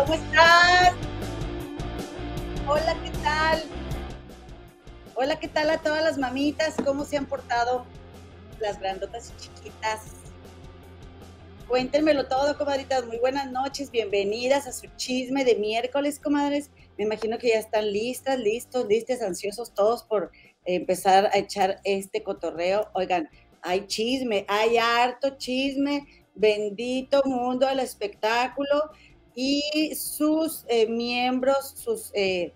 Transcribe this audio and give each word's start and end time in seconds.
¿Cómo 0.00 0.14
estás? 0.14 0.94
Hola, 2.66 2.96
¿qué 3.04 3.10
tal? 3.22 3.62
Hola, 5.14 5.38
¿qué 5.38 5.46
tal 5.46 5.68
a 5.68 5.76
todas 5.76 6.02
las 6.02 6.16
mamitas? 6.16 6.74
¿Cómo 6.86 7.04
se 7.04 7.18
han 7.18 7.26
portado 7.26 7.84
las 8.60 8.80
grandotas 8.80 9.30
y 9.30 9.42
chiquitas? 9.42 10.12
Cuéntenmelo 11.68 12.28
todo, 12.28 12.56
comadritas. 12.56 13.06
Muy 13.06 13.18
buenas 13.18 13.52
noches, 13.52 13.90
bienvenidas 13.90 14.66
a 14.66 14.72
su 14.72 14.86
chisme 14.96 15.44
de 15.44 15.56
miércoles, 15.56 16.18
comadres. 16.18 16.70
Me 16.96 17.04
imagino 17.04 17.36
que 17.36 17.48
ya 17.48 17.58
están 17.58 17.92
listas, 17.92 18.38
listos, 18.38 18.86
listos, 18.86 19.20
ansiosos 19.20 19.74
todos 19.74 20.02
por 20.04 20.30
empezar 20.64 21.26
a 21.26 21.36
echar 21.36 21.78
este 21.84 22.22
cotorreo. 22.22 22.88
Oigan, 22.94 23.28
hay 23.60 23.86
chisme, 23.86 24.46
hay 24.48 24.78
harto 24.78 25.36
chisme. 25.36 26.06
Bendito 26.34 27.20
mundo 27.26 27.66
del 27.66 27.80
espectáculo 27.80 28.92
y 29.34 29.94
sus 29.94 30.64
eh, 30.68 30.86
miembros, 30.86 31.74
sus 31.76 32.10
eh, 32.14 32.52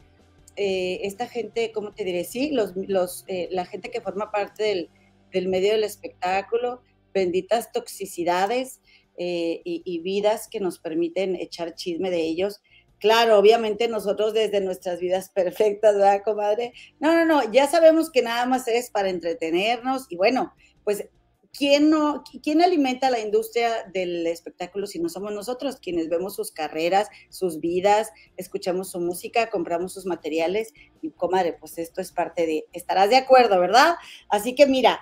eh, 0.56 1.00
esta 1.02 1.26
gente, 1.26 1.72
¿cómo 1.72 1.92
te 1.92 2.04
diré? 2.04 2.24
Sí, 2.24 2.50
los, 2.50 2.72
los, 2.76 3.24
la 3.50 3.64
gente 3.64 3.90
que 3.90 4.00
forma 4.00 4.30
parte 4.30 4.64
del, 4.64 4.90
del, 5.32 5.48
medio 5.48 5.72
del 5.72 5.84
espectáculo, 5.84 6.82
benditas 7.12 7.72
toxicidades 7.72 8.80
y, 9.16 9.82
y, 9.84 9.98
vidas 10.00 10.48
que 10.48 10.60
nos 10.60 10.78
permiten 10.78 11.36
echar 11.36 11.74
chisme 11.74 12.10
de 12.10 12.20
ellos. 12.22 12.60
Claro, 12.98 13.38
obviamente 13.38 13.88
nosotros 13.88 14.32
desde 14.32 14.60
nuestras 14.60 15.00
vidas 15.00 15.28
perfectas, 15.34 15.94
¿verdad, 15.94 16.22
comadre? 16.24 16.72
No, 17.00 17.14
no, 17.14 17.24
no, 17.24 17.52
ya 17.52 17.66
sabemos 17.66 18.10
que 18.10 18.22
nada 18.22 18.46
más 18.46 18.68
es 18.68 18.90
para 18.90 19.10
entretenernos 19.10 20.06
y 20.08 20.16
bueno, 20.16 20.52
pues 20.84 21.08
¿quién, 21.56 21.88
no, 21.88 22.24
¿quién 22.42 22.60
alimenta 22.60 23.10
la 23.10 23.20
industria 23.20 23.84
del 23.92 24.26
espectáculo 24.26 24.86
si 24.86 24.98
no 24.98 25.08
somos 25.08 25.32
nosotros, 25.32 25.76
quienes 25.76 26.08
vemos 26.08 26.34
sus 26.34 26.50
carreras, 26.50 27.08
sus 27.30 27.60
vidas, 27.60 28.10
escuchamos 28.36 28.90
su 28.90 29.00
música, 29.00 29.50
compramos 29.50 29.94
sus 29.94 30.04
materiales? 30.04 30.72
Y 31.00 31.10
comadre, 31.10 31.54
pues 31.54 31.78
esto 31.78 32.00
es 32.00 32.12
parte 32.12 32.46
de, 32.46 32.66
estarás 32.72 33.10
de 33.10 33.16
acuerdo, 33.16 33.60
¿verdad? 33.60 33.94
Así 34.28 34.54
que 34.54 34.66
mira, 34.66 35.00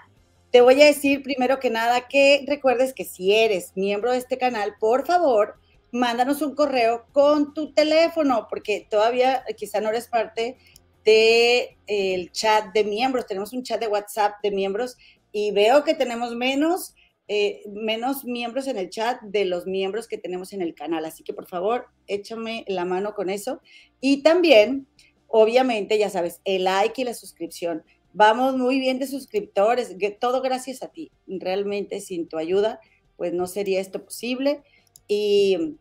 te 0.51 0.61
voy 0.61 0.81
a 0.83 0.87
decir 0.87 1.23
primero 1.23 1.59
que 1.59 1.71
nada 1.71 2.07
que 2.09 2.45
recuerdes 2.47 2.93
que 2.93 3.05
si 3.05 3.33
eres 3.33 3.73
miembro 3.75 4.13
de 4.13 4.19
este 4.19 4.37
canal, 4.37 4.75
por 4.79 5.07
favor, 5.07 5.55
mándanos 5.91 6.43
un 6.43 6.55
correo 6.55 7.07
con 7.13 7.55
tu 7.55 7.73
teléfono, 7.73 8.47
porque 8.49 8.87
todavía 8.91 9.45
quizá 9.57 9.81
no 9.81 9.89
eres 9.89 10.09
parte 10.09 10.59
del 11.05 11.69
el 11.87 12.31
chat 12.31 12.73
de 12.73 12.85
miembros. 12.85 13.27
Tenemos 13.27 13.53
un 13.53 13.63
chat 13.63 13.81
de 13.81 13.89
WhatsApp 13.89 14.35
de 14.43 14.51
miembros 14.51 14.97
y 15.33 15.51
veo 15.51 15.83
que 15.83 15.95
tenemos 15.95 16.37
menos, 16.37 16.95
eh, 17.27 17.63
menos 17.73 18.25
miembros 18.25 18.67
en 18.67 18.77
el 18.77 18.91
chat 18.91 19.21
de 19.23 19.47
los 19.47 19.67
miembros 19.67 20.07
que 20.07 20.19
tenemos 20.19 20.53
en 20.53 20.63
el 20.63 20.75
canal. 20.75 21.05
Así 21.05 21.25
que 21.25 21.33
por 21.33 21.47
favor, 21.47 21.87
échame 22.07 22.65
la 22.69 22.85
mano 22.85 23.15
con 23.15 23.31
eso. 23.31 23.61
Y 24.01 24.23
también, 24.23 24.87
obviamente, 25.27 25.99
ya 25.99 26.11
sabes, 26.11 26.41
el 26.45 26.65
like 26.65 27.01
y 27.01 27.05
la 27.05 27.15
suscripción. 27.15 27.83
Vamos 28.13 28.57
muy 28.57 28.79
bien 28.79 28.99
de 28.99 29.07
suscriptores, 29.07 29.97
todo 30.21 30.43
gracias 30.43 30.83
a 30.83 30.89
ti. 30.89 31.11
Realmente 31.27 32.01
sin 32.01 32.29
tu 32.29 32.37
ayuda, 32.37 32.79
pues 33.17 33.33
no 33.33 33.47
sería 33.47 33.81
esto 33.81 34.05
posible. 34.05 34.63
Y 35.09 35.77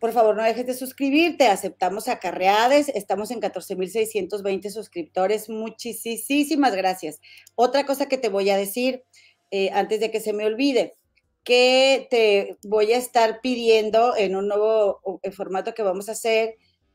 por 0.00 0.12
favor, 0.12 0.34
no 0.34 0.42
dejes 0.42 0.66
de 0.66 0.72
suscribirte. 0.72 1.46
Aceptamos 1.46 2.08
acarreades. 2.08 2.88
Estamos 2.88 3.30
en 3.30 3.40
14.620 3.40 4.70
suscriptores. 4.70 5.50
Muchísimas 5.50 6.74
gracias. 6.74 7.20
Otra 7.54 7.84
cosa 7.84 8.06
que 8.06 8.16
te 8.16 8.30
voy 8.30 8.48
a 8.48 8.56
decir 8.56 9.04
eh, 9.50 9.70
antes 9.74 10.00
de 10.00 10.10
que 10.10 10.20
se 10.20 10.32
me 10.32 10.46
olvide, 10.46 10.96
que 11.44 12.08
te 12.10 12.56
voy 12.62 12.92
a 12.94 12.96
estar 12.96 13.42
pidiendo 13.42 14.16
en 14.16 14.36
un 14.36 14.48
nuevo 14.48 15.20
formato 15.32 15.74
que 15.74 15.82
vamos 15.82 16.08
a 16.08 16.12
hacer, 16.12 16.54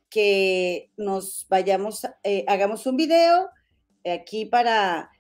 que 0.10 0.90
nos 0.98 1.46
vayamos, 1.48 2.08
eh, 2.24 2.44
hagamos 2.48 2.88
un 2.88 2.98
video 2.98 3.50
aquí 4.04 4.46
para 4.46 5.12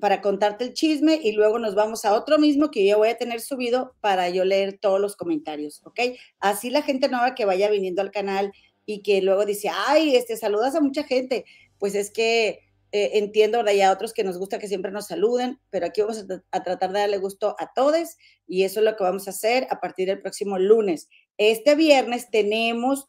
para 0.00 0.20
contarte 0.20 0.64
el 0.64 0.72
chisme 0.72 1.18
y 1.22 1.32
luego 1.32 1.58
nos 1.58 1.74
vamos 1.74 2.04
a 2.04 2.14
otro 2.14 2.38
mismo 2.38 2.70
que 2.70 2.86
yo 2.86 2.98
voy 2.98 3.08
a 3.08 3.18
tener 3.18 3.40
subido 3.40 3.94
para 4.00 4.28
yo 4.28 4.44
leer 4.44 4.78
todos 4.78 5.00
los 5.00 5.16
comentarios, 5.16 5.82
¿ok? 5.84 6.00
Así 6.38 6.70
la 6.70 6.82
gente 6.82 7.08
nueva 7.08 7.34
que 7.34 7.44
vaya 7.44 7.68
viniendo 7.68 8.00
al 8.00 8.10
canal 8.10 8.52
y 8.86 9.02
que 9.02 9.20
luego 9.20 9.44
dice, 9.44 9.68
ay, 9.72 10.14
este, 10.14 10.36
saludas 10.36 10.74
a 10.74 10.80
mucha 10.80 11.02
gente, 11.02 11.44
pues 11.78 11.94
es 11.94 12.10
que 12.10 12.60
eh, 12.92 13.10
entiendo, 13.14 13.58
ahora 13.58 13.74
ya 13.74 13.92
otros 13.92 14.14
que 14.14 14.24
nos 14.24 14.38
gusta 14.38 14.58
que 14.58 14.68
siempre 14.68 14.92
nos 14.92 15.08
saluden, 15.08 15.58
pero 15.70 15.86
aquí 15.86 16.00
vamos 16.00 16.24
a, 16.52 16.62
tratar 16.62 16.92
de 16.92 17.00
darle 17.00 17.18
gusto 17.18 17.54
a 17.58 17.72
todos 17.74 18.16
y 18.46 18.62
eso 18.62 18.80
es 18.80 18.86
lo 18.86 18.96
que 18.96 19.04
vamos 19.04 19.26
a 19.26 19.30
hacer 19.30 19.66
a 19.70 19.80
partir 19.80 20.06
del 20.06 20.20
próximo 20.20 20.58
lunes. 20.58 21.08
Este 21.36 21.74
viernes 21.74 22.30
tenemos 22.30 23.08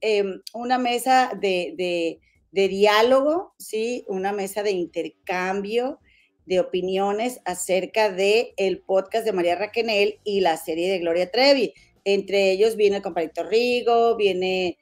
em, 0.00 0.40
una 0.54 0.78
mesa 0.78 1.32
de 1.38 2.20
diálogo, 2.52 3.54
¿sí? 3.58 4.04
Una 4.06 4.32
mesa 4.32 4.62
de 4.62 4.70
intercambio 4.70 5.98
de 6.46 6.60
opiniones 6.60 7.40
acerca 7.44 8.10
de 8.10 8.54
el 8.56 8.80
podcast 8.80 9.24
de 9.24 9.32
María 9.32 9.56
Raquenel 9.56 10.20
y 10.24 10.40
la 10.40 10.56
serie 10.56 10.90
de 10.90 10.98
Gloria 10.98 11.30
Trevi. 11.30 11.72
Entre 12.04 12.50
ellos 12.50 12.76
viene 12.76 12.96
el 12.96 13.02
compadrito 13.02 13.44
Rigo, 13.44 14.16
viene, 14.16 14.78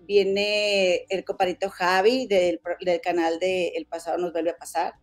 viene 0.00 1.06
el 1.08 1.24
compadrito 1.24 1.70
Javi 1.70 2.26
del, 2.26 2.60
canal 3.02 3.38
de 3.38 3.68
El 3.68 3.86
pasado 3.86 4.18
nos 4.18 4.32
vuelve 4.32 4.50
a 4.50 4.56
pasar, 4.56 4.94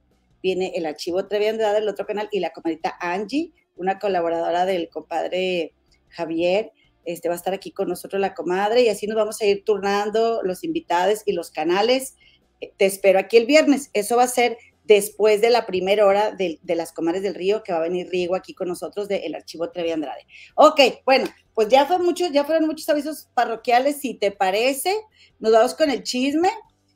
viene 0.44 0.74
el 0.76 0.86
archivo 0.86 1.28
Trevi 1.28 1.48
Andrade 1.48 1.80
del 1.80 1.90
otro 1.90 2.06
canal 2.06 2.28
y 2.32 2.40
la 2.40 2.52
compadrita 2.52 2.98
Angie, 3.00 3.54
una 3.76 4.00
colaboradora 4.00 4.66
del 4.66 4.90
compadre 4.90 5.74
Javier. 6.10 6.72
Este, 7.06 7.30
va 7.30 7.36
a 7.36 7.38
estar 7.38 7.54
aquí 7.54 7.72
con 7.72 7.88
nosotros 7.90 8.22
la 8.22 8.34
comadre 8.34 8.84
y 8.84 8.90
así 8.90 9.08
nos 9.08 9.16
vamos 9.16 9.42
a 9.42 9.46
ir 9.46 9.64
turnando 9.64 10.42
los 10.44 10.64
invitados 10.64 11.22
y 11.26 11.34
los 11.34 11.52
canales. 11.52 12.16
Eh, 12.60 12.72
te 12.78 12.86
espero 12.86 13.20
aquí 13.20 13.38
el 13.38 13.46
viernes. 13.46 13.90
Eso 13.94 14.18
va 14.18 14.24
a 14.24 14.28
ser 14.28 14.58
después 14.84 15.42
de 15.42 15.50
la 15.50 15.66
primera 15.66 16.06
hora 16.06 16.32
de, 16.32 16.60
las 16.64 16.92
comadres 16.92 17.24
del 17.24 17.36
río, 17.36 17.64
que 17.64 17.72
va 17.72 17.80
a 17.80 17.84
venir 17.84 18.10
Rigo 18.10 18.36
aquí 18.36 18.54
con 18.54 18.68
nosotros 18.68 19.08
del 19.08 19.36
archivo 19.36 19.72
Trevi 19.72 19.92
Andrade. 19.92 20.26
Ok, 20.56 20.80
bueno, 21.06 21.30
pues 21.54 21.70
ya, 21.70 21.86
fue 21.86 22.00
mucho, 22.00 22.28
ya 22.28 22.44
fueron 22.44 22.66
muchos 22.66 22.88
avisos 22.90 23.30
parroquiales. 23.34 23.98
Si 23.98 24.16
te 24.16 24.32
parece, 24.32 24.94
nos 25.40 25.52
vamos 25.52 25.76
con 25.76 25.90
el 25.90 26.04
chisme. 26.04 26.50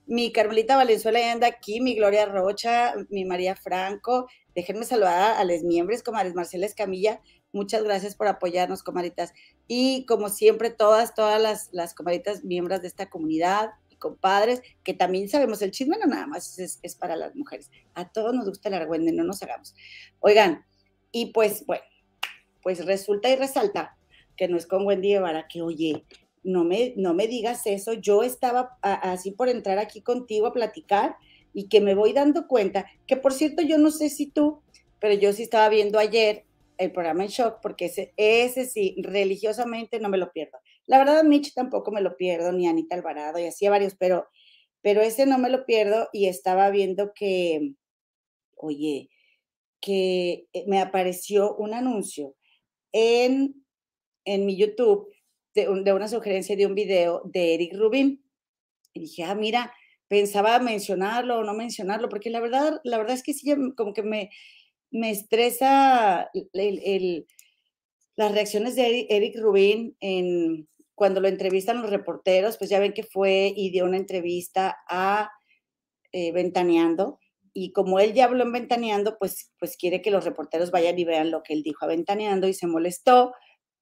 Mi 0.08 0.32
Carmelita 0.32 0.76
Valenzuela 0.76 1.20
ya 1.20 1.32
anda 1.32 1.48
aquí, 1.48 1.82
mi 1.82 1.96
Gloria 1.96 2.26
Rocha, 2.26 2.94
mi 3.10 3.26
María 3.26 3.56
Franco. 3.56 4.28
Déjenme 4.54 4.86
saludar 4.86 5.38
a 5.38 5.44
los 5.44 5.64
miembros, 5.64 6.04
comadres 6.04 6.36
Marcela 6.36 6.66
Escamilla, 6.66 7.22
Muchas 7.56 7.86
gracias 7.86 8.16
por 8.18 8.28
apoyarnos, 8.28 8.84
comaditas. 8.84 9.34
Y 9.66 10.06
como 10.08 10.28
siempre, 10.28 10.72
todas, 10.72 11.16
todas 11.16 11.42
las, 11.42 11.70
las 11.72 11.94
comaditas 11.94 12.44
miembros 12.44 12.82
de 12.82 12.90
esta 12.90 13.10
comunidad 13.10 13.70
y 13.90 13.96
compadres, 13.96 14.62
que 14.84 14.94
también 14.94 15.30
sabemos 15.30 15.62
el 15.62 15.72
chisme, 15.72 15.98
no 15.98 16.06
nada 16.06 16.28
más 16.28 16.60
es, 16.60 16.96
para 16.96 17.16
las 17.16 17.34
mujeres. 17.34 17.72
A 17.94 18.10
todos 18.10 18.36
nos 18.36 18.50
gusta 18.50 18.68
el 18.68 18.76
argüende, 18.76 19.14
no 19.14 19.24
nos 19.24 19.42
hagamos. 19.42 19.74
Oigan, 20.20 20.66
y 21.14 21.28
pues, 21.28 21.66
bueno, 21.66 21.86
pues 22.62 22.86
resulta 22.86 23.30
y 23.30 23.38
resalta 23.38 23.98
que 24.36 24.50
no 24.50 24.58
es 24.58 24.68
con 24.68 24.86
Wendy 24.86 25.14
Guevara 25.14 25.48
que, 25.48 25.62
oye, 25.62 26.04
no 26.44 26.66
me, 26.66 26.94
no 26.98 27.14
me 27.14 27.26
digas 27.26 27.66
eso, 27.68 27.94
yo 27.94 28.24
estaba 28.24 28.78
así 28.82 29.32
por 29.32 29.48
entrar 29.48 29.78
aquí 29.80 30.02
contigo 30.02 30.48
a 30.48 30.54
platicar 30.54 31.16
y 31.54 31.70
que 31.70 31.80
me 31.80 31.96
voy 31.96 32.12
dando 32.12 32.50
cuenta, 32.50 32.86
que 33.08 33.16
por 33.16 33.32
cierto, 33.32 33.62
yo 33.62 33.78
no 33.78 33.92
sé 33.92 34.10
si 34.10 34.26
tú, 34.26 34.62
pero 35.00 35.14
yo 35.14 35.32
sí 35.32 35.44
estaba 35.44 35.70
viendo 35.70 36.00
ayer 36.00 36.45
el 36.78 36.92
programa 36.92 37.24
en 37.24 37.30
shock, 37.30 37.60
porque 37.62 37.86
ese, 37.86 38.14
ese 38.18 38.66
sí, 38.66 38.96
religiosamente 39.02 40.00
no 40.00 40.10
me 40.10 40.18
lo 40.18 40.32
pierdo. 40.32 40.58
La 40.86 40.98
verdad, 40.98 41.24
Mitch 41.24 41.54
tampoco 41.54 41.92
me 41.92 42.02
lo 42.02 42.16
pierdo, 42.18 42.52
ni 42.52 42.68
Anita 42.68 42.96
Alvarado, 42.96 43.40
y 43.40 43.46
así 43.46 43.68
varios, 43.68 43.96
pero, 43.96 44.28
pero 44.82 45.02
ese 45.02 45.26
no 45.26 45.38
me 45.38 45.50
lo 45.50 45.66
pierdo 45.66 46.10
y 46.14 46.28
estaba 46.28 46.70
viendo 46.70 47.12
que, 47.14 47.74
oye, 48.56 49.10
que 49.82 50.48
eh, 50.54 50.66
me 50.68 50.80
apareció 50.80 51.56
un 51.56 51.74
anuncio 51.74 52.36
en, 52.92 53.66
en 54.26 54.46
mi 54.46 54.58
YouTube 54.58 55.08
de, 55.54 55.68
de 55.84 55.94
una 55.94 56.08
sugerencia 56.08 56.56
de 56.56 56.66
un 56.66 56.76
video 56.76 57.22
de 57.26 57.54
Eric 57.54 57.76
Rubin. 57.76 58.24
Y 58.94 59.02
dije, 59.02 59.24
ah, 59.24 59.36
mira, 59.36 59.74
pensaba 60.08 60.60
mencionarlo 60.60 61.40
o 61.40 61.44
no 61.44 61.54
mencionarlo, 61.54 62.10
porque 62.10 62.30
la 62.30 62.40
verdad, 62.40 62.80
la 62.84 62.98
verdad 62.98 63.16
es 63.16 63.24
que 63.24 63.34
sí, 63.34 63.54
como 63.76 63.94
que 63.94 64.04
me, 64.04 64.30
me 64.96 65.12
estresa 65.12 66.32
las 68.16 68.32
reacciones 68.32 68.76
de 68.76 69.08
Eric 69.10 69.38
Rubin 69.38 69.96
en, 70.00 70.70
cuando 70.96 71.20
lo 71.20 71.28
entrevistan 71.28 71.82
los 71.82 71.90
reporteros, 71.90 72.58
pues 72.58 72.70
ya 72.70 72.80
ven 72.80 72.94
que 72.94 73.04
fue 73.04 73.54
y 73.56 73.72
dio 73.72 73.84
una 73.84 73.98
entrevista 73.98 74.78
a 74.88 75.30
eh, 76.14 76.32
Ventaneando. 76.32 77.20
Y 77.52 77.74
como 77.74 78.00
él 78.00 78.14
ya 78.14 78.26
habló 78.26 78.44
en 78.44 78.54
Ventaneando, 78.54 79.18
pues, 79.18 79.52
pues 79.60 79.76
quiere 79.76 80.02
que 80.02 80.12
los 80.12 80.24
reporteros 80.24 80.72
vayan 80.72 80.98
y 80.98 81.04
vean 81.04 81.30
lo 81.30 81.44
que 81.44 81.54
él 81.54 81.62
dijo 81.62 81.84
a 81.84 81.90
Ventaneando 81.90 82.48
y 82.48 82.54
se 82.54 82.68
molestó 82.68 83.34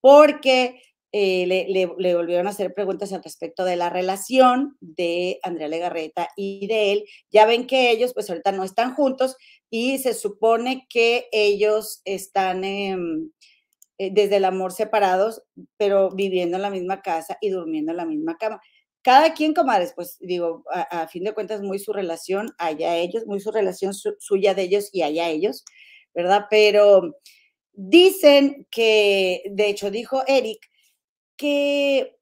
porque 0.01 0.81
eh, 1.15 1.45
le, 1.68 1.86
volvieron 2.15 2.48
a 2.48 2.50
hacer 2.50 2.74
preguntas 2.74 3.13
al 3.13 3.24
respecto 3.24 3.65
de 3.65 3.75
la 3.75 3.92
relación 3.92 4.75
de 4.81 5.39
Andrea 5.44 5.68
Legarreta 5.68 6.27
y 6.36 6.65
de 6.65 6.92
él. 6.92 7.06
Ya 7.31 7.45
ven 7.45 7.68
que 7.68 7.92
ellos 7.92 8.15
pues 8.15 8.27
ahorita 8.31 8.51
no 8.51 8.63
están 8.63 8.95
juntos 8.95 9.38
y 9.69 10.00
se 10.00 10.15
supone 10.15 10.88
que 10.89 11.27
ellos 11.31 12.01
están, 12.04 12.63
em, 12.63 13.30
eh, 14.00 14.10
desde 14.12 14.38
el 14.38 14.45
amor 14.45 14.71
separados, 14.71 15.44
pero 15.77 16.10
viviendo 16.10 16.57
en 16.57 16.63
la 16.63 16.71
misma 16.71 17.04
casa 17.04 17.38
y 17.42 17.50
durmiendo 17.50 17.92
en 17.92 17.98
la 17.98 18.06
misma 18.06 18.38
cama. 18.39 18.60
Cada 19.04 19.36
quien, 19.36 19.54
comadres, 19.54 19.94
pues 19.95 20.18
digo, 20.19 20.63
a, 20.71 21.07
fin 21.07 21.25
de 21.25 21.33
cuentas, 21.33 21.62
muy 21.62 21.77
su 21.77 21.94
relación, 21.94 22.54
allá 22.57 22.98
ellos, 22.98 23.27
muy 23.27 23.39
su 23.39 23.51
relación 23.51 23.94
suya 23.94 24.56
de 24.56 24.63
ellos 24.63 24.89
y 24.92 25.04
allá 25.04 25.30
ellos, 25.30 25.63
¿verdad? 26.15 26.45
Pero 26.50 27.13
dicen 27.74 28.68
que, 28.71 29.44
de 29.51 29.69
hecho, 29.69 29.92
dijo 29.92 30.24
Eric, 30.27 30.73
que, 31.38 32.18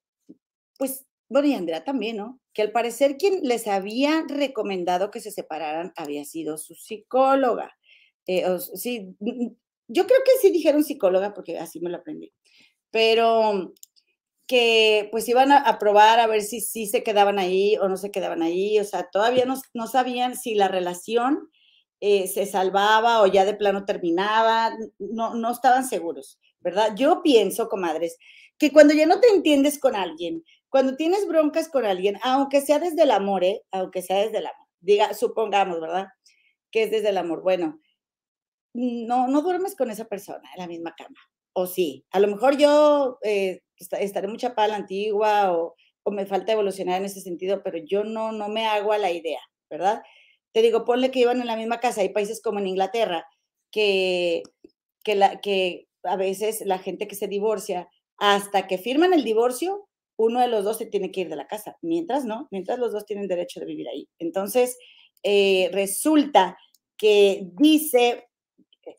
pues, 0.77 1.05
bueno, 1.29 1.47
y 1.47 1.53
Andrea 1.53 1.83
también, 1.83 2.17
¿no? 2.17 2.39
Que 2.53 2.61
al 2.61 2.71
parecer 2.71 3.17
quien 3.17 3.41
les 3.43 3.67
había 3.67 4.25
recomendado 4.27 5.11
que 5.11 5.21
se 5.21 5.31
separaran 5.31 5.93
había 5.95 6.25
sido 6.25 6.57
su 6.57 6.75
psicóloga. 6.75 7.71
Eh, 8.27 8.45
sí, 8.75 9.15
yo 9.87 10.05
creo 10.07 10.19
que 10.25 10.31
sí 10.41 10.51
dijeron 10.51 10.83
psicóloga 10.83 11.33
porque 11.33 11.57
así 11.57 11.79
me 11.79 11.89
lo 11.89 11.97
aprendí, 11.97 12.31
pero 12.91 13.73
que 14.47 15.07
pues 15.11 15.29
iban 15.29 15.51
a, 15.53 15.79
probar 15.79 16.19
a 16.19 16.27
ver 16.27 16.41
si 16.41 16.59
sí 16.59 16.85
se 16.85 17.03
quedaban 17.03 17.39
ahí 17.39 17.77
o 17.77 17.87
no 17.87 17.95
se 17.95 18.11
quedaban 18.11 18.41
ahí, 18.41 18.79
o 18.79 18.83
sea, 18.83 19.09
todavía 19.09 19.45
no, 19.45 19.55
no 19.73 19.87
sabían 19.87 20.35
si 20.35 20.55
la 20.55 20.67
relación 20.67 21.49
eh, 22.01 22.27
se 22.27 22.45
salvaba 22.45 23.21
o 23.21 23.27
ya 23.27 23.45
de 23.45 23.53
plano 23.53 23.85
terminaba, 23.85 24.71
no, 24.99 25.35
no 25.35 25.51
estaban 25.51 25.87
seguros, 25.87 26.37
¿verdad? 26.59 26.95
Yo 26.97 27.21
pienso, 27.23 27.69
comadres, 27.69 28.17
que 28.61 28.71
cuando 28.71 28.93
ya 28.93 29.07
no 29.07 29.19
te 29.19 29.27
entiendes 29.27 29.79
con 29.79 29.95
alguien, 29.95 30.43
cuando 30.69 30.95
tienes 30.95 31.27
broncas 31.27 31.67
con 31.67 31.83
alguien, 31.83 32.19
aunque 32.21 32.61
sea 32.61 32.77
desde 32.77 33.01
el 33.01 33.09
amor, 33.09 33.43
¿eh? 33.43 33.63
aunque 33.71 34.03
sea 34.03 34.19
desde 34.19 34.37
el 34.37 34.45
amor, 34.45 34.67
diga, 34.79 35.15
supongamos, 35.15 35.81
¿verdad? 35.81 36.09
Que 36.69 36.83
es 36.83 36.91
desde 36.91 37.09
el 37.09 37.17
amor. 37.17 37.41
Bueno, 37.41 37.81
no, 38.75 39.27
no 39.27 39.41
duermes 39.41 39.75
con 39.75 39.89
esa 39.89 40.05
persona 40.05 40.47
en 40.55 40.61
la 40.61 40.67
misma 40.67 40.93
cama. 40.95 41.17
O 41.53 41.65
sí, 41.65 42.05
a 42.11 42.19
lo 42.19 42.27
mejor 42.27 42.55
yo 42.55 43.17
eh, 43.23 43.61
estaré 43.99 44.27
mucha 44.27 44.53
pala 44.53 44.75
antigua 44.75 45.53
o, 45.53 45.73
o, 46.03 46.11
me 46.11 46.27
falta 46.27 46.51
evolucionar 46.51 46.99
en 46.99 47.05
ese 47.05 47.19
sentido, 47.19 47.63
pero 47.63 47.79
yo 47.83 48.03
no, 48.03 48.31
no 48.31 48.47
me 48.47 48.67
hago 48.67 48.93
a 48.93 48.99
la 48.99 49.09
idea, 49.09 49.41
¿verdad? 49.71 50.03
Te 50.53 50.61
digo, 50.61 50.85
ponle 50.85 51.09
que 51.09 51.21
iban 51.21 51.41
en 51.41 51.47
la 51.47 51.57
misma 51.57 51.79
casa. 51.79 52.01
Hay 52.01 52.09
países 52.09 52.43
como 52.43 52.59
en 52.59 52.67
Inglaterra 52.67 53.25
que, 53.71 54.43
que, 55.03 55.15
la, 55.15 55.41
que 55.41 55.87
a 56.03 56.15
veces 56.15 56.61
la 56.63 56.77
gente 56.77 57.07
que 57.07 57.15
se 57.15 57.27
divorcia, 57.27 57.89
hasta 58.21 58.67
que 58.67 58.77
firman 58.77 59.15
el 59.15 59.23
divorcio, 59.23 59.89
uno 60.15 60.41
de 60.41 60.47
los 60.47 60.63
dos 60.63 60.77
se 60.77 60.85
tiene 60.85 61.11
que 61.11 61.21
ir 61.21 61.29
de 61.29 61.35
la 61.35 61.47
casa. 61.47 61.75
Mientras 61.81 62.23
no, 62.23 62.47
mientras 62.51 62.77
los 62.77 62.93
dos 62.93 63.07
tienen 63.07 63.27
derecho 63.27 63.59
de 63.59 63.65
vivir 63.65 63.87
ahí. 63.89 64.07
Entonces, 64.19 64.77
eh, 65.23 65.71
resulta 65.73 66.55
que 66.97 67.49
dice 67.53 68.27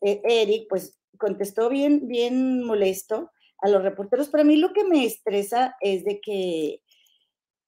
e-, 0.00 0.22
Eric, 0.24 0.66
pues 0.68 0.98
contestó 1.18 1.68
bien, 1.68 2.08
bien 2.08 2.64
molesto 2.64 3.30
a 3.58 3.68
los 3.68 3.84
reporteros, 3.84 4.28
pero 4.28 4.42
a 4.42 4.44
mí 4.44 4.56
lo 4.56 4.72
que 4.72 4.82
me 4.82 5.04
estresa 5.04 5.76
es 5.80 6.04
de 6.04 6.20
que, 6.20 6.82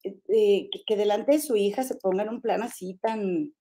eh, 0.03 0.69
que, 0.85 0.97
delante 0.97 1.33
de 1.33 1.41
su 1.41 1.55
hija 1.55 1.85
se 1.85 1.95
pongan 1.95 2.31
un 2.31 2.41
plan 2.41 2.65
así 2.65 2.99
tan, 3.01 3.55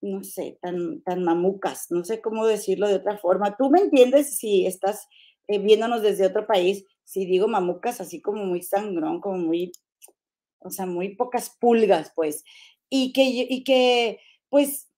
no 0.00 0.22
sé, 0.22 0.56
tan, 0.62 1.02
tan 1.02 1.24
mamucas, 1.24 1.86
no 1.90 2.04
sé 2.04 2.20
cómo 2.20 2.46
decirlo 2.46 2.86
de 2.86 2.94
otra 2.94 3.18
forma. 3.18 3.56
Tú 3.56 3.70
me 3.70 3.80
entiendes 3.80 4.36
si 4.36 4.66
estás 4.66 5.08
eh, 5.48 5.58
viéndonos 5.58 6.02
desde 6.02 6.26
otro 6.26 6.46
país, 6.46 6.84
si 7.08 7.24
digo 7.24 7.48
mamucas 7.48 8.02
así 8.02 8.20
como 8.20 8.44
muy 8.44 8.62
sangrón, 8.62 9.22
como 9.22 9.38
muy, 9.38 9.72
o 10.58 10.68
sea, 10.68 10.84
muy 10.84 11.16
pocas 11.16 11.56
pulgas, 11.58 12.12
pues, 12.14 12.44
y 12.90 13.14
que, 13.14 13.22
y 13.24 13.64
que 13.64 14.20
pues 14.50 14.88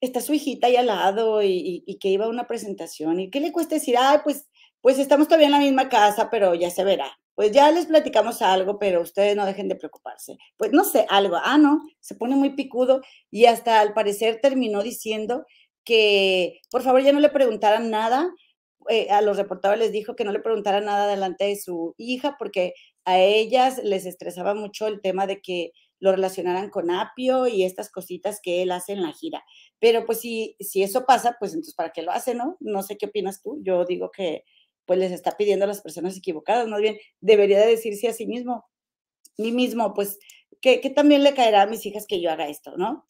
está 0.00 0.22
su 0.22 0.32
hijita 0.32 0.66
ahí 0.66 0.76
al 0.76 0.86
lado 0.86 1.42
y, 1.42 1.98
que 2.00 2.08
iba 2.08 2.24
a 2.24 2.30
una 2.30 2.46
presentación 2.46 3.20
y 3.20 3.30
qué 3.30 3.40
le 3.40 3.52
cuesta 3.52 3.74
decir, 3.74 3.96
ay, 3.98 4.20
pues, 4.24 4.48
pues 4.80 4.98
estamos 4.98 5.28
todavía 5.28 5.48
en 5.48 5.52
la 5.52 5.58
misma 5.58 5.90
casa, 5.90 6.30
pero 6.30 6.54
ya 6.54 6.70
se 6.70 6.84
verá. 6.84 7.18
Pues 7.34 7.52
ya 7.52 7.70
les 7.70 7.86
platicamos 7.86 8.40
algo, 8.40 8.78
pero 8.78 9.02
ustedes 9.02 9.36
no 9.36 9.44
dejen 9.44 9.68
de 9.68 9.76
preocuparse. 9.76 10.38
Pues 10.56 10.72
no 10.72 10.84
sé, 10.84 11.06
algo, 11.10 11.36
ah, 11.36 11.58
no, 11.58 11.82
se 12.00 12.14
pone 12.14 12.34
muy 12.34 12.50
picudo 12.56 13.02
y 13.30 13.44
hasta 13.44 13.80
al 13.80 13.92
parecer 13.92 14.40
terminó 14.40 14.82
diciendo 14.82 15.44
que 15.84 16.60
por 16.70 16.82
favor 16.82 17.02
ya 17.02 17.12
no 17.12 17.20
le 17.20 17.28
preguntaran 17.28 17.90
nada. 17.90 18.32
Eh, 18.88 19.10
a 19.10 19.20
los 19.20 19.36
reportados 19.36 19.78
les 19.78 19.92
dijo 19.92 20.16
que 20.16 20.24
no 20.24 20.32
le 20.32 20.40
preguntaran 20.40 20.86
nada 20.86 21.06
delante 21.08 21.44
de 21.44 21.56
su 21.56 21.94
hija 21.98 22.36
porque 22.38 22.74
a 23.04 23.18
ellas 23.20 23.80
les 23.84 24.06
estresaba 24.06 24.54
mucho 24.54 24.86
el 24.86 25.00
tema 25.02 25.26
de 25.26 25.40
que 25.42 25.72
lo 26.00 26.12
relacionaran 26.12 26.70
con 26.70 26.90
apio 26.90 27.46
y 27.46 27.64
estas 27.64 27.90
cositas 27.90 28.40
que 28.42 28.62
él 28.62 28.70
hace 28.72 28.92
en 28.92 29.02
la 29.02 29.12
gira. 29.12 29.44
Pero 29.78 30.06
pues 30.06 30.20
si, 30.20 30.56
si 30.60 30.82
eso 30.82 31.04
pasa, 31.04 31.36
pues 31.38 31.52
entonces 31.52 31.74
¿para 31.74 31.90
qué 31.92 32.02
lo 32.02 32.12
hace, 32.12 32.34
no? 32.34 32.56
No 32.60 32.82
sé 32.82 32.96
qué 32.96 33.06
opinas 33.06 33.42
tú. 33.42 33.58
Yo 33.62 33.84
digo 33.84 34.10
que 34.10 34.44
pues 34.86 34.98
les 34.98 35.12
está 35.12 35.36
pidiendo 35.36 35.64
a 35.66 35.68
las 35.68 35.82
personas 35.82 36.16
equivocadas, 36.16 36.66
más 36.68 36.80
bien 36.80 36.96
debería 37.20 37.60
de 37.60 37.66
decirse 37.66 38.08
a 38.08 38.14
sí 38.14 38.26
mismo, 38.26 38.64
mí 39.36 39.52
mismo, 39.52 39.92
pues 39.92 40.18
que 40.62 40.78
también 40.90 41.22
le 41.22 41.34
caerá 41.34 41.62
a 41.62 41.66
mis 41.66 41.84
hijas 41.86 42.06
que 42.06 42.20
yo 42.22 42.30
haga 42.30 42.48
esto, 42.48 42.76
¿no? 42.78 43.04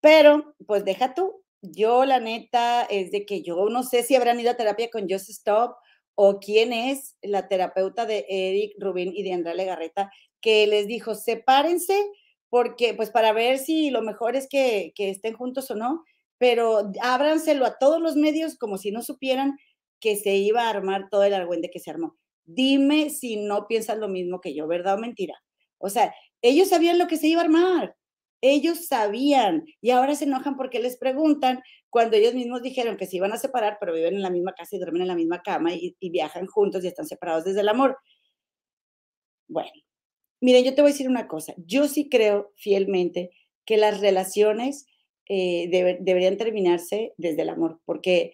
Pero 0.00 0.54
pues 0.66 0.84
deja 0.84 1.14
tú, 1.14 1.39
yo 1.62 2.04
la 2.04 2.20
neta 2.20 2.82
es 2.84 3.10
de 3.10 3.26
que 3.26 3.42
yo 3.42 3.68
no 3.68 3.82
sé 3.82 4.02
si 4.02 4.16
habrán 4.16 4.40
ido 4.40 4.50
a 4.50 4.56
terapia 4.56 4.90
con 4.90 5.08
Just 5.08 5.30
Stop 5.30 5.76
o 6.14 6.38
quién 6.38 6.72
es 6.72 7.16
la 7.22 7.48
terapeuta 7.48 8.06
de 8.06 8.26
Eric 8.28 8.74
Rubin 8.78 9.12
y 9.14 9.22
de 9.22 9.32
Andrea 9.32 9.54
Legarreta 9.54 10.10
que 10.40 10.66
les 10.66 10.86
dijo, 10.86 11.14
sepárense 11.14 12.06
porque 12.48 12.94
pues 12.94 13.10
para 13.10 13.32
ver 13.32 13.58
si 13.58 13.90
lo 13.90 14.02
mejor 14.02 14.36
es 14.36 14.48
que, 14.48 14.92
estén 14.96 15.34
juntos 15.34 15.70
o 15.70 15.76
no, 15.76 16.04
pero 16.38 16.90
ábranselo 17.00 17.64
a 17.64 17.78
todos 17.78 18.00
los 18.00 18.16
medios 18.16 18.56
como 18.56 18.76
si 18.76 18.90
no 18.90 19.02
supieran 19.02 19.56
que 20.00 20.16
se 20.16 20.34
iba 20.36 20.64
a 20.64 20.70
armar 20.70 21.08
todo 21.10 21.24
el 21.24 21.34
argüende 21.34 21.70
que 21.70 21.78
se 21.78 21.90
armó. 21.90 22.16
Dime 22.44 23.10
si 23.10 23.36
no 23.36 23.66
piensas 23.68 23.98
lo 23.98 24.08
mismo 24.08 24.40
que 24.40 24.54
yo, 24.54 24.66
¿verdad 24.66 24.96
o 24.96 24.98
mentira? 24.98 25.34
O 25.78 25.90
sea, 25.90 26.12
ellos 26.42 26.68
sabían 26.68 26.98
lo 26.98 27.06
que 27.06 27.18
se 27.18 27.28
iba 27.28 27.40
a 27.42 27.44
armar, 27.44 27.96
ellos 28.40 28.86
sabían 28.86 29.64
y 29.80 29.90
ahora 29.90 30.14
se 30.14 30.24
enojan 30.24 30.56
porque 30.56 30.80
les 30.80 30.96
preguntan 30.96 31.62
cuando 31.90 32.16
ellos 32.16 32.34
mismos 32.34 32.62
dijeron 32.62 32.96
que 32.96 33.06
se 33.06 33.16
iban 33.16 33.32
a 33.32 33.36
separar, 33.36 33.76
pero 33.80 33.92
viven 33.92 34.14
en 34.14 34.22
la 34.22 34.30
misma 34.30 34.52
casa 34.52 34.76
y 34.76 34.78
duermen 34.78 35.02
en 35.02 35.08
la 35.08 35.16
misma 35.16 35.42
cama 35.42 35.72
y 35.74 36.10
viajan 36.10 36.46
juntos 36.46 36.84
y 36.84 36.88
están 36.88 37.06
separados 37.06 37.44
desde 37.44 37.60
el 37.60 37.68
amor. 37.68 37.98
Bueno, 39.48 39.70
Miren, 40.40 40.64
yo 40.64 40.74
te 40.74 40.80
voy 40.80 40.90
a 40.90 40.92
decir 40.92 41.08
una 41.08 41.28
cosa. 41.28 41.54
Yo 41.58 41.86
sí 41.86 42.08
creo 42.08 42.52
fielmente 42.56 43.30
que 43.66 43.76
las 43.76 44.00
relaciones 44.00 44.86
eh, 45.28 45.68
deberían 46.00 46.38
terminarse 46.38 47.12
desde 47.18 47.42
el 47.42 47.50
amor, 47.50 47.80
porque 47.84 48.32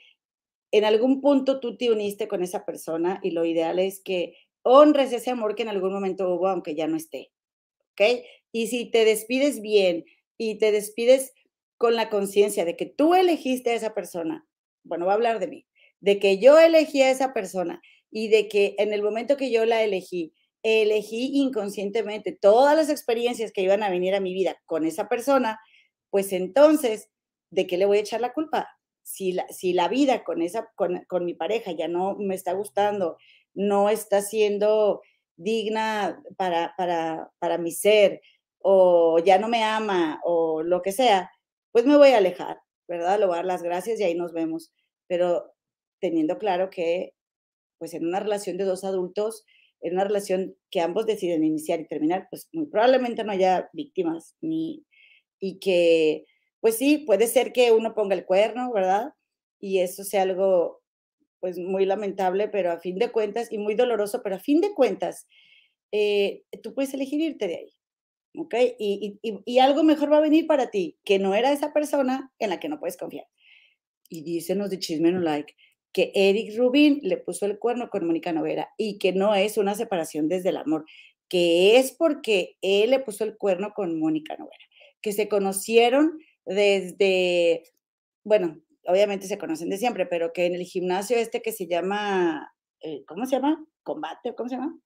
en 0.71 0.85
algún 0.85 1.21
punto 1.21 1.61
tú 1.61 1.77
te 1.77 1.91
uniste 1.91 2.29
con 2.29 2.43
esa 2.43 2.65
persona 2.65 3.21
y 3.23 3.33
lo 3.33 3.45
ideal 3.45 3.79
es 3.79 4.01
que 4.03 4.35
honres 4.63 5.13
ese 5.13 5.31
amor 5.31 5.55
que 5.55 5.63
en 5.63 5.69
algún 5.69 5.93
momento 5.93 6.33
hubo, 6.33 6.49
aunque 6.49 6.75
ya 6.75 6.87
no 6.87 6.97
esté. 6.97 7.33
¿Ok? 7.93 8.25
Y 8.57 8.69
si 8.69 8.87
te 8.87 9.05
despides 9.05 9.61
bien 9.61 10.07
y 10.39 10.55
te 10.55 10.73
despides 10.73 11.35
con 11.77 11.95
la 11.95 12.09
conciencia 12.09 12.65
de 12.65 12.75
que 12.75 12.87
tú 12.87 13.15
elegiste 13.15 13.69
a 13.69 13.75
esa 13.75 13.93
persona, 13.93 14.49
bueno, 14.83 15.05
va 15.05 15.13
a 15.13 15.17
hablar 15.17 15.41
de 15.41 15.47
mí, 15.47 15.67
de 16.01 16.19
que 16.19 16.39
yo 16.39 16.59
elegí 16.59 17.03
a 17.03 17.11
esa 17.11 17.35
persona 17.35 17.83
y 18.11 18.29
de 18.29 18.49
que 18.49 18.75
en 18.79 18.95
el 18.95 19.03
momento 19.03 19.37
que 19.37 19.51
yo 19.51 19.67
la 19.67 19.83
elegí, 19.83 20.33
elegí 20.63 21.33
inconscientemente 21.35 22.33
todas 22.33 22.75
las 22.75 22.89
experiencias 22.89 23.53
que 23.53 23.61
iban 23.61 23.83
a 23.83 23.91
venir 23.91 24.15
a 24.15 24.21
mi 24.21 24.33
vida 24.33 24.57
con 24.65 24.87
esa 24.87 25.07
persona, 25.07 25.61
pues 26.09 26.33
entonces, 26.33 27.11
¿de 27.51 27.67
qué 27.67 27.77
le 27.77 27.85
voy 27.85 27.99
a 27.99 28.01
echar 28.01 28.23
la 28.23 28.33
culpa? 28.33 28.71
Si 29.03 29.33
la, 29.33 29.47
si 29.49 29.75
la 29.75 29.89
vida 29.89 30.25
con, 30.25 30.41
esa, 30.41 30.73
con, 30.77 31.05
con 31.09 31.27
mi 31.27 31.35
pareja 31.35 31.73
ya 31.73 31.89
no 31.89 32.17
me 32.17 32.35
está 32.35 32.55
gustando, 32.55 33.19
no 33.53 33.91
está 33.91 34.23
siendo 34.23 35.03
digna 35.37 36.23
para, 36.39 36.73
para, 36.79 37.31
para 37.39 37.59
mi 37.59 37.71
ser, 37.71 38.23
o 38.69 39.19
ya 39.21 39.39
no 39.39 39.49
me 39.49 39.63
ama, 39.63 40.21
o 40.25 40.63
lo 40.63 40.83
que 40.83 40.93
sea, 40.93 41.31
pues 41.73 41.87
me 41.87 41.97
voy 41.97 42.11
a 42.11 42.19
alejar, 42.19 42.59
¿verdad? 42.89 43.19
Le 43.21 43.27
voy 43.27 43.35
a 43.35 43.37
dar 43.39 43.45
las 43.47 43.63
gracias 43.63 44.01
y 44.01 44.05
ahí 44.05 44.17
nos 44.17 44.33
vemos. 44.33 44.73
Pero 45.09 45.53
teniendo 46.01 46.39
claro 46.39 46.69
que, 46.71 47.13
pues 47.79 47.95
en 47.95 48.07
una 48.07 48.21
relación 48.21 48.57
de 48.59 48.65
dos 48.65 48.85
adultos, 48.85 49.45
en 49.81 49.95
una 49.95 50.05
relación 50.05 50.57
que 50.71 50.81
ambos 50.81 51.07
deciden 51.07 51.45
iniciar 51.45 51.81
y 51.81 51.87
terminar, 51.87 52.27
pues 52.31 52.49
muy 52.53 52.67
probablemente 52.67 53.23
no 53.25 53.33
haya 53.33 53.71
víctimas 53.73 54.37
ni 54.41 54.85
y 55.41 55.61
que 55.61 56.25
pues 56.61 56.77
sí, 56.79 56.99
puede 56.99 57.29
ser 57.29 57.53
que 57.53 57.73
uno 57.73 57.95
ponga 57.95 58.17
el 58.17 58.25
cuerno, 58.27 58.73
¿verdad? 58.73 59.13
Y 59.61 59.81
eso 59.81 60.03
sea 60.05 60.23
algo 60.23 60.83
pues 61.41 61.59
muy 61.59 61.87
lamentable, 61.87 62.49
pero 62.49 62.73
a 62.73 62.81
fin 62.81 62.99
de 62.99 63.13
cuentas, 63.13 63.53
y 63.53 63.59
muy 63.59 63.77
doloroso, 63.77 64.23
pero 64.25 64.37
a 64.37 64.41
fin 64.41 64.61
de 64.61 64.75
cuentas, 64.75 65.29
eh, 65.93 66.43
tú 66.63 66.75
puedes 66.75 66.95
elegir 66.95 67.21
irte 67.21 67.47
de 67.47 67.57
ahí, 67.57 67.73
¿ok? 68.37 68.55
Y, 68.79 69.19
y, 69.23 69.41
y, 69.45 69.59
algo 69.59 69.83
mejor 69.83 70.13
va 70.13 70.19
a 70.19 70.23
venir 70.23 70.47
para 70.47 70.71
ti, 70.71 70.99
que 71.05 71.19
no 71.19 71.35
era 71.35 71.53
esa 71.53 71.73
persona 71.73 72.33
en 72.39 72.51
la 72.51 72.61
que 72.61 72.69
no 72.69 72.79
puedes 72.79 72.97
confiar. 72.97 73.27
Y 74.09 74.23
dícenos 74.23 74.71
de 74.71 74.79
chisme 74.79 75.13
no 75.13 75.21
like, 75.21 75.55
que 75.93 76.13
Eric 76.15 76.57
Rubin 76.57 77.01
le 77.03 77.17
puso 77.17 77.47
el 77.47 77.59
cuerno 77.59 77.91
con 77.91 78.07
Mónica 78.07 78.33
Novera 78.33 78.69
y 78.77 78.99
que 78.99 79.13
no 79.13 79.35
es 79.35 79.57
una 79.59 79.75
separación 79.75 80.29
desde 80.29 80.51
el 80.51 80.59
amor, 80.59 80.85
que 81.29 81.79
es 81.79 81.93
porque 81.93 82.57
él 82.63 82.91
le 82.91 83.01
puso 83.01 83.25
el 83.25 83.37
cuerno 83.37 83.73
con 83.75 83.99
Mónica 83.99 84.37
Novera, 84.37 84.65
que 85.01 85.13
se 85.13 85.29
conocieron 85.29 86.19
desde, 86.45 87.65
bueno, 88.25 88.61
obviamente 88.87 89.27
se 89.27 89.39
conocen 89.39 89.71
de 89.71 89.79
siempre, 89.79 90.07
pero 90.07 90.33
que 90.33 90.47
en 90.47 90.55
el 90.55 90.63
gimnasio 90.63 91.17
este 91.17 91.43
que 91.43 91.53
se 91.53 91.67
llama 91.67 92.53
eh, 92.81 93.05
¿cómo 93.07 93.27
se 93.27 93.37
llama? 93.37 93.65
Combate, 93.83 94.35
¿cómo 94.35 94.49
se 94.49 94.57
llama? 94.57 94.79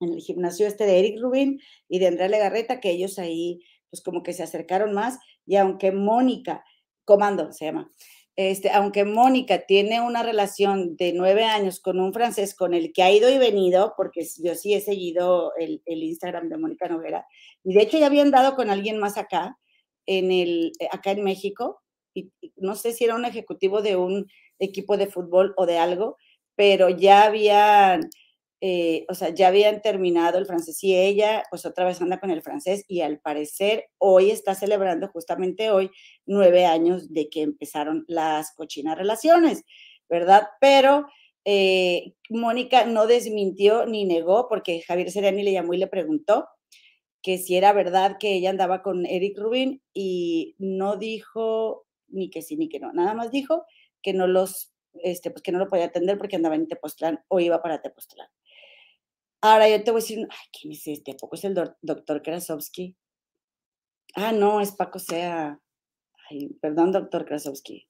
En 0.00 0.12
el 0.12 0.20
gimnasio 0.20 0.66
este 0.66 0.86
de 0.86 0.98
Eric 0.98 1.20
Rubin 1.20 1.60
y 1.88 1.98
de 1.98 2.08
Andrea 2.08 2.28
Legarreta, 2.28 2.80
que 2.80 2.90
ellos 2.90 3.18
ahí, 3.18 3.60
pues 3.90 4.02
como 4.02 4.22
que 4.22 4.32
se 4.32 4.42
acercaron 4.42 4.92
más. 4.92 5.18
Y 5.46 5.56
aunque 5.56 5.92
Mónica, 5.92 6.64
Comando 7.04 7.52
se 7.52 7.64
llama, 7.64 7.90
este, 8.38 8.70
aunque 8.70 9.04
Mónica 9.04 9.66
tiene 9.66 10.00
una 10.00 10.22
relación 10.22 10.94
de 10.94 11.12
nueve 11.12 11.42
años 11.42 11.80
con 11.80 11.98
un 11.98 12.12
francés 12.12 12.54
con 12.54 12.72
el 12.72 12.92
que 12.92 13.02
ha 13.02 13.10
ido 13.10 13.28
y 13.28 13.36
venido, 13.36 13.94
porque 13.96 14.24
yo 14.40 14.54
sí 14.54 14.74
he 14.74 14.80
seguido 14.80 15.50
el, 15.58 15.82
Instagram 15.84 16.48
de 16.48 16.56
Mónica 16.56 16.86
Noguera, 16.86 17.26
y 17.64 17.74
de 17.74 17.82
hecho 17.82 17.98
ya 17.98 18.06
habían 18.06 18.30
dado 18.30 18.54
con 18.54 18.70
alguien 18.70 19.00
más 19.00 19.18
acá, 19.18 19.58
en 20.06 20.30
el, 20.30 20.70
eh, 20.78 20.86
acá 20.92 21.10
en 21.10 21.24
México, 21.24 21.82
y, 22.14 22.30
no 22.54 22.76
sé 22.76 22.92
si 22.92 23.02
era 23.02 23.16
un 23.16 23.24
ejecutivo 23.24 23.82
de 23.82 23.96
un 23.96 24.28
equipo 24.60 24.96
de 24.96 25.08
fútbol 25.08 25.52
o 25.56 25.66
de 25.66 25.78
algo, 25.78 26.16
pero 26.54 26.90
ya 26.90 27.24
habían 27.24 28.08
eh, 28.60 29.06
o 29.08 29.14
sea, 29.14 29.28
ya 29.30 29.48
habían 29.48 29.82
terminado 29.82 30.38
el 30.38 30.46
francés 30.46 30.82
y 30.82 30.96
ella, 30.96 31.44
pues 31.50 31.64
otra 31.64 31.84
vez 31.84 32.00
anda 32.02 32.18
con 32.18 32.30
el 32.30 32.42
francés 32.42 32.84
y 32.88 33.02
al 33.02 33.20
parecer 33.20 33.86
hoy 33.98 34.30
está 34.30 34.54
celebrando 34.56 35.08
justamente 35.08 35.70
hoy 35.70 35.90
nueve 36.26 36.66
años 36.66 37.12
de 37.12 37.28
que 37.28 37.42
empezaron 37.42 38.04
las 38.08 38.52
cochinas 38.54 38.98
relaciones, 38.98 39.64
¿verdad? 40.08 40.48
Pero 40.60 41.06
eh, 41.44 42.14
Mónica 42.30 42.84
no 42.84 43.06
desmintió 43.06 43.86
ni 43.86 44.04
negó 44.04 44.48
porque 44.48 44.82
Javier 44.82 45.10
Sereni 45.12 45.44
le 45.44 45.52
llamó 45.52 45.74
y 45.74 45.78
le 45.78 45.86
preguntó 45.86 46.48
que 47.22 47.38
si 47.38 47.56
era 47.56 47.72
verdad 47.72 48.16
que 48.18 48.34
ella 48.34 48.50
andaba 48.50 48.82
con 48.82 49.06
Eric 49.06 49.38
Rubin 49.38 49.82
y 49.94 50.56
no 50.58 50.96
dijo 50.96 51.86
ni 52.08 52.30
que 52.30 52.42
sí 52.42 52.56
ni 52.56 52.68
que 52.68 52.80
no, 52.80 52.92
nada 52.92 53.14
más 53.14 53.30
dijo 53.30 53.64
que 54.02 54.14
no 54.14 54.26
los, 54.26 54.72
este, 55.02 55.30
pues 55.30 55.42
que 55.42 55.52
no 55.52 55.58
lo 55.58 55.68
podía 55.68 55.86
atender 55.86 56.18
porque 56.18 56.36
andaba 56.36 56.54
en 56.54 56.66
Tepoztlán 56.68 57.20
o 57.28 57.40
iba 57.40 57.62
para 57.62 57.82
Tepoztlán. 57.82 58.28
Ahora 59.40 59.68
yo 59.68 59.82
te 59.84 59.92
voy 59.92 60.00
a 60.00 60.02
decir, 60.02 60.26
ay, 60.30 60.46
¿quién 60.52 60.72
es 60.72 60.86
este? 60.86 61.12
¿A 61.12 61.16
poco 61.16 61.36
es 61.36 61.44
el 61.44 61.54
doctor 61.82 62.22
Krasovsky? 62.22 62.96
Ah, 64.14 64.32
no, 64.32 64.60
es 64.60 64.72
Paco 64.72 64.98
Sea. 64.98 65.60
Ay, 66.28 66.48
perdón, 66.60 66.90
doctor 66.90 67.24
Krasovsky. 67.24 67.88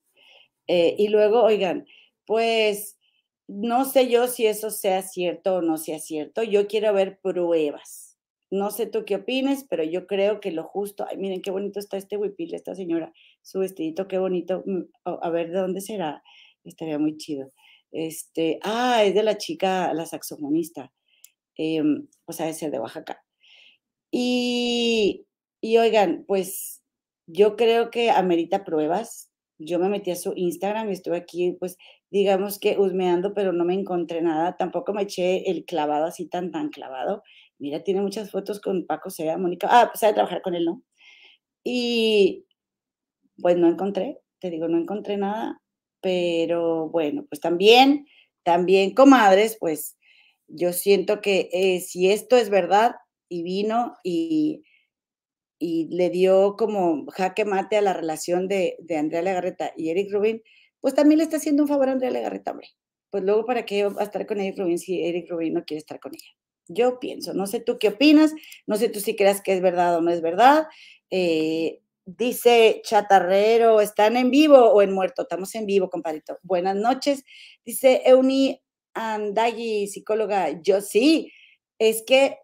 Eh, 0.66 0.94
y 0.98 1.08
luego, 1.08 1.42
oigan, 1.42 1.86
pues 2.26 2.98
no 3.46 3.86
sé 3.86 4.10
yo 4.10 4.26
si 4.28 4.46
eso 4.46 4.70
sea 4.70 5.02
cierto 5.02 5.56
o 5.56 5.62
no 5.62 5.78
sea 5.78 5.98
cierto. 6.00 6.42
Yo 6.42 6.66
quiero 6.68 6.92
ver 6.92 7.18
pruebas. 7.22 8.18
No 8.50 8.70
sé 8.70 8.86
tú 8.86 9.04
qué 9.06 9.16
opines, 9.16 9.64
pero 9.68 9.84
yo 9.84 10.06
creo 10.06 10.40
que 10.40 10.52
lo 10.52 10.64
justo. 10.64 11.06
Ay, 11.08 11.16
miren 11.16 11.40
qué 11.42 11.50
bonito 11.50 11.80
está 11.80 11.96
este 11.96 12.18
huipil, 12.18 12.54
esta 12.54 12.74
señora. 12.74 13.12
Su 13.42 13.60
vestidito, 13.60 14.06
qué 14.08 14.18
bonito. 14.18 14.62
Mm, 14.66 14.82
a 15.04 15.30
ver 15.30 15.50
de 15.50 15.58
dónde 15.58 15.80
será. 15.80 16.22
Estaría 16.64 16.98
muy 16.98 17.16
chido. 17.16 17.52
Este, 17.90 18.58
ah, 18.62 19.02
es 19.04 19.14
de 19.14 19.22
la 19.22 19.38
chica, 19.38 19.94
la 19.94 20.04
saxofonista 20.06 20.92
eh, 21.58 21.82
pues 22.24 22.40
a 22.40 22.52
ser 22.52 22.70
de 22.70 22.80
Oaxaca. 22.80 23.22
Y, 24.10 25.26
y 25.60 25.76
oigan, 25.78 26.24
pues 26.26 26.82
yo 27.26 27.56
creo 27.56 27.90
que 27.90 28.10
amerita 28.10 28.64
pruebas. 28.64 29.30
Yo 29.58 29.78
me 29.78 29.88
metí 29.88 30.10
a 30.12 30.16
su 30.16 30.32
Instagram 30.36 30.88
y 30.90 30.92
estuve 30.94 31.16
aquí, 31.18 31.52
pues 31.58 31.76
digamos 32.10 32.58
que 32.58 32.78
husmeando, 32.78 33.34
pero 33.34 33.52
no 33.52 33.64
me 33.64 33.74
encontré 33.74 34.22
nada. 34.22 34.56
Tampoco 34.56 34.92
me 34.94 35.02
eché 35.02 35.50
el 35.50 35.64
clavado 35.66 36.06
así 36.06 36.28
tan, 36.28 36.52
tan 36.52 36.70
clavado. 36.70 37.22
Mira, 37.58 37.82
tiene 37.82 38.00
muchas 38.02 38.30
fotos 38.30 38.60
con 38.60 38.86
Paco 38.86 39.10
Sea, 39.10 39.36
Mónica. 39.38 39.68
Ah, 39.70 39.88
pues 39.90 40.00
sabe 40.00 40.14
trabajar 40.14 40.42
con 40.42 40.54
él, 40.54 40.64
¿no? 40.64 40.82
Y 41.64 42.46
pues 43.42 43.56
no 43.58 43.68
encontré, 43.68 44.20
te 44.40 44.50
digo, 44.50 44.68
no 44.68 44.78
encontré 44.78 45.16
nada. 45.18 45.60
Pero 46.00 46.88
bueno, 46.90 47.26
pues 47.28 47.40
también, 47.40 48.06
también, 48.44 48.94
comadres, 48.94 49.58
pues 49.60 49.97
yo 50.48 50.72
siento 50.72 51.20
que 51.20 51.48
eh, 51.52 51.80
si 51.80 52.10
esto 52.10 52.36
es 52.36 52.50
verdad 52.50 52.96
y 53.28 53.42
vino 53.42 53.94
y, 54.02 54.64
y, 55.58 55.88
le 55.94 56.10
dio 56.10 56.56
como 56.56 57.06
jaque 57.10 57.44
mate 57.44 57.76
a 57.76 57.82
la 57.82 57.92
relación 57.92 58.48
de, 58.48 58.76
de, 58.80 58.96
Andrea 58.96 59.22
Legarreta 59.22 59.72
y 59.76 59.90
Eric 59.90 60.12
Rubin, 60.12 60.42
pues 60.80 60.94
también 60.94 61.18
le 61.18 61.24
está 61.24 61.36
haciendo 61.36 61.62
un 61.62 61.68
favor 61.68 61.88
a 61.88 61.92
Andrea 61.92 62.10
Legarreta, 62.10 62.52
hombre. 62.52 62.68
Pues 63.10 63.24
luego, 63.24 63.44
¿para 63.46 63.64
qué 63.64 63.84
va 63.84 64.00
a 64.00 64.04
estar 64.04 64.26
con 64.26 64.40
Eric 64.40 64.58
Rubin 64.58 64.78
si 64.78 65.02
Eric 65.02 65.30
Rubin 65.30 65.54
no 65.54 65.64
quiere 65.64 65.78
estar 65.78 66.00
con 66.00 66.14
ella? 66.14 66.30
Yo 66.68 67.00
pienso, 67.00 67.32
no 67.32 67.46
sé 67.46 67.60
tú 67.60 67.78
qué 67.78 67.88
opinas, 67.88 68.34
no 68.66 68.76
sé 68.76 68.88
tú 68.90 69.00
si 69.00 69.16
creas 69.16 69.40
que 69.40 69.54
es 69.54 69.62
verdad 69.62 69.96
o 69.96 70.00
no 70.02 70.10
es 70.10 70.20
verdad. 70.20 70.66
Eh, 71.10 71.80
dice 72.04 72.82
Chatarrero, 72.84 73.80
¿están 73.80 74.16
en 74.16 74.30
vivo 74.30 74.58
o 74.58 74.82
en 74.82 74.92
muerto? 74.92 75.22
Estamos 75.22 75.54
en 75.54 75.64
vivo, 75.66 75.88
compadrito. 75.88 76.38
Buenas 76.42 76.76
noches. 76.76 77.24
Dice 77.64 78.02
Euni 78.04 78.62
Andagui, 78.98 79.86
psicóloga, 79.88 80.60
yo 80.62 80.80
sí, 80.80 81.32
es 81.78 82.02
que 82.06 82.38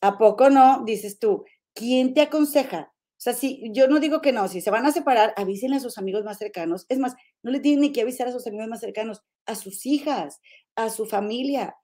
¿a 0.00 0.18
poco 0.18 0.50
no? 0.50 0.82
Dices 0.84 1.18
tú, 1.18 1.44
¿quién 1.74 2.14
te 2.14 2.22
aconseja? 2.22 2.92
O 3.18 3.20
sea, 3.20 3.32
si 3.32 3.62
yo 3.72 3.88
no 3.88 3.98
digo 3.98 4.20
que 4.20 4.32
no, 4.32 4.46
si 4.48 4.60
se 4.60 4.70
van 4.70 4.86
a 4.86 4.92
separar, 4.92 5.32
avísenle 5.36 5.76
a 5.76 5.80
sus 5.80 5.98
amigos 5.98 6.24
más 6.24 6.38
cercanos. 6.38 6.86
Es 6.88 6.98
más, 6.98 7.14
no 7.42 7.50
le 7.50 7.60
tienen 7.60 7.80
ni 7.80 7.92
que 7.92 8.02
avisar 8.02 8.28
a 8.28 8.32
sus 8.32 8.46
amigos 8.46 8.68
más 8.68 8.80
cercanos, 8.80 9.22
a 9.46 9.54
sus 9.54 9.86
hijas, 9.86 10.40
a 10.76 10.90
su 10.90 11.06
familia. 11.06 11.76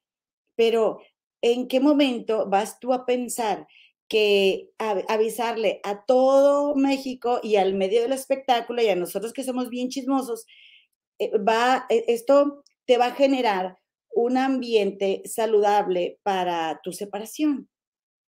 Pero, 0.56 1.00
¿en 1.42 1.68
qué 1.68 1.80
momento 1.80 2.48
vas 2.48 2.78
tú 2.80 2.92
a 2.92 3.06
pensar 3.06 3.66
que 4.08 4.70
avisarle 5.08 5.80
a 5.84 6.04
todo 6.04 6.74
México 6.74 7.40
y 7.42 7.56
al 7.56 7.74
medio 7.74 8.02
del 8.02 8.12
espectáculo 8.12 8.82
y 8.82 8.88
a 8.88 8.96
nosotros 8.96 9.32
que 9.32 9.42
somos 9.42 9.70
bien 9.70 9.88
chismosos, 9.88 10.44
eh, 11.18 11.30
va, 11.38 11.86
e, 11.88 12.04
esto 12.08 12.62
te 12.86 12.98
va 12.98 13.06
a 13.06 13.14
generar 13.14 13.78
un 14.14 14.36
ambiente 14.36 15.22
saludable 15.24 16.18
para 16.22 16.80
tu 16.82 16.92
separación. 16.92 17.68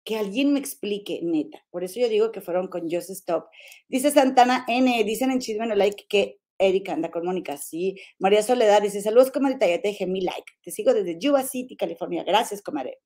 Que 0.05 0.17
alguien 0.17 0.53
me 0.53 0.59
explique, 0.59 1.19
neta. 1.23 1.63
Por 1.69 1.83
eso 1.83 1.99
yo 1.99 2.09
digo 2.09 2.31
que 2.31 2.41
fueron 2.41 2.67
con 2.67 2.89
Just 2.89 3.09
Stop. 3.09 3.45
Dice 3.87 4.11
Santana 4.11 4.65
N, 4.67 5.03
dicen 5.03 5.31
en 5.31 5.39
Chisme 5.39 5.67
No 5.67 5.75
Like 5.75 6.05
que 6.09 6.39
Erika 6.57 6.93
anda 6.93 7.09
con 7.09 7.25
Mónica, 7.25 7.57
sí. 7.57 7.95
María 8.19 8.43
Soledad 8.43 8.81
dice, 8.81 9.01
saludos, 9.01 9.31
comadre, 9.31 9.57
ya 9.59 9.81
te 9.81 9.89
dejé 9.89 10.05
mi 10.05 10.21
like. 10.21 10.53
Te 10.61 10.71
sigo 10.71 10.93
desde 10.93 11.17
Yuba 11.19 11.43
City, 11.43 11.75
California. 11.75 12.23
Gracias, 12.23 12.61
comadre. 12.61 12.99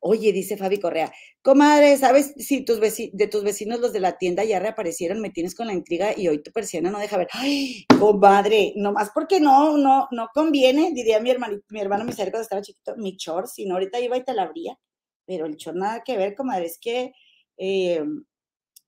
Oye, 0.00 0.32
dice 0.32 0.56
Fabi 0.56 0.78
Correa, 0.78 1.12
comadre, 1.42 1.96
¿sabes 1.96 2.34
si 2.36 2.64
tus 2.64 2.80
de 2.80 3.26
tus 3.28 3.44
vecinos 3.44 3.80
los 3.80 3.92
de 3.92 4.00
la 4.00 4.18
tienda 4.18 4.44
ya 4.44 4.58
reaparecieron? 4.58 5.20
Me 5.20 5.30
tienes 5.30 5.54
con 5.54 5.66
la 5.66 5.72
intriga 5.72 6.12
y 6.16 6.28
hoy 6.28 6.42
tu 6.42 6.50
persiana 6.52 6.90
no 6.90 6.98
deja 6.98 7.16
ver. 7.16 7.28
Ay, 7.32 7.84
comadre, 7.98 8.72
nomás 8.76 9.10
porque 9.14 9.40
no, 9.40 9.76
no, 9.76 10.08
no 10.10 10.28
conviene, 10.34 10.92
diría 10.92 11.20
mi 11.20 11.30
hermano, 11.30 11.58
mi 11.70 11.80
hermano 11.80 12.04
mi 12.04 12.12
cuando 12.14 12.40
estaba 12.40 12.62
chiquito, 12.62 12.96
mi 12.96 13.16
chor, 13.16 13.48
si 13.48 13.66
no 13.66 13.74
ahorita 13.74 14.00
iba 14.00 14.16
y 14.16 14.24
te 14.24 14.34
la 14.34 14.42
abría, 14.44 14.78
pero 15.26 15.46
el 15.46 15.56
chor 15.56 15.76
nada 15.76 16.02
que 16.04 16.16
ver, 16.16 16.34
comadre, 16.34 16.66
es 16.66 16.78
que, 16.80 17.12
eh, 17.56 18.04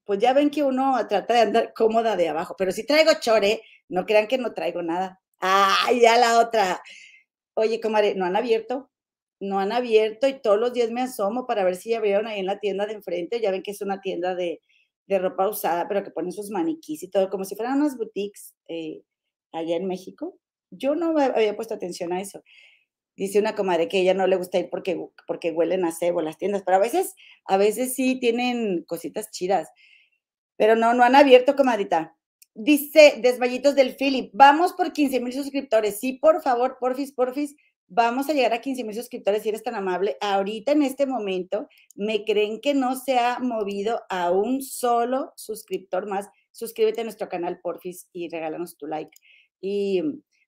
pues 0.04 0.18
ya 0.18 0.32
ven 0.32 0.50
que 0.50 0.62
uno 0.62 0.96
trata 1.08 1.34
de 1.34 1.40
andar 1.40 1.72
cómoda 1.74 2.16
de 2.16 2.28
abajo, 2.28 2.54
pero 2.58 2.72
si 2.72 2.84
traigo 2.86 3.12
chore, 3.20 3.52
¿eh? 3.52 3.62
no 3.88 4.06
crean 4.06 4.26
que 4.26 4.38
no 4.38 4.52
traigo 4.52 4.82
nada. 4.82 5.20
Ay, 5.40 6.00
ya 6.00 6.16
la 6.18 6.38
otra. 6.40 6.82
Oye, 7.54 7.80
comadre, 7.80 8.14
¿no 8.14 8.24
han 8.24 8.36
abierto? 8.36 8.90
No 9.40 9.58
han 9.58 9.72
abierto 9.72 10.28
y 10.28 10.40
todos 10.40 10.58
los 10.58 10.72
días 10.72 10.90
me 10.90 11.02
asomo 11.02 11.46
para 11.46 11.64
ver 11.64 11.76
si 11.76 11.94
abrieron 11.94 12.26
ahí 12.26 12.40
en 12.40 12.46
la 12.46 12.60
tienda 12.60 12.86
de 12.86 12.94
enfrente. 12.94 13.40
Ya 13.40 13.50
ven 13.50 13.62
que 13.62 13.72
es 13.72 13.80
una 13.82 14.00
tienda 14.00 14.34
de, 14.34 14.60
ropa 15.08 15.48
usada, 15.48 15.86
pero 15.88 16.02
que 16.02 16.10
ponen 16.10 16.32
sus 16.32 16.50
maniquís 16.50 17.02
y 17.02 17.08
todo, 17.08 17.28
como 17.28 17.44
si 17.44 17.56
fueran 17.56 17.80
unas 17.80 17.96
boutiques 17.96 18.54
eh, 18.68 19.02
allá 19.52 19.76
en 19.76 19.86
México. 19.86 20.38
Yo 20.70 20.94
no 20.94 21.18
había 21.18 21.56
puesto 21.56 21.74
atención 21.74 22.12
a 22.12 22.20
eso. 22.20 22.42
Dice 23.16 23.38
una 23.38 23.54
comadre 23.54 23.88
que 23.88 24.00
ella 24.00 24.14
no 24.14 24.26
le 24.26 24.36
gusta 24.36 24.58
ir 24.58 24.70
porque, 24.70 24.98
porque 25.26 25.52
huelen 25.52 25.84
a 25.84 25.92
cebo 25.92 26.20
las 26.20 26.36
tiendas, 26.36 26.62
pero 26.64 26.78
a 26.78 26.80
veces, 26.80 27.14
a 27.44 27.56
veces 27.56 27.94
sí 27.94 28.18
tienen 28.18 28.82
cositas 28.84 29.30
chidas. 29.30 29.68
Pero 30.56 30.74
no, 30.74 30.94
no 30.94 31.04
han 31.04 31.14
abierto, 31.14 31.54
comadita. 31.54 32.16
Dice 32.54 33.18
Desvallitos 33.20 33.74
del 33.74 33.96
Philip, 33.96 34.30
vamos 34.32 34.72
por 34.72 34.92
15 34.92 35.20
mil 35.20 35.32
suscriptores. 35.32 35.98
Sí, 36.00 36.14
por 36.14 36.42
favor, 36.42 36.76
porfis, 36.80 37.12
porfis, 37.12 37.56
Vamos 37.96 38.28
a 38.28 38.32
llegar 38.32 38.52
a 38.52 38.60
15 38.60 38.82
mil 38.82 38.96
suscriptores 38.96 39.44
si 39.44 39.50
eres 39.50 39.62
tan 39.62 39.76
amable. 39.76 40.16
Ahorita 40.20 40.72
en 40.72 40.82
este 40.82 41.06
momento, 41.06 41.68
¿me 41.94 42.24
creen 42.24 42.60
que 42.60 42.74
no 42.74 42.96
se 42.96 43.20
ha 43.20 43.38
movido 43.38 44.00
a 44.08 44.32
un 44.32 44.62
solo 44.62 45.32
suscriptor 45.36 46.08
más? 46.08 46.28
Suscríbete 46.50 47.02
a 47.02 47.04
nuestro 47.04 47.28
canal, 47.28 47.60
porfis, 47.60 48.08
y 48.12 48.28
regálanos 48.28 48.76
tu 48.76 48.88
like. 48.88 49.16
Y 49.60 50.02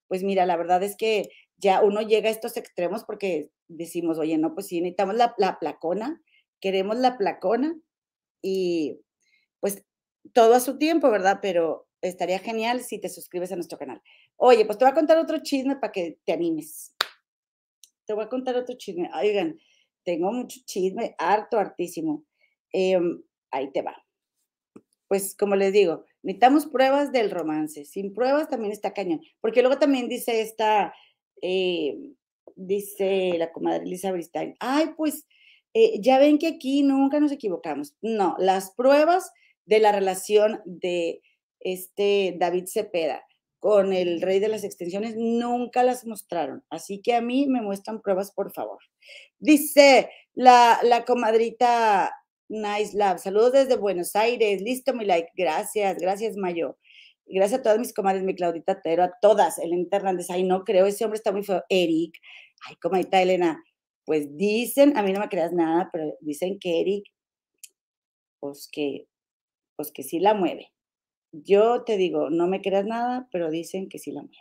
pues 0.08 0.24
mira, 0.24 0.44
la 0.44 0.56
verdad 0.56 0.82
es 0.82 0.96
que 0.96 1.28
ya 1.56 1.82
uno 1.82 2.00
llega 2.00 2.30
a 2.30 2.32
estos 2.32 2.56
extremos 2.56 3.04
porque 3.04 3.52
decimos, 3.68 4.18
oye, 4.18 4.36
no, 4.38 4.52
pues 4.52 4.66
sí, 4.66 4.80
necesitamos 4.80 5.14
la, 5.14 5.32
la 5.38 5.60
placona, 5.60 6.20
queremos 6.58 6.96
la 6.96 7.16
placona 7.16 7.78
y 8.42 8.98
pues 9.60 9.84
todo 10.32 10.54
a 10.54 10.60
su 10.60 10.78
tiempo, 10.78 11.12
¿verdad? 11.12 11.38
Pero 11.40 11.86
estaría 12.00 12.40
genial 12.40 12.80
si 12.80 12.98
te 12.98 13.08
suscribes 13.08 13.52
a 13.52 13.56
nuestro 13.56 13.78
canal. 13.78 14.02
Oye, 14.34 14.64
pues 14.64 14.78
te 14.78 14.84
voy 14.84 14.90
a 14.90 14.96
contar 14.96 15.16
otro 15.18 15.38
chisme 15.44 15.76
para 15.76 15.92
que 15.92 16.18
te 16.24 16.32
animes 16.32 16.92
te 18.06 18.14
voy 18.14 18.24
a 18.24 18.28
contar 18.28 18.56
otro 18.56 18.76
chisme. 18.76 19.10
Oigan, 19.14 19.58
tengo 20.04 20.32
mucho 20.32 20.60
chisme, 20.64 21.14
harto, 21.18 21.58
hartísimo. 21.58 22.24
Em, 22.72 23.22
ahí 23.50 23.70
te 23.72 23.82
va. 23.82 24.02
Pues 25.08 25.36
como 25.36 25.54
les 25.56 25.72
digo, 25.72 26.04
necesitamos 26.22 26.66
pruebas 26.66 27.12
del 27.12 27.30
romance. 27.30 27.84
Sin 27.84 28.12
pruebas 28.12 28.48
también 28.48 28.72
está 28.72 28.92
cañón. 28.92 29.20
Porque 29.40 29.62
luego 29.62 29.78
también 29.78 30.08
dice 30.08 30.40
esta 30.40 30.94
Eh, 31.42 32.14
dice 32.56 33.34
la 33.38 33.52
comadre 33.52 33.84
Elisa 33.84 34.10
Bristain, 34.10 34.56
ay, 34.60 34.94
pues 34.96 35.26
eh, 35.74 36.00
ya 36.00 36.18
ven 36.18 36.38
que 36.38 36.48
aquí 36.48 36.82
nunca 36.82 37.20
nos 37.20 37.32
equivocamos. 37.32 37.94
No, 38.00 38.34
las 38.38 38.72
pruebas 38.74 39.30
de 39.66 39.80
la 39.80 39.92
relación 39.92 40.62
de 40.64 41.20
este 41.60 42.34
David 42.38 42.64
Cepeda 42.66 43.22
con 43.58 43.92
el 43.92 44.20
rey 44.20 44.38
de 44.38 44.48
las 44.48 44.64
extensiones 44.64 45.16
nunca 45.16 45.82
las 45.82 46.06
mostraron. 46.06 46.64
Así 46.70 47.00
que 47.00 47.14
a 47.14 47.20
mí 47.20 47.46
me 47.46 47.62
muestran 47.62 48.00
pruebas, 48.00 48.32
por 48.32 48.52
favor. 48.52 48.78
Dice 49.38 50.10
la, 50.34 50.78
la 50.82 51.04
comadrita 51.04 52.12
Nice 52.48 52.96
Love, 52.96 53.18
saludos 53.18 53.52
desde 53.52 53.76
Buenos 53.76 54.14
Aires, 54.14 54.62
listo 54.62 54.94
mi 54.94 55.04
like, 55.04 55.30
gracias, 55.36 55.98
gracias 55.98 56.36
Mayo. 56.36 56.78
Gracias 57.26 57.58
a 57.58 57.62
todas 57.62 57.78
mis 57.78 57.92
comadres, 57.92 58.22
mi 58.22 58.36
Claudita 58.36 58.80
Tero, 58.80 59.02
a 59.02 59.12
todas, 59.20 59.58
el 59.58 59.88
Hernández, 59.90 60.30
ay 60.30 60.44
no 60.44 60.62
creo, 60.62 60.86
ese 60.86 61.04
hombre 61.04 61.16
está 61.16 61.32
muy 61.32 61.42
feo, 61.42 61.64
Eric, 61.68 62.14
ay 62.68 62.76
comadita 62.76 63.20
Elena, 63.20 63.60
pues 64.04 64.36
dicen, 64.36 64.96
a 64.96 65.02
mí 65.02 65.12
no 65.12 65.18
me 65.18 65.28
creas 65.28 65.52
nada, 65.52 65.90
pero 65.92 66.16
dicen 66.20 66.58
que 66.60 66.80
Eric, 66.80 67.04
pues 68.38 68.68
que, 68.70 69.08
pues 69.74 69.90
que 69.90 70.04
sí 70.04 70.20
la 70.20 70.34
mueve. 70.34 70.70
Yo 71.44 71.82
te 71.84 71.96
digo, 71.96 72.30
no 72.30 72.46
me 72.46 72.60
creas 72.62 72.86
nada, 72.86 73.28
pero 73.32 73.50
dicen 73.50 73.88
que 73.88 73.98
sí 73.98 74.12
la 74.12 74.22
mueve. 74.22 74.38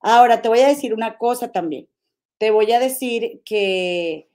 Ahora, 0.00 0.42
te 0.42 0.48
voy 0.48 0.60
a 0.60 0.68
decir 0.68 0.94
una 0.94 1.16
cosa 1.18 1.52
también. 1.52 1.88
Te 2.38 2.50
voy 2.50 2.72
a 2.72 2.80
decir 2.80 3.42
que, 3.44 4.28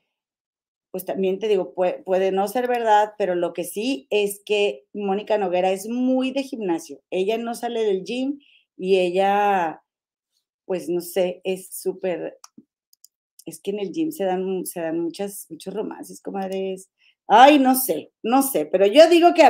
pues 0.92 1.06
también 1.06 1.40
te 1.40 1.48
digo, 1.48 1.74
puede, 1.74 2.32
no 2.32 2.48
ser 2.48 2.68
verdad, 2.68 3.14
pero 3.18 3.36
lo 3.36 3.54
que 3.54 3.64
sí 3.64 4.08
es 4.10 4.42
que 4.46 4.86
Mónica 4.94 5.38
Noguera 5.38 5.72
es 5.72 5.90
muy 5.90 6.32
de 6.32 6.44
gimnasio. 6.44 7.02
Ella 7.10 7.38
no 7.38 7.54
sale 7.56 7.84
del 7.84 8.04
gym 8.04 8.40
y 8.78 9.00
ella, 9.00 9.84
pues 10.66 10.90
no 10.90 11.02
sé, 11.02 11.42
es 11.44 11.70
súper 11.72 12.40
es 13.48 13.62
que 13.62 13.72
en 13.72 13.80
el 13.80 13.92
gym 13.92 14.12
se 14.12 14.26
dan, 14.26 14.66
se 14.66 14.82
dan 14.82 15.00
muchas, 15.00 15.48
muchos 15.50 15.74
romances, 15.74 16.22
comadres. 16.22 16.90
Ay, 17.28 17.60
no 17.60 17.76
sé, 17.76 18.14
no 18.24 18.42
sé, 18.42 18.66
pero 18.66 18.86
yo 18.86 19.10
digo 19.10 19.34
que 19.34 19.44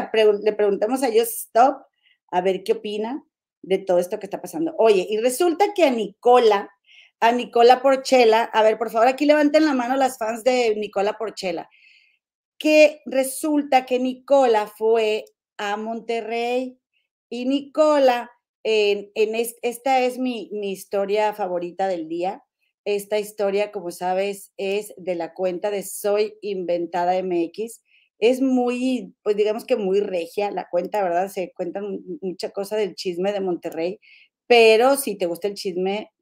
le 0.44 0.54
preguntamos 0.54 1.04
a 1.04 1.10
ellos 1.10 1.30
Stop 1.30 1.86
a 2.32 2.42
ver 2.42 2.64
qué 2.64 2.74
opina 2.74 3.24
de 3.62 3.78
todo 3.78 4.00
esto 4.00 4.20
que 4.20 4.26
está 4.26 4.42
pasando. 4.42 4.74
Oye, 4.80 5.06
y 5.10 5.18
resulta 5.18 5.74
que 5.76 5.84
a 5.84 5.92
Nicola, 5.92 6.72
a 7.20 7.32
Nicola 7.32 7.82
Porchela, 7.82 8.44
a 8.46 8.64
ver, 8.64 8.78
por 8.80 8.90
favor, 8.90 9.08
aquí 9.08 9.26
levanten 9.26 9.66
la 9.66 9.74
mano 9.74 9.96
las 9.96 10.18
fans 10.18 10.44
de 10.44 10.76
Nicola 10.76 11.18
Porchela, 11.18 11.70
que 12.58 13.02
resulta 13.06 13.86
que 13.86 14.00
Nicola 14.00 14.68
fue 14.68 15.26
a 15.58 15.78
Monterrey 15.78 16.80
y 17.30 17.46
Nicola, 17.46 18.32
en, 18.64 19.12
esta 19.62 20.00
es 20.02 20.18
mi 20.18 20.50
historia 20.72 21.34
favorita 21.34 21.88
del 21.88 22.08
día, 22.08 22.44
esta 22.88 23.20
historia, 23.20 23.74
como 23.74 23.92
sabes, 23.92 24.54
es 24.56 24.94
de 24.96 25.16
la 25.16 25.34
cuenta 25.34 25.72
de 25.72 25.84
Soy 25.84 26.36
Inventada 26.42 27.22
MX. 27.22 27.82
Es 28.18 28.40
muy, 28.40 29.14
pues 29.24 29.36
digamos 29.36 29.66
que 29.66 29.76
muy 29.76 30.00
regia 30.00 30.52
la 30.52 30.70
cuenta, 30.70 31.04
¿verdad? 31.04 31.28
Se 31.28 31.52
cuentan 31.54 32.00
mucha 32.22 32.52
cosa 32.52 32.78
del 32.78 32.96
chisme 32.96 33.34
de 33.34 33.42
Monterrey, 33.42 34.00
pero 34.48 34.96
si 34.96 35.18
te 35.18 35.26
gusta 35.26 35.50
el 35.50 35.56
chisme, 35.56 36.14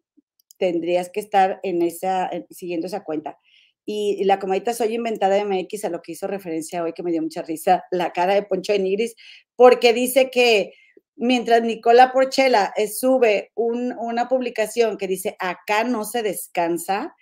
tendrías 0.57 1.11
que 1.11 1.19
estar 1.19 1.59
en 1.61 1.83
esa, 1.83 2.31
siguiendo 2.49 2.87
esa 2.87 3.03
cuenta. 3.03 3.37
Y, 3.85 4.23
la 4.23 4.39
comadita 4.39 4.73
Soy 4.73 4.95
Inventada 4.95 5.45
MX, 5.45 5.85
a 5.85 5.89
lo 5.89 6.01
que 6.01 6.13
hizo 6.13 6.25
referencia 6.25 6.81
hoy, 6.81 6.93
que 6.93 7.03
me 7.03 7.11
dio 7.11 7.21
mucha 7.21 7.43
risa, 7.43 7.83
la 7.91 8.11
cara 8.11 8.33
de 8.33 8.41
Poncho 8.41 8.73
de 8.73 8.79
Nigris, 8.79 9.15
porque 9.55 9.93
dice 9.93 10.31
que 10.31 10.73
mientras 11.15 11.61
Nicola 11.61 12.11
Porchela 12.11 12.73
eh, 12.75 12.87
sube 12.87 13.51
una 13.55 14.27
publicación 14.27 14.97
que 14.97 15.07
dice, 15.07 15.35
acá 15.39 15.83
no 15.83 16.03
se 16.03 16.23
descansa, 16.23 17.15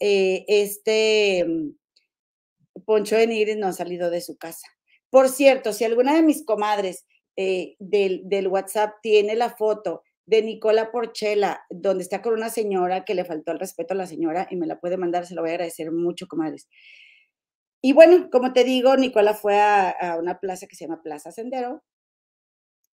eh, 0.00 0.44
este 0.48 1.44
mm, 1.46 2.82
Poncho 2.84 3.16
de 3.16 3.26
Nigris 3.26 3.56
no 3.56 3.68
ha 3.68 3.72
salido 3.72 4.10
de 4.10 4.20
su 4.20 4.36
casa. 4.36 4.66
Por 5.10 5.28
cierto, 5.28 5.72
si 5.72 5.84
alguna 5.84 6.14
de 6.14 6.22
mis 6.22 6.44
comadres 6.44 7.06
eh, 7.36 7.76
del, 7.78 8.48
WhatsApp 8.48 8.94
tiene 9.02 9.34
la 9.34 9.50
foto 9.50 10.02
de 10.26 10.42
Nicola 10.42 10.90
Porchela, 10.90 11.64
donde 11.70 12.02
está 12.02 12.22
con 12.22 12.34
una 12.34 12.48
señora 12.48 13.04
que 13.04 13.14
le 13.14 13.24
faltó 13.24 13.52
el 13.52 13.58
respeto 13.58 13.94
a 13.94 13.96
la 13.96 14.06
señora 14.06 14.46
y 14.50 14.56
me 14.56 14.66
la 14.66 14.80
puede 14.80 14.96
mandar, 14.96 15.26
se 15.26 15.34
lo 15.34 15.42
voy 15.42 15.50
a 15.50 15.54
agradecer 15.54 15.90
mucho, 15.92 16.26
comadres. 16.28 16.68
Y 17.82 17.92
bueno, 17.92 18.28
como 18.30 18.52
te 18.52 18.64
digo, 18.64 18.96
Nicola 18.96 19.34
fue 19.34 19.60
a 19.60 20.16
una 20.18 20.38
plaza 20.38 20.66
que 20.68 20.76
se 20.76 20.84
llama 20.84 21.02
Plaza 21.02 21.32
Sendero, 21.32 21.82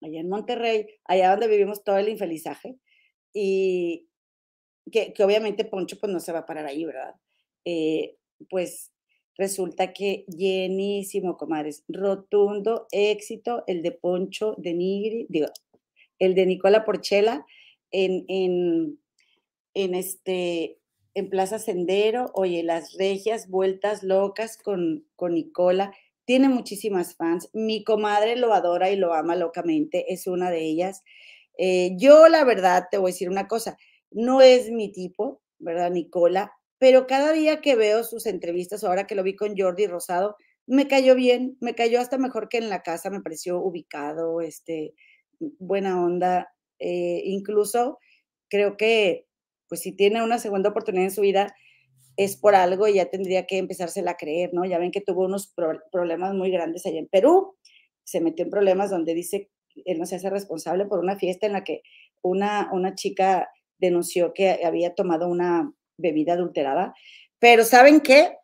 allá 0.01 0.19
en 0.19 0.29
Monterrey, 0.29 0.87
allá 1.05 1.31
donde 1.31 1.47
vivimos 1.47 1.83
todo 1.83 1.97
el 1.97 2.09
infelizaje, 2.09 2.77
y 3.33 4.07
que, 4.91 5.13
obviamente 5.23 5.65
Poncho 5.65 5.97
pues 5.99 6.11
no 6.11 6.19
se 6.19 6.31
va 6.31 6.39
a 6.39 6.45
parar 6.45 6.65
ahí, 6.65 6.85
¿verdad? 6.85 7.15
Eh, 7.65 8.15
pues 8.49 8.91
resulta 9.37 9.93
que 9.93 10.25
llenísimo, 10.27 11.37
comadres, 11.37 11.83
rotundo 11.87 12.87
éxito 12.91 13.63
el 13.67 13.81
de 13.83 13.91
Poncho 13.91 14.55
de 14.57 14.73
Nigri, 14.73 15.27
digo, 15.29 15.47
el 16.17 16.35
de 16.35 16.45
Nicola 16.45 16.85
Porchela 16.85 17.45
en, 17.91 18.25
en, 18.27 18.99
en 19.73 19.95
este 19.95 20.79
en 21.15 21.29
Plaza 21.29 21.59
Sendero, 21.59 22.31
oye, 22.33 22.63
las 22.63 22.93
regias 22.97 23.49
vueltas 23.49 24.03
locas 24.03 24.57
con, 24.57 25.05
con 25.15 25.33
Nicola, 25.33 25.91
tiene 26.29 26.47
muchísimas 26.47 27.15
fans. 27.15 27.49
Mi 27.53 27.83
comadre 27.83 28.35
lo 28.35 28.53
adora 28.53 28.91
y 28.91 28.95
lo 28.95 29.15
ama 29.15 29.35
locamente, 29.35 30.13
es 30.13 30.27
una 30.27 30.51
de 30.51 30.61
ellas. 30.61 31.01
Eh, 31.57 31.93
yo, 31.97 32.27
la 32.27 32.43
verdad, 32.43 32.85
te 32.91 32.99
voy 32.99 33.09
a 33.09 33.13
decir 33.13 33.31
una 33.31 33.47
cosa, 33.47 33.79
no 34.11 34.39
es 34.39 34.69
mi 34.69 34.91
tipo, 34.91 35.41
¿verdad, 35.57 35.89
Nicola? 35.89 36.53
Pero 36.77 37.07
cada 37.07 37.31
día 37.31 37.61
que 37.61 37.75
veo 37.75 38.03
sus 38.03 38.27
entrevistas, 38.27 38.83
ahora 38.83 39.07
que 39.07 39.15
lo 39.15 39.23
vi 39.23 39.35
con 39.35 39.57
Jordi 39.57 39.87
Rosado, 39.87 40.35
me 40.67 40.87
cayó 40.87 41.15
bien, 41.15 41.57
me 41.61 41.73
cayó 41.73 41.99
hasta 41.99 42.19
mejor 42.19 42.47
que 42.47 42.59
en 42.59 42.69
la 42.69 42.83
casa, 42.83 43.09
me 43.09 43.21
pareció 43.21 43.59
ubicado, 43.59 44.39
este, 44.41 44.93
buena 45.39 45.99
onda. 45.99 46.53
Eh, 46.77 47.23
incluso 47.25 47.97
creo 48.49 48.77
que, 48.77 49.25
pues 49.67 49.81
si 49.81 49.93
tiene 49.93 50.21
una 50.21 50.37
segunda 50.37 50.69
oportunidad 50.69 51.05
en 51.05 51.11
su 51.11 51.21
vida, 51.21 51.55
es 52.19 52.35
por 52.35 52.53
algo 52.53 52.85
y 52.85 52.95
ya 52.95 53.05
tendría 53.05 53.47
que 53.47 53.57
empezársela 53.57 54.11
a 54.11 54.17
creer, 54.17 54.53
¿no? 54.53 54.65
Ya 54.65 54.77
ven 54.77 54.91
que 54.91 54.99
tuvo 54.99 55.23
unos 55.23 55.53
problemas 55.89 56.33
muy 56.33 56.51
grandes 56.51 56.85
allá 56.85 56.99
en 56.99 57.07
Perú, 57.07 57.55
se 58.03 58.19
metió 58.19 58.43
en 58.43 58.51
problemas 58.51 58.89
donde 58.89 59.13
dice 59.13 59.49
él 59.85 59.99
no 59.99 60.05
se 60.05 60.17
hace 60.17 60.29
responsable 60.29 60.85
por 60.85 60.99
una 60.99 61.15
fiesta 61.15 61.45
en 61.45 61.53
la 61.53 61.63
que 61.63 61.81
una, 62.21 62.69
una 62.73 62.93
chica 62.95 63.49
denunció 63.77 64.33
que 64.33 64.59
había 64.65 64.95
tomado 64.95 65.29
una 65.29 65.71
bebida 65.97 66.33
adulterada, 66.33 66.93
pero 67.39 67.63
¿saben 67.63 68.01
qué? 68.01 68.35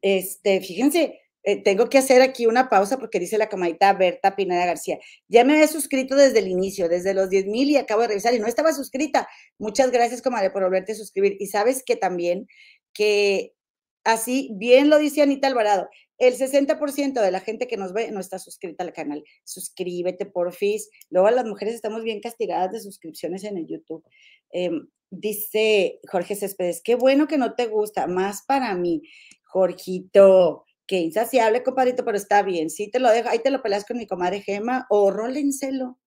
Este, 0.00 0.62
fíjense, 0.62 1.20
eh, 1.48 1.62
tengo 1.62 1.88
que 1.88 1.98
hacer 1.98 2.22
aquí 2.22 2.46
una 2.46 2.68
pausa 2.68 2.98
porque 2.98 3.20
dice 3.20 3.38
la 3.38 3.48
camarita 3.48 3.92
Berta 3.92 4.34
Pineda 4.34 4.66
García. 4.66 4.98
Ya 5.28 5.44
me 5.44 5.52
había 5.52 5.68
suscrito 5.68 6.16
desde 6.16 6.40
el 6.40 6.48
inicio, 6.48 6.88
desde 6.88 7.14
los 7.14 7.30
10 7.30 7.46
mil 7.46 7.70
y 7.70 7.76
acabo 7.76 8.02
de 8.02 8.08
revisar 8.08 8.34
y 8.34 8.40
no 8.40 8.48
estaba 8.48 8.72
suscrita. 8.72 9.28
Muchas 9.56 9.92
gracias, 9.92 10.22
comadre, 10.22 10.50
por 10.50 10.64
volverte 10.64 10.90
a 10.90 10.96
suscribir. 10.96 11.36
Y 11.38 11.46
sabes 11.46 11.84
que 11.84 11.94
también, 11.94 12.48
que 12.92 13.54
así 14.02 14.50
bien 14.54 14.90
lo 14.90 14.98
dice 14.98 15.22
Anita 15.22 15.46
Alvarado, 15.46 15.88
el 16.18 16.34
60% 16.34 17.20
de 17.20 17.30
la 17.30 17.38
gente 17.38 17.68
que 17.68 17.76
nos 17.76 17.92
ve 17.92 18.10
no 18.10 18.18
está 18.18 18.40
suscrita 18.40 18.82
al 18.82 18.92
canal. 18.92 19.22
Suscríbete, 19.44 20.26
porfis. 20.26 20.90
Luego 21.10 21.30
las 21.30 21.44
mujeres 21.44 21.74
estamos 21.74 22.02
bien 22.02 22.20
castigadas 22.20 22.72
de 22.72 22.80
suscripciones 22.80 23.44
en 23.44 23.56
el 23.56 23.68
YouTube. 23.68 24.04
Em, 24.50 24.88
dice 25.10 26.00
Jorge 26.10 26.34
Céspedes, 26.34 26.82
qué 26.82 26.96
bueno 26.96 27.28
que 27.28 27.38
no 27.38 27.54
te 27.54 27.66
gusta, 27.66 28.08
más 28.08 28.42
para 28.42 28.74
mí. 28.74 29.02
Jorgito, 29.44 30.66
que 30.86 30.98
insaciable, 30.98 31.62
compadrito, 31.62 32.04
pero 32.04 32.16
está 32.16 32.42
bien. 32.42 32.70
Sí 32.70 32.90
te 32.90 33.00
lo 33.00 33.10
dejo, 33.10 33.28
ahí 33.28 33.40
te 33.40 33.50
lo 33.50 33.62
peleas 33.62 33.84
con 33.84 33.98
mi 33.98 34.06
comadre 34.06 34.40
Gema 34.42 34.86
o 34.90 35.10
rólenselo. 35.10 35.98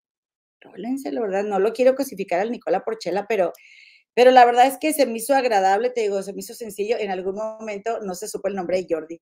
Rólenselo, 0.62 1.22
¿verdad? 1.24 1.44
No 1.46 1.60
lo 1.60 1.74
quiero 1.74 1.96
cosificar 1.96 2.40
al 2.42 2.52
Nicola 2.52 2.84
Porchela, 2.84 3.28
pero, 3.28 3.54
pero 4.16 4.32
la 4.32 4.46
verdad 4.46 4.68
es 4.68 4.78
que 4.80 4.94
se 4.94 5.06
me 5.06 5.18
hizo 5.20 5.36
agradable, 5.36 5.90
te 5.92 6.02
digo, 6.02 6.22
se 6.24 6.34
me 6.34 6.42
hizo 6.42 6.54
sencillo. 6.54 6.98
En 7.00 7.12
algún 7.12 7.36
momento 7.36 8.00
no 8.02 8.16
se 8.16 8.28
supo 8.28 8.48
el 8.50 8.56
nombre 8.56 8.78
de 8.78 8.88
Jordi 8.90 9.22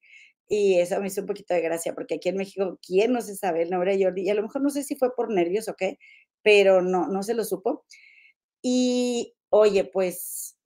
y 0.50 0.80
eso 0.80 1.00
me 1.02 1.08
hizo 1.08 1.22
un 1.22 1.28
poquito 1.28 1.54
de 1.54 1.62
gracia, 1.62 1.94
porque 1.96 2.16
aquí 2.16 2.30
en 2.30 2.38
México, 2.38 2.80
¿quién 2.86 3.12
no 3.14 3.22
se 3.22 3.36
sabe 3.36 3.64
el 3.64 3.70
nombre 3.72 3.98
de 3.98 4.04
Jordi? 4.06 4.24
Y 4.24 4.30
a 4.30 4.36
lo 4.36 4.44
mejor 4.44 4.62
no 4.64 4.70
sé 4.70 4.84
si 4.84 4.96
fue 4.96 5.16
por 5.16 5.32
nervios 5.34 5.68
o 5.70 5.76
qué, 5.76 5.98
pero 6.44 6.82
no, 6.82 7.08
no 7.08 7.24
se 7.24 7.34
lo 7.34 7.44
supo. 7.46 7.86
Y 8.62 9.36
oye, 9.50 9.86
pues, 9.86 10.58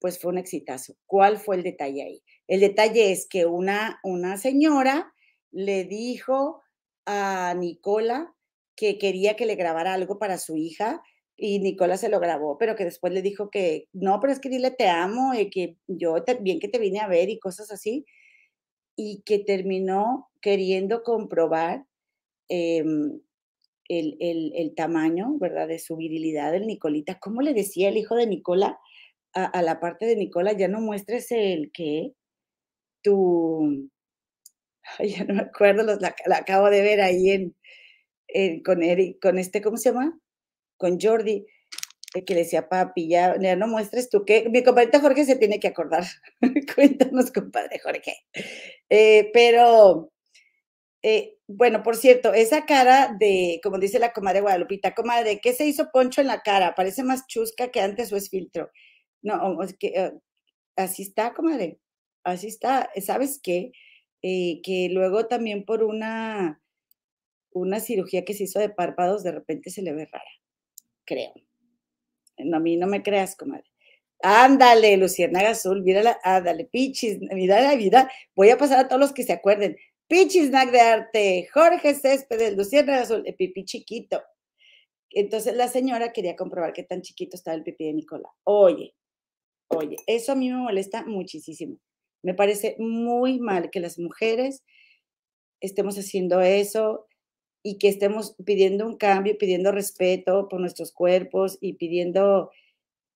pues 0.00 0.20
fue 0.20 0.32
un 0.32 0.38
exitazo. 0.38 0.96
¿Cuál 1.06 1.38
fue 1.38 1.56
el 1.56 1.62
detalle 1.64 2.02
ahí? 2.04 2.22
El 2.46 2.60
detalle 2.60 3.12
es 3.12 3.26
que 3.26 3.46
una, 3.46 4.00
una 4.02 4.36
señora 4.36 5.12
le 5.50 5.84
dijo 5.84 6.62
a 7.06 7.54
Nicola 7.56 8.34
que 8.76 8.98
quería 8.98 9.36
que 9.36 9.46
le 9.46 9.54
grabara 9.54 9.94
algo 9.94 10.18
para 10.18 10.38
su 10.38 10.56
hija 10.56 11.02
y 11.36 11.58
Nicola 11.58 11.96
se 11.96 12.08
lo 12.08 12.20
grabó, 12.20 12.58
pero 12.58 12.76
que 12.76 12.84
después 12.84 13.12
le 13.12 13.22
dijo 13.22 13.50
que 13.50 13.88
no, 13.92 14.20
pero 14.20 14.32
es 14.32 14.40
que 14.40 14.48
dile 14.48 14.70
te 14.70 14.88
amo 14.88 15.34
y 15.34 15.50
que 15.50 15.76
yo 15.88 16.16
bien 16.40 16.60
que 16.60 16.68
te 16.68 16.78
vine 16.78 17.00
a 17.00 17.08
ver 17.08 17.28
y 17.28 17.38
cosas 17.38 17.70
así, 17.72 18.04
y 18.96 19.22
que 19.24 19.40
terminó 19.40 20.28
queriendo 20.40 21.02
comprobar 21.02 21.84
em, 22.48 23.20
el, 23.88 24.52
el, 24.54 24.74
tamaño, 24.74 25.36
¿verdad? 25.38 25.68
De 25.68 25.78
su 25.78 25.96
virilidad, 25.96 26.52
del 26.52 26.66
Nicolita. 26.66 27.18
¿Cómo 27.18 27.42
le 27.42 27.54
decía 27.54 27.88
el 27.88 27.96
hijo 27.96 28.14
de 28.14 28.26
Nicola 28.26 28.78
a, 29.32 29.62
la 29.62 29.80
parte 29.80 30.06
de 30.06 30.16
Nicola? 30.16 30.52
Ya 30.52 30.68
no 30.68 30.80
muestres 30.80 31.30
el 31.32 31.70
que 31.72 32.12
tu, 33.04 33.88
ya 34.98 35.24
no 35.24 35.34
me 35.34 35.42
acuerdo, 35.42 35.98
la, 36.00 36.14
acabo 36.36 36.70
de 36.70 36.82
ver 36.82 37.00
ahí 37.00 37.30
en, 37.30 38.62
con 38.62 38.82
Eric, 38.82 39.20
con 39.20 39.38
este, 39.38 39.62
¿cómo 39.62 39.76
se 39.76 39.90
llama? 39.90 40.18
Con 40.76 40.98
Jordi, 41.00 41.46
que 42.26 42.34
le 42.34 42.40
decía, 42.40 42.68
papi, 42.68 43.08
ya, 43.08 43.36
no 43.36 43.66
muestres 43.66 44.08
tú 44.08 44.24
que, 44.24 44.48
mi 44.48 44.62
compadre 44.62 44.98
Jorge 45.00 45.24
se 45.24 45.36
tiene 45.36 45.58
que 45.60 45.68
acordar. 45.68 46.04
Cuéntanos, 46.74 47.32
compadre 47.32 47.78
Jorge. 47.80 48.16
Eh, 48.88 49.30
pero, 49.32 50.12
eh, 51.02 51.36
bueno, 51.48 51.82
por 51.82 51.96
cierto, 51.96 52.32
esa 52.34 52.66
cara 52.66 53.16
de, 53.18 53.60
como 53.62 53.78
dice 53.78 53.98
la 53.98 54.12
comadre 54.12 54.40
Guadalupita, 54.40 54.94
comadre, 54.94 55.40
¿qué 55.40 55.52
se 55.52 55.66
hizo 55.66 55.90
Poncho 55.92 56.20
en 56.20 56.28
la 56.28 56.42
cara? 56.42 56.74
Parece 56.74 57.02
más 57.02 57.26
chusca 57.26 57.70
que 57.70 57.80
antes 57.80 58.12
o 58.12 58.16
es 58.16 58.30
filtro. 58.30 58.70
No, 59.22 59.58
eh, 59.80 60.12
así 60.76 61.02
está, 61.02 61.34
comadre, 61.34 61.78
así 62.24 62.48
está. 62.48 62.90
¿Sabes 63.00 63.40
qué? 63.42 63.72
Eh, 64.22 64.60
que 64.62 64.88
luego 64.90 65.26
también 65.26 65.64
por 65.64 65.82
una, 65.84 66.60
una 67.52 67.80
cirugía 67.80 68.24
que 68.24 68.34
se 68.34 68.44
hizo 68.44 68.58
de 68.58 68.70
párpados, 68.70 69.22
de 69.22 69.32
repente 69.32 69.70
se 69.70 69.82
le 69.82 69.92
ve 69.92 70.08
rara, 70.10 70.30
creo. 71.04 71.32
No, 72.38 72.56
a 72.56 72.60
mí 72.60 72.76
no 72.76 72.86
me 72.86 73.02
creas, 73.02 73.36
comadre. 73.36 73.64
Ándale, 74.20 74.96
Luciana 74.96 75.40
Azul, 75.50 75.82
mírala, 75.82 76.18
ándale, 76.22 76.64
pichis, 76.64 77.18
mira 77.20 77.60
la 77.60 77.76
vida. 77.76 78.10
Voy 78.34 78.50
a 78.50 78.56
pasar 78.56 78.78
a 78.78 78.88
todos 78.88 79.00
los 79.00 79.12
que 79.12 79.24
se 79.24 79.34
acuerden. 79.34 79.76
Pichis 80.08 80.48
Snack 80.48 80.70
de 80.70 80.80
Arte, 80.80 81.48
Jorge 81.52 81.94
Céspedes, 81.94 82.56
Luciana 82.56 83.00
Azul, 83.02 83.22
el 83.26 83.34
pipí 83.34 83.64
chiquito. 83.64 84.22
Entonces 85.10 85.54
la 85.54 85.68
señora 85.68 86.12
quería 86.12 86.36
comprobar 86.36 86.72
qué 86.72 86.82
tan 86.82 87.02
chiquito 87.02 87.36
estaba 87.36 87.56
el 87.56 87.62
pipí 87.62 87.84
de 87.84 87.92
Nicola. 87.92 88.30
Oye, 88.44 88.94
oye, 89.68 89.96
eso 90.06 90.32
a 90.32 90.34
mí 90.34 90.50
me 90.50 90.56
molesta 90.56 91.04
muchísimo. 91.04 91.78
Me 92.24 92.34
parece 92.34 92.74
muy 92.78 93.38
mal 93.38 93.70
que 93.70 93.80
las 93.80 93.98
mujeres 93.98 94.64
estemos 95.60 95.98
haciendo 95.98 96.40
eso 96.40 97.06
y 97.62 97.78
que 97.78 97.88
estemos 97.88 98.34
pidiendo 98.44 98.86
un 98.86 98.96
cambio, 98.96 99.36
pidiendo 99.38 99.72
respeto 99.72 100.48
por 100.48 100.60
nuestros 100.60 100.90
cuerpos 100.92 101.58
y 101.60 101.74
pidiendo 101.74 102.50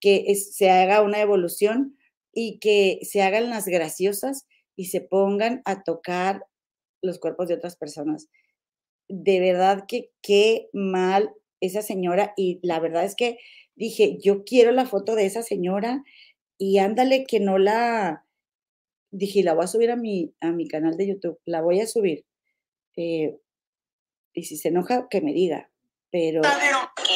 que 0.00 0.34
se 0.34 0.70
haga 0.70 1.02
una 1.02 1.20
evolución 1.20 1.96
y 2.32 2.58
que 2.58 3.00
se 3.02 3.22
hagan 3.22 3.50
las 3.50 3.66
graciosas 3.66 4.46
y 4.76 4.86
se 4.86 5.00
pongan 5.00 5.62
a 5.64 5.82
tocar 5.82 6.44
los 7.02 7.18
cuerpos 7.18 7.48
de 7.48 7.54
otras 7.54 7.76
personas. 7.76 8.28
De 9.08 9.40
verdad 9.40 9.84
que 9.88 10.10
qué 10.20 10.68
mal 10.74 11.32
esa 11.60 11.80
señora 11.80 12.34
y 12.36 12.60
la 12.62 12.78
verdad 12.78 13.04
es 13.04 13.16
que 13.16 13.38
dije, 13.74 14.18
yo 14.18 14.44
quiero 14.44 14.70
la 14.70 14.84
foto 14.84 15.14
de 15.14 15.24
esa 15.24 15.42
señora 15.42 16.04
y 16.58 16.78
ándale 16.78 17.24
que 17.24 17.40
no 17.40 17.56
la, 17.58 18.26
dije, 19.10 19.42
la 19.42 19.54
voy 19.54 19.64
a 19.64 19.68
subir 19.68 19.90
a 19.90 19.96
mi, 19.96 20.34
a 20.40 20.52
mi 20.52 20.68
canal 20.68 20.96
de 20.96 21.08
YouTube, 21.08 21.38
la 21.44 21.60
voy 21.62 21.80
a 21.80 21.86
subir. 21.86 22.24
Eh, 22.96 23.36
y 24.32 24.44
si 24.44 24.56
se 24.56 24.68
enoja, 24.68 25.08
que 25.08 25.20
me 25.20 25.32
diga. 25.32 25.70
Pero, 26.10 26.42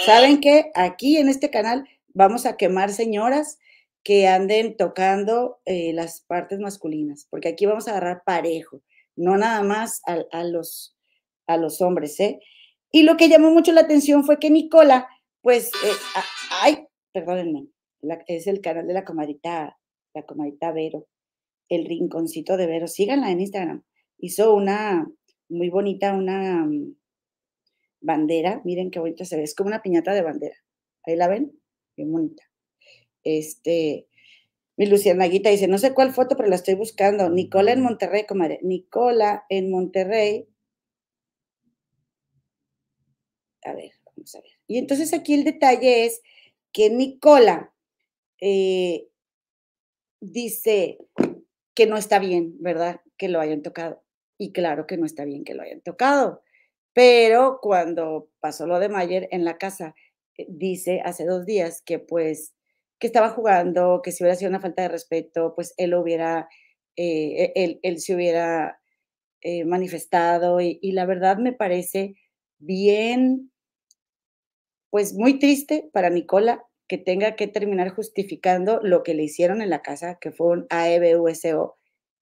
¿saben 0.04 0.40
qué? 0.40 0.70
Aquí 0.74 1.16
en 1.16 1.28
este 1.28 1.50
canal 1.50 1.88
vamos 2.08 2.44
a 2.44 2.56
quemar 2.56 2.92
señoras 2.92 3.58
que 4.02 4.26
anden 4.26 4.76
tocando 4.76 5.60
eh, 5.64 5.92
las 5.92 6.22
partes 6.22 6.58
masculinas, 6.58 7.26
porque 7.30 7.48
aquí 7.48 7.66
vamos 7.66 7.86
a 7.86 7.92
agarrar 7.92 8.22
parejo, 8.24 8.82
no 9.16 9.36
nada 9.36 9.62
más 9.62 10.02
a, 10.06 10.44
los, 10.44 10.96
a 11.46 11.56
los 11.56 11.80
hombres, 11.80 12.18
¿eh? 12.20 12.40
Y 12.90 13.04
lo 13.04 13.16
que 13.16 13.28
llamó 13.28 13.50
mucho 13.50 13.72
la 13.72 13.82
atención 13.82 14.24
fue 14.24 14.38
que 14.38 14.50
Nicola, 14.50 15.08
pues, 15.40 15.68
eh, 15.68 16.18
ay, 16.50 16.86
perdónenme, 17.12 17.68
es 18.26 18.46
el 18.46 18.60
canal 18.60 18.86
de 18.86 18.92
la 18.92 19.04
comadita, 19.04 19.78
la 20.14 20.22
comadita 20.24 20.72
Vero, 20.72 21.06
el 21.74 21.86
rinconcito 21.86 22.56
de 22.56 22.66
Vero. 22.66 22.86
Síganla 22.86 23.30
en 23.30 23.40
Instagram. 23.40 23.82
Hizo 24.18 24.54
una 24.54 25.10
muy 25.48 25.70
bonita, 25.70 26.12
una 26.12 26.64
mm, 26.66 26.94
bandera. 28.00 28.60
Miren 28.64 28.90
qué 28.90 28.98
bonita 28.98 29.24
se 29.24 29.36
ve. 29.36 29.42
Es 29.42 29.54
como 29.54 29.68
una 29.68 29.82
piñata 29.82 30.12
de 30.12 30.22
bandera. 30.22 30.56
Ahí 31.04 31.16
la 31.16 31.28
ven. 31.28 31.58
Qué 31.96 32.04
bonita. 32.04 32.42
Este, 33.24 34.06
mi 34.76 34.86
Lucianaguita 34.86 35.50
dice, 35.50 35.66
no 35.66 35.78
sé 35.78 35.94
cuál 35.94 36.12
foto, 36.12 36.36
pero 36.36 36.48
la 36.48 36.56
estoy 36.56 36.74
buscando. 36.74 37.30
Nicola 37.30 37.72
en 37.72 37.82
Monterrey, 37.82 38.26
comadre. 38.26 38.60
Nicola 38.62 39.44
en 39.48 39.70
Monterrey. 39.70 40.48
A 43.64 43.72
ver, 43.72 43.92
vamos 44.04 44.34
a 44.34 44.40
ver. 44.40 44.50
Y 44.66 44.76
entonces 44.76 45.14
aquí 45.14 45.34
el 45.34 45.44
detalle 45.44 46.04
es 46.04 46.20
que 46.72 46.90
Nicola 46.90 47.72
eh, 48.40 49.08
dice, 50.22 50.98
que 51.74 51.86
no 51.86 51.96
está 51.96 52.18
bien, 52.18 52.56
¿verdad? 52.60 53.00
Que 53.16 53.28
lo 53.28 53.40
hayan 53.40 53.62
tocado. 53.62 54.02
Y 54.38 54.52
claro 54.52 54.86
que 54.86 54.96
no 54.96 55.06
está 55.06 55.24
bien 55.24 55.44
que 55.44 55.54
lo 55.54 55.62
hayan 55.62 55.80
tocado. 55.80 56.42
Pero 56.94 57.58
cuando 57.62 58.30
pasó 58.40 58.66
lo 58.66 58.78
de 58.78 58.88
Mayer 58.88 59.28
en 59.30 59.44
la 59.44 59.58
casa, 59.58 59.94
eh, 60.36 60.46
dice 60.48 61.00
hace 61.04 61.24
dos 61.24 61.46
días 61.46 61.82
que 61.82 61.98
pues 61.98 62.54
que 62.98 63.08
estaba 63.08 63.30
jugando, 63.30 64.00
que 64.02 64.12
si 64.12 64.22
hubiera 64.22 64.36
sido 64.36 64.50
una 64.50 64.60
falta 64.60 64.82
de 64.82 64.88
respeto, 64.88 65.54
pues 65.56 65.74
él 65.76 65.92
hubiera, 65.94 66.48
eh, 66.96 67.52
e, 67.56 67.80
él, 67.82 67.98
se 67.98 68.14
hubiera 68.14 68.80
eh, 69.40 69.64
manifestado 69.64 70.60
y, 70.60 70.78
y 70.80 70.92
la 70.92 71.04
verdad 71.04 71.38
me 71.38 71.52
parece 71.52 72.14
bien, 72.58 73.50
pues 74.90 75.14
muy 75.14 75.40
triste 75.40 75.90
para 75.92 76.10
Nicola 76.10 76.64
que 76.88 76.98
tenga 76.98 77.36
que 77.36 77.46
terminar 77.46 77.90
justificando 77.90 78.80
lo 78.82 79.02
que 79.02 79.14
le 79.14 79.24
hicieron 79.24 79.62
en 79.62 79.70
la 79.70 79.82
casa, 79.82 80.18
que 80.20 80.32
fue 80.32 80.48
un 80.48 80.66
AEBUSO. 80.70 81.76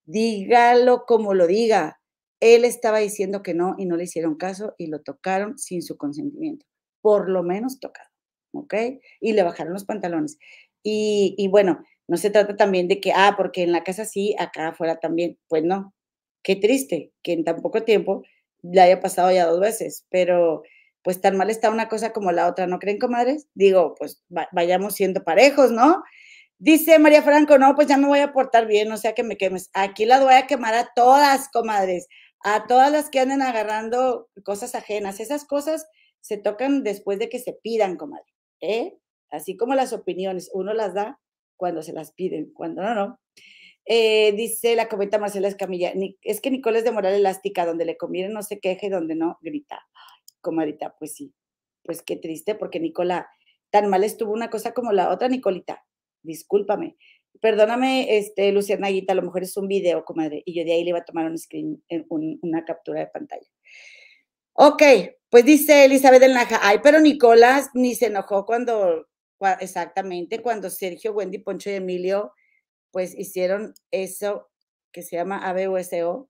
Dígalo 0.05 1.05
como 1.07 1.35
lo 1.35 1.47
diga. 1.47 2.01
Él 2.41 2.65
estaba 2.65 2.99
diciendo 2.99 3.43
que 3.43 3.55
no 3.55 3.75
y 3.79 3.87
no 3.87 3.97
le 3.97 4.05
hicieron 4.05 4.37
caso 4.37 4.75
y 4.79 4.87
lo 4.87 5.03
tocaron 5.03 5.59
sin 5.59 5.83
su 5.83 5.97
consentimiento. 5.97 6.67
Por 7.03 7.29
lo 7.29 7.43
menos 7.43 7.81
tocado, 7.81 8.09
¿ok? 8.53 8.75
Y 9.21 9.33
le 9.33 9.43
bajaron 9.43 9.73
los 9.73 9.85
pantalones. 9.85 10.39
Y, 10.83 11.35
y 11.37 11.49
bueno, 11.49 11.85
no 12.09 12.17
se 12.17 12.31
trata 12.31 12.57
también 12.57 12.89
de 12.89 13.01
que, 13.01 13.13
ah, 13.15 13.35
porque 13.37 13.63
en 13.63 13.73
la 13.73 13.85
casa 13.85 14.05
sí, 14.05 14.35
acá 14.39 14.69
afuera 14.69 14.99
también. 14.99 15.39
Pues 15.49 15.63
no. 15.65 15.95
Qué 16.43 16.57
triste 16.57 17.13
que 17.23 17.33
en 17.33 17.45
tan 17.45 17.61
poco 17.61 17.83
tiempo 17.83 18.23
le 18.63 18.81
haya 18.81 19.01
pasado 19.01 19.31
ya 19.31 19.47
dos 19.47 19.61
veces, 19.61 20.07
pero 20.11 20.63
pues 21.03 21.21
tan 21.21 21.37
mal 21.37 21.51
está 21.51 21.71
una 21.71 21.89
cosa 21.89 22.13
como 22.13 22.33
la 22.33 22.49
otra, 22.49 22.67
¿no 22.67 22.79
creen, 22.79 22.99
comadres? 22.99 23.49
Digo, 23.55 23.95
pues 23.99 24.23
vayamos 24.53 24.95
siendo 24.95 25.25
parejos, 25.25 25.71
¿no? 25.71 26.03
Dice 26.59 26.99
María 26.99 27.23
Franco, 27.23 27.59
no, 27.59 27.75
pues 27.75 27.89
ya 27.89 27.97
me 27.97 28.07
voy 28.07 28.19
a 28.19 28.33
portar 28.33 28.67
bien, 28.67 28.89
no 28.89 28.99
sea 28.99 29.15
que 29.15 29.23
me 29.23 29.39
quemes. 29.39 29.71
Aquí 29.73 30.05
las 30.05 30.23
voy 30.23 30.35
a 30.35 30.47
quemar 30.47 30.75
a 30.75 30.91
todas, 30.95 31.49
comadres, 31.49 32.07
a 32.45 32.67
todas 32.67 32.93
las 32.93 33.09
que 33.09 33.21
anden 33.21 33.41
agarrando 33.41 34.29
cosas 34.45 34.75
ajenas. 34.75 35.21
Esas 35.21 35.47
cosas 35.47 35.87
se 36.21 36.37
tocan 36.37 36.83
después 36.83 37.19
de 37.19 37.31
que 37.31 37.39
se 37.39 37.55
pidan, 37.55 37.97
comadre, 37.97 38.27
¿eh? 38.61 38.95
Así 39.31 39.57
como 39.57 39.75
las 39.75 39.95
opiniones, 39.95 40.51
uno 40.53 40.75
las 40.75 40.93
da 40.93 41.19
cuando 41.57 41.83
se 41.83 41.95
las 41.95 42.13
piden, 42.13 42.53
cuando 42.53 42.83
no, 42.83 42.95
no. 42.95 43.21
Eh, 43.87 44.33
dice 44.33 44.77
la 44.77 44.89
comenta 44.89 45.19
Marcela 45.19 45.49
Escamilla, 45.49 45.95
es 46.23 46.41
que 46.43 46.51
Nicole 46.51 46.81
es 46.81 46.85
de 46.85 46.93
moral 46.93 47.15
elástica, 47.15 47.65
donde 47.65 47.87
le 47.87 47.97
conviene 47.97 48.29
no 48.29 48.43
se 48.43 48.61
queje, 48.61 48.91
donde 48.91 49.15
no 49.15 49.39
grita 49.41 49.81
comadita, 50.41 50.97
pues 50.99 51.15
sí, 51.15 51.35
pues 51.83 52.03
qué 52.03 52.17
triste, 52.17 52.55
porque 52.55 52.81
Nicola, 52.81 53.29
tan 53.71 53.89
mal 53.89 54.05
estuvo 54.05 54.33
una 54.33 54.51
cosa 54.51 54.73
como 54.73 54.93
la 54.93 55.11
otra, 55.11 55.29
Nicolita, 55.29 55.85
discúlpame. 56.23 56.97
Perdóname, 57.41 58.19
este, 58.19 58.53
Luciana 58.53 58.89
Aguita, 58.89 59.13
a 59.13 59.17
lo 59.17 59.23
mejor 59.23 59.43
es 59.43 59.57
un 59.57 59.69
video, 59.69 60.05
comadre, 60.05 60.43
y 60.45 60.55
yo 60.55 60.65
de 60.65 60.73
ahí 60.73 60.85
le 60.85 60.91
iba 60.91 60.99
a 60.99 61.05
tomar 61.05 61.27
un 61.27 61.39
screen, 61.39 61.83
eh, 61.89 62.05
una 62.09 62.65
captura 62.65 63.01
de 63.01 63.07
pantalla. 63.07 63.47
Ok, 64.53 64.83
pues 65.31 65.45
dice 65.45 65.85
Elizabeth 65.85 66.21
del 66.21 66.35
Naja, 66.35 66.59
ay, 66.63 66.79
pero 66.83 67.01
Nicolás 67.01 67.71
ni 67.73 67.95
se 67.95 68.07
enojó 68.07 68.45
cuando, 68.45 69.07
exactamente, 69.61 70.43
cuando 70.43 70.69
Sergio, 70.71 71.13
Wendy, 71.13 71.39
Poncho 71.39 71.71
y 71.71 71.75
Emilio, 71.75 72.33
pues 72.91 73.17
hicieron 73.17 73.73
eso 73.91 74.51
que 74.93 75.03
se 75.03 75.17
llama 75.17 75.49
ABUSO, 75.49 76.29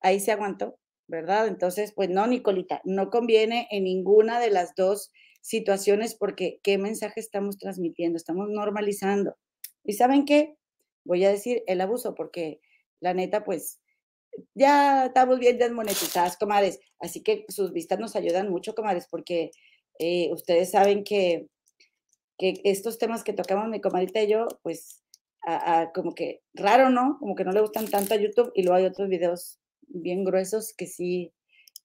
ahí 0.00 0.20
se 0.20 0.32
aguantó. 0.32 0.78
¿Verdad? 1.08 1.48
Entonces, 1.48 1.92
pues 1.92 2.10
no, 2.10 2.26
Nicolita, 2.26 2.80
no 2.84 3.10
conviene 3.10 3.66
en 3.70 3.84
ninguna 3.84 4.38
de 4.38 4.50
las 4.50 4.74
dos 4.76 5.10
situaciones 5.40 6.14
porque 6.14 6.60
¿qué 6.62 6.78
mensaje 6.78 7.20
estamos 7.20 7.58
transmitiendo? 7.58 8.16
Estamos 8.16 8.48
normalizando. 8.50 9.36
¿Y 9.84 9.94
saben 9.94 10.26
qué? 10.26 10.56
Voy 11.04 11.24
a 11.24 11.30
decir 11.30 11.64
el 11.66 11.80
abuso 11.80 12.14
porque 12.14 12.60
la 13.00 13.14
neta, 13.14 13.44
pues 13.44 13.80
ya 14.54 15.06
estamos 15.06 15.38
bien 15.38 15.58
desmonetizadas, 15.58 16.36
comadres. 16.36 16.78
Así 17.00 17.22
que 17.22 17.46
sus 17.48 17.72
vistas 17.72 17.98
nos 17.98 18.14
ayudan 18.14 18.50
mucho, 18.50 18.74
comadres, 18.74 19.08
porque 19.10 19.50
eh, 19.98 20.30
ustedes 20.32 20.70
saben 20.70 21.04
que, 21.04 21.48
que 22.36 22.60
estos 22.64 22.98
temas 22.98 23.24
que 23.24 23.32
tocamos 23.32 23.68
mi 23.68 23.80
comadita 23.80 24.22
y 24.22 24.28
yo, 24.28 24.46
pues 24.62 25.02
como 25.94 26.14
que 26.14 26.42
raro, 26.54 26.90
¿no? 26.90 27.16
Como 27.18 27.34
que 27.34 27.44
no 27.44 27.52
le 27.52 27.60
gustan 27.60 27.88
tanto 27.88 28.14
a 28.14 28.18
YouTube 28.18 28.52
y 28.54 28.62
luego 28.62 28.76
hay 28.76 28.84
otros 28.84 29.08
videos 29.08 29.57
bien 29.88 30.24
gruesos 30.24 30.74
que 30.76 30.86
sí 30.86 31.32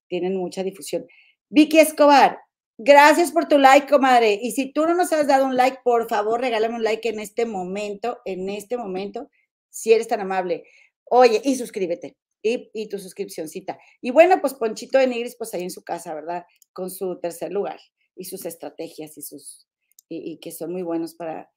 tienen 0.08 0.38
mucha 0.38 0.64
difusión. 0.64 1.08
Vicky 1.50 1.80
Escobar, 1.80 2.40
gracias 2.78 3.32
por 3.32 3.48
tu 3.48 3.58
like, 3.58 3.88
comadre. 3.88 4.40
Y 4.42 4.52
si 4.52 4.72
tú 4.72 4.86
no 4.86 4.96
nos 4.96 5.12
has 5.14 5.28
dado 5.28 5.46
un 5.46 5.56
like, 5.56 5.80
por 5.84 6.08
favor, 6.10 6.42
regálame 6.42 6.76
un 6.76 6.84
like 6.84 7.08
en 7.10 7.20
este 7.20 7.46
momento, 7.46 8.20
en 8.26 8.50
este 8.50 8.78
momento, 8.78 9.30
si 9.70 9.94
eres 9.94 10.08
tan 10.08 10.22
amable. 10.22 10.64
Oye, 11.06 11.42
y 11.44 11.56
suscríbete. 11.56 12.18
Y, 12.42 12.70
y 12.74 12.90
tu 12.90 13.00
suscripcióncita. 13.00 13.80
Y 14.02 14.12
bueno, 14.12 14.42
pues 14.42 14.54
Ponchito 14.54 14.98
de 14.98 15.08
Nigris, 15.08 15.38
pues 15.38 15.54
ahí 15.54 15.64
en 15.64 15.72
su 15.72 15.84
casa, 15.84 16.14
¿verdad? 16.14 16.46
Con 16.74 16.90
su 16.90 17.18
tercer 17.20 17.54
lugar 17.54 17.80
y 18.16 18.26
sus 18.26 18.46
estrategias 18.46 19.18
y 19.18 19.22
sus, 19.22 19.68
y, 20.10 20.38
que 20.40 20.52
son 20.52 20.72
muy 20.72 20.82
buenos 20.82 21.16
para, 21.16 21.52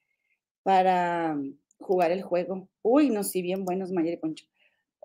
para 0.63 1.35
mm, 1.35 1.59
jugar 1.79 2.11
el 2.11 2.23
juego. 2.23 2.69
Uy, 2.83 3.11
no, 3.11 3.25
sí, 3.25 3.43
bien 3.43 3.65
buenos, 3.65 3.93
Mayer 3.93 4.15
y 4.15 4.17
Poncho. 4.19 4.47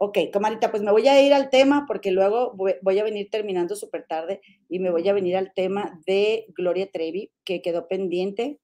Ok, 0.03 0.17
comadita, 0.33 0.71
pues 0.71 0.81
me 0.81 0.89
voy 0.89 1.07
a 1.07 1.21
ir 1.21 1.31
al 1.31 1.51
tema 1.51 1.85
porque 1.87 2.09
luego 2.09 2.55
voy, 2.55 2.97
a 2.97 3.03
venir 3.03 3.29
terminando 3.29 3.75
súper 3.75 4.07
tarde 4.07 4.41
y 4.67 4.79
me 4.79 4.89
voy 4.89 5.07
a 5.07 5.13
venir 5.13 5.37
al 5.37 5.53
tema 5.53 6.01
de 6.07 6.47
Gloria 6.57 6.89
Trevi, 6.89 7.29
que 7.43 7.61
quedó 7.61 7.87
pendiente. 7.87 8.59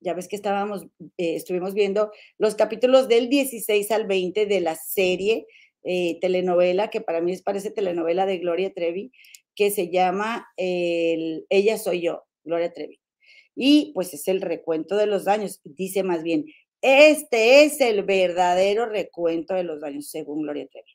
Ya 0.00 0.14
ves 0.14 0.26
que 0.26 0.34
estábamos, 0.34 0.88
eh, 1.16 1.36
estuvimos 1.36 1.74
viendo 1.74 2.10
los 2.38 2.56
capítulos 2.56 3.06
del 3.06 3.28
16 3.28 3.88
al 3.92 4.08
20 4.08 4.46
de 4.46 4.60
la 4.60 4.74
serie 4.74 5.46
eh, 5.84 6.18
telenovela, 6.20 6.90
que 6.90 7.00
para 7.00 7.20
mí 7.20 7.36
parece 7.36 7.70
telenovela 7.70 8.26
de 8.26 8.38
Gloria 8.38 8.72
Trevi, 8.74 9.12
que 9.54 9.70
se 9.70 9.90
llama 9.90 10.48
Ella 10.56 11.78
soy 11.78 12.00
yo, 12.00 12.24
Gloria 12.42 12.72
Trevi. 12.72 12.98
Y 13.54 13.92
pues 13.94 14.12
es 14.12 14.26
el 14.26 14.40
recuento 14.40 14.96
de 14.96 15.06
los 15.06 15.24
daños, 15.24 15.60
dice 15.62 16.02
más 16.02 16.24
bien, 16.24 16.46
este 16.82 17.64
es 17.64 17.80
el 17.80 18.02
verdadero 18.02 18.86
recuento 18.86 19.54
de 19.54 19.64
los 19.64 19.80
daños, 19.80 20.10
según 20.10 20.42
Gloria 20.42 20.66
Trevi. 20.66 20.90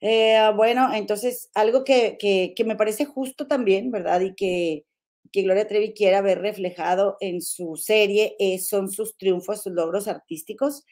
Eh, 0.00 0.50
bueno, 0.56 0.92
entonces, 0.92 1.50
algo 1.54 1.84
que, 1.84 2.54
me 2.66 2.76
parece 2.76 3.04
justo 3.04 3.46
también, 3.46 3.90
¿verdad? 3.90 4.20
Y 4.20 4.34
que, 4.34 4.84
que 5.32 5.42
Gloria 5.42 5.66
Trevi 5.66 5.94
quiera 5.94 6.20
ver 6.22 6.40
reflejado 6.40 7.16
en 7.20 7.40
su 7.40 7.76
serie 7.76 8.36
son 8.60 8.90
sus 8.90 9.16
triunfos, 9.16 9.62
sus 9.62 9.72
logros 9.72 10.08
artísticos. 10.08 10.84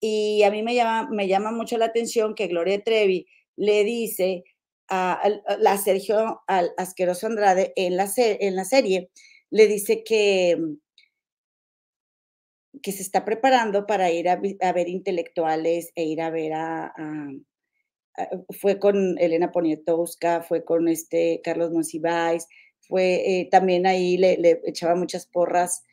Y 0.00 0.42
a 0.44 0.50
mí 0.50 0.62
me 0.62 0.74
llama, 0.74 1.08
me 1.10 1.28
llama 1.28 1.52
mucho 1.52 1.78
la 1.78 1.86
atención 1.86 2.34
que 2.34 2.46
Gloria 2.48 2.82
Trevi 2.82 3.26
le 3.56 3.84
dice 3.84 4.44
a, 4.88 5.20
a, 5.66 5.78
Sergio 5.78 6.42
al 6.46 6.72
Asqueroso 6.76 7.26
Andrade 7.26 7.72
en 7.76 7.96
la, 7.96 8.10
en 8.16 8.56
la 8.56 8.64
serie, 8.64 9.10
le 9.50 9.66
dice 9.66 10.04
que, 10.04 10.56
que 12.82 12.92
se 12.92 13.02
está 13.02 13.24
preparando 13.24 13.86
para 13.86 14.10
ir 14.10 14.28
a, 14.28 14.36
ver 14.36 14.88
intelectuales 14.88 15.92
e 15.94 16.04
ir 16.04 16.20
a 16.20 16.30
ver 16.30 16.52
a, 16.54 16.92
fue 18.50 18.78
con 18.78 19.18
Elena 19.18 19.52
Poniatowska, 19.52 20.42
fue 20.42 20.64
con 20.64 20.88
este 20.88 21.40
Carlos 21.42 21.70
Monsiváis, 21.70 22.46
fue 22.80 23.40
eh, 23.40 23.48
también 23.50 23.86
ahí 23.86 24.16
le, 24.16 24.60
echaba 24.64 24.94
muchas 24.94 25.26
porras 25.26 25.84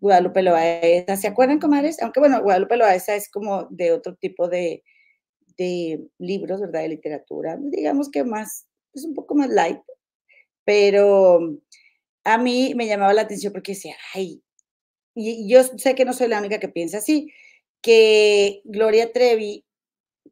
Guadalupe 0.00 0.42
Loaesa. 0.42 1.16
¿Se 1.16 1.28
acuerdan, 1.28 1.60
comadres? 1.60 2.02
Aunque 2.02 2.20
bueno, 2.20 2.42
Guadalupe 2.42 2.76
Loaesa 2.76 3.14
es 3.14 3.30
como 3.30 3.66
de 3.70 3.92
otro 3.92 4.16
tipo 4.16 4.48
de, 4.48 4.82
de 5.56 6.00
libros, 6.18 6.60
¿verdad? 6.60 6.82
De 6.82 6.88
literatura, 6.88 7.56
digamos 7.60 8.10
que 8.10 8.24
más, 8.24 8.66
es 8.94 9.04
un 9.04 9.14
poco 9.14 9.34
más 9.34 9.50
light, 9.50 9.80
pero 10.64 11.58
a 12.24 12.38
mí 12.38 12.72
me 12.74 12.86
llamaba 12.86 13.12
la 13.12 13.22
atención 13.22 13.52
porque 13.52 13.72
decía, 13.72 13.94
ay, 14.14 14.42
y 15.14 15.48
yo 15.48 15.62
sé 15.64 15.94
que 15.94 16.04
no 16.04 16.12
soy 16.12 16.28
la 16.28 16.38
única 16.38 16.60
que 16.60 16.68
piensa 16.68 16.98
así, 16.98 17.32
que 17.82 18.60
Gloria 18.64 19.12
Trevi, 19.12 19.64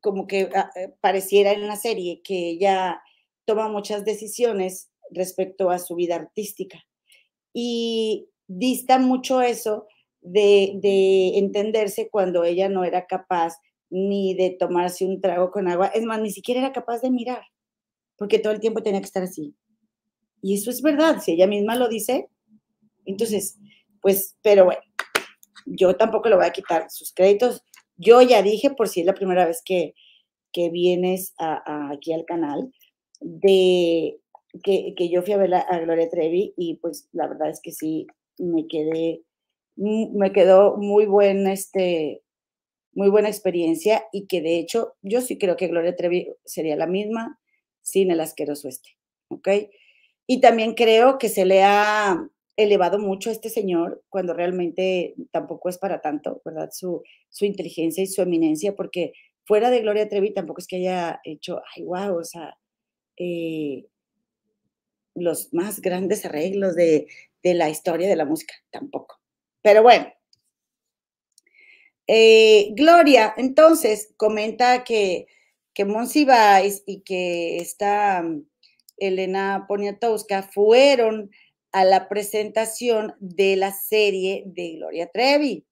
como 0.01 0.27
que 0.27 0.49
ah, 0.55 0.71
eh, 0.77 0.93
pareciera 1.01 1.53
en 1.53 1.67
la 1.67 1.77
serie, 1.77 2.21
que 2.23 2.51
ella 2.51 3.03
toma 3.45 3.69
muchas 3.69 4.05
decisiones 4.05 4.91
respecto 5.11 5.71
a 5.71 5.79
su 5.79 5.95
vida 5.95 6.17
artística. 6.17 6.85
Y 7.53 8.29
dista 8.47 8.99
mucho 8.99 9.41
eso 9.41 9.87
de, 10.21 10.73
de 10.77 11.39
entenderse 11.39 12.09
cuando 12.11 12.45
ella 12.45 12.69
no 12.69 12.85
era 12.85 13.07
capaz 13.07 13.55
ni 13.91 14.35
de 14.35 14.51
tomarse 14.51 15.07
un 15.07 15.21
trago 15.21 15.51
con 15.51 15.69
agua. 15.69 15.87
Es 15.89 16.05
más, 16.05 16.21
ni 16.21 16.31
siquiera 16.31 16.61
era 16.61 16.73
capaz 16.73 17.01
de 17.01 17.11
mirar, 17.11 17.43
porque 18.17 18.39
todo 18.39 18.53
el 18.53 18.61
tiempo 18.61 18.83
tenía 18.83 19.01
que 19.01 19.07
estar 19.07 19.23
así. 19.23 19.55
Y 20.43 20.55
eso 20.55 20.71
es 20.71 20.83
verdad, 20.83 21.21
si 21.21 21.33
ella 21.33 21.47
misma 21.47 21.75
lo 21.75 21.89
dice. 21.89 22.29
Entonces, 23.07 23.59
pues, 24.01 24.37
pero 24.43 24.65
bueno, 24.65 24.81
yo 25.67 25.97
tampoco 25.97 26.29
le 26.29 26.37
voy 26.37 26.47
a 26.47 26.53
quitar 26.53 26.91
sus 26.91 27.13
créditos. 27.13 27.63
Yo 27.97 28.23
ya 28.23 28.43
dije, 28.43 28.71
por 28.71 28.89
si 28.89 29.01
es 29.01 29.07
la 29.07 29.15
primera 29.15 29.47
vez 29.47 29.63
que, 29.65 29.95
que 30.53 30.71
vienes 30.71 31.35
aquí 31.39 32.13
al 32.13 32.25
canal, 32.25 32.73
de 33.21 34.19
que, 34.63 34.95
que, 34.97 35.09
yo 35.09 35.23
fui 35.23 35.33
a 35.33 35.39
ver 35.39 35.55
a 35.55 35.79
Gloria 35.81 36.09
Trevi 36.09 36.55
y 36.57 36.77
pues 36.77 37.09
la 37.13 37.27
verdad 37.27 37.51
es 37.51 37.61
que 37.61 37.73
sí, 37.73 38.07
me 38.39 38.67
quedé, 38.67 39.23
me 39.77 40.33
quedó 40.33 40.77
muy 40.77 41.07
buen, 41.07 41.47
este, 41.47 42.23
muy 42.93 43.11
buena 43.11 43.29
experiencia 43.29 44.05
y 44.13 44.27
que 44.27 44.41
de 44.41 44.59
hecho 44.59 44.95
yo 45.03 45.21
sí 45.21 45.39
creo 45.39 45.57
que 45.57 45.69
Gloria 45.69 45.97
Trevi 45.97 46.29
sería 46.45 46.77
la 46.77 46.87
misma 46.87 47.39
sin 47.83 48.11
el 48.11 48.21
asqueroso 48.21 48.69
este, 48.69 48.97
¿ok? 49.29 49.49
Y 50.27 50.41
también 50.41 50.75
creo 50.75 51.19
que 51.19 51.29
se 51.29 51.45
le 51.45 51.63
ha 51.63 52.29
elevado 52.59 52.99
mucho 52.99 53.31
a 53.31 53.33
este 53.33 53.51
señor 53.51 54.03
cuando 54.09 54.35
realmente 54.35 55.15
tampoco 55.31 55.69
es 55.69 55.79
para 55.79 56.01
tanto, 56.01 56.43
¿verdad? 56.45 56.71
Su, 56.73 57.03
su 57.31 57.45
inteligencia 57.45 58.03
y 58.03 58.09
su 58.09 58.21
eminencia, 58.21 58.75
porque 58.75 59.13
fuera 59.45 59.71
de 59.71 59.81
Gloria 59.81 60.09
Trevi 60.09 60.35
tampoco 60.35 60.61
es 60.61 60.67
que 60.67 60.77
haya 60.77 61.21
hecho, 61.25 61.63
ay, 61.75 61.85
wow, 61.85 62.19
o 62.19 62.25
sea, 62.25 62.59
eh, 63.17 63.87
los 65.15 65.55
más 65.55 65.81
grandes 65.81 66.25
arreglos 66.27 66.75
de, 66.75 67.07
de 67.45 67.55
la 67.55 67.71
historia 67.71 68.09
de 68.09 68.17
la 68.17 68.25
música, 68.25 68.55
tampoco. 68.71 69.21
Pero 69.63 69.85
bueno, 69.85 70.13
eh, 72.09 72.71
Gloria, 72.73 73.35
entonces, 73.37 74.13
comenta 74.17 74.83
que, 74.83 75.29
que 75.75 75.85
Monsiváis 75.85 76.83
y 76.87 77.03
que 77.03 77.59
esta 77.59 78.23
mm, 78.23 78.43
Elena 78.97 79.67
Poniatowska 79.69 80.43
fueron 80.43 81.31
a 81.73 81.85
la 81.85 82.09
presentación 82.09 83.15
de 83.21 83.57
la 83.57 83.73
serie 83.73 84.45
de 84.47 84.77
Gloria 84.77 85.09
Trevi. 85.13 85.65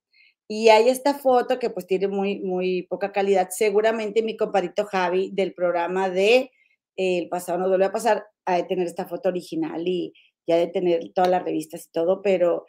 Y 0.48 0.68
hay 0.68 0.88
esta 0.88 1.14
foto 1.14 1.58
que 1.58 1.70
pues 1.70 1.86
tiene 1.86 2.08
muy, 2.08 2.40
muy 2.40 2.82
poca 2.82 3.12
calidad. 3.12 3.48
Seguramente 3.50 4.22
mi 4.22 4.36
compadito 4.36 4.84
Javi 4.84 5.30
del 5.32 5.54
programa 5.54 6.08
de 6.08 6.50
El 6.96 7.28
pasado 7.28 7.58
no 7.58 7.68
vuelve 7.68 7.86
a 7.86 7.92
pasar 7.92 8.24
ha 8.46 8.56
de 8.56 8.64
tener 8.64 8.86
esta 8.86 9.06
foto 9.06 9.28
original 9.28 9.86
y 9.86 10.14
ya 10.46 10.56
de 10.56 10.68
tener 10.68 11.12
todas 11.14 11.30
las 11.30 11.44
revistas 11.44 11.86
y 11.86 11.92
todo, 11.92 12.22
pero 12.22 12.64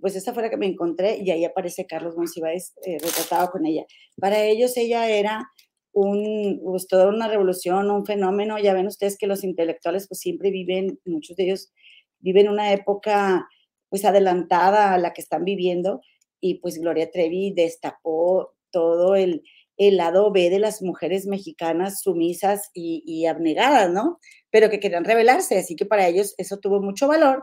pues 0.00 0.16
esa 0.16 0.34
fue 0.34 0.42
la 0.42 0.50
que 0.50 0.56
me 0.56 0.66
encontré 0.66 1.18
y 1.20 1.30
ahí 1.30 1.44
aparece 1.44 1.86
Carlos 1.86 2.16
Monsiváis 2.16 2.74
eh, 2.84 2.98
retratado 3.00 3.50
con 3.50 3.64
ella. 3.66 3.84
Para 4.20 4.44
ellos 4.44 4.76
ella 4.76 5.08
era 5.08 5.48
un, 5.92 6.60
pues, 6.62 6.86
toda 6.86 7.08
una 7.08 7.28
revolución, 7.28 7.90
un 7.90 8.06
fenómeno. 8.06 8.58
Ya 8.58 8.74
ven 8.74 8.86
ustedes 8.86 9.16
que 9.16 9.26
los 9.26 9.42
intelectuales 9.42 10.06
pues 10.08 10.20
siempre 10.20 10.50
viven, 10.50 11.00
muchos 11.04 11.36
de 11.36 11.44
ellos 11.44 11.72
viven 12.20 12.48
una 12.48 12.72
época 12.72 13.48
pues 13.88 14.04
adelantada 14.04 14.94
a 14.94 14.98
la 14.98 15.12
que 15.12 15.20
están 15.20 15.44
viviendo 15.44 16.00
y 16.40 16.56
pues 16.56 16.78
Gloria 16.78 17.10
Trevi 17.10 17.52
destapó 17.52 18.54
todo 18.70 19.16
el, 19.16 19.42
el 19.76 19.96
lado 19.96 20.30
B 20.30 20.48
de 20.48 20.58
las 20.58 20.82
mujeres 20.82 21.26
mexicanas 21.26 22.02
sumisas 22.02 22.70
y, 22.72 23.02
y 23.04 23.26
abnegadas, 23.26 23.90
¿no? 23.90 24.18
Pero 24.50 24.70
que 24.70 24.80
querían 24.80 25.04
rebelarse, 25.04 25.58
así 25.58 25.76
que 25.76 25.86
para 25.86 26.06
ellos 26.06 26.34
eso 26.38 26.58
tuvo 26.58 26.80
mucho 26.80 27.08
valor, 27.08 27.42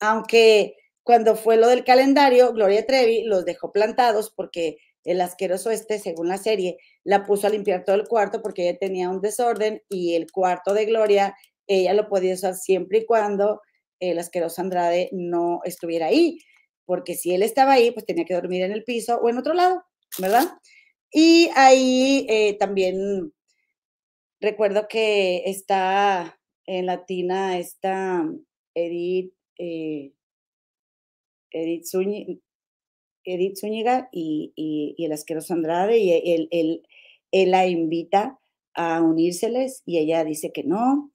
aunque 0.00 0.76
cuando 1.02 1.36
fue 1.36 1.56
lo 1.56 1.68
del 1.68 1.84
calendario, 1.84 2.52
Gloria 2.52 2.84
Trevi 2.84 3.24
los 3.24 3.44
dejó 3.44 3.72
plantados 3.72 4.30
porque 4.30 4.76
el 5.04 5.22
asqueroso 5.22 5.70
este, 5.70 5.98
según 5.98 6.28
la 6.28 6.36
serie, 6.36 6.76
la 7.02 7.24
puso 7.24 7.46
a 7.46 7.50
limpiar 7.50 7.84
todo 7.84 7.96
el 7.96 8.06
cuarto 8.06 8.42
porque 8.42 8.68
ella 8.68 8.78
tenía 8.78 9.08
un 9.08 9.22
desorden 9.22 9.82
y 9.88 10.14
el 10.14 10.30
cuarto 10.30 10.74
de 10.74 10.84
Gloria, 10.84 11.34
ella 11.66 11.94
lo 11.94 12.08
podía 12.08 12.34
usar 12.34 12.54
siempre 12.54 12.98
y 12.98 13.06
cuando 13.06 13.62
el 14.00 14.18
asqueroso 14.18 14.62
Andrade 14.62 15.08
no 15.12 15.60
estuviera 15.64 16.06
ahí, 16.06 16.38
porque 16.84 17.14
si 17.14 17.32
él 17.34 17.42
estaba 17.42 17.72
ahí, 17.72 17.90
pues 17.90 18.06
tenía 18.06 18.24
que 18.24 18.34
dormir 18.34 18.62
en 18.62 18.72
el 18.72 18.84
piso 18.84 19.18
o 19.22 19.28
en 19.28 19.38
otro 19.38 19.54
lado, 19.54 19.82
¿verdad? 20.18 20.46
Y 21.10 21.50
ahí 21.54 22.26
eh, 22.28 22.56
también 22.58 23.32
recuerdo 24.40 24.88
que 24.88 25.42
está 25.46 26.38
en 26.66 26.86
Latina, 26.86 27.58
está 27.58 28.24
Edith, 28.74 29.32
eh, 29.58 30.12
Edith, 31.50 31.86
Zúñiga, 33.56 34.08
y, 34.12 34.94
el 34.98 35.12
asqueroso 35.12 35.54
Andrade, 35.54 35.98
y 35.98 36.12
él, 36.12 36.48
él, 36.50 36.82
él, 37.32 37.50
la 37.50 37.66
invita 37.66 38.38
a 38.74 39.02
unírseles 39.02 39.82
y 39.86 39.98
ella 39.98 40.24
dice 40.24 40.52
que 40.52 40.62
no. 40.64 41.10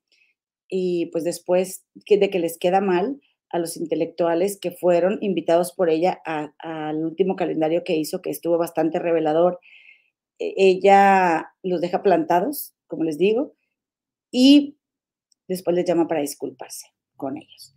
Y 0.76 1.06
pues 1.12 1.24
después 1.24 1.86
de 1.94 2.30
que 2.32 2.40
les 2.40 2.58
queda 2.58 2.82
mal 2.82 3.22
a 3.52 3.60
los 3.60 3.78
intelectuales 3.78 4.58
que 4.60 4.72
fueron 4.72 5.20
invitados 5.22 5.72
por 5.72 5.92
ella 5.92 6.20
al 6.26 7.06
último 7.06 7.36
calendario 7.36 7.84
que 7.84 7.96
hizo, 7.96 8.24
que 8.24 8.32
estuvo 8.32 8.58
bastante 8.58 8.98
revelador, 8.98 9.60
e, 10.40 10.56
ella 10.58 11.54
los 11.62 11.80
deja 11.80 12.02
plantados, 12.02 12.74
como 12.88 13.04
les 13.04 13.20
digo, 13.20 13.54
y 14.32 14.78
después 15.48 15.76
les 15.76 15.86
llama 15.86 16.08
para 16.08 16.22
disculparse 16.22 16.88
con 17.18 17.38
ellos. 17.38 17.76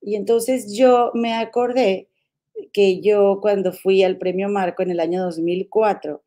Y 0.00 0.14
entonces 0.14 0.72
yo 0.72 1.10
me 1.14 1.34
acordé 1.34 2.10
que 2.72 3.00
yo 3.00 3.40
cuando 3.42 3.72
fui 3.72 4.04
al 4.04 4.18
premio 4.18 4.48
Marco 4.48 4.84
en 4.84 4.92
el 4.92 5.00
año 5.00 5.20
2004 5.24 6.22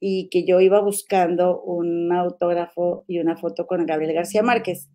y 0.00 0.30
que 0.30 0.44
yo 0.44 0.60
iba 0.60 0.80
buscando 0.80 1.62
un 1.62 2.10
autógrafo 2.10 3.04
y 3.06 3.20
una 3.20 3.36
foto 3.36 3.68
con 3.68 3.86
Gabriel 3.86 4.14
García 4.14 4.42
Márquez, 4.42 4.88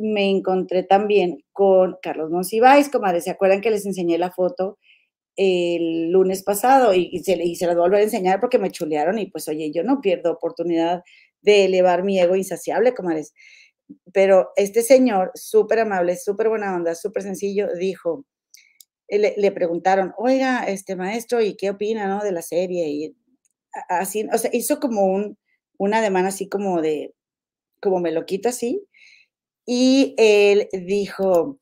me 0.00 0.30
encontré 0.30 0.82
también 0.82 1.44
con 1.52 1.96
Carlos 2.02 2.30
Monsiváis, 2.30 2.88
comadre, 2.88 3.20
¿se 3.20 3.30
acuerdan 3.30 3.60
que 3.60 3.70
les 3.70 3.86
enseñé 3.86 4.18
la 4.18 4.30
foto 4.30 4.78
el 5.36 6.10
lunes 6.10 6.42
pasado 6.42 6.92
y, 6.92 7.18
se, 7.20 7.32
y 7.42 7.56
se 7.56 7.66
a 7.66 8.02
enseñar 8.02 8.40
porque 8.40 8.58
me 8.58 8.70
chulearon 8.70 9.18
y 9.18 9.30
pues 9.30 9.48
oye, 9.48 9.70
yo 9.72 9.82
no 9.82 10.00
pierdo 10.00 10.32
oportunidad 10.32 11.02
de 11.40 11.64
elevar 11.64 12.02
mi 12.04 12.18
ego 12.20 12.36
insaciable, 12.36 12.94
comadres. 12.94 13.32
Pero 14.12 14.50
este 14.56 14.82
señor, 14.82 15.32
súper 15.34 15.80
amable, 15.80 16.16
súper 16.16 16.48
buena 16.48 16.74
onda, 16.76 16.94
súper 16.94 17.22
sencillo, 17.22 17.68
dijo, 17.78 18.26
le, 19.08 19.52
preguntaron, 19.52 20.12
oiga, 20.18 20.64
este 20.64 20.94
maestro, 20.94 21.40
¿y 21.40 21.56
qué 21.56 21.70
opina, 21.70 22.06
no, 22.06 22.22
de 22.22 22.32
la 22.32 22.42
serie? 22.42 22.88
Y 22.88 23.16
así, 23.88 24.28
o 24.32 24.38
sea, 24.38 24.50
hizo 24.52 24.78
como 24.78 25.06
un, 25.06 25.38
una 25.78 25.98
ademán 25.98 26.26
así 26.26 26.48
como 26.48 26.80
de, 26.82 27.14
como 27.80 28.00
me 28.00 28.12
lo 28.12 28.26
quito 28.26 28.48
así, 28.50 28.86
y 29.72 30.16
él 30.16 30.68
dijo, 30.72 31.60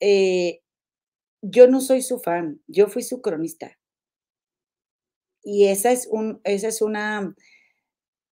eh, 0.00 0.60
yo 1.40 1.68
no 1.68 1.80
soy 1.80 2.02
su 2.02 2.18
fan, 2.18 2.60
yo 2.66 2.88
fui 2.88 3.04
su 3.04 3.22
cronista. 3.22 3.78
Y 5.44 5.66
esa 5.68 5.92
es, 5.92 6.08
un, 6.10 6.40
esa 6.42 6.66
es 6.66 6.82
una, 6.82 7.32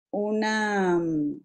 una 0.09 0.97
mm, 0.97 1.39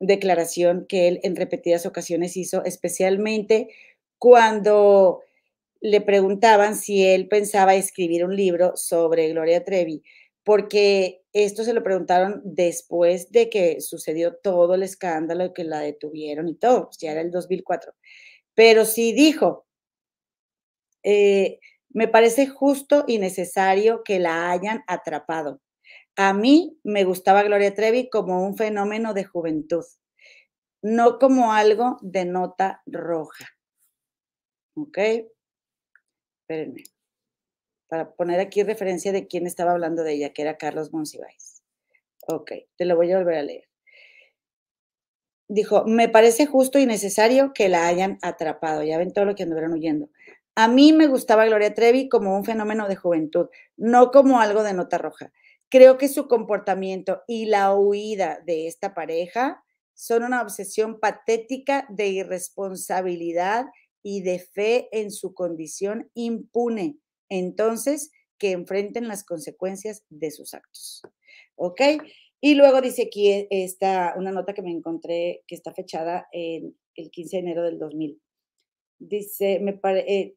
declaración 0.00 0.86
que 0.88 1.08
él 1.08 1.20
en 1.22 1.36
repetidas 1.36 1.84
ocasiones 1.84 2.34
hizo, 2.38 2.64
especialmente 2.64 3.68
cuando 4.16 5.20
le 5.82 6.00
preguntaban 6.00 6.76
si 6.76 7.04
él 7.04 7.28
pensaba 7.28 7.74
escribir 7.74 8.24
un 8.24 8.34
libro 8.34 8.74
sobre 8.74 9.28
Gloria 9.28 9.64
Trevi, 9.64 10.02
porque 10.44 11.20
esto 11.44 11.64
se 11.64 11.72
lo 11.72 11.82
preguntaron 11.82 12.40
después 12.44 13.30
de 13.32 13.50
que 13.50 13.80
sucedió 13.80 14.36
todo 14.36 14.74
el 14.74 14.82
escándalo, 14.82 15.54
que 15.54 15.64
la 15.64 15.80
detuvieron 15.80 16.48
y 16.48 16.54
todo, 16.56 16.86
pues, 16.86 16.98
ya 16.98 17.12
era 17.12 17.20
el 17.20 17.30
2004. 17.30 17.92
Pero 18.54 18.84
sí 18.84 19.12
dijo, 19.12 19.66
eh, 21.02 21.60
me 21.90 22.08
parece 22.08 22.46
justo 22.48 23.04
y 23.06 23.18
necesario 23.18 24.02
que 24.04 24.18
la 24.18 24.50
hayan 24.50 24.82
atrapado. 24.86 25.60
A 26.16 26.32
mí 26.34 26.78
me 26.84 27.04
gustaba 27.04 27.42
Gloria 27.44 27.74
Trevi 27.74 28.10
como 28.10 28.44
un 28.44 28.56
fenómeno 28.56 29.14
de 29.14 29.24
juventud, 29.24 29.84
no 30.82 31.18
como 31.18 31.52
algo 31.52 31.98
de 32.02 32.24
nota 32.24 32.82
roja. 32.86 33.46
¿Ok? 34.76 34.98
Espérenme. 36.42 36.82
Para 37.88 38.12
poner 38.12 38.40
aquí 38.40 38.62
referencia 38.62 39.12
de 39.12 39.26
quién 39.26 39.46
estaba 39.46 39.72
hablando 39.72 40.04
de 40.04 40.12
ella, 40.12 40.32
que 40.32 40.42
era 40.42 40.58
Carlos 40.58 40.92
Monsiváis. 40.92 41.62
Ok, 42.26 42.52
te 42.76 42.84
lo 42.84 42.96
voy 42.96 43.10
a 43.12 43.18
volver 43.18 43.36
a 43.36 43.42
leer. 43.42 43.64
Dijo, 45.48 45.84
me 45.86 46.10
parece 46.10 46.44
justo 46.44 46.78
y 46.78 46.84
necesario 46.84 47.52
que 47.54 47.70
la 47.70 47.86
hayan 47.86 48.18
atrapado. 48.20 48.82
Ya 48.82 48.98
ven 48.98 49.14
todo 49.14 49.24
lo 49.24 49.34
que 49.34 49.44
anduvieron 49.44 49.72
huyendo. 49.72 50.10
A 50.54 50.68
mí 50.68 50.92
me 50.92 51.06
gustaba 51.06 51.46
Gloria 51.46 51.72
Trevi 51.72 52.08
como 52.08 52.36
un 52.36 52.44
fenómeno 52.44 52.88
de 52.88 52.96
juventud, 52.96 53.48
no 53.76 54.10
como 54.10 54.40
algo 54.40 54.62
de 54.62 54.74
nota 54.74 54.98
roja. 54.98 55.32
Creo 55.70 55.96
que 55.98 56.08
su 56.08 56.28
comportamiento 56.28 57.22
y 57.26 57.46
la 57.46 57.74
huida 57.74 58.40
de 58.44 58.66
esta 58.66 58.92
pareja 58.92 59.62
son 59.94 60.24
una 60.24 60.42
obsesión 60.42 61.00
patética 61.00 61.86
de 61.88 62.08
irresponsabilidad 62.08 63.66
y 64.02 64.22
de 64.22 64.38
fe 64.38 64.88
en 64.92 65.10
su 65.10 65.32
condición 65.32 66.10
impune. 66.14 66.98
Entonces, 67.28 68.10
que 68.38 68.52
enfrenten 68.52 69.08
las 69.08 69.24
consecuencias 69.24 70.04
de 70.08 70.30
sus 70.30 70.54
actos. 70.54 71.02
¿Ok? 71.56 71.80
Y 72.40 72.54
luego 72.54 72.80
dice 72.80 73.02
aquí 73.02 73.48
está 73.50 74.14
una 74.16 74.30
nota 74.30 74.54
que 74.54 74.62
me 74.62 74.70
encontré 74.70 75.42
que 75.46 75.56
está 75.56 75.72
fechada 75.74 76.28
en 76.32 76.76
el 76.94 77.10
15 77.10 77.36
de 77.36 77.40
enero 77.40 77.64
del 77.64 77.78
2000. 77.78 78.20
Dice, 79.00 79.58
me 79.60 79.72
parece, 79.72 80.12
eh, 80.12 80.36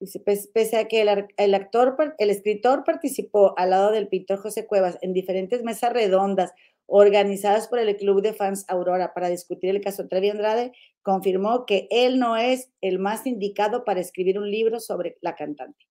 Dice, 0.00 0.20
pese 0.20 0.76
a 0.76 0.86
que 0.86 1.00
el, 1.00 1.54
actor, 1.54 1.96
el 2.18 2.28
escritor 2.28 2.84
participó 2.84 3.56
al 3.56 3.70
lado 3.70 3.90
del 3.90 4.08
pintor 4.08 4.38
José 4.38 4.66
Cuevas 4.66 4.98
en 5.00 5.14
diferentes 5.14 5.62
mesas 5.62 5.94
redondas 5.94 6.52
organizadas 6.86 7.68
por 7.68 7.78
el 7.78 7.96
Club 7.96 8.22
de 8.22 8.34
Fans 8.34 8.64
Aurora 8.68 9.14
para 9.14 9.28
discutir 9.28 9.70
el 9.70 9.80
caso 9.80 10.06
Trevi 10.08 10.30
Andrade, 10.30 10.72
confirmó 11.02 11.66
que 11.66 11.86
él 11.90 12.18
no 12.18 12.36
es 12.36 12.70
el 12.80 12.98
más 12.98 13.26
indicado 13.26 13.84
para 13.84 14.00
escribir 14.00 14.38
un 14.38 14.50
libro 14.50 14.80
sobre 14.80 15.16
la 15.20 15.34
cantante. 15.34 15.86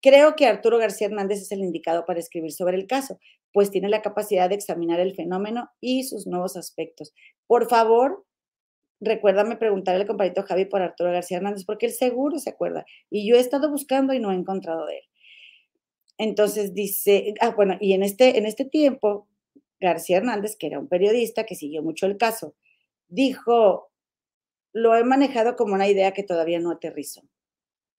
Creo 0.00 0.34
que 0.34 0.46
Arturo 0.46 0.78
García 0.78 1.06
Hernández 1.06 1.42
es 1.42 1.52
el 1.52 1.60
indicado 1.60 2.04
para 2.04 2.18
escribir 2.18 2.52
sobre 2.52 2.76
el 2.76 2.86
caso, 2.86 3.18
pues 3.52 3.70
tiene 3.70 3.88
la 3.88 4.02
capacidad 4.02 4.48
de 4.48 4.56
examinar 4.56 4.98
el 4.98 5.14
fenómeno 5.14 5.70
y 5.80 6.04
sus 6.04 6.26
nuevos 6.26 6.56
aspectos. 6.56 7.12
Por 7.46 7.68
favor, 7.68 8.24
recuérdame 9.00 9.56
preguntarle 9.56 10.00
al 10.00 10.06
compañero 10.06 10.42
Javi 10.42 10.64
por 10.64 10.82
Arturo 10.82 11.12
García 11.12 11.36
Hernández, 11.36 11.64
porque 11.64 11.86
él 11.86 11.92
seguro 11.92 12.38
se 12.38 12.50
acuerda. 12.50 12.84
Y 13.10 13.28
yo 13.28 13.36
he 13.36 13.40
estado 13.40 13.70
buscando 13.70 14.12
y 14.12 14.18
no 14.18 14.32
he 14.32 14.34
encontrado 14.34 14.86
de 14.86 14.98
él. 14.98 15.04
Entonces 16.18 16.74
dice, 16.74 17.34
ah, 17.40 17.50
bueno, 17.50 17.76
y 17.80 17.92
en 17.94 18.02
este, 18.02 18.38
en 18.38 18.46
este 18.46 18.64
tiempo, 18.64 19.28
García 19.82 20.18
Hernández, 20.18 20.56
que 20.56 20.68
era 20.68 20.78
un 20.78 20.88
periodista 20.88 21.44
que 21.44 21.56
siguió 21.56 21.82
mucho 21.82 22.06
el 22.06 22.16
caso, 22.16 22.54
dijo, 23.08 23.90
lo 24.72 24.96
he 24.96 25.04
manejado 25.04 25.56
como 25.56 25.74
una 25.74 25.88
idea 25.88 26.12
que 26.12 26.22
todavía 26.22 26.60
no 26.60 26.70
aterrizo. 26.70 27.22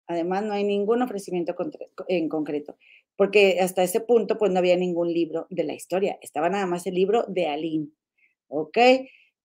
Además, 0.07 0.43
no 0.43 0.53
hay 0.53 0.63
ningún 0.63 1.01
ofrecimiento 1.01 1.55
en 2.07 2.29
concreto, 2.29 2.77
porque 3.15 3.59
hasta 3.59 3.83
ese 3.83 4.01
punto, 4.01 4.37
pues 4.37 4.51
no 4.51 4.59
había 4.59 4.75
ningún 4.75 5.13
libro 5.13 5.47
de 5.49 5.63
la 5.63 5.73
historia, 5.73 6.17
estaba 6.21 6.49
nada 6.49 6.65
más 6.65 6.87
el 6.87 6.95
libro 6.95 7.25
de 7.27 7.47
Aline, 7.47 7.89
¿ok? 8.47 8.77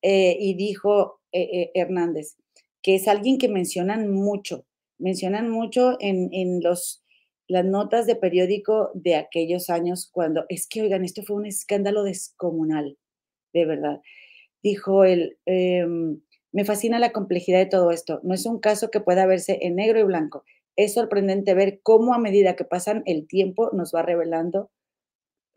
Eh, 0.03 0.37
y 0.41 0.55
dijo 0.55 1.21
eh, 1.33 1.43
eh, 1.53 1.71
Hernández, 1.75 2.37
que 2.83 2.95
es 2.95 3.09
alguien 3.09 3.39
que 3.39 3.49
mencionan 3.49 4.11
mucho, 4.11 4.65
mencionan 4.99 5.51
mucho 5.51 5.97
en, 6.01 6.31
en 6.33 6.61
los, 6.63 7.05
las 7.49 7.65
notas 7.65 8.07
de 8.07 8.17
periódico 8.17 8.91
de 8.95 9.17
aquellos 9.17 9.71
años 9.71 10.09
cuando, 10.13 10.45
es 10.49 10.69
que, 10.69 10.83
oigan, 10.83 11.05
esto 11.05 11.23
fue 11.23 11.37
un 11.37 11.47
escándalo 11.47 12.05
descomunal, 12.05 12.99
de 13.53 13.67
verdad. 13.67 14.01
Dijo 14.63 15.05
él, 15.05 15.39
em, 15.47 16.21
me 16.53 16.65
fascina 16.65 16.99
la 16.99 17.13
complejidad 17.13 17.59
de 17.59 17.67
todo 17.67 17.91
esto. 17.91 18.21
No 18.23 18.35
es 18.35 18.47
un 18.47 18.61
caso 18.61 18.91
que 18.91 19.01
pueda 19.01 19.27
verse 19.27 19.59
en 19.63 19.77
negro 19.77 19.99
y 19.99 20.05
blanco. 20.05 20.45
Es 20.77 20.95
sorprendente 20.95 21.55
ver 21.55 21.81
cómo 21.83 22.15
a 22.15 22.19
medida 22.19 22.57
que 22.57 22.65
pasan 22.65 23.03
el 23.07 23.27
tiempo 23.27 23.71
nos 23.73 23.95
va 23.95 24.03
revelando 24.03 24.71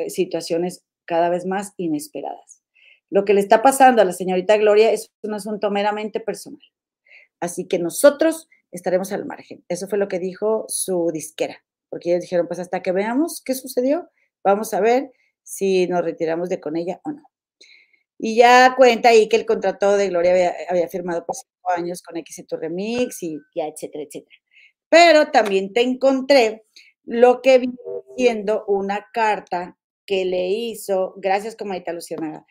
situaciones 0.08 0.84
cada 1.06 1.30
vez 1.30 1.45
más 1.45 1.73
inesperadas. 1.77 2.63
Lo 3.09 3.26
que 3.26 3.34
le 3.34 3.41
está 3.41 3.61
pasando 3.61 4.01
a 4.01 4.05
la 4.05 4.13
señorita 4.13 4.57
Gloria 4.57 4.91
es 4.91 5.11
un 5.22 5.34
asunto 5.34 5.70
meramente 5.70 6.20
personal. 6.20 6.61
Así 7.41 7.68
que 7.68 7.80
nosotros 7.80 8.47
estaremos 8.72 9.11
al 9.11 9.26
margen. 9.26 9.66
Eso 9.68 9.88
fue 9.88 9.99
lo 9.99 10.07
que 10.07 10.20
dijo 10.20 10.66
su 10.70 11.11
disquera, 11.11 11.63
porque 11.92 12.10
ellos 12.10 12.22
dijeron, 12.22 12.48
pues 12.48 12.60
hasta 12.60 12.82
que 12.82 12.94
veamos 12.94 13.44
qué 13.46 13.54
sucedió, 13.54 14.10
vamos 14.44 14.74
a 14.74 14.80
ver 14.80 15.12
si 15.44 15.86
nos 15.88 16.04
retiramos 16.04 16.50
de 16.50 16.62
con 16.62 16.78
ella 16.78 17.02
o 17.04 17.12
no. 17.12 17.24
Y 18.18 18.38
ya 18.38 18.76
cuenta 18.78 19.10
ahí 19.10 19.28
que 19.28 19.36
el 19.36 19.46
contrato 19.46 19.98
de 19.98 20.08
Gloria 20.08 20.56
había, 20.70 20.88
firmado 20.88 21.26
por 21.26 21.36
cinco 21.36 21.72
años 21.76 22.02
con 22.02 22.18
X 22.18 22.46
tu 22.48 22.56
Remix 22.56 23.22
y 23.24 23.38
ya, 23.54 23.68
etcétera, 23.68 24.06
etcétera. 24.06 24.38
Pero 24.89 25.32
también 25.32 25.74
te 25.74 25.82
encontré 25.82 26.64
lo 27.04 27.42
que 27.42 27.58
viene 27.58 27.76
siendo 28.16 28.64
una 28.68 29.08
carta 29.14 29.78
que 30.06 30.24
le 30.26 30.48
hizo, 30.48 31.14
gracias 31.18 31.56
comadita 31.56 31.94
Luciana, 31.94 32.46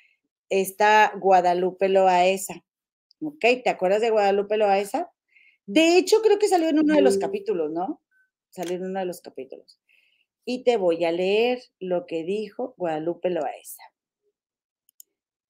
está 0.48 1.12
Guadalupe 1.18 1.88
Loaesa. 1.88 2.62
¿Ok? 3.22 3.44
¿Te 3.62 3.70
acuerdas 3.70 4.00
de 4.00 4.10
Guadalupe 4.10 4.56
Loaesa? 4.56 5.10
De 5.66 5.96
hecho, 5.96 6.20
creo 6.22 6.38
que 6.38 6.48
salió 6.48 6.68
en 6.68 6.80
uno 6.80 6.94
de 6.94 7.02
los 7.02 7.16
capítulos, 7.18 7.70
¿no? 7.70 8.02
Salió 8.50 8.76
en 8.76 8.84
uno 8.84 9.00
de 9.00 9.06
los 9.06 9.20
capítulos. 9.20 9.80
Y 10.44 10.64
te 10.64 10.76
voy 10.76 11.04
a 11.04 11.12
leer 11.12 11.60
lo 11.78 12.06
que 12.06 12.24
dijo 12.24 12.74
Guadalupe 12.76 13.30
Loaesa. 13.30 13.82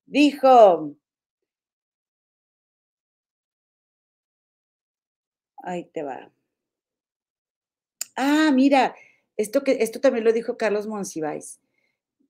Dijo, 0.07 0.97
ahí 5.63 5.85
te 5.85 6.03
va. 6.03 6.31
Ah, 8.17 8.51
mira, 8.53 8.95
esto, 9.37 9.63
que, 9.65 9.79
esto 9.81 10.01
también 10.01 10.25
lo 10.25 10.33
dijo 10.33 10.57
Carlos 10.57 10.87
Monsiváis 10.87 11.61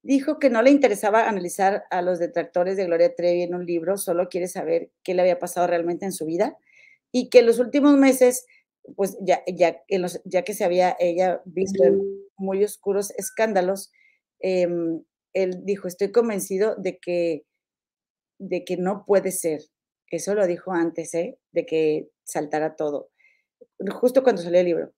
dijo 0.03 0.39
que 0.39 0.51
no 0.51 0.63
le 0.63 0.71
interesaba 0.71 1.29
analizar 1.29 1.85
a 1.91 2.03
los 2.03 2.19
detractores 2.19 2.77
de 2.77 2.87
Gloria 2.87 3.15
Trevi 3.15 3.43
en 3.43 3.55
un 3.55 3.67
libro, 3.67 3.99
solo 3.99 4.29
quiere 4.29 4.49
saber 4.49 4.91
qué 5.03 5.15
le 5.15 5.23
había 5.23 5.39
pasado 5.39 5.67
realmente 5.67 6.05
en 6.07 6.13
su 6.13 6.27
vida 6.27 6.57
y 7.13 7.29
que 7.29 7.41
en 7.41 7.47
los 7.47 7.59
últimos 7.59 7.97
meses, 7.97 8.47
pues 8.97 9.17
ya, 9.21 9.43
ya, 9.47 9.83
ya 10.25 10.43
que 10.43 10.55
se 10.55 10.65
había 10.65 10.97
ella 10.99 11.43
visto 11.45 11.85
en 11.85 12.01
muy 12.37 12.65
oscuros 12.65 13.11
escándalos, 13.17 13.93
em, 14.41 15.03
él 15.33 15.65
dijo, 15.65 15.89
estoy 15.89 16.11
convencido 16.13 16.75
de 16.77 16.99
que, 16.99 17.45
de 18.39 18.65
que 18.65 18.77
no 18.77 19.05
puede 19.07 19.33
ser. 19.33 19.63
Eso 20.11 20.35
lo 20.35 20.47
dijo 20.47 20.73
antes, 20.73 21.15
¿eh? 21.15 21.39
De 21.53 21.67
que 21.67 22.09
saltara 22.25 22.75
todo. 22.75 23.11
Justo 23.91 24.23
cuando 24.23 24.43
salió 24.43 24.61
el 24.61 24.67
libro. 24.67 24.93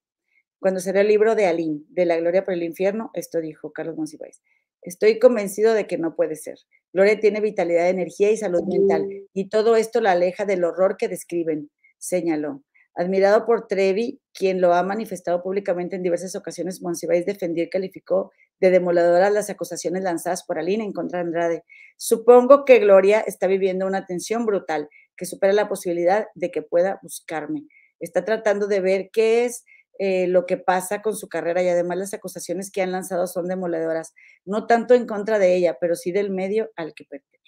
Cuando 0.58 0.80
salió 0.80 1.00
el 1.00 1.08
libro 1.08 1.34
de 1.34 1.46
Aline, 1.46 1.82
de 1.88 2.06
la 2.06 2.16
gloria 2.16 2.44
por 2.44 2.54
el 2.54 2.62
infierno, 2.62 3.10
esto 3.14 3.40
dijo 3.40 3.72
Carlos 3.72 3.96
Monsiváis. 3.96 4.40
Estoy 4.80 5.18
convencido 5.18 5.74
de 5.74 5.86
que 5.86 5.98
no 5.98 6.14
puede 6.14 6.36
ser. 6.36 6.58
Gloria 6.92 7.18
tiene 7.20 7.40
vitalidad, 7.40 7.88
energía 7.88 8.30
y 8.30 8.36
salud 8.36 8.62
mental, 8.64 9.08
y 9.32 9.48
todo 9.48 9.76
esto 9.76 10.00
la 10.00 10.12
aleja 10.12 10.44
del 10.44 10.64
horror 10.64 10.96
que 10.96 11.08
describen, 11.08 11.70
señaló. 11.98 12.62
Admirado 12.94 13.46
por 13.46 13.68
Trevi, 13.68 14.20
quien 14.34 14.60
lo 14.60 14.74
ha 14.74 14.82
manifestado 14.82 15.42
públicamente 15.42 15.96
en 15.96 16.02
diversas 16.02 16.34
ocasiones, 16.36 16.82
Monsiváis 16.82 17.24
defendió 17.24 17.64
y 17.64 17.70
calificó 17.70 18.32
de 18.60 18.70
demoladoras 18.70 19.32
las 19.32 19.48
acusaciones 19.48 20.02
lanzadas 20.02 20.44
por 20.44 20.58
Aline 20.58 20.84
en 20.84 20.92
contra 20.92 21.18
de 21.20 21.24
Andrade. 21.24 21.64
Supongo 21.96 22.64
que 22.64 22.78
Gloria 22.78 23.20
está 23.20 23.46
viviendo 23.46 23.86
una 23.86 24.04
tensión 24.04 24.44
brutal 24.44 24.88
que 25.16 25.24
supera 25.24 25.52
la 25.52 25.68
posibilidad 25.68 26.26
de 26.34 26.50
que 26.50 26.62
pueda 26.62 26.98
buscarme. 27.02 27.64
Está 27.98 28.24
tratando 28.24 28.66
de 28.66 28.80
ver 28.80 29.10
qué 29.12 29.46
es 29.46 29.64
eh, 29.98 30.26
lo 30.26 30.46
que 30.46 30.56
pasa 30.56 31.00
con 31.02 31.16
su 31.16 31.28
carrera 31.28 31.62
y 31.62 31.68
además 31.68 31.98
las 31.98 32.14
acusaciones 32.14 32.70
que 32.70 32.82
han 32.82 32.92
lanzado 32.92 33.26
son 33.26 33.46
demoladoras, 33.46 34.14
no 34.44 34.66
tanto 34.66 34.94
en 34.94 35.06
contra 35.06 35.38
de 35.38 35.54
ella, 35.54 35.78
pero 35.80 35.96
sí 35.96 36.12
del 36.12 36.30
medio 36.30 36.70
al 36.76 36.94
que 36.94 37.04
pertenece 37.04 37.41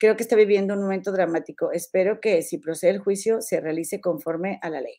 creo 0.00 0.16
que 0.16 0.22
está 0.22 0.34
viviendo 0.34 0.74
un 0.74 0.80
momento 0.80 1.12
dramático. 1.12 1.70
Espero 1.72 2.20
que 2.20 2.42
si 2.42 2.58
procede 2.58 2.92
el 2.92 2.98
juicio 2.98 3.42
se 3.42 3.60
realice 3.60 4.00
conforme 4.00 4.58
a 4.62 4.70
la 4.70 4.80
ley. 4.80 4.96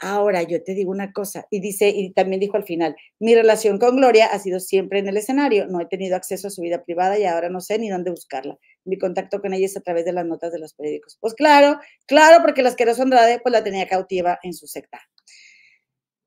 Ahora 0.00 0.42
yo 0.42 0.62
te 0.62 0.74
digo 0.74 0.90
una 0.90 1.12
cosa, 1.12 1.46
y 1.50 1.60
dice, 1.60 1.88
y 1.88 2.12
también 2.12 2.40
dijo 2.40 2.56
al 2.56 2.64
final, 2.64 2.94
mi 3.20 3.34
relación 3.34 3.78
con 3.78 3.96
Gloria 3.96 4.26
ha 4.26 4.38
sido 4.38 4.60
siempre 4.60 4.98
en 4.98 5.08
el 5.08 5.16
escenario, 5.16 5.66
no 5.66 5.80
he 5.80 5.86
tenido 5.86 6.14
acceso 6.14 6.48
a 6.48 6.50
su 6.50 6.60
vida 6.60 6.84
privada 6.84 7.18
y 7.18 7.24
ahora 7.24 7.48
no 7.48 7.60
sé 7.60 7.78
ni 7.78 7.88
dónde 7.88 8.10
buscarla. 8.10 8.58
Mi 8.84 8.98
contacto 8.98 9.40
con 9.40 9.54
ella 9.54 9.66
es 9.66 9.76
a 9.76 9.80
través 9.80 10.04
de 10.04 10.12
las 10.12 10.26
notas 10.26 10.52
de 10.52 10.58
los 10.58 10.74
periódicos. 10.74 11.16
Pues 11.20 11.34
claro, 11.34 11.78
claro, 12.06 12.42
porque 12.42 12.62
la 12.62 12.68
asquerosa 12.70 13.02
Andrade 13.02 13.40
pues 13.40 13.52
la 13.52 13.64
tenía 13.64 13.88
cautiva 13.88 14.38
en 14.42 14.52
su 14.52 14.66
secta. 14.66 15.00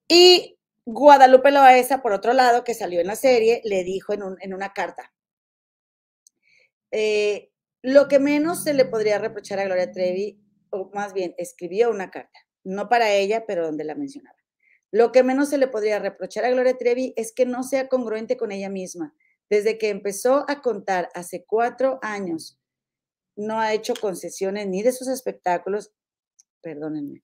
Y 0.07 0.57
Guadalupe 0.85 1.51
Loaesa, 1.51 2.01
por 2.01 2.13
otro 2.13 2.33
lado, 2.33 2.63
que 2.63 2.73
salió 2.73 2.99
en 2.99 3.07
la 3.07 3.15
serie, 3.15 3.61
le 3.63 3.83
dijo 3.83 4.13
en, 4.13 4.21
en 4.41 4.53
una 4.53 4.73
carta, 4.73 5.13
eh, 6.91 7.50
lo 7.81 8.07
que 8.07 8.19
menos 8.19 8.63
se 8.63 8.73
le 8.73 8.85
podría 8.85 9.17
reprochar 9.17 9.59
a 9.59 9.65
Gloria 9.65 9.91
Trevi, 9.91 10.39
o 10.69 10.91
más 10.93 11.13
bien 11.13 11.33
escribió 11.37 11.89
una 11.89 12.11
carta, 12.11 12.39
no 12.63 12.89
para 12.89 13.11
ella, 13.13 13.45
pero 13.47 13.65
donde 13.65 13.83
la 13.83 13.95
mencionaba. 13.95 14.37
Lo 14.91 15.11
que 15.11 15.23
menos 15.23 15.49
se 15.49 15.57
le 15.57 15.67
podría 15.67 15.99
reprochar 15.99 16.45
a 16.45 16.51
Gloria 16.51 16.77
Trevi 16.77 17.13
es 17.15 17.31
que 17.31 17.45
no 17.45 17.63
sea 17.63 17.87
congruente 17.87 18.37
con 18.37 18.51
ella 18.51 18.69
misma. 18.69 19.15
Desde 19.49 19.77
que 19.77 19.89
empezó 19.89 20.45
a 20.49 20.61
contar 20.61 21.09
hace 21.13 21.45
cuatro 21.45 21.99
años, 22.01 22.59
no 23.35 23.59
ha 23.59 23.73
hecho 23.73 23.93
concesiones 23.99 24.67
ni 24.67 24.83
de 24.83 24.91
sus 24.91 25.07
espectáculos. 25.07 25.91
Perdónenme. 26.61 27.23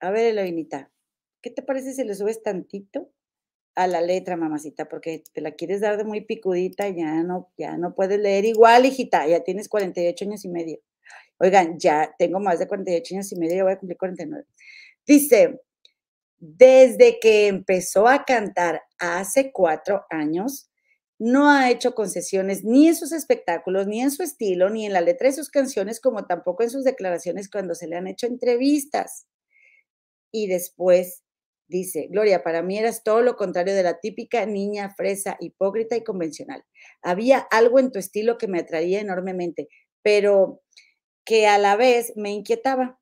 A 0.00 0.10
ver, 0.10 0.26
Eloinita, 0.26 0.92
¿qué 1.42 1.50
te 1.50 1.62
parece 1.62 1.92
si 1.92 2.04
le 2.04 2.14
subes 2.14 2.42
tantito? 2.42 3.12
A 3.76 3.86
la 3.86 4.00
letra, 4.00 4.36
mamacita, 4.36 4.88
porque 4.88 5.22
te 5.32 5.42
la 5.42 5.52
quieres 5.52 5.82
dar 5.82 5.98
de 5.98 6.04
muy 6.04 6.22
picudita 6.22 6.88
ya 6.88 7.22
no, 7.22 7.52
ya 7.58 7.76
no 7.76 7.94
puedes 7.94 8.18
leer 8.18 8.46
igual, 8.46 8.86
hijita, 8.86 9.26
ya 9.28 9.44
tienes 9.44 9.68
48 9.68 10.24
años 10.24 10.44
y 10.44 10.48
medio. 10.48 10.78
Oigan, 11.38 11.78
ya 11.78 12.14
tengo 12.18 12.40
más 12.40 12.58
de 12.58 12.66
48 12.66 13.14
años 13.14 13.32
y 13.32 13.36
medio, 13.36 13.56
ya 13.56 13.64
voy 13.64 13.72
a 13.74 13.78
cumplir 13.78 13.98
49. 13.98 14.46
Dice, 15.06 15.60
desde 16.38 17.20
que 17.20 17.48
empezó 17.48 18.08
a 18.08 18.24
cantar 18.24 18.82
hace 18.98 19.52
cuatro 19.52 20.06
años, 20.08 20.70
no 21.18 21.50
ha 21.50 21.70
hecho 21.70 21.94
concesiones 21.94 22.64
ni 22.64 22.88
en 22.88 22.96
sus 22.96 23.12
espectáculos, 23.12 23.86
ni 23.86 24.00
en 24.00 24.10
su 24.10 24.22
estilo, 24.22 24.70
ni 24.70 24.86
en 24.86 24.94
la 24.94 25.02
letra 25.02 25.28
de 25.28 25.34
sus 25.34 25.50
canciones, 25.50 26.00
como 26.00 26.26
tampoco 26.26 26.62
en 26.62 26.70
sus 26.70 26.84
declaraciones 26.84 27.50
cuando 27.50 27.74
se 27.74 27.88
le 27.88 27.96
han 27.96 28.06
hecho 28.06 28.26
entrevistas. 28.26 29.26
Y 30.32 30.46
después 30.46 31.25
Dice, 31.68 32.06
Gloria, 32.10 32.44
para 32.44 32.62
mí 32.62 32.78
eras 32.78 33.02
todo 33.02 33.22
lo 33.22 33.36
contrario 33.36 33.74
de 33.74 33.82
la 33.82 33.98
típica 33.98 34.46
niña 34.46 34.94
fresa, 34.96 35.36
hipócrita 35.40 35.96
y 35.96 36.04
convencional. 36.04 36.64
Había 37.02 37.38
algo 37.38 37.80
en 37.80 37.90
tu 37.90 37.98
estilo 37.98 38.38
que 38.38 38.46
me 38.46 38.60
atraía 38.60 39.00
enormemente, 39.00 39.68
pero 40.02 40.62
que 41.24 41.48
a 41.48 41.58
la 41.58 41.76
vez 41.76 42.12
me 42.16 42.30
inquietaba. 42.30 43.00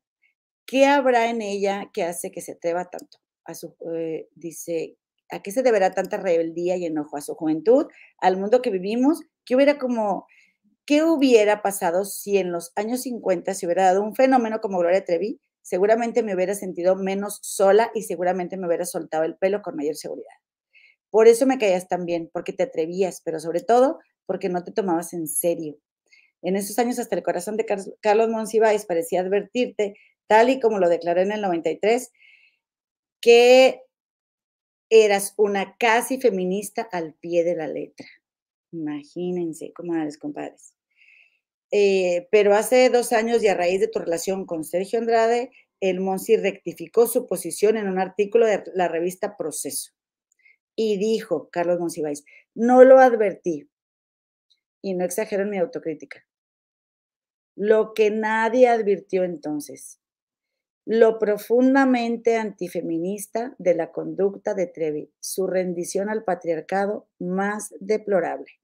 ¿Qué 0.65 0.85
habrá 0.87 1.29
en 1.29 1.41
ella 1.43 1.91
que 1.93 2.03
hace 2.03 2.31
que 2.31 2.41
se 2.41 2.53
atreva 2.53 2.89
tanto? 2.89 3.19
A 3.45 3.53
su, 3.53 3.75
eh, 3.95 4.27
dice, 4.35 4.97
¿a 5.29 5.43
qué 5.43 5.51
se 5.51 5.61
deberá 5.61 5.91
tanta 5.91 6.17
rebeldía 6.17 6.75
y 6.75 6.85
enojo? 6.85 7.17
¿A 7.17 7.21
su 7.21 7.35
juventud? 7.35 7.85
¿Al 8.17 8.37
mundo 8.37 8.63
que 8.63 8.71
vivimos? 8.71 9.21
¿Qué 9.45 9.55
hubiera 9.55 9.77
como, 9.77 10.25
qué 10.85 11.03
hubiera 11.03 11.61
pasado 11.61 12.03
si 12.05 12.37
en 12.39 12.51
los 12.51 12.71
años 12.75 13.03
50 13.03 13.53
se 13.53 13.67
hubiera 13.67 13.85
dado 13.85 14.01
un 14.01 14.15
fenómeno 14.15 14.59
como 14.59 14.79
Gloria 14.79 15.05
Trevi? 15.05 15.39
Seguramente 15.65 16.21
me 16.21 16.35
hubiera 16.35 16.53
sentido 16.53 16.95
menos 16.95 17.39
sola 17.41 17.89
y 17.95 18.03
seguramente 18.03 18.55
me 18.55 18.67
hubiera 18.67 18.85
soltado 18.85 19.23
el 19.23 19.35
pelo 19.35 19.63
con 19.63 19.75
mayor 19.75 19.95
seguridad. 19.95 20.35
Por 21.09 21.27
eso 21.27 21.47
me 21.47 21.57
caías 21.57 21.87
tan 21.87 22.05
bien, 22.05 22.29
porque 22.31 22.53
te 22.53 22.63
atrevías, 22.63 23.21
pero 23.25 23.39
sobre 23.39 23.61
todo 23.61 23.97
porque 24.27 24.47
no 24.47 24.63
te 24.63 24.71
tomabas 24.71 25.13
en 25.13 25.27
serio. 25.27 25.77
En 26.43 26.55
esos 26.55 26.77
años 26.77 26.99
hasta 26.99 27.15
el 27.15 27.23
corazón 27.23 27.57
de 27.57 27.65
Carlos 27.99 28.29
Monsiváis 28.29 28.85
parecía 28.85 29.21
advertirte, 29.21 29.95
tal 30.27 30.51
y 30.51 30.59
como 30.59 30.77
lo 30.77 30.87
declaré 30.87 31.23
en 31.23 31.31
el 31.31 31.41
93, 31.41 32.11
que 33.19 33.81
eras 34.91 35.33
una 35.35 35.77
casi 35.77 36.21
feminista 36.21 36.83
al 36.91 37.15
pie 37.15 37.43
de 37.43 37.55
la 37.55 37.67
letra. 37.67 38.07
Imagínense, 38.71 39.73
comadres, 39.73 40.19
compadres. 40.19 40.74
Eh, 41.77 42.29
pero 42.31 42.55
hace 42.55 42.89
dos 42.89 43.11
años 43.11 43.43
y 43.43 43.49
a 43.49 43.53
raíz 43.53 43.81
de 43.81 43.89
tu 43.89 43.99
relación 43.99 44.45
con 44.45 44.63
Sergio 44.63 44.97
Andrade, 44.97 45.51
el 45.81 45.99
Monsi 45.99 46.37
rectificó 46.37 47.05
su 47.05 47.27
posición 47.27 47.75
en 47.75 47.89
un 47.89 47.99
artículo 47.99 48.45
de 48.45 48.63
la 48.75 48.87
revista 48.87 49.35
Proceso. 49.35 49.91
Y 50.77 50.97
dijo, 50.97 51.49
Carlos 51.49 51.81
Monsiváis, 51.81 52.23
no 52.53 52.85
lo 52.85 52.99
advertí. 52.99 53.69
Y 54.81 54.93
no 54.93 55.03
exagero 55.03 55.43
en 55.43 55.49
mi 55.49 55.57
autocrítica. 55.57 56.25
Lo 57.57 57.93
que 57.93 58.09
nadie 58.09 58.69
advirtió 58.69 59.25
entonces, 59.25 59.99
lo 60.85 61.19
profundamente 61.19 62.37
antifeminista 62.37 63.53
de 63.57 63.75
la 63.75 63.91
conducta 63.91 64.53
de 64.53 64.67
Trevi, 64.67 65.11
su 65.19 65.45
rendición 65.45 66.07
al 66.09 66.23
patriarcado 66.23 67.09
más 67.19 67.75
deplorable. 67.81 68.61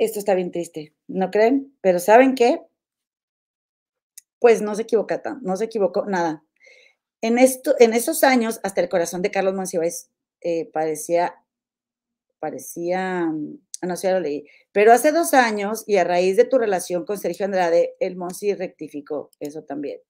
Esto 0.00 0.18
está 0.18 0.34
bien 0.34 0.50
triste, 0.50 0.94
¿no 1.08 1.30
creen? 1.30 1.76
Pero 1.82 1.98
¿saben 1.98 2.34
qué? 2.34 2.62
Pues 4.38 4.62
no 4.62 4.74
se 4.74 4.82
equivoca 4.82 5.22
no 5.42 5.56
se 5.56 5.66
equivocó 5.66 6.06
nada. 6.06 6.42
En, 7.20 7.38
esto, 7.38 7.74
en 7.78 7.92
esos 7.92 8.24
años, 8.24 8.60
hasta 8.62 8.80
el 8.80 8.88
corazón 8.88 9.20
de 9.20 9.30
Carlos 9.30 9.54
Monsiváis 9.54 10.08
eh, 10.40 10.70
parecía, 10.72 11.34
parecía, 12.38 13.26
mm, 13.26 13.58
no 13.82 13.96
sé, 13.96 14.10
lo 14.10 14.20
leí, 14.20 14.46
pero 14.72 14.92
hace 14.92 15.12
dos 15.12 15.34
años 15.34 15.84
y 15.86 15.96
a 15.96 16.04
raíz 16.04 16.38
de 16.38 16.46
tu 16.46 16.56
relación 16.56 17.04
con 17.04 17.18
Sergio 17.18 17.44
Andrade, 17.44 17.94
el 18.00 18.16
Monsi 18.16 18.54
rectificó 18.54 19.30
eso 19.38 19.64
también. 19.64 20.00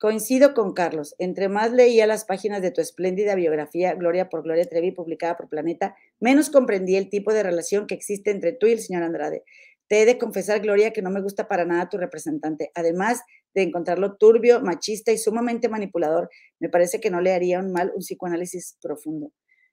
Coincido 0.00 0.54
con 0.54 0.74
Carlos. 0.74 1.16
Entre 1.18 1.48
más 1.48 1.72
leía 1.72 2.06
las 2.06 2.24
páginas 2.24 2.62
de 2.62 2.70
tu 2.70 2.80
espléndida 2.80 3.34
biografía, 3.34 3.94
Gloria 3.94 4.28
por 4.28 4.44
Gloria 4.44 4.64
Trevi, 4.64 4.92
publicada 4.92 5.36
por 5.36 5.48
Planeta, 5.48 5.96
menos 6.20 6.50
comprendí 6.50 6.94
el 6.94 7.10
tipo 7.10 7.32
de 7.32 7.42
relación 7.42 7.88
que 7.88 7.96
existe 7.96 8.30
entre 8.30 8.52
tú 8.52 8.68
y 8.68 8.72
el 8.72 8.78
señor 8.78 9.02
Andrade. 9.02 9.42
Te 9.88 10.00
he 10.00 10.06
de 10.06 10.16
confesar, 10.16 10.60
Gloria, 10.60 10.92
que 10.92 11.02
no 11.02 11.10
me 11.10 11.20
gusta 11.20 11.48
para 11.48 11.64
nada 11.64 11.88
tu 11.88 11.96
representante. 11.96 12.70
Además 12.76 13.22
de 13.54 13.62
encontrarlo 13.62 14.16
turbio, 14.16 14.60
machista 14.60 15.10
y 15.10 15.18
sumamente 15.18 15.68
manipulador, 15.68 16.30
me 16.60 16.68
parece 16.68 17.00
que 17.00 17.10
no 17.10 17.20
le 17.20 17.32
haría 17.32 17.58
un 17.58 17.72
mal 17.72 17.90
un 17.92 18.02
psicoanálisis 18.02 18.76
profundo. 18.80 19.32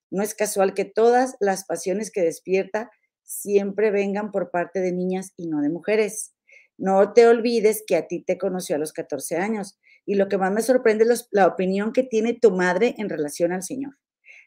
No 0.10 0.24
es 0.24 0.34
casual 0.34 0.74
que 0.74 0.86
todas 0.86 1.36
las 1.40 1.66
pasiones 1.66 2.10
que 2.10 2.22
despierta 2.22 2.90
siempre 3.22 3.92
vengan 3.92 4.32
por 4.32 4.50
parte 4.50 4.80
de 4.80 4.92
niñas 4.92 5.34
y 5.38 5.50
no 5.50 5.62
de 5.62 5.70
mujeres. 5.70 6.34
No 6.80 7.14
te 7.14 7.28
olvides 7.28 7.84
que 7.86 7.96
a 7.96 8.08
ti 8.08 8.24
te 8.24 8.40
conoció 8.40 8.76
a 8.76 8.80
los 8.80 8.92
14 8.92 9.38
años 9.38 9.78
y 10.06 10.16
lo 10.16 10.28
que 10.28 10.38
más 10.38 10.52
me 10.52 10.62
sorprende 10.62 11.06
es 11.06 11.28
la 11.32 11.48
opinión 11.48 11.94
que 11.94 12.04
tiene 12.04 12.34
tu 12.34 12.52
madre 12.52 12.96
en 12.98 13.10
relación 13.10 13.52
al 13.52 13.64
Señor. 13.64 13.98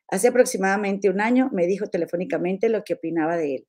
Hace 0.09 0.29
aproximadamente 0.29 1.11
un 1.11 1.21
año 1.21 1.51
me 1.53 1.67
dijo 1.67 1.87
telefónicamente 1.89 2.69
lo 2.69 2.83
que 2.85 2.95
opinaba 2.95 3.37
de 3.37 3.57
él. 3.57 3.69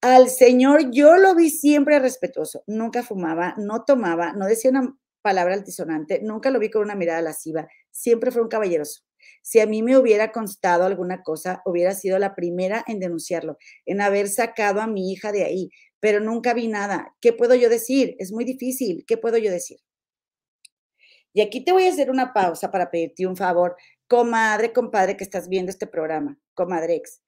Al 0.00 0.28
Señor 0.28 0.90
yo 0.90 1.16
lo 1.16 1.34
vi 1.36 1.50
siempre 1.50 2.00
respetuoso, 2.00 2.64
nunca 2.66 3.04
fumaba, 3.04 3.54
no 3.58 3.84
tomaba, 3.84 4.32
no 4.32 4.46
decía 4.46 4.70
una 4.72 4.96
palabra 5.22 5.54
altisonante, 5.54 6.20
nunca 6.22 6.50
lo 6.50 6.58
vi 6.58 6.70
con 6.70 6.82
una 6.82 6.96
mirada 6.96 7.22
lasciva, 7.22 7.68
siempre 7.92 8.32
fue 8.32 8.42
un 8.42 8.48
caballeroso. 8.48 9.02
Si 9.42 9.60
a 9.60 9.66
mí 9.66 9.82
me 9.84 9.96
hubiera 9.96 10.32
constado 10.32 10.84
alguna 10.84 11.22
cosa, 11.22 11.62
hubiera 11.64 11.94
sido 11.94 12.18
la 12.18 12.34
primera 12.34 12.84
en 12.88 12.98
denunciarlo, 12.98 13.56
en 13.86 14.00
haber 14.00 14.28
sacado 14.28 14.80
a 14.80 14.88
mi 14.88 15.12
hija 15.12 15.30
de 15.30 15.44
ahí, 15.44 15.70
pero 16.00 16.18
nunca 16.18 16.52
vi 16.52 16.66
nada. 16.66 17.14
¿Qué 17.20 17.32
puedo 17.32 17.54
yo 17.54 17.68
decir? 17.68 18.16
Es 18.18 18.32
muy 18.32 18.44
difícil. 18.44 19.04
¿Qué 19.06 19.16
puedo 19.16 19.38
yo 19.38 19.52
decir? 19.52 19.78
Y 21.32 21.40
aquí 21.40 21.64
te 21.64 21.72
voy 21.72 21.86
a 21.86 21.90
hacer 21.90 22.10
una 22.10 22.32
pausa 22.32 22.70
para 22.70 22.90
pedirte 22.90 23.26
un 23.26 23.36
favor. 23.36 23.76
comadre, 24.06 24.72
compadre 24.72 25.16
que 25.16 25.24
estás 25.24 25.48
viendo 25.48 25.70
este 25.70 25.86
programa, 25.86 26.38
comadrex, 26.54 27.22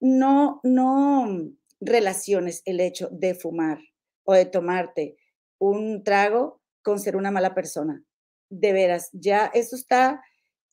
no, 0.00 0.60
no 0.62 1.52
relaciones 1.80 2.62
el 2.64 2.80
hecho 2.80 3.08
de 3.12 3.34
fumar 3.34 3.78
o 4.24 4.32
de 4.32 4.46
tomarte 4.46 5.16
un 5.58 6.02
trago 6.04 6.60
con 6.82 6.98
ser 6.98 7.16
una 7.16 7.30
mala 7.30 7.54
persona. 7.54 8.02
De 8.48 8.72
veras, 8.72 9.10
ya 9.12 9.46
eso 9.54 9.76
está, 9.76 10.22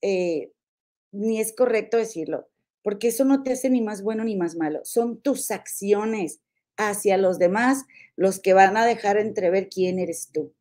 eh, 0.01 0.51
ni 1.11 1.39
es 1.39 1.53
correcto 1.53 1.97
decirlo, 1.97 2.49
porque 2.81 3.09
eso 3.09 3.25
no 3.25 3.43
te 3.43 3.51
hace 3.51 3.69
ni 3.69 3.81
más 3.81 4.01
bueno 4.01 4.23
ni 4.23 4.35
más 4.35 4.55
malo. 4.55 4.81
Son 4.83 5.21
tus 5.21 5.51
acciones 5.51 6.39
hacia 6.77 7.17
los 7.17 7.37
demás 7.37 7.85
los 8.15 8.39
que 8.39 8.53
van 8.53 8.77
a 8.77 8.85
dejar 8.85 9.17
entrever 9.17 9.69
quién 9.69 9.99
eres 9.99 10.31
tú. 10.31 10.53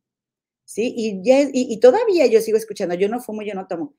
¿Sí? 0.69 0.93
Y, 0.95 1.23
ya, 1.23 1.49
y, 1.51 1.79
todavía 1.79 2.27
yo 2.27 2.41
sigo 2.41 2.55
escuchando, 2.55 2.93
yo 2.93 3.09
no 3.09 3.19
fumo, 3.19 3.41
yo 3.41 3.55
no 3.55 3.65
tomo. 3.65 3.95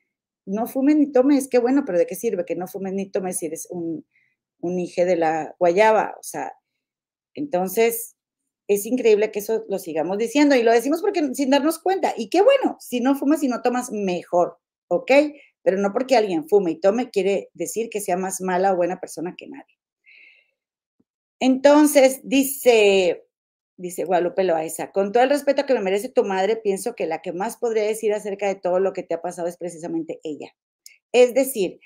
No 0.46 0.68
fumes 0.68 0.96
ni 0.96 1.10
tomes, 1.10 1.48
qué 1.48 1.58
bueno, 1.58 1.82
pero 1.84 1.98
¿de 1.98 2.06
qué 2.06 2.14
sirve 2.14 2.44
que 2.44 2.54
no 2.54 2.68
fumes 2.68 2.92
ni 2.92 3.10
tomes 3.10 3.38
si 3.38 3.46
eres 3.46 3.66
un, 3.70 4.06
un 4.60 4.78
hijo 4.78 5.04
de 5.04 5.16
la 5.16 5.56
guayaba? 5.58 6.14
O 6.20 6.22
sea, 6.22 6.52
entonces, 7.34 8.14
es 8.68 8.86
increíble 8.86 9.32
que 9.32 9.40
eso 9.40 9.64
lo 9.68 9.80
sigamos 9.80 10.16
diciendo 10.16 10.54
y 10.54 10.62
lo 10.62 10.70
decimos 10.70 11.00
porque 11.00 11.34
sin 11.34 11.50
darnos 11.50 11.80
cuenta. 11.80 12.14
Y 12.16 12.30
qué 12.30 12.40
bueno, 12.40 12.76
si 12.78 13.00
no 13.00 13.16
fumas 13.16 13.42
y 13.42 13.48
no 13.48 13.62
tomas, 13.62 13.90
mejor, 13.90 14.60
¿ok? 14.86 15.10
Pero 15.62 15.76
no 15.76 15.92
porque 15.92 16.16
alguien 16.16 16.48
fume 16.48 16.70
y 16.70 16.80
tome 16.80 17.10
quiere 17.10 17.50
decir 17.52 17.90
que 17.90 18.00
sea 18.00 18.16
más 18.16 18.40
mala 18.42 18.72
o 18.72 18.76
buena 18.76 19.00
persona 19.00 19.34
que 19.36 19.48
nadie. 19.48 19.76
Entonces, 21.40 22.20
dice, 22.22 23.26
dice 23.80 24.04
Guadalupe 24.04 24.44
Loaiza, 24.44 24.92
con 24.92 25.12
todo 25.12 25.22
el 25.22 25.30
respeto 25.30 25.66
que 25.66 25.74
me 25.74 25.80
merece 25.80 26.08
tu 26.08 26.24
madre, 26.24 26.56
pienso 26.56 26.94
que 26.94 27.06
la 27.06 27.22
que 27.22 27.32
más 27.32 27.56
podría 27.56 27.84
decir 27.84 28.12
acerca 28.12 28.46
de 28.46 28.54
todo 28.54 28.78
lo 28.78 28.92
que 28.92 29.02
te 29.02 29.14
ha 29.14 29.22
pasado 29.22 29.48
es 29.48 29.56
precisamente 29.56 30.20
ella. 30.22 30.54
Es 31.12 31.34
decir, 31.34 31.80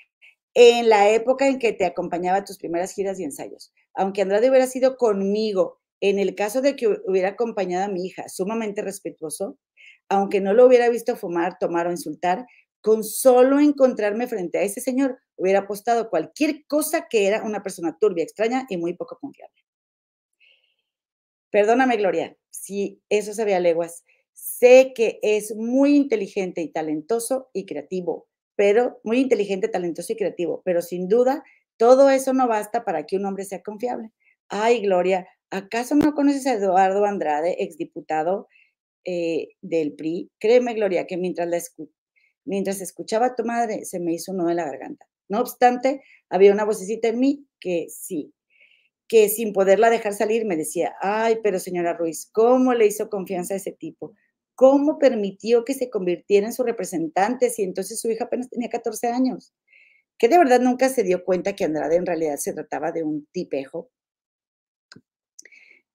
en 0.53 0.89
la 0.89 1.09
época 1.09 1.47
en 1.47 1.59
que 1.59 1.73
te 1.73 1.85
acompañaba 1.85 2.39
a 2.39 2.43
tus 2.45 2.57
primeras 2.57 2.93
giras 2.93 3.19
y 3.19 3.23
ensayos, 3.23 3.73
aunque 3.93 4.21
Andrade 4.21 4.49
hubiera 4.49 4.67
sido 4.67 4.97
conmigo, 4.97 5.79
en 6.01 6.19
el 6.19 6.35
caso 6.35 6.61
de 6.61 6.75
que 6.75 6.87
hubiera 6.87 7.29
acompañado 7.29 7.85
a 7.85 7.93
mi 7.93 8.05
hija, 8.05 8.27
sumamente 8.29 8.81
respetuoso, 8.81 9.57
aunque 10.09 10.41
no 10.41 10.53
lo 10.53 10.65
hubiera 10.65 10.89
visto 10.89 11.15
fumar, 11.15 11.57
tomar 11.59 11.87
o 11.87 11.91
insultar, 11.91 12.45
con 12.81 13.03
solo 13.03 13.59
encontrarme 13.59 14.27
frente 14.27 14.59
a 14.59 14.61
ese 14.61 14.81
señor, 14.81 15.17
hubiera 15.37 15.59
apostado 15.59 16.09
cualquier 16.09 16.65
cosa 16.67 17.07
que 17.09 17.25
era 17.25 17.43
una 17.43 17.63
persona 17.63 17.97
turbia, 17.99 18.23
extraña 18.23 18.67
y 18.69 18.77
muy 18.77 18.93
poco 18.93 19.17
confiable. 19.19 19.64
Perdóname, 21.55 21.95
Gloria, 21.95 22.35
si 22.49 23.01
eso 23.07 23.33
se 23.33 23.45
ve 23.45 23.55
a 23.55 23.61
leguas. 23.61 24.03
Sé 24.33 24.91
que 24.93 25.19
es 25.21 25.55
muy 25.55 25.95
inteligente 25.95 26.59
y 26.59 26.69
talentoso 26.69 27.49
y 27.53 27.65
creativo, 27.65 28.27
pero 28.57 28.99
muy 29.05 29.21
inteligente, 29.21 29.69
talentoso 29.69 30.11
y 30.11 30.17
creativo, 30.17 30.61
pero 30.65 30.81
sin 30.81 31.07
duda 31.07 31.45
todo 31.77 32.09
eso 32.09 32.33
no 32.33 32.49
basta 32.49 32.83
para 32.83 33.05
que 33.05 33.15
un 33.15 33.25
hombre 33.25 33.45
sea 33.45 33.63
confiable. 33.63 34.11
Ay, 34.49 34.81
Gloria, 34.81 35.29
¿acaso 35.49 35.95
no 35.95 36.13
conoces 36.13 36.45
a 36.45 36.55
Eduardo 36.55 37.05
Andrade, 37.05 37.55
exdiputado 37.63 38.49
eh, 39.05 39.47
del 39.61 39.93
PRI? 39.95 40.31
Créeme, 40.41 40.73
Gloria, 40.73 41.07
que 41.07 41.15
mientras, 41.15 41.73
mientras 42.43 42.81
escuchaba 42.81 43.27
a 43.27 43.35
tu 43.35 43.45
madre 43.45 43.85
se 43.85 44.01
me 44.01 44.13
hizo 44.13 44.33
un 44.33 44.39
nudo 44.39 44.49
en 44.49 44.57
la 44.57 44.65
garganta. 44.65 45.07
No 45.29 45.39
obstante, 45.39 46.03
había 46.29 46.51
una 46.51 46.65
vocecita 46.65 47.07
en 47.07 47.19
mí 47.21 47.47
que 47.61 47.85
sí, 47.87 48.33
que 49.07 49.29
sin 49.29 49.53
poderla 49.53 49.89
dejar 49.89 50.13
salir 50.13 50.45
me 50.45 50.57
decía, 50.57 50.95
ay, 51.01 51.39
pero 51.43 51.59
señora 51.59 51.93
Ruiz, 51.93 52.29
¿cómo 52.31 52.73
le 52.73 52.87
hizo 52.87 53.09
confianza 53.09 53.53
a 53.53 53.57
ese 53.57 53.71
tipo? 53.71 54.13
¿Cómo 54.55 54.97
permitió 54.99 55.65
que 55.65 55.73
se 55.73 55.89
convirtiera 55.89 56.47
en 56.47 56.53
su 56.53 56.63
representante 56.63 57.49
si 57.49 57.63
entonces 57.63 57.99
su 57.99 58.09
hija 58.09 58.25
apenas 58.25 58.49
tenía 58.49 58.69
14 58.69 59.07
años? 59.07 59.53
que 60.17 60.27
de 60.27 60.37
verdad 60.37 60.59
nunca 60.59 60.89
se 60.89 61.03
dio 61.03 61.23
cuenta 61.23 61.55
que 61.55 61.65
Andrade 61.65 61.95
en 61.95 62.05
realidad 62.05 62.37
se 62.37 62.53
trataba 62.53 62.91
de 62.91 63.03
un 63.03 63.25
tipejo. 63.31 63.89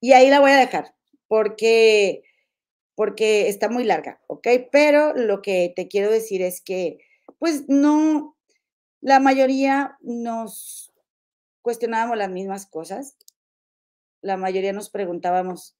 Y 0.01 0.13
ahí 0.13 0.31
la 0.31 0.41
voy 0.41 0.53
a 0.53 0.59
dejar, 0.59 0.95
porque, 1.29 2.23
porque 2.95 3.49
está 3.49 3.69
muy 3.69 3.85
larga, 3.85 4.21
¿ok? 4.29 4.47
Pero 4.73 5.15
lo 5.15 5.43
que 5.43 5.73
te 5.77 5.89
quiero 5.89 6.11
decir 6.11 6.43
es 6.43 6.61
que, 6.61 6.99
pues 7.39 7.65
no, 7.69 8.37
la 9.01 9.21
mayoría 9.21 9.97
nos 10.01 10.90
cuestionábamos 11.63 12.17
las 12.17 12.31
mismas 12.31 12.67
cosas, 12.67 13.17
la 14.23 14.37
mayoría 14.37 14.73
nos 14.73 14.91
preguntábamos 14.91 15.77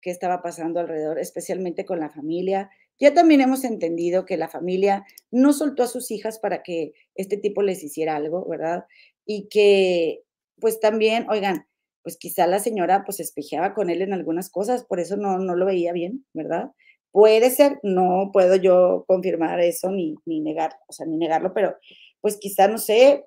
qué 0.00 0.10
estaba 0.10 0.42
pasando 0.42 0.80
alrededor, 0.80 1.18
especialmente 1.18 1.84
con 1.84 2.00
la 2.00 2.10
familia, 2.10 2.70
ya 2.98 3.12
también 3.12 3.40
hemos 3.40 3.64
entendido 3.64 4.24
que 4.24 4.36
la 4.36 4.48
familia 4.48 5.04
no 5.30 5.52
soltó 5.52 5.82
a 5.82 5.88
sus 5.88 6.10
hijas 6.10 6.38
para 6.38 6.62
que 6.62 6.92
este 7.14 7.36
tipo 7.36 7.62
les 7.62 7.82
hiciera 7.84 8.16
algo, 8.16 8.46
¿verdad? 8.48 8.84
Y 9.26 9.48
que, 9.48 10.22
pues 10.60 10.80
también, 10.80 11.28
oigan, 11.28 11.66
pues 12.02 12.16
quizá 12.16 12.46
la 12.46 12.60
señora 12.60 13.04
pues 13.04 13.20
espejeaba 13.20 13.74
con 13.74 13.90
él 13.90 14.00
en 14.00 14.12
algunas 14.12 14.48
cosas, 14.48 14.84
por 14.84 15.00
eso 15.00 15.16
no, 15.16 15.38
no 15.38 15.56
lo 15.56 15.66
veía 15.66 15.92
bien, 15.92 16.24
¿verdad? 16.32 16.70
Puede 17.10 17.50
ser, 17.50 17.78
no 17.82 18.30
puedo 18.32 18.56
yo 18.56 19.04
confirmar 19.06 19.60
eso 19.60 19.90
ni, 19.90 20.14
ni 20.24 20.40
negar, 20.40 20.78
o 20.86 20.92
sea, 20.92 21.06
ni 21.06 21.16
negarlo, 21.16 21.52
pero 21.52 21.76
pues 22.20 22.38
quizá, 22.38 22.68
no 22.68 22.78
sé, 22.78 23.24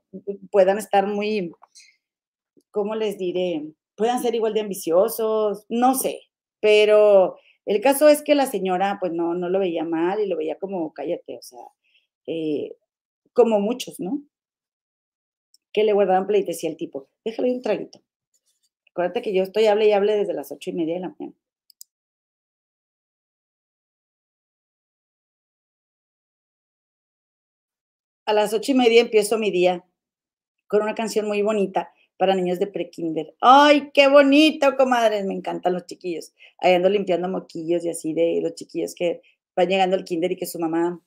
puedan 0.51 0.77
estar 0.77 1.07
muy, 1.07 1.51
¿cómo 2.71 2.95
les 2.95 3.17
diré? 3.17 3.63
Puedan 3.95 4.21
ser 4.21 4.35
igual 4.35 4.53
de 4.53 4.61
ambiciosos, 4.61 5.65
no 5.69 5.95
sé, 5.95 6.21
pero 6.61 7.37
el 7.65 7.81
caso 7.81 8.09
es 8.09 8.23
que 8.23 8.35
la 8.35 8.45
señora, 8.45 8.97
pues 8.99 9.11
no, 9.13 9.35
no 9.35 9.49
lo 9.49 9.59
veía 9.59 9.83
mal 9.83 10.19
y 10.19 10.27
lo 10.27 10.37
veía 10.37 10.57
como, 10.57 10.93
cállate, 10.93 11.37
o 11.37 11.41
sea, 11.41 11.59
eh, 12.25 12.75
como 13.33 13.59
muchos, 13.59 13.99
¿no? 13.99 14.23
Que 15.71 15.83
le 15.83 15.93
guardaban 15.93 16.27
pleitesía 16.27 16.69
al 16.69 16.77
tipo. 16.77 17.09
Déjale 17.23 17.51
un 17.51 17.61
traguito. 17.61 18.01
Acuérdate 18.91 19.21
que 19.21 19.33
yo 19.33 19.43
estoy 19.43 19.67
hable 19.67 19.87
y 19.87 19.91
hable 19.93 20.15
desde 20.17 20.33
las 20.33 20.51
ocho 20.51 20.71
y 20.71 20.73
media 20.73 20.95
de 20.95 20.99
la 21.01 21.15
mañana. 21.17 21.37
A 28.29 28.33
las 28.33 28.53
ocho 28.53 28.73
y 28.73 28.75
media 28.75 29.01
empiezo 29.01 29.39
mi 29.39 29.49
día 29.49 29.83
con 30.67 30.83
una 30.83 30.93
canción 30.93 31.25
muy 31.25 31.41
bonita 31.41 31.91
para 32.15 32.35
niños 32.35 32.59
de 32.59 32.67
prekinder. 32.67 33.33
¡Ay, 33.41 33.89
qué 33.91 34.07
bonito, 34.07 34.77
comadres! 34.77 35.25
Me 35.25 35.33
encantan 35.33 35.73
los 35.73 35.87
chiquillos. 35.87 36.31
Ahí 36.59 36.75
ando 36.75 36.89
limpiando 36.89 37.27
moquillos 37.27 37.83
y 37.83 37.89
así 37.89 38.13
de 38.13 38.39
los 38.43 38.53
chiquillos 38.53 38.93
que 38.93 39.23
van 39.55 39.67
llegando 39.67 39.95
al 39.95 40.03
kinder 40.03 40.31
y 40.31 40.35
que 40.35 40.45
su 40.45 40.59
mamá, 40.59 41.01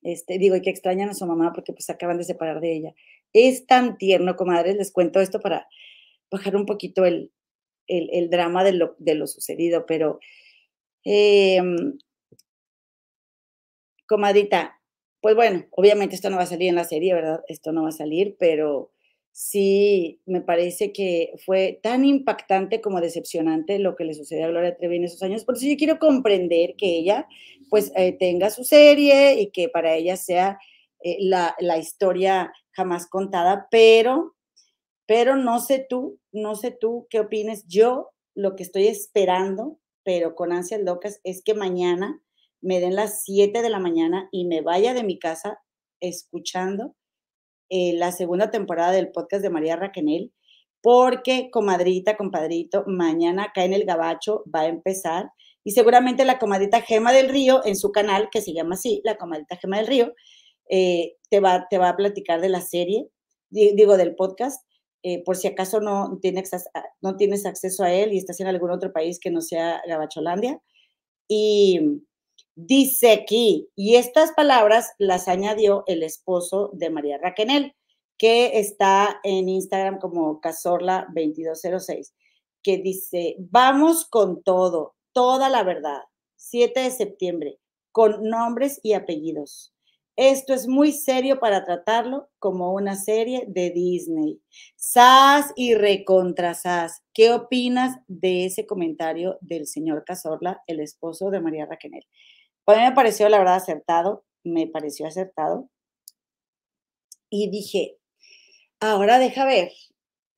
este, 0.00 0.38
digo, 0.38 0.56
y 0.56 0.62
que 0.62 0.70
extrañan 0.70 1.10
a 1.10 1.14
su 1.14 1.26
mamá 1.26 1.52
porque 1.52 1.74
pues 1.74 1.90
acaban 1.90 2.16
de 2.16 2.24
separar 2.24 2.62
de 2.62 2.76
ella. 2.76 2.94
Es 3.34 3.66
tan 3.66 3.98
tierno, 3.98 4.34
comadres. 4.34 4.76
Les 4.76 4.90
cuento 4.90 5.20
esto 5.20 5.38
para 5.38 5.68
bajar 6.30 6.56
un 6.56 6.64
poquito 6.64 7.04
el, 7.04 7.30
el, 7.88 8.30
drama 8.30 8.64
de 8.64 8.72
lo, 8.72 8.96
de 8.98 9.16
lo, 9.16 9.26
sucedido, 9.26 9.84
pero 9.84 10.18
comadita, 14.06 14.81
pues 15.22 15.36
bueno, 15.36 15.64
obviamente 15.70 16.16
esto 16.16 16.30
no 16.30 16.36
va 16.36 16.42
a 16.42 16.46
salir 16.46 16.68
en 16.68 16.74
la 16.74 16.84
serie, 16.84 17.14
¿verdad? 17.14 17.42
Esto 17.46 17.70
no 17.70 17.84
va 17.84 17.90
a 17.90 17.92
salir, 17.92 18.36
pero 18.40 18.90
sí 19.30 20.20
me 20.26 20.40
parece 20.40 20.92
que 20.92 21.32
fue 21.46 21.78
tan 21.80 22.04
impactante 22.04 22.80
como 22.80 23.00
decepcionante 23.00 23.78
lo 23.78 23.94
que 23.94 24.04
le 24.04 24.14
sucedió 24.14 24.46
a 24.46 24.48
Gloria 24.48 24.76
Trevi 24.76 24.96
en 24.96 25.04
esos 25.04 25.22
años. 25.22 25.44
Por 25.44 25.56
eso 25.56 25.66
yo 25.66 25.76
quiero 25.76 26.00
comprender 26.00 26.74
que 26.76 26.98
ella 26.98 27.28
pues 27.70 27.92
eh, 27.94 28.12
tenga 28.18 28.50
su 28.50 28.64
serie 28.64 29.40
y 29.40 29.52
que 29.52 29.68
para 29.68 29.94
ella 29.94 30.16
sea 30.16 30.58
eh, 31.04 31.18
la, 31.20 31.54
la, 31.60 31.78
historia 31.78 32.52
jamás 32.72 33.06
contada, 33.06 33.68
pero, 33.70 34.34
pero 35.06 35.36
no 35.36 35.60
sé 35.60 35.86
tú, 35.88 36.18
no 36.32 36.56
sé 36.56 36.72
tú 36.72 37.06
qué 37.08 37.20
opines. 37.20 37.64
Yo 37.68 38.10
lo 38.34 38.56
que 38.56 38.64
estoy 38.64 38.88
esperando, 38.88 39.78
pero 40.02 40.34
con 40.34 40.52
ansias 40.52 40.82
locas, 40.82 41.20
es 41.22 41.42
que 41.44 41.54
mañana 41.54 42.20
me 42.62 42.80
den 42.80 42.96
las 42.96 43.24
7 43.24 43.60
de 43.60 43.70
la 43.70 43.78
mañana 43.78 44.28
y 44.32 44.46
me 44.46 44.62
vaya 44.62 44.94
de 44.94 45.04
mi 45.04 45.18
casa 45.18 45.60
escuchando 46.00 46.94
eh, 47.68 47.94
la 47.94 48.12
segunda 48.12 48.50
temporada 48.50 48.92
del 48.92 49.10
podcast 49.12 49.42
de 49.42 49.50
María 49.50 49.76
Raquenel, 49.76 50.32
porque 50.80 51.50
comadrita, 51.50 52.16
compadrito, 52.16 52.84
mañana 52.86 53.44
acá 53.44 53.64
en 53.64 53.72
el 53.72 53.84
Gabacho 53.84 54.44
va 54.52 54.62
a 54.62 54.68
empezar 54.68 55.30
y 55.64 55.72
seguramente 55.72 56.24
la 56.24 56.38
comadrita 56.38 56.80
Gema 56.80 57.12
del 57.12 57.28
Río 57.28 57.64
en 57.64 57.76
su 57.76 57.92
canal, 57.92 58.28
que 58.30 58.40
se 58.40 58.52
llama 58.52 58.74
así, 58.74 59.00
la 59.04 59.16
comadrita 59.16 59.56
Gema 59.56 59.78
del 59.78 59.86
Río, 59.86 60.12
eh, 60.68 61.16
te, 61.30 61.40
va, 61.40 61.66
te 61.68 61.78
va 61.78 61.90
a 61.90 61.96
platicar 61.96 62.40
de 62.40 62.48
la 62.48 62.60
serie, 62.60 63.08
digo, 63.50 63.96
del 63.96 64.16
podcast, 64.16 64.66
eh, 65.04 65.22
por 65.24 65.36
si 65.36 65.48
acaso 65.48 65.80
no 65.80 66.18
tienes, 66.20 66.50
no 67.00 67.16
tienes 67.16 67.44
acceso 67.46 67.84
a 67.84 67.92
él 67.92 68.12
y 68.12 68.18
estás 68.18 68.38
en 68.40 68.46
algún 68.46 68.70
otro 68.70 68.92
país 68.92 69.18
que 69.20 69.30
no 69.30 69.40
sea 69.40 69.82
Gabacholandia. 69.86 70.60
Y 71.28 71.80
Dice 72.54 73.12
aquí, 73.12 73.70
y 73.74 73.96
estas 73.96 74.32
palabras 74.32 74.92
las 74.98 75.26
añadió 75.26 75.84
el 75.86 76.02
esposo 76.02 76.68
de 76.74 76.90
María 76.90 77.16
Raquenel, 77.16 77.74
que 78.18 78.58
está 78.58 79.20
en 79.24 79.48
Instagram 79.48 79.98
como 79.98 80.40
Casorla2206, 80.40 82.12
que 82.62 82.76
dice, 82.76 83.36
vamos 83.38 84.04
con 84.04 84.42
todo, 84.42 84.94
toda 85.12 85.48
la 85.48 85.62
verdad, 85.62 86.02
7 86.36 86.78
de 86.80 86.90
septiembre, 86.90 87.58
con 87.90 88.22
nombres 88.28 88.80
y 88.82 88.92
apellidos. 88.92 89.72
Esto 90.16 90.52
es 90.52 90.68
muy 90.68 90.92
serio 90.92 91.40
para 91.40 91.64
tratarlo 91.64 92.28
como 92.38 92.74
una 92.74 92.96
serie 92.96 93.46
de 93.48 93.70
Disney. 93.70 94.42
SAS 94.76 95.52
y 95.56 95.74
recontra 95.74 96.52
SAS. 96.52 97.02
¿Qué 97.14 97.32
opinas 97.32 97.96
de 98.08 98.44
ese 98.44 98.66
comentario 98.66 99.38
del 99.40 99.66
señor 99.66 100.04
Cazorla, 100.04 100.62
el 100.66 100.80
esposo 100.80 101.30
de 101.30 101.40
María 101.40 101.64
Raquel? 101.64 102.06
A 102.66 102.74
me 102.76 102.92
pareció, 102.92 103.28
la 103.28 103.38
verdad, 103.38 103.56
acertado. 103.56 104.24
Me 104.44 104.66
pareció 104.66 105.06
acertado. 105.06 105.68
Y 107.30 107.50
dije, 107.50 107.96
ahora 108.80 109.18
deja 109.18 109.44
ver 109.44 109.72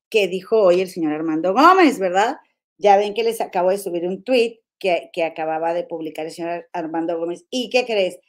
qué 0.09 0.27
dijo 0.27 0.61
hoy 0.61 0.81
el 0.81 0.89
señor 0.89 1.13
Armando 1.13 1.53
Gómez, 1.53 1.99
¿verdad? 1.99 2.37
Ya 2.77 2.97
ven 2.97 3.13
que 3.13 3.23
les 3.23 3.41
acabo 3.41 3.69
de 3.69 3.77
subir 3.77 4.07
un 4.07 4.23
tweet 4.23 4.61
que, 4.79 5.09
que 5.13 5.23
acababa 5.23 5.73
de 5.73 5.83
publicar 5.83 6.25
el 6.25 6.31
señor 6.31 6.69
Armando 6.73 7.17
Gómez. 7.17 7.45
¿Y 7.49 7.69
qué 7.69 7.85
crees? 7.85 8.19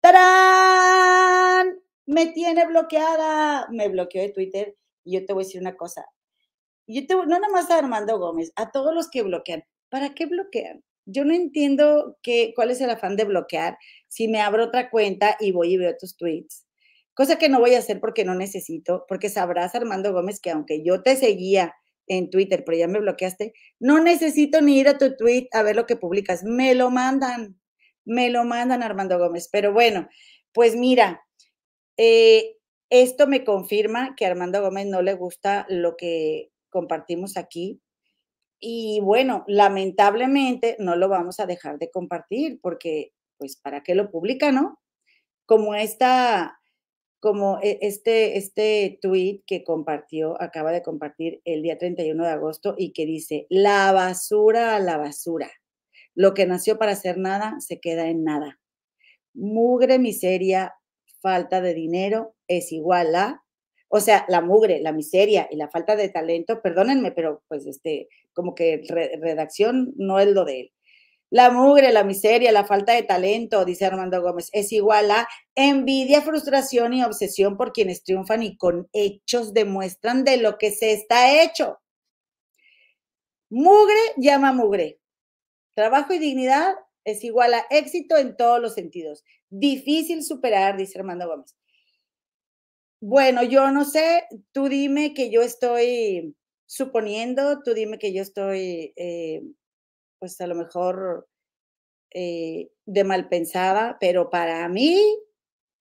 ¡Tarán! 0.00 1.78
Me 2.06 2.26
tiene 2.26 2.66
bloqueada. 2.66 3.68
Me 3.70 3.88
bloqueó 3.88 4.22
de 4.22 4.32
Twitter. 4.32 4.76
Y 5.04 5.14
yo 5.14 5.26
te 5.26 5.32
voy 5.32 5.44
a 5.44 5.46
decir 5.46 5.60
una 5.60 5.76
cosa. 5.76 6.06
Yo 6.86 7.06
te, 7.06 7.14
no 7.14 7.26
nada 7.26 7.48
más 7.48 7.70
a 7.70 7.78
Armando 7.78 8.18
Gómez, 8.18 8.52
a 8.56 8.70
todos 8.70 8.94
los 8.94 9.10
que 9.10 9.22
bloquean. 9.22 9.64
¿Para 9.88 10.14
qué 10.14 10.26
bloquean? 10.26 10.84
Yo 11.06 11.24
no 11.24 11.34
entiendo 11.34 12.18
qué, 12.22 12.52
cuál 12.54 12.70
es 12.70 12.80
el 12.80 12.90
afán 12.90 13.16
de 13.16 13.24
bloquear 13.24 13.78
si 14.08 14.28
me 14.28 14.40
abro 14.40 14.64
otra 14.64 14.90
cuenta 14.90 15.36
y 15.40 15.52
voy 15.52 15.74
y 15.74 15.76
veo 15.78 15.96
tus 15.98 16.16
tweets. 16.16 16.66
Cosa 17.14 17.38
que 17.38 17.48
no 17.48 17.60
voy 17.60 17.74
a 17.74 17.78
hacer 17.78 18.00
porque 18.00 18.24
no 18.24 18.34
necesito, 18.34 19.04
porque 19.08 19.30
sabrás, 19.30 19.74
Armando 19.74 20.12
Gómez, 20.12 20.40
que 20.40 20.50
aunque 20.50 20.82
yo 20.84 21.02
te 21.02 21.16
seguía 21.16 21.74
en 22.08 22.30
Twitter, 22.30 22.62
pero 22.64 22.76
ya 22.78 22.88
me 22.88 23.00
bloqueaste, 23.00 23.52
no 23.80 24.00
necesito 24.00 24.60
ni 24.60 24.78
ir 24.78 24.88
a 24.88 24.98
tu 24.98 25.16
tweet 25.16 25.48
a 25.52 25.62
ver 25.62 25.76
lo 25.76 25.86
que 25.86 25.96
publicas. 25.96 26.44
Me 26.44 26.74
lo 26.74 26.90
mandan 26.90 27.58
me 28.06 28.30
lo 28.30 28.44
mandan 28.44 28.82
Armando 28.82 29.18
Gómez. 29.18 29.48
Pero 29.52 29.72
bueno, 29.72 30.08
pues 30.52 30.76
mira, 30.76 31.22
eh, 31.98 32.56
esto 32.90 33.26
me 33.26 33.44
confirma 33.44 34.14
que 34.16 34.26
Armando 34.26 34.62
Gómez 34.62 34.86
no 34.86 35.02
le 35.02 35.14
gusta 35.14 35.66
lo 35.68 35.96
que 35.96 36.50
compartimos 36.70 37.36
aquí. 37.36 37.80
Y 38.60 39.00
bueno, 39.02 39.44
lamentablemente 39.46 40.76
no 40.78 40.96
lo 40.96 41.08
vamos 41.08 41.40
a 41.40 41.46
dejar 41.46 41.78
de 41.78 41.90
compartir 41.90 42.58
porque, 42.62 43.12
pues, 43.38 43.56
¿para 43.56 43.82
qué 43.82 43.94
lo 43.94 44.10
publica, 44.10 44.52
no? 44.52 44.78
Como 45.46 45.74
esta, 45.74 46.58
como 47.20 47.58
e, 47.62 47.78
este, 47.82 48.38
este 48.38 48.98
tweet 49.02 49.42
que 49.46 49.64
compartió, 49.64 50.40
acaba 50.40 50.72
de 50.72 50.82
compartir 50.82 51.42
el 51.44 51.62
día 51.62 51.78
31 51.78 52.24
de 52.24 52.30
agosto 52.30 52.74
y 52.78 52.92
que 52.92 53.06
dice, 53.06 53.46
la 53.50 53.92
basura 53.92 54.76
a 54.76 54.80
la 54.80 54.96
basura. 54.96 55.50
Lo 56.14 56.34
que 56.34 56.46
nació 56.46 56.78
para 56.78 56.92
hacer 56.92 57.18
nada 57.18 57.56
se 57.60 57.78
queda 57.80 58.08
en 58.08 58.24
nada. 58.24 58.58
Mugre, 59.34 59.98
miseria, 59.98 60.74
falta 61.20 61.60
de 61.60 61.74
dinero 61.74 62.34
es 62.48 62.72
igual 62.72 63.14
a, 63.14 63.44
o 63.88 64.00
sea, 64.00 64.24
la 64.28 64.40
mugre, 64.40 64.80
la 64.80 64.92
miseria 64.92 65.48
y 65.50 65.56
la 65.56 65.68
falta 65.68 65.96
de 65.96 66.08
talento, 66.08 66.60
perdónenme, 66.60 67.12
pero 67.12 67.42
pues 67.48 67.66
este, 67.66 68.08
como 68.32 68.54
que 68.54 68.82
redacción 69.20 69.94
no 69.96 70.18
es 70.18 70.28
lo 70.28 70.44
de 70.44 70.60
él. 70.60 70.72
La 71.30 71.50
mugre, 71.50 71.92
la 71.92 72.04
miseria, 72.04 72.52
la 72.52 72.64
falta 72.64 72.92
de 72.92 73.02
talento, 73.02 73.64
dice 73.64 73.84
Armando 73.84 74.22
Gómez, 74.22 74.48
es 74.52 74.72
igual 74.72 75.10
a 75.10 75.28
envidia, 75.56 76.22
frustración 76.22 76.94
y 76.94 77.02
obsesión 77.02 77.56
por 77.56 77.72
quienes 77.72 78.04
triunfan 78.04 78.42
y 78.44 78.56
con 78.56 78.88
hechos 78.92 79.52
demuestran 79.52 80.24
de 80.24 80.36
lo 80.36 80.56
que 80.56 80.70
se 80.70 80.92
está 80.92 81.42
hecho. 81.42 81.78
Mugre 83.50 83.98
llama 84.16 84.52
mugre. 84.52 85.00
Trabajo 85.74 86.12
y 86.14 86.18
dignidad 86.18 86.74
es 87.04 87.22
igual 87.24 87.54
a 87.54 87.66
éxito 87.70 88.16
en 88.16 88.36
todos 88.36 88.60
los 88.60 88.74
sentidos. 88.74 89.24
Difícil 89.50 90.22
superar, 90.22 90.76
dice 90.76 90.98
Armando 90.98 91.28
Gómez. 91.28 91.56
Bueno, 93.00 93.42
yo 93.42 93.70
no 93.70 93.84
sé, 93.84 94.24
tú 94.52 94.68
dime 94.68 95.12
que 95.12 95.30
yo 95.30 95.42
estoy 95.42 96.34
suponiendo, 96.66 97.62
tú 97.62 97.74
dime 97.74 97.98
que 97.98 98.12
yo 98.14 98.22
estoy, 98.22 98.92
eh, 98.96 99.42
pues 100.18 100.40
a 100.40 100.46
lo 100.46 100.54
mejor 100.54 101.28
eh, 102.14 102.70
de 102.86 103.04
mal 103.04 103.28
pensada, 103.28 103.98
pero 104.00 104.30
para 104.30 104.68
mí, 104.68 104.98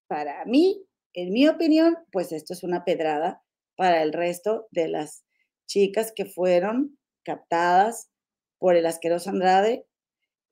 para 0.07 0.45
mí, 0.45 0.83
en 1.13 1.31
mi 1.31 1.47
opinión, 1.47 1.97
pues 2.11 2.31
esto 2.31 2.53
es 2.53 2.63
una 2.63 2.85
pedrada 2.85 3.41
para 3.77 4.03
el 4.03 4.13
resto 4.13 4.67
de 4.71 4.89
las 4.89 5.23
chicas 5.67 6.11
que 6.15 6.25
fueron 6.25 6.97
captadas 7.23 8.09
por 8.59 8.75
el 8.75 8.85
asqueroso 8.85 9.29
Andrade 9.29 9.85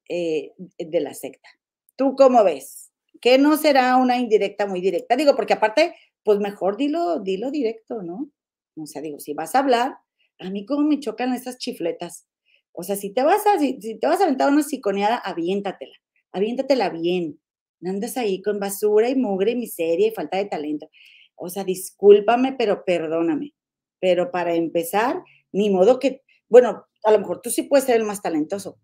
eh, 0.10 0.54
de 0.78 1.00
la 1.02 1.14
secta. 1.14 1.50
¿Tú 1.98 2.16
cómo 2.16 2.44
ves? 2.44 2.92
Que 3.22 3.38
no 3.38 3.58
será 3.58 3.98
una 3.98 4.18
indirecta 4.18 4.66
muy 4.66 4.82
directa. 4.82 5.16
Digo, 5.16 5.36
porque 5.36 5.54
aparte, 5.54 5.96
pues 6.24 6.40
mejor 6.40 6.78
dilo, 6.78 7.20
dilo 7.20 7.52
directo, 7.52 8.02
¿no? 8.02 8.30
O 8.76 8.86
sea, 8.86 9.02
digo, 9.02 9.20
si 9.20 9.34
vas 9.34 9.56
a 9.56 9.60
hablar, 9.60 9.98
a 10.40 10.50
mí 10.50 10.66
como 10.66 10.88
me 10.88 11.00
chocan 11.00 11.34
esas 11.34 11.58
chifletas. 11.58 12.28
O 12.72 12.84
sea, 12.84 12.96
si 12.96 13.14
te 13.14 13.24
vas 13.24 13.46
a, 13.46 13.60
si, 13.60 13.78
te 13.78 14.08
vas 14.08 14.20
a 14.20 14.24
aventar 14.24 14.52
una 14.52 14.64
siconeada, 14.64 15.18
aviéntatela, 15.18 15.96
aviéntatela 16.32 16.90
bien. 16.90 17.40
andas 17.86 18.18
ahí 18.18 18.42
con 18.42 18.60
basura 18.60 19.10
y 19.10 19.16
mugre 19.16 19.52
y 19.52 19.56
miseria 19.56 20.08
y 20.08 20.12
falta 20.12 20.38
de 20.38 20.46
talento. 20.46 20.90
O 21.36 21.50
sea, 21.50 21.64
discúlpame, 21.64 22.54
pero 22.58 22.84
perdóname. 22.86 23.54
Pero 24.00 24.32
para 24.32 24.56
empezar, 24.56 25.22
ni 25.52 25.70
modo 25.70 26.00
que, 26.00 26.24
bueno, 26.50 26.86
a 27.04 27.12
lo 27.12 27.20
mejor 27.20 27.42
tú 27.42 27.50
sí 27.50 27.64
puedes 27.64 27.86
ser 27.86 27.98
el 27.98 28.08
más 28.08 28.22
talentoso, 28.22 28.80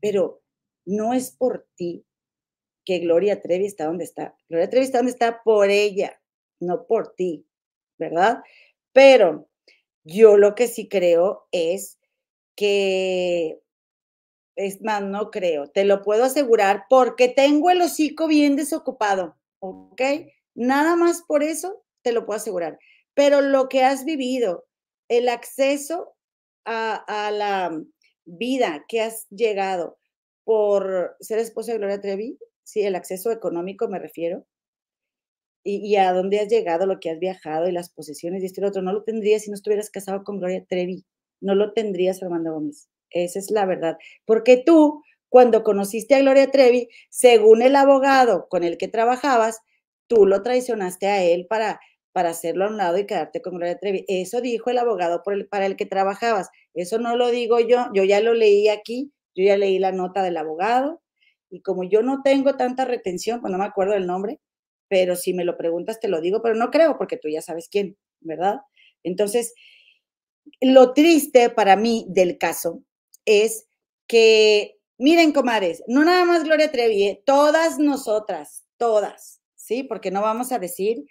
pero 0.00 0.42
no 0.84 1.14
es 1.14 1.30
por 1.30 1.66
ti 1.76 2.04
que 2.84 2.98
Gloria 2.98 3.40
Trevi 3.40 3.64
está 3.66 3.86
donde 3.86 4.04
está. 4.04 4.36
Gloria 4.48 4.68
Trevi 4.68 4.84
está 4.84 4.98
donde 4.98 5.12
está 5.12 5.42
por 5.42 5.70
ella, 5.70 6.20
no 6.60 6.86
por 6.86 7.14
ti, 7.14 7.46
¿verdad? 7.98 8.42
Pero 8.92 9.48
yo 10.04 10.36
lo 10.36 10.54
que 10.54 10.68
sí 10.68 10.88
creo 10.88 11.48
es 11.52 11.98
que, 12.56 13.60
es 14.56 14.82
más, 14.82 15.02
no 15.02 15.30
creo, 15.30 15.68
te 15.68 15.84
lo 15.84 16.02
puedo 16.02 16.24
asegurar 16.24 16.84
porque 16.88 17.28
tengo 17.28 17.70
el 17.70 17.82
hocico 17.82 18.26
bien 18.28 18.56
desocupado, 18.56 19.36
¿ok? 19.60 20.00
Nada 20.54 20.96
más 20.96 21.22
por 21.22 21.42
eso 21.42 21.84
te 22.02 22.12
lo 22.12 22.26
puedo 22.26 22.36
asegurar. 22.36 22.78
Pero 23.14 23.40
lo 23.40 23.68
que 23.68 23.82
has 23.82 24.04
vivido, 24.04 24.66
el 25.08 25.28
acceso 25.28 26.14
a, 26.64 27.30
la 27.32 27.82
vida 28.24 28.84
que 28.88 29.02
has 29.02 29.28
llegado 29.28 29.98
por 30.44 31.16
ser 31.20 31.38
esposa 31.38 31.72
de 31.72 31.78
Gloria 31.78 32.00
Trevi, 32.00 32.38
sí, 32.62 32.82
el 32.82 32.94
acceso 32.94 33.30
económico 33.30 33.88
me 33.88 33.98
refiero, 33.98 34.46
y, 35.64 35.96
a 35.96 36.12
dónde 36.12 36.40
has 36.40 36.48
llegado, 36.48 36.86
lo 36.86 37.00
que 37.00 37.10
has 37.10 37.18
viajado 37.18 37.68
y 37.68 37.72
las 37.72 37.90
posesiones 37.90 38.42
y 38.42 38.46
esto 38.46 38.60
y 38.60 38.62
lo 38.62 38.68
otro, 38.68 38.82
no 38.82 38.92
lo 38.92 39.02
tendrías 39.02 39.42
si 39.42 39.50
no 39.50 39.54
estuvieras 39.54 39.90
casado 39.90 40.22
con 40.22 40.38
Gloria 40.38 40.64
Trevi, 40.68 41.04
no 41.40 41.54
lo 41.54 41.72
tendrías 41.72 42.22
Armando 42.22 42.52
Gómez. 42.52 42.88
Esa 43.10 43.38
es 43.38 43.50
la 43.50 43.64
verdad. 43.64 43.96
Porque 44.26 44.62
tú, 44.64 45.02
cuando 45.28 45.64
conociste 45.64 46.14
a 46.14 46.20
Gloria 46.20 46.50
Trevi, 46.50 46.88
según 47.10 47.62
el 47.62 47.76
abogado 47.76 48.46
con 48.48 48.62
el 48.62 48.76
que 48.76 48.88
trabajabas, 48.88 49.60
tú 50.06 50.26
lo 50.26 50.42
traicionaste 50.42 51.06
a 51.06 51.24
él 51.24 51.46
para 51.48 51.80
para 52.14 52.30
hacerlo 52.30 52.64
a 52.64 52.68
un 52.68 52.76
lado 52.76 52.96
y 52.96 53.06
quedarte 53.06 53.42
con 53.42 53.56
Gloria 53.56 53.76
Trevi. 53.76 54.04
Eso 54.06 54.40
dijo 54.40 54.70
el 54.70 54.78
abogado 54.78 55.24
para 55.50 55.66
el 55.66 55.74
que 55.74 55.84
trabajabas. 55.84 56.48
Eso 56.72 56.98
no 57.00 57.16
lo 57.16 57.28
digo 57.32 57.58
yo, 57.58 57.88
yo 57.92 58.04
ya 58.04 58.20
lo 58.20 58.34
leí 58.34 58.68
aquí, 58.68 59.12
yo 59.34 59.44
ya 59.44 59.56
leí 59.56 59.80
la 59.80 59.90
nota 59.90 60.22
del 60.22 60.36
abogado 60.36 61.02
y 61.50 61.60
como 61.62 61.82
yo 61.82 62.02
no 62.02 62.22
tengo 62.22 62.56
tanta 62.56 62.84
retención, 62.84 63.40
pues 63.40 63.50
no 63.50 63.58
me 63.58 63.64
acuerdo 63.64 63.94
el 63.94 64.06
nombre, 64.06 64.38
pero 64.88 65.16
si 65.16 65.34
me 65.34 65.44
lo 65.44 65.56
preguntas 65.56 66.00
te 66.00 66.08
lo 66.08 66.20
digo, 66.20 66.42
pero 66.42 66.54
no 66.54 66.70
creo 66.70 66.98
porque 66.98 67.16
tú 67.16 67.28
ya 67.28 67.42
sabes 67.42 67.68
quién, 67.68 67.96
¿verdad? 68.20 68.60
Entonces, 69.02 69.54
lo 70.60 70.92
triste 70.92 71.50
para 71.50 71.76
mí 71.76 72.06
del 72.08 72.38
caso 72.38 72.82
es 73.24 73.66
que, 74.06 74.78
miren, 74.98 75.32
comadres, 75.32 75.82
no 75.86 76.04
nada 76.04 76.24
más 76.24 76.44
Gloria 76.44 76.70
Trevi, 76.70 77.04
¿eh? 77.04 77.22
todas 77.24 77.78
nosotras, 77.78 78.64
todas, 78.76 79.40
¿sí? 79.54 79.82
Porque 79.82 80.10
no 80.10 80.20
vamos 80.22 80.52
a 80.52 80.58
decir 80.58 81.04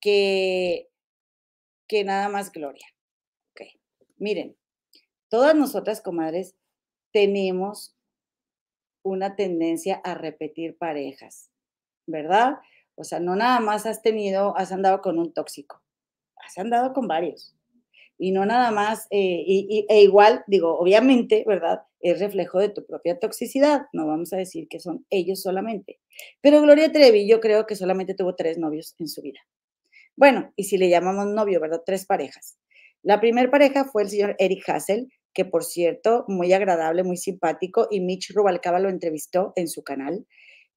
que, 0.00 0.88
que 1.88 2.04
nada 2.04 2.28
más 2.28 2.52
gloria. 2.52 2.86
Ok, 3.52 3.68
miren, 4.18 4.56
todas 5.28 5.54
nosotras, 5.54 6.00
comadres, 6.00 6.54
tenemos 7.12 7.96
una 9.02 9.36
tendencia 9.36 10.00
a 10.04 10.14
repetir 10.14 10.76
parejas, 10.76 11.50
¿verdad? 12.06 12.58
O 12.96 13.04
sea, 13.04 13.20
no 13.20 13.36
nada 13.36 13.60
más 13.60 13.86
has 13.86 14.02
tenido, 14.02 14.56
has 14.56 14.72
andado 14.72 15.00
con 15.00 15.18
un 15.18 15.32
tóxico, 15.32 15.82
has 16.36 16.56
andado 16.58 16.92
con 16.92 17.08
varios. 17.08 17.54
Y 18.16 18.30
no 18.30 18.46
nada 18.46 18.70
más, 18.70 19.06
eh, 19.10 19.42
y, 19.44 19.86
e 19.88 20.02
igual, 20.02 20.44
digo, 20.46 20.78
obviamente, 20.78 21.44
¿verdad? 21.46 21.82
Es 22.00 22.20
reflejo 22.20 22.60
de 22.60 22.68
tu 22.68 22.86
propia 22.86 23.18
toxicidad. 23.18 23.86
No 23.92 24.06
vamos 24.06 24.32
a 24.32 24.36
decir 24.36 24.68
que 24.68 24.78
son 24.78 25.04
ellos 25.10 25.42
solamente. 25.42 25.98
Pero 26.40 26.62
Gloria 26.62 26.92
Trevi, 26.92 27.28
yo 27.28 27.40
creo 27.40 27.66
que 27.66 27.74
solamente 27.74 28.14
tuvo 28.14 28.36
tres 28.36 28.56
novios 28.56 28.94
en 29.00 29.08
su 29.08 29.20
vida. 29.20 29.40
Bueno, 30.16 30.52
y 30.54 30.64
si 30.64 30.78
le 30.78 30.88
llamamos 30.88 31.26
novio, 31.26 31.60
¿verdad? 31.60 31.82
Tres 31.84 32.06
parejas. 32.06 32.56
La 33.02 33.20
primera 33.20 33.50
pareja 33.50 33.84
fue 33.84 34.02
el 34.04 34.10
señor 34.10 34.36
Eric 34.38 34.68
Hassel, 34.68 35.12
que 35.34 35.44
por 35.44 35.64
cierto, 35.64 36.24
muy 36.28 36.52
agradable, 36.52 37.02
muy 37.02 37.16
simpático, 37.16 37.88
y 37.90 38.00
Mitch 38.00 38.32
Rubalcaba 38.32 38.78
lo 38.78 38.88
entrevistó 38.88 39.52
en 39.56 39.66
su 39.68 39.82
canal. 39.82 40.24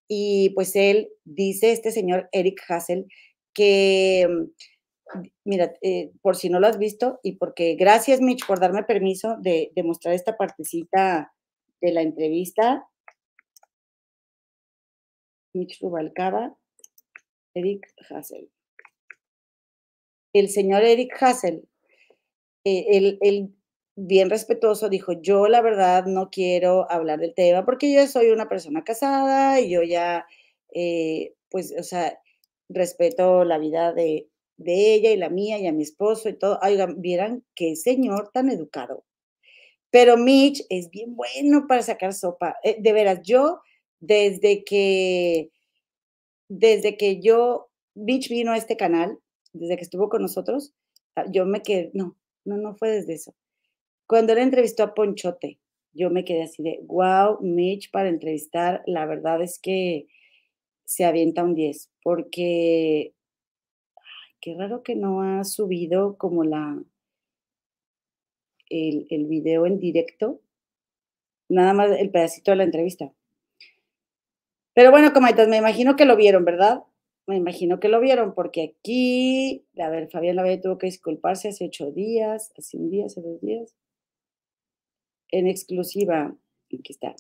Y 0.08 0.52
pues 0.52 0.76
él 0.76 1.10
dice, 1.26 1.72
este 1.72 1.92
señor 1.92 2.30
Eric 2.32 2.62
Hassel, 2.68 3.08
que, 3.54 4.28
mm, 4.30 5.22
mira, 5.46 5.74
eh, 5.82 6.12
por 6.22 6.36
si 6.36 6.50
no 6.50 6.60
lo 6.60 6.68
has 6.68 6.78
visto 6.78 7.20
y 7.24 7.34
porque 7.38 7.76
gracias 7.76 8.22
Mitch 8.22 8.46
por 8.46 8.60
darme 8.60 8.84
permiso 8.84 9.38
de, 9.42 9.72
mostrar 9.84 10.14
esta 10.14 10.38
partecita 10.38 11.34
de 11.82 11.92
la 11.92 12.02
entrevista. 12.02 12.88
Mitch 15.54 15.80
Rubalcaba, 15.82 16.56
Eric 17.54 17.88
Hassel. 18.10 18.50
El 20.34 20.50
señor 20.50 20.84
Eric 20.84 21.16
Hassel, 21.20 21.68
eh, 22.64 23.18
él, 23.22 23.57
bien 23.98 24.30
respetuoso 24.30 24.90
dijo, 24.90 25.14
yo 25.22 25.48
la 25.48 25.62
verdad 25.62 26.06
no 26.06 26.30
quiero 26.30 26.90
hablar 26.90 27.20
del 27.20 27.34
tema 27.34 27.66
porque 27.66 27.92
yo 27.92 28.06
soy 28.08 28.30
una 28.30 28.48
persona 28.48 28.84
casada 28.84 29.60
y 29.60 29.72
yo 29.72 29.82
ya, 29.82 30.28
eh, 30.74 31.34
pues, 31.50 31.74
o 31.78 31.84
sea, 31.84 32.20
respeto 32.70 33.44
la 33.44 33.58
vida 33.58 33.94
de, 33.94 34.30
de 34.58 34.94
ella 34.94 35.12
y 35.12 35.18
la 35.18 35.30
mía 35.30 35.58
y 35.58 35.66
a 35.68 35.74
mi 35.74 35.82
esposo 35.82 36.30
y 36.30 36.38
todo. 36.38 36.60
Oigan, 36.62 37.02
vieran 37.02 37.44
qué 37.56 37.76
señor 37.76 38.30
tan 38.32 38.50
educado. 38.50 39.04
Pero 39.90 40.16
Mitch 40.16 40.64
es 40.70 40.92
bien 40.92 41.16
bueno 41.16 41.66
para 41.68 41.82
sacar 41.82 42.14
sopa. 42.14 42.56
Eh, 42.64 42.78
de 42.80 42.94
veras, 42.94 43.22
yo 43.24 43.62
desde 44.00 44.64
que, 44.64 45.50
desde 46.50 46.98
que 46.98 47.20
yo, 47.20 47.70
Mitch 47.96 48.30
vino 48.30 48.52
a 48.52 48.58
este 48.58 48.78
canal, 48.78 49.18
desde 49.54 49.76
que 49.78 49.84
estuvo 49.84 50.10
con 50.10 50.22
nosotros, 50.22 50.74
ah, 51.16 51.26
yo 51.32 51.48
me 51.48 51.64
quedé, 51.64 51.90
no, 51.96 52.16
no, 52.46 52.58
no 52.58 52.76
fue 52.76 52.92
desde 52.92 53.14
eso. 53.16 53.34
Cuando 54.08 54.32
él 54.34 54.40
entrevistó 54.40 54.84
a 54.84 54.94
Ponchote, 54.94 55.60
yo 55.94 56.10
me 56.10 56.24
quedé 56.24 56.44
así 56.44 56.64
de, 56.64 56.80
wow, 56.84 57.40
Mitch 57.42 57.92
para 57.92 58.08
entrevistar, 58.08 58.82
la 58.86 59.06
verdad 59.06 59.42
es 59.42 59.60
que 59.60 60.08
se 60.86 61.04
avienta 61.04 61.44
un 61.44 61.56
10, 61.56 61.92
porque 62.02 63.14
ay, 63.98 64.36
qué 64.40 64.56
raro 64.56 64.82
que 64.84 64.96
no 64.96 65.22
ha 65.22 65.44
subido 65.44 66.18
como 66.18 66.46
la 66.46 66.82
el, 68.70 69.26
video 69.28 69.66
en 69.66 69.80
directo, 69.80 70.42
nada 71.50 71.74
más 71.74 71.92
el 72.00 72.10
pedacito 72.10 72.52
de 72.52 72.58
la 72.58 72.64
entrevista. 72.64 73.12
Pero 74.74 74.92
bueno, 74.92 75.12
comaitas, 75.14 75.48
me 75.48 75.58
imagino 75.58 75.96
que 75.96 76.06
lo 76.06 76.16
vieron, 76.16 76.46
¿verdad? 76.46 76.84
Me 77.26 77.36
imagino 77.36 77.80
que 77.80 77.90
lo 77.90 78.00
vieron, 78.00 78.34
porque 78.34 78.76
aquí, 78.76 79.66
a 79.78 79.90
ver, 79.90 80.10
Fabián 80.10 80.38
Lavelle 80.38 80.62
tuvo 80.62 80.78
que 80.78 80.88
disculparse 80.88 81.50
hace 81.50 81.66
ocho 81.66 81.92
días, 81.92 82.54
hace 82.58 82.78
un 82.78 82.90
día, 82.90 83.08
hace 83.08 83.22
dos 83.22 83.42
días, 83.42 83.76
en 85.32 85.48
exclusiva, 85.48 86.36
aquí 86.66 86.92
está. 86.92 87.16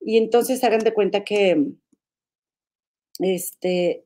Y 0.00 0.18
entonces 0.18 0.62
hagan 0.64 0.80
de 0.80 0.94
cuenta 0.94 1.24
que, 1.24 1.72
este, 3.20 4.04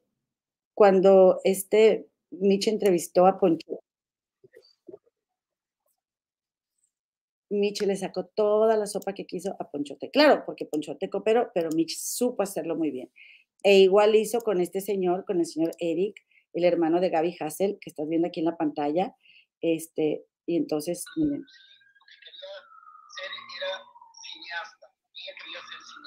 cuando 0.74 1.40
este 1.44 2.08
Mitch 2.30 2.68
entrevistó 2.68 3.26
a 3.26 3.38
Poncho, 3.38 3.80
Mitch 7.50 7.82
le 7.82 7.96
sacó 7.96 8.26
toda 8.26 8.76
la 8.76 8.86
sopa 8.86 9.14
que 9.14 9.26
quiso 9.26 9.56
a 9.58 9.70
Ponchote. 9.70 10.10
Claro, 10.10 10.42
porque 10.44 10.66
Ponchote 10.66 11.08
cooperó, 11.08 11.50
pero 11.54 11.70
Mitch 11.74 11.96
supo 11.96 12.42
hacerlo 12.42 12.76
muy 12.76 12.90
bien. 12.90 13.10
E 13.62 13.78
igual 13.78 14.14
hizo 14.14 14.40
con 14.40 14.60
este 14.60 14.80
señor, 14.80 15.24
con 15.24 15.40
el 15.40 15.46
señor 15.46 15.72
Eric, 15.78 16.14
el 16.52 16.64
hermano 16.64 17.00
de 17.00 17.10
Gaby 17.10 17.36
Hassel, 17.40 17.78
que 17.80 17.90
estás 17.90 18.08
viendo 18.08 18.28
aquí 18.28 18.40
en 18.40 18.46
la 18.46 18.56
pantalla. 18.56 19.16
Este, 19.60 20.24
y 20.46 20.56
entonces, 20.56 21.04
miren. 21.16 21.44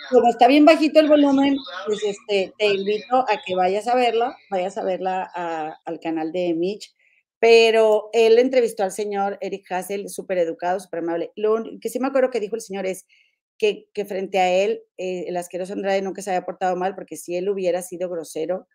Como 0.10 0.30
está 0.30 0.47
bien 0.47 0.66
bajito 0.66 0.99
el 0.99 1.08
volumen, 1.08 1.58
pues 1.86 2.04
este, 2.04 2.54
te 2.58 2.68
invito 2.68 3.26
a 3.30 3.41
que 3.45 3.56
vayas 3.56 3.88
a 3.88 3.95
verla, 3.95 4.36
vayas 4.49 4.78
a 4.78 4.84
verla 4.84 5.24
al 5.86 5.99
canal 5.99 6.32
de 6.32 6.54
Mitch 6.54 6.93
pero 7.41 8.12
él 8.14 8.38
entrevistó 8.38 8.84
al 8.84 8.91
señor 8.91 9.39
Eric 9.41 9.66
Hassel, 9.72 10.10
súper 10.10 10.38
educado, 10.38 10.80
súper 10.80 10.99
amable. 10.99 11.32
Lo 11.36 11.58
que 11.82 11.89
sí 11.89 11.99
me 11.99 12.08
acuerdo 12.08 12.30
que 12.30 12.39
dijo 12.39 12.56
el 12.56 12.62
señor 12.62 12.86
es 12.86 13.08
que, 13.58 13.88
que 13.95 14.06
frente 14.06 14.38
a 14.38 14.54
él, 14.54 14.84
eh, 14.99 15.26
el 15.26 15.36
asqueroso 15.36 15.74
Andrade 15.74 16.04
nunca 16.04 16.22
se 16.22 16.30
había 16.30 16.45
portado 16.45 16.76
mal, 16.76 16.93
porque 16.93 17.18
si 17.18 17.36
él 17.36 17.49
hubiera 17.49 17.82
sido 17.82 18.10
grosero 18.10 18.68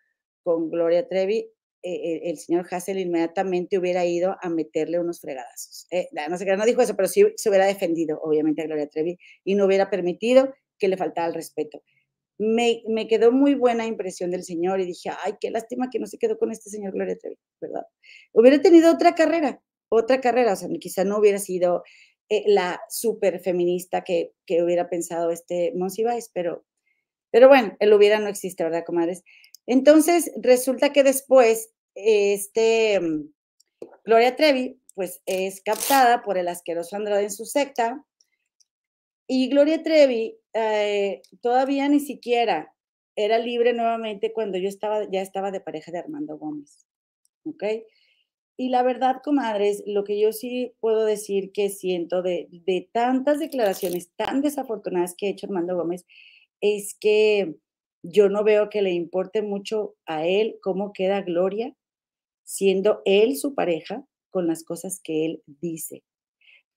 con 0.43 0.69
Gloria 0.69 1.07
Trevi, 1.07 1.49
eh, 1.87 2.13
eh, 2.13 2.21
el 2.29 2.37
señor 2.37 2.65
Hassel 2.69 2.99
inmediatamente 2.99 3.77
hubiera 3.77 4.05
ido 4.05 4.35
a 4.41 4.49
meterle 4.49 4.99
unos 4.99 5.21
fregadazos. 5.21 5.87
no 6.29 6.37
sé 6.37 6.45
qué, 6.45 6.57
no 6.57 6.65
dijo 6.65 6.81
eso, 6.81 6.95
pero 6.95 7.07
sí 7.07 7.25
se 7.35 7.49
hubiera 7.49 7.65
defendido, 7.65 8.19
obviamente, 8.21 8.61
a 8.61 8.65
Gloria 8.65 8.87
Trevi 8.87 9.17
y 9.43 9.55
no 9.55 9.65
hubiera 9.65 9.89
permitido 9.89 10.53
que 10.79 10.87
le 10.87 10.97
faltara 10.97 11.27
el 11.27 11.33
respeto 11.33 11.81
me, 12.37 13.07
quedó 13.07 13.31
muy 13.31 13.55
buena 13.55 13.85
impresión 13.85 14.31
del 14.31 14.43
señor 14.43 14.79
y 14.79 14.85
dije, 14.85 15.09
ay, 15.23 15.33
qué 15.39 15.49
lástima 15.49 15.89
que 15.89 15.99
no 15.99 16.05
se 16.05 16.17
quedó 16.17 16.37
con 16.37 16.51
este 16.51 16.69
señor 16.69 16.93
Gloria 16.93 17.17
Trevi, 17.17 17.37
¿verdad? 17.59 17.85
Hubiera 18.31 18.61
tenido 18.61 18.91
otra 18.91 19.15
carrera, 19.15 19.61
otra 19.89 20.21
carrera, 20.21 20.53
o 20.53 20.55
sea, 20.55 20.69
quizá 20.79 21.03
no 21.03 21.17
hubiera 21.17 21.39
sido 21.39 21.83
eh, 22.29 22.43
la 22.47 22.79
super 22.89 23.39
feminista 23.39 24.03
que, 24.03 24.33
que, 24.45 24.61
hubiera 24.61 24.89
pensado 24.89 25.31
este 25.31 25.73
Monsiváis, 25.75 26.29
pero, 26.33 26.65
pero 27.31 27.47
bueno, 27.47 27.75
el 27.79 27.93
hubiera 27.93 28.19
no 28.19 28.27
existe, 28.27 28.63
¿verdad, 28.63 28.83
comadres? 28.85 29.23
Entonces, 29.65 30.31
resulta 30.37 30.93
que 30.93 31.03
después, 31.03 31.71
este, 31.97 32.99
mm, 32.99 33.33
Gloria 34.05 34.35
Trevi, 34.35 34.79
pues 34.95 35.21
es 35.25 35.61
captada 35.61 36.23
por 36.23 36.37
el 36.37 36.47
asqueroso 36.47 36.95
Andrade 36.95 37.23
en 37.23 37.31
su 37.31 37.45
secta, 37.45 38.03
y 39.27 39.49
Gloria 39.49 39.83
Trevi 39.83 40.37
eh, 40.53 41.21
todavía 41.41 41.89
ni 41.89 41.99
siquiera 41.99 42.73
era 43.15 43.39
libre 43.39 43.73
nuevamente 43.73 44.31
cuando 44.31 44.57
yo 44.57 44.69
estaba, 44.69 45.09
ya 45.09 45.21
estaba 45.21 45.51
de 45.51 45.59
pareja 45.59 45.91
de 45.91 45.99
Armando 45.99 46.37
Gómez. 46.37 46.85
¿Ok? 47.43 47.63
Y 48.57 48.69
la 48.69 48.83
verdad, 48.83 49.21
comadres, 49.23 49.83
lo 49.85 50.03
que 50.03 50.19
yo 50.19 50.31
sí 50.31 50.73
puedo 50.79 51.03
decir 51.05 51.51
que 51.51 51.69
siento 51.69 52.21
de, 52.21 52.47
de 52.49 52.89
tantas 52.91 53.39
declaraciones 53.39 54.11
tan 54.15 54.41
desafortunadas 54.41 55.13
que 55.15 55.27
ha 55.27 55.29
hecho 55.29 55.47
Armando 55.47 55.75
Gómez 55.75 56.05
es 56.61 56.95
que 56.99 57.55
yo 58.03 58.29
no 58.29 58.43
veo 58.43 58.69
que 58.69 58.81
le 58.81 58.91
importe 58.91 59.41
mucho 59.41 59.95
a 60.05 60.25
él 60.25 60.57
cómo 60.61 60.93
queda 60.93 61.21
Gloria, 61.21 61.75
siendo 62.47 63.01
él 63.03 63.35
su 63.35 63.53
pareja 63.53 64.07
con 64.29 64.47
las 64.47 64.63
cosas 64.63 65.01
que 65.03 65.25
él 65.25 65.43
dice. 65.45 66.03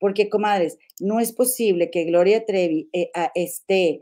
Porque, 0.00 0.28
comadres, 0.28 0.78
no 0.98 1.20
es 1.20 1.32
posible 1.32 1.90
que 1.90 2.04
Gloria 2.04 2.44
Trevi 2.44 2.88
eh, 2.92 3.10
esté 3.34 4.00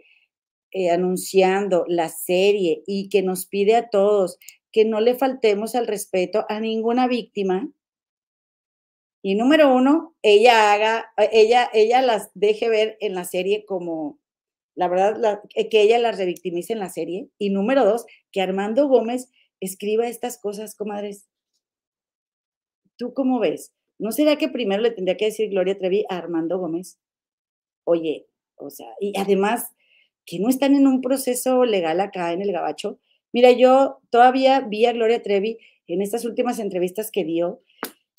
eh, 0.70 0.90
anunciando 0.90 1.84
la 1.86 2.08
serie 2.08 2.82
y 2.86 3.10
que 3.10 3.22
nos 3.22 3.46
pide 3.46 3.76
a 3.76 3.90
todos 3.90 4.38
que 4.72 4.84
no 4.84 5.00
le 5.00 5.14
faltemos 5.14 5.74
al 5.74 5.86
respeto 5.86 6.46
a 6.48 6.58
ninguna 6.60 7.06
víctima. 7.06 7.70
Y 9.22 9.34
número 9.34 9.74
uno, 9.74 10.14
ella 10.22 10.72
haga, 10.72 11.12
ella, 11.32 11.68
ella 11.74 12.00
las 12.00 12.30
deje 12.34 12.68
ver 12.68 12.96
en 13.00 13.14
la 13.14 13.24
serie 13.24 13.66
como, 13.66 14.18
la 14.74 14.88
verdad, 14.88 15.40
que 15.52 15.82
ella 15.82 15.98
las 15.98 16.16
revictimice 16.16 16.72
en 16.72 16.78
la 16.78 16.88
serie. 16.88 17.28
Y 17.38 17.50
número 17.50 17.84
dos, 17.84 18.06
que 18.32 18.40
Armando 18.40 18.88
Gómez 18.88 19.30
escriba 19.60 20.06
estas 20.06 20.38
cosas, 20.38 20.74
comadres. 20.74 21.28
¿Tú 22.98 23.14
cómo 23.14 23.38
ves? 23.38 23.72
¿No 23.98 24.10
será 24.10 24.36
que 24.36 24.48
primero 24.48 24.82
le 24.82 24.90
tendría 24.90 25.16
que 25.16 25.26
decir 25.26 25.48
Gloria 25.50 25.78
Trevi 25.78 26.04
a 26.08 26.18
Armando 26.18 26.58
Gómez? 26.58 26.98
Oye, 27.84 28.26
o 28.56 28.70
sea, 28.70 28.88
y 29.00 29.16
además 29.16 29.70
que 30.26 30.40
no 30.40 30.48
están 30.48 30.74
en 30.74 30.86
un 30.86 31.00
proceso 31.00 31.64
legal 31.64 32.00
acá 32.00 32.32
en 32.32 32.42
el 32.42 32.52
Gabacho. 32.52 32.98
Mira, 33.32 33.52
yo 33.52 34.00
todavía 34.10 34.60
vi 34.60 34.84
a 34.84 34.92
Gloria 34.92 35.22
Trevi 35.22 35.58
en 35.86 36.02
estas 36.02 36.24
últimas 36.24 36.58
entrevistas 36.58 37.10
que 37.10 37.24
dio, 37.24 37.62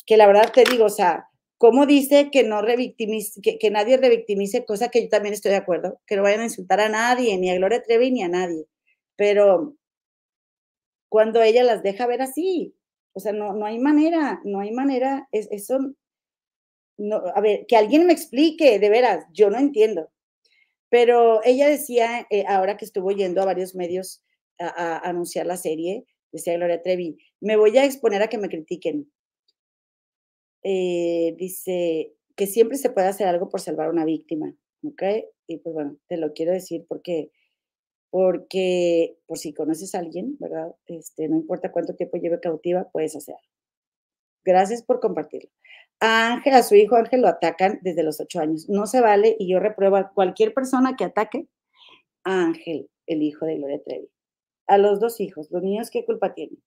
que 0.05 0.17
la 0.17 0.27
verdad 0.27 0.51
te 0.51 0.63
digo, 0.63 0.85
o 0.85 0.89
sea, 0.89 1.27
¿cómo 1.57 1.85
dice 1.85 2.31
que 2.31 2.43
no 2.43 2.61
revictimice, 2.61 3.41
que, 3.41 3.59
que 3.59 3.69
nadie 3.69 3.97
revictimice, 3.97 4.65
cosa 4.65 4.89
que 4.89 5.03
yo 5.03 5.09
también 5.09 5.33
estoy 5.33 5.51
de 5.51 5.57
acuerdo, 5.57 5.99
que 6.07 6.15
no 6.15 6.23
vayan 6.23 6.39
a 6.39 6.45
insultar 6.45 6.79
a 6.79 6.89
nadie, 6.89 7.37
ni 7.37 7.49
a 7.49 7.55
Gloria 7.55 7.83
Trevi 7.83 8.11
ni 8.11 8.23
a 8.23 8.29
nadie. 8.29 8.65
Pero 9.17 9.75
cuando 11.09 11.41
ella 11.41 11.63
las 11.63 11.83
deja 11.83 12.07
ver 12.07 12.21
así, 12.21 12.73
o 13.13 13.19
sea, 13.19 13.33
no, 13.33 13.53
no 13.53 13.65
hay 13.65 13.79
manera, 13.79 14.41
no 14.43 14.59
hay 14.59 14.71
manera, 14.71 15.27
es, 15.31 15.47
eso, 15.51 15.79
no, 16.97 17.17
a 17.33 17.41
ver, 17.41 17.65
que 17.67 17.77
alguien 17.77 18.05
me 18.05 18.13
explique, 18.13 18.79
de 18.79 18.89
veras, 18.89 19.25
yo 19.33 19.49
no 19.49 19.57
entiendo. 19.57 20.09
Pero 20.89 21.41
ella 21.43 21.67
decía, 21.67 22.27
eh, 22.29 22.45
ahora 22.47 22.77
que 22.77 22.85
estuvo 22.85 23.11
yendo 23.11 23.41
a 23.41 23.45
varios 23.45 23.75
medios 23.75 24.23
a, 24.59 24.97
anunciar 25.07 25.45
la 25.45 25.57
serie, 25.57 26.05
decía 26.31 26.55
Gloria 26.55 26.81
Trevi, 26.81 27.17
me 27.39 27.55
voy 27.55 27.77
a 27.77 27.85
exponer 27.85 28.21
a 28.21 28.27
que 28.27 28.37
me 28.37 28.49
critiquen. 28.49 29.11
Eh, 30.63 31.35
dice 31.37 32.13
que 32.35 32.47
siempre 32.47 32.77
se 32.77 32.89
puede 32.89 33.07
hacer 33.07 33.27
algo 33.27 33.49
por 33.49 33.61
salvar 33.61 33.87
a 33.87 33.91
una 33.91 34.05
víctima, 34.05 34.53
¿ok? 34.83 35.03
Y 35.47 35.57
pues 35.57 35.73
bueno, 35.73 35.97
te 36.07 36.17
lo 36.17 36.33
quiero 36.33 36.51
decir 36.51 36.85
porque 36.87 37.31
porque 38.09 39.17
por 39.27 39.37
si 39.37 39.53
conoces 39.53 39.93
a 39.95 39.99
alguien, 39.99 40.37
¿verdad? 40.39 40.75
Este, 40.87 41.27
no 41.27 41.35
importa 41.35 41.71
cuánto 41.71 41.95
tiempo 41.95 42.17
lleve 42.17 42.39
cautiva, 42.39 42.89
puedes 42.91 43.15
hacerlo. 43.15 43.41
Gracias 44.43 44.83
por 44.83 44.99
compartirlo. 44.99 45.49
A 45.99 46.33
Ángel, 46.33 46.53
a 46.53 46.63
su 46.63 46.75
hijo 46.75 46.95
Ángel 46.95 47.21
lo 47.21 47.27
atacan 47.27 47.79
desde 47.81 48.03
los 48.03 48.19
ocho 48.19 48.39
años. 48.39 48.69
No 48.69 48.87
se 48.87 49.01
vale 49.01 49.35
y 49.37 49.51
yo 49.51 49.59
repruebo 49.59 49.97
a 49.97 50.11
cualquier 50.11 50.53
persona 50.53 50.95
que 50.95 51.03
ataque 51.03 51.47
a 52.23 52.43
Ángel. 52.45 52.89
el 53.05 53.23
hijo 53.23 53.45
de 53.45 53.57
Gloria 53.57 53.81
Trevi. 53.83 54.09
A 54.67 54.77
los 54.77 54.99
dos 54.99 55.19
hijos, 55.19 55.49
los 55.51 55.63
niños, 55.63 55.89
¿qué 55.89 56.05
culpa 56.05 56.33
tienen? 56.33 56.61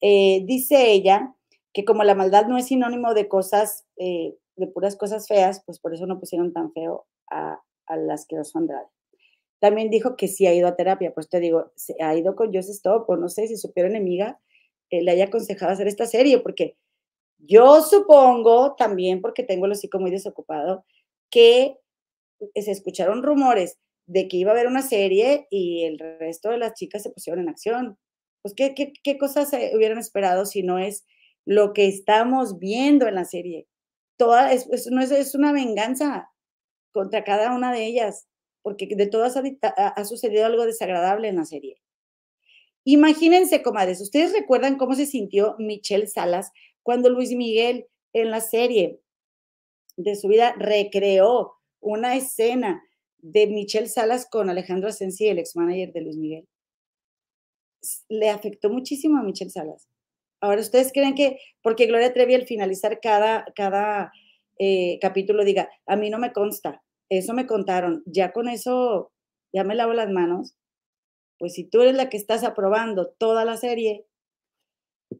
Eh, 0.00 0.42
dice 0.46 0.90
ella 0.90 1.34
que 1.72 1.84
como 1.84 2.02
la 2.02 2.14
maldad 2.16 2.46
no 2.46 2.58
es 2.58 2.66
sinónimo 2.66 3.14
de 3.14 3.28
cosas, 3.28 3.86
eh, 3.96 4.36
de 4.56 4.66
puras 4.66 4.96
cosas 4.96 5.28
feas, 5.28 5.62
pues 5.64 5.78
por 5.78 5.94
eso 5.94 6.06
no 6.06 6.18
pusieron 6.18 6.52
tan 6.52 6.72
feo 6.72 7.06
a, 7.30 7.60
a 7.86 7.96
las 7.96 8.26
que 8.26 8.42
son 8.44 8.62
Andrade. 8.62 8.88
También 9.60 9.90
dijo 9.90 10.16
que 10.16 10.26
sí 10.26 10.46
ha 10.46 10.54
ido 10.54 10.66
a 10.66 10.76
terapia, 10.76 11.12
pues 11.12 11.28
te 11.28 11.38
digo, 11.38 11.70
se 11.76 11.94
ha 12.02 12.16
ido 12.16 12.34
con 12.34 12.48
Joseph 12.52 12.74
Stop, 12.76 13.08
o 13.08 13.16
no 13.16 13.28
sé 13.28 13.46
si 13.46 13.56
su 13.56 13.72
peor 13.72 13.88
enemiga 13.88 14.40
eh, 14.90 15.02
le 15.02 15.12
haya 15.12 15.26
aconsejado 15.26 15.72
hacer 15.72 15.86
esta 15.86 16.06
serie, 16.06 16.40
porque 16.40 16.76
yo 17.38 17.82
supongo 17.82 18.74
también, 18.76 19.20
porque 19.20 19.42
tengo 19.42 19.66
el 19.66 19.72
hocico 19.72 19.98
muy 19.98 20.10
desocupado, 20.10 20.84
que 21.30 21.76
se 22.54 22.70
escucharon 22.70 23.22
rumores 23.22 23.78
de 24.06 24.28
que 24.28 24.38
iba 24.38 24.50
a 24.50 24.54
haber 24.54 24.66
una 24.66 24.82
serie 24.82 25.46
y 25.50 25.84
el 25.84 25.98
resto 25.98 26.50
de 26.50 26.58
las 26.58 26.74
chicas 26.74 27.02
se 27.02 27.10
pusieron 27.10 27.40
en 27.42 27.50
acción. 27.50 27.98
Pues, 28.42 28.54
¿qué, 28.54 28.74
qué, 28.74 28.92
qué 29.04 29.18
cosas 29.18 29.50
hubieran 29.74 29.98
esperado 29.98 30.46
si 30.46 30.62
no 30.62 30.78
es 30.78 31.04
lo 31.44 31.72
que 31.72 31.86
estamos 31.86 32.58
viendo 32.58 33.06
en 33.06 33.14
la 33.14 33.24
serie? 33.24 33.68
Toda, 34.16 34.50
no 34.90 35.00
es, 35.02 35.10
es 35.10 35.34
una 35.34 35.52
venganza 35.52 36.30
contra 36.92 37.24
cada 37.24 37.54
una 37.54 37.72
de 37.72 37.86
ellas 37.86 38.26
porque 38.62 38.86
de 38.86 39.06
todas 39.06 39.34
ha, 39.36 40.04
sucedido 40.04 40.46
algo 40.46 40.66
desagradable 40.66 41.28
en 41.28 41.36
la 41.36 41.44
serie. 41.44 41.80
Imagínense, 42.84 43.62
comadres, 43.62 44.00
¿ustedes 44.00 44.32
recuerdan 44.32 44.76
cómo 44.76 44.94
se 44.94 45.06
sintió 45.06 45.54
Michelle 45.58 46.06
Salas 46.06 46.50
cuando 46.82 47.10
Luis 47.10 47.32
Miguel 47.32 47.86
en 48.12 48.30
la 48.30 48.40
serie 48.40 49.00
de 49.96 50.16
su 50.16 50.28
vida 50.28 50.54
recreó 50.58 51.52
una 51.80 52.16
escena 52.16 52.82
de 53.18 53.46
Michelle 53.46 53.88
Salas 53.88 54.26
con 54.28 54.48
Alejandro 54.48 54.88
Asensi, 54.88 55.28
el 55.28 55.38
ex 55.38 55.56
manager 55.56 55.92
de 55.92 56.00
Luis 56.00 56.16
Miguel? 56.16 56.48
Le 58.08 58.30
afectó 58.30 58.70
muchísimo 58.70 59.18
a 59.18 59.22
Michelle 59.22 59.50
Salas. 59.50 59.88
Ahora, 60.40 60.60
¿ustedes 60.60 60.90
creen 60.92 61.14
que 61.14 61.38
porque 61.62 61.86
Gloria 61.86 62.12
Trevi 62.14 62.34
al 62.34 62.46
finalizar 62.46 62.98
cada, 63.00 63.44
cada 63.54 64.10
eh, 64.58 64.98
capítulo 65.00 65.44
diga, 65.44 65.70
a 65.86 65.96
mí 65.96 66.08
no 66.08 66.18
me 66.18 66.32
consta, 66.32 66.82
eso 67.10 67.34
me 67.34 67.46
contaron, 67.46 68.02
ya 68.06 68.32
con 68.32 68.48
eso, 68.48 69.12
ya 69.52 69.64
me 69.64 69.74
lavo 69.74 69.92
las 69.92 70.08
manos, 70.10 70.56
pues 71.38 71.54
si 71.54 71.64
tú 71.64 71.82
eres 71.82 71.96
la 71.96 72.08
que 72.08 72.16
estás 72.16 72.44
aprobando 72.44 73.08
toda 73.08 73.44
la 73.44 73.56
serie 73.56 74.06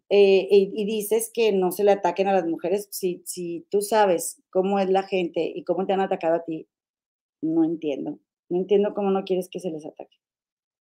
eh, 0.09 0.47
y, 0.51 0.85
dices 0.85 1.31
que 1.35 1.53
no 1.53 1.73
se 1.73 1.83
le 1.83 1.93
ataquen 1.93 2.29
a 2.29 2.33
las 2.33 2.47
mujeres, 2.47 2.89
si, 2.93 3.23
si 3.25 3.67
tú 3.71 3.83
sabes 3.83 4.41
cómo 4.51 4.79
es 4.79 4.89
la 4.89 5.03
gente 5.03 5.53
y 5.55 5.65
cómo 5.65 5.85
te 5.85 5.93
han 5.93 6.01
atacado 6.01 6.37
a 6.37 6.45
ti, 6.45 6.69
no 7.43 7.65
entiendo, 7.65 8.19
no 8.49 8.59
entiendo 8.59 8.95
cómo 8.95 9.11
no 9.11 9.25
quieres 9.25 9.49
que 9.49 9.61
se 9.61 9.71
les 9.71 9.85
ataque. 9.85 10.19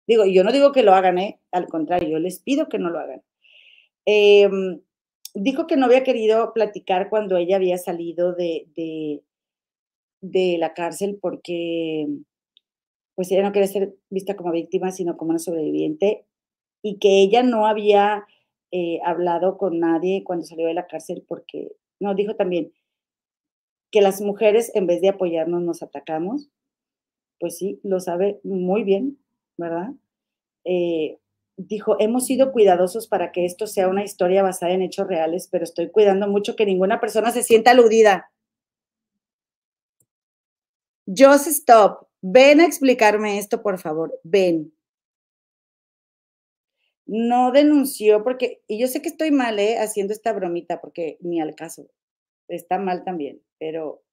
Digo, 0.08 0.26
yo 0.26 0.44
no 0.44 0.52
digo 0.52 0.72
que 0.72 0.84
lo 0.84 0.94
hagan, 0.94 1.18
¿eh? 1.18 1.40
al 1.52 1.68
contrario, 1.68 2.10
yo 2.10 2.20
les 2.20 2.40
pido 2.40 2.70
que 2.70 2.80
no 2.80 2.90
lo 2.90 3.00
hagan. 3.00 3.24
Em, 4.06 4.82
dijo 5.34 5.68
que 5.68 5.78
no 5.78 5.86
había 5.86 6.04
querido 6.04 6.54
platicar 6.54 7.10
cuando 7.10 7.38
ella 7.38 7.56
había 7.56 7.78
salido 7.78 8.34
de, 8.34 8.68
de 8.76 9.24
la 10.22 10.74
cárcel 10.74 11.18
porque 11.22 12.08
pues 13.16 13.32
ella 13.32 13.44
no 13.44 13.52
quería 13.52 13.68
ser 13.68 13.96
vista 14.10 14.36
como 14.36 14.52
víctima, 14.52 14.92
sino 14.92 15.18
como 15.18 15.32
una 15.32 15.40
sobreviviente, 15.40 16.26
y 16.82 17.00
que 17.00 17.20
ella 17.22 17.44
no 17.44 17.66
había 17.66 18.26
eh, 18.72 19.00
hablado 19.04 19.58
con 19.58 19.80
nadie 19.80 20.24
cuando 20.24 20.46
salió 20.46 20.68
de 20.68 20.74
la 20.74 20.88
cárcel 20.88 21.26
porque, 21.28 21.74
no, 22.00 22.16
dijo 22.16 22.36
también 22.36 22.72
que 23.92 24.02
las 24.02 24.22
mujeres 24.22 24.72
en 24.74 24.88
vez 24.88 25.02
de 25.02 25.10
apoyarnos 25.10 25.62
nos 25.62 25.84
atacamos, 25.84 26.50
pues 27.40 27.58
sí, 27.58 27.80
lo 27.84 28.00
sabe 28.00 28.40
muy 28.44 28.84
bien, 28.84 29.20
¿verdad? 29.58 29.90
Eh, 30.64 31.18
dijo, 31.58 31.98
hemos 32.00 32.26
sido 32.26 32.52
cuidadosos 32.52 33.08
para 33.08 33.32
que 33.32 33.46
esto 33.46 33.68
sea 33.68 33.88
una 33.88 34.04
historia 34.04 34.44
basada 34.44 34.72
en 34.74 34.82
hechos 34.82 35.08
reales, 35.08 35.50
pero 35.52 35.64
estoy 35.64 35.90
cuidando 35.90 36.28
mucho 36.28 36.56
que 36.56 36.66
ninguna 36.66 37.00
persona 37.00 37.32
se 37.32 37.44
sienta 37.44 37.72
aludida. 37.72 38.32
Just 41.10 41.48
stop. 41.48 42.08
Ven 42.22 42.60
a 42.62 42.66
explicarme 42.66 43.40
esto, 43.40 43.64
por 43.64 43.80
favor. 43.80 44.20
Ven. 44.24 44.72
No 47.08 47.52
denunció 47.52 48.24
porque, 48.24 48.62
y 48.68 48.80
yo 48.80 48.88
sé 48.88 49.02
que 49.02 49.10
estoy 49.10 49.32
mal, 49.32 49.58
¿eh? 49.58 49.80
Haciendo 49.80 50.14
esta 50.14 50.32
bromita, 50.34 50.80
porque 50.80 51.18
ni 51.22 51.42
al 51.42 51.56
caso. 51.56 51.90
Está 52.48 52.78
mal 52.78 53.04
también, 53.04 53.42
pero 53.58 54.04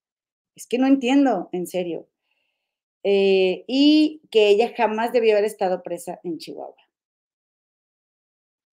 es 0.54 0.66
que 0.66 0.78
no 0.78 0.86
entiendo, 0.86 1.50
en 1.52 1.66
serio. 1.66 2.08
Eh, 3.02 3.64
y 3.66 4.22
que 4.30 4.48
ella 4.48 4.72
jamás 4.74 5.12
debió 5.12 5.32
haber 5.34 5.44
estado 5.44 5.82
presa 5.82 6.20
en 6.24 6.38
Chihuahua. 6.38 6.76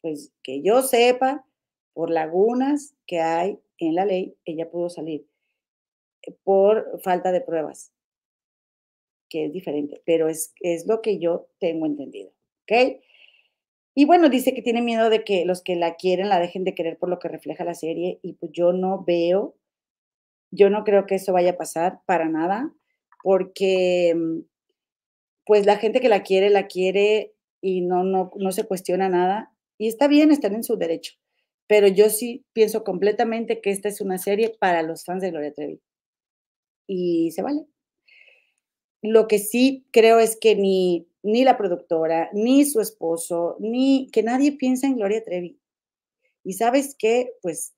Pues 0.02 0.32
que 0.44 0.62
yo 0.62 0.82
sepa, 0.82 1.46
por 1.94 2.10
lagunas 2.10 2.96
que 3.06 3.20
hay 3.22 3.60
en 3.78 3.96
la 3.96 4.06
ley, 4.06 4.36
ella 4.46 4.72
pudo 4.72 4.90
salir 4.90 5.28
eh, 6.24 6.32
por 6.44 7.02
falta 7.02 7.32
de 7.32 7.42
pruebas 7.42 7.93
que 9.34 9.46
es 9.46 9.52
diferente, 9.52 10.00
pero 10.06 10.30
es, 10.30 10.54
es 10.60 10.86
lo 10.86 11.02
que 11.02 11.18
yo 11.18 11.48
tengo 11.60 11.88
entendido, 11.88 12.32
¿ok? 12.62 13.02
Y 13.96 14.06
bueno, 14.06 14.30
dice 14.30 14.54
que 14.54 14.62
tiene 14.62 14.84
miedo 14.84 15.10
de 15.10 15.24
que 15.24 15.44
los 15.44 15.64
que 15.64 15.76
la 15.76 15.96
quieren 15.96 16.30
la 16.30 16.40
dejen 16.40 16.64
de 16.64 16.76
querer 16.76 17.00
por 17.00 17.10
lo 17.10 17.18
que 17.18 17.30
refleja 17.30 17.64
la 17.64 17.74
serie 17.74 18.20
y 18.22 18.34
pues 18.34 18.52
yo 18.52 18.74
no 18.74 19.04
veo, 19.04 19.56
yo 20.52 20.70
no 20.70 20.84
creo 20.84 21.08
que 21.08 21.16
eso 21.16 21.34
vaya 21.34 21.52
a 21.52 21.58
pasar 21.58 22.02
para 22.06 22.30
nada, 22.30 22.72
porque 23.24 24.14
mm, 24.16 24.42
pues 25.48 25.66
la 25.66 25.78
gente 25.78 26.00
que 26.00 26.10
la 26.10 26.22
quiere, 26.22 26.52
la 26.52 26.68
quiere 26.68 27.34
y 27.60 27.82
no, 27.82 28.04
no, 28.04 28.32
no 28.36 28.52
se 28.52 28.66
cuestiona 28.66 29.10
nada 29.10 29.52
y 29.80 29.88
está 29.88 30.08
bien, 30.08 30.30
están 30.32 30.54
en 30.54 30.64
su 30.64 30.78
derecho, 30.78 31.14
pero 31.66 31.88
yo 31.88 32.12
sí 32.12 32.46
pienso 32.54 32.84
completamente 32.84 33.62
que 33.62 33.72
esta 33.72 33.90
es 33.90 34.00
una 34.00 34.20
serie 34.20 34.56
para 34.60 34.84
los 34.84 35.06
fans 35.06 35.24
de 35.24 35.32
Gloria 35.32 35.54
Trevi 35.54 35.82
y 36.88 37.32
se 37.32 37.42
vale. 37.42 37.66
Lo 39.04 39.28
que 39.28 39.38
sí 39.38 39.86
creo 39.92 40.20
es 40.20 40.38
que 40.38 40.56
ni, 40.56 41.10
ni 41.24 41.44
la 41.44 41.58
productora, 41.58 42.30
ni 42.32 42.64
su 42.64 42.80
esposo, 42.80 43.58
ni 43.60 44.10
que 44.12 44.24
nadie 44.24 44.54
piensa 44.54 44.88
en 44.88 44.96
Gloria 44.96 45.24
Trevi. 45.24 45.60
Y 46.46 46.54
sabes 46.54 46.96
qué, 46.98 47.34
pues 47.42 47.76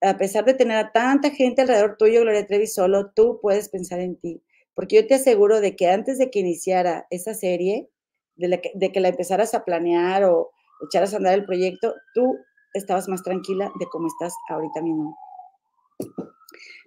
a 0.00 0.16
pesar 0.16 0.46
de 0.46 0.54
tener 0.54 0.78
a 0.78 0.92
tanta 0.92 1.30
gente 1.30 1.60
alrededor 1.60 1.98
tuyo, 1.98 2.22
Gloria 2.22 2.46
Trevi, 2.46 2.66
solo 2.66 3.10
tú 3.10 3.38
puedes 3.42 3.68
pensar 3.68 4.00
en 4.00 4.16
ti. 4.16 4.42
Porque 4.74 4.96
yo 4.96 5.06
te 5.06 5.14
aseguro 5.14 5.60
de 5.60 5.76
que 5.76 5.90
antes 5.90 6.16
de 6.18 6.30
que 6.30 6.38
iniciara 6.38 7.06
esa 7.10 7.34
serie, 7.34 7.90
de, 8.36 8.62
de 8.74 8.92
que 8.92 9.00
la 9.00 9.08
empezaras 9.08 9.52
a 9.52 9.64
planear 9.66 10.24
o 10.24 10.52
echaras 10.86 11.12
a 11.12 11.18
andar 11.18 11.34
el 11.34 11.44
proyecto, 11.44 11.94
tú 12.14 12.38
estabas 12.72 13.08
más 13.08 13.22
tranquila 13.22 13.70
de 13.78 13.86
cómo 13.92 14.06
estás 14.06 14.32
ahorita 14.48 14.80
mismo. 14.80 15.18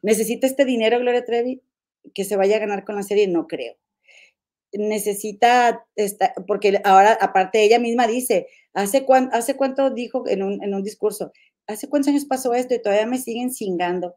¿Necesita 0.01 0.47
este 0.47 0.65
dinero, 0.65 0.97
Gloria 0.99 1.23
Trevi? 1.23 1.61
Que 2.13 2.25
se 2.25 2.35
vaya 2.35 2.57
a 2.57 2.59
ganar 2.59 2.85
con 2.85 2.95
la 2.95 3.03
serie, 3.03 3.27
no 3.27 3.47
creo. 3.47 3.75
Necesita, 4.73 5.85
esta, 5.95 6.33
porque 6.47 6.81
ahora, 6.83 7.17
aparte, 7.21 7.63
ella 7.63 7.79
misma 7.79 8.07
dice, 8.07 8.47
¿hace, 8.73 9.05
hace 9.31 9.55
cuánto 9.55 9.91
dijo 9.91 10.27
en 10.27 10.43
un, 10.43 10.63
en 10.63 10.73
un 10.73 10.83
discurso? 10.83 11.31
¿Hace 11.67 11.87
cuántos 11.87 12.09
años 12.09 12.25
pasó 12.25 12.53
esto 12.53 12.73
y 12.73 12.81
todavía 12.81 13.05
me 13.05 13.19
siguen 13.19 13.51
cingando? 13.51 14.15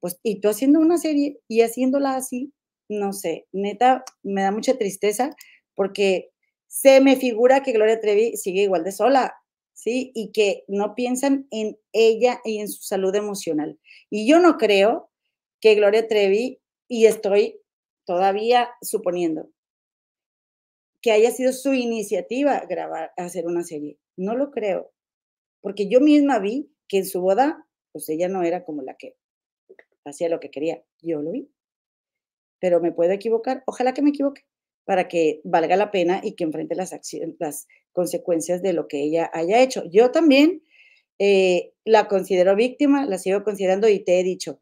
Pues, 0.00 0.18
y 0.22 0.40
tú 0.40 0.48
haciendo 0.48 0.80
una 0.80 0.98
serie 0.98 1.38
y 1.48 1.60
haciéndola 1.60 2.16
así, 2.16 2.52
no 2.88 3.12
sé, 3.12 3.46
neta, 3.52 4.04
me 4.22 4.42
da 4.42 4.50
mucha 4.50 4.76
tristeza 4.76 5.34
porque 5.74 6.30
se 6.66 7.00
me 7.00 7.16
figura 7.16 7.62
que 7.62 7.72
Gloria 7.72 8.00
Trevi 8.00 8.36
sigue 8.36 8.62
igual 8.62 8.82
de 8.82 8.92
sola, 8.92 9.34
¿sí? 9.74 10.10
Y 10.14 10.32
que 10.32 10.64
no 10.68 10.94
piensan 10.94 11.46
en 11.50 11.78
ella 11.92 12.40
y 12.44 12.58
en 12.60 12.68
su 12.68 12.82
salud 12.82 13.14
emocional. 13.14 13.78
Y 14.10 14.26
yo 14.26 14.38
no 14.38 14.56
creo 14.56 15.10
que 15.60 15.74
Gloria 15.74 16.08
Trevi 16.08 16.61
y 16.92 17.06
estoy 17.06 17.58
todavía 18.04 18.68
suponiendo 18.82 19.50
que 21.00 21.10
haya 21.10 21.30
sido 21.30 21.54
su 21.54 21.72
iniciativa 21.72 22.66
grabar, 22.68 23.12
hacer 23.16 23.46
una 23.46 23.62
serie. 23.64 23.98
No 24.14 24.36
lo 24.36 24.50
creo, 24.50 24.92
porque 25.62 25.88
yo 25.88 26.02
misma 26.02 26.38
vi 26.38 26.70
que 26.88 26.98
en 26.98 27.06
su 27.06 27.22
boda, 27.22 27.66
pues 27.92 28.10
ella 28.10 28.28
no 28.28 28.42
era 28.42 28.66
como 28.66 28.82
la 28.82 28.94
que 28.94 29.16
hacía 30.04 30.28
lo 30.28 30.38
que 30.38 30.50
quería. 30.50 30.84
Yo 31.00 31.22
lo 31.22 31.30
vi. 31.30 31.50
Pero 32.60 32.78
me 32.82 32.92
puedo 32.92 33.12
equivocar, 33.12 33.62
ojalá 33.64 33.94
que 33.94 34.02
me 34.02 34.10
equivoque, 34.10 34.44
para 34.84 35.08
que 35.08 35.40
valga 35.44 35.76
la 35.76 35.90
pena 35.90 36.20
y 36.22 36.34
que 36.34 36.44
enfrente 36.44 36.74
las, 36.74 36.90
consecuencias 37.92 38.60
de 38.60 38.74
lo 38.74 38.86
que 38.86 39.02
ella 39.02 39.30
haya 39.32 39.62
hecho. 39.62 39.82
Yo 39.90 40.10
también 40.10 40.62
eh, 41.18 41.72
la 41.86 42.06
considero 42.06 42.54
víctima, 42.54 43.06
la 43.06 43.16
sigo 43.16 43.44
considerando 43.44 43.88
y 43.88 44.00
te 44.00 44.20
he 44.20 44.22
dicho, 44.22 44.60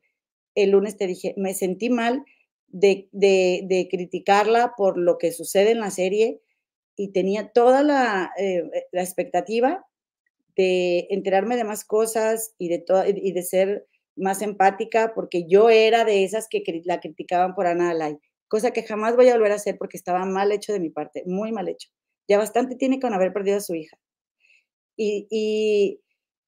el 0.55 0.71
lunes 0.71 0.97
te 0.97 1.07
dije, 1.07 1.35
me 1.37 1.55
sentí 1.55 1.91
mal 1.91 2.25
de, 2.69 3.89
criticarla 3.91 4.75
por 4.77 4.99
lo 4.99 5.19
que 5.19 5.33
sucede 5.33 5.73
en 5.73 5.81
la 5.81 5.91
serie 5.91 6.41
y 6.97 7.13
tenía 7.13 7.53
toda 7.53 7.83
la, 7.83 8.33
eh, 8.39 8.63
la 8.93 9.03
expectativa 9.03 9.85
de 10.57 11.07
enterarme 11.11 11.57
de 11.57 11.65
más 11.65 11.85
cosas 11.85 12.55
y 12.59 12.69
de, 12.69 13.43
ser 13.43 13.87
más 14.17 14.43
empática, 14.43 15.13
porque 15.15 15.47
yo 15.49 15.71
era 15.71 16.05
de 16.05 16.25
esas 16.25 16.49
que 16.49 16.63
la 16.85 17.01
criticaban 17.01 17.55
por 17.55 17.67
Ana 17.67 17.91
Alay. 17.91 18.19
cosa 18.49 18.73
que 18.73 18.83
jamás 18.83 19.17
voy 19.17 19.29
a 19.29 19.35
volver 19.35 19.53
a 19.53 19.57
hacer 19.57 19.79
porque 19.79 19.97
estaba 19.97 20.25
mal 20.27 20.53
hecho 20.53 20.73
de 20.73 20.81
mi 20.81 20.91
parte, 20.91 21.23
muy 21.27 21.53
mal 21.53 21.69
hecho. 21.69 21.89
Ya 22.29 22.39
bastante 22.39 22.77
tiene 22.77 23.01
con 23.01 23.15
haber 23.15 23.33
perdido 23.33 23.57
a 23.57 23.61
su 23.61 23.75
hija. 23.75 23.97
Y, 24.97 25.27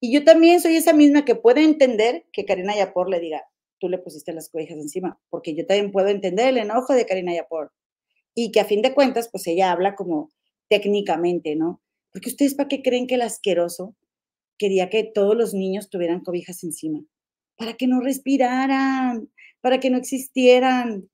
y 0.04 0.12
yo 0.12 0.24
también 0.24 0.60
soy 0.60 0.76
esa 0.76 0.92
misma 0.92 1.24
que 1.24 1.36
puede 1.36 1.62
entender 1.64 2.26
que 2.32 2.44
Karina 2.44 2.76
Yapor 2.76 3.08
le 3.08 3.20
diga, 3.20 3.42
tú 3.82 3.88
le 3.88 3.98
pusiste 3.98 4.32
las 4.32 4.48
cobijas 4.48 4.78
encima, 4.78 5.18
porque 5.28 5.56
yo 5.56 5.66
también 5.66 5.90
puedo 5.90 6.06
entender 6.06 6.46
el 6.46 6.58
enojo 6.58 6.94
de 6.94 7.04
Karina 7.04 7.34
Yapor. 7.34 7.72
Y 8.32 8.52
que 8.52 8.60
a 8.60 8.64
fin 8.64 8.80
de 8.80 8.94
cuentas, 8.94 9.28
pues 9.28 9.44
ella 9.48 9.72
habla 9.72 9.96
como 9.96 10.30
técnicamente, 10.68 11.56
¿no? 11.56 11.82
Porque 12.12 12.28
ustedes, 12.28 12.54
¿para 12.54 12.68
qué 12.68 12.80
creen 12.80 13.08
que 13.08 13.16
el 13.16 13.22
asqueroso 13.22 13.96
quería 14.56 14.88
que 14.88 15.02
todos 15.02 15.36
los 15.36 15.52
niños 15.52 15.90
tuvieran 15.90 16.20
cobijas 16.20 16.62
encima? 16.62 17.04
Para 17.56 17.74
que 17.74 17.88
no 17.88 18.00
respiraran, 18.00 19.28
para 19.60 19.80
que 19.80 19.90
no 19.90 19.98
existieran. 19.98 21.10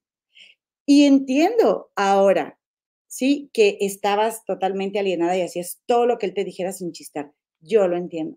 Y 0.84 1.04
entiendo 1.04 1.90
ahora, 1.96 2.60
¿sí? 3.06 3.48
Que 3.54 3.78
estabas 3.80 4.44
totalmente 4.44 4.98
alienada 4.98 5.38
y 5.38 5.40
hacías 5.40 5.80
todo 5.86 6.04
lo 6.04 6.18
que 6.18 6.26
él 6.26 6.34
te 6.34 6.44
dijera 6.44 6.72
sin 6.72 6.92
chistar. 6.92 7.32
Yo 7.60 7.88
lo 7.88 7.96
entiendo. 7.96 8.36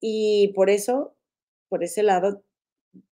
Y 0.00 0.52
por 0.54 0.70
eso, 0.70 1.14
por 1.68 1.84
ese 1.84 2.02
lado, 2.02 2.42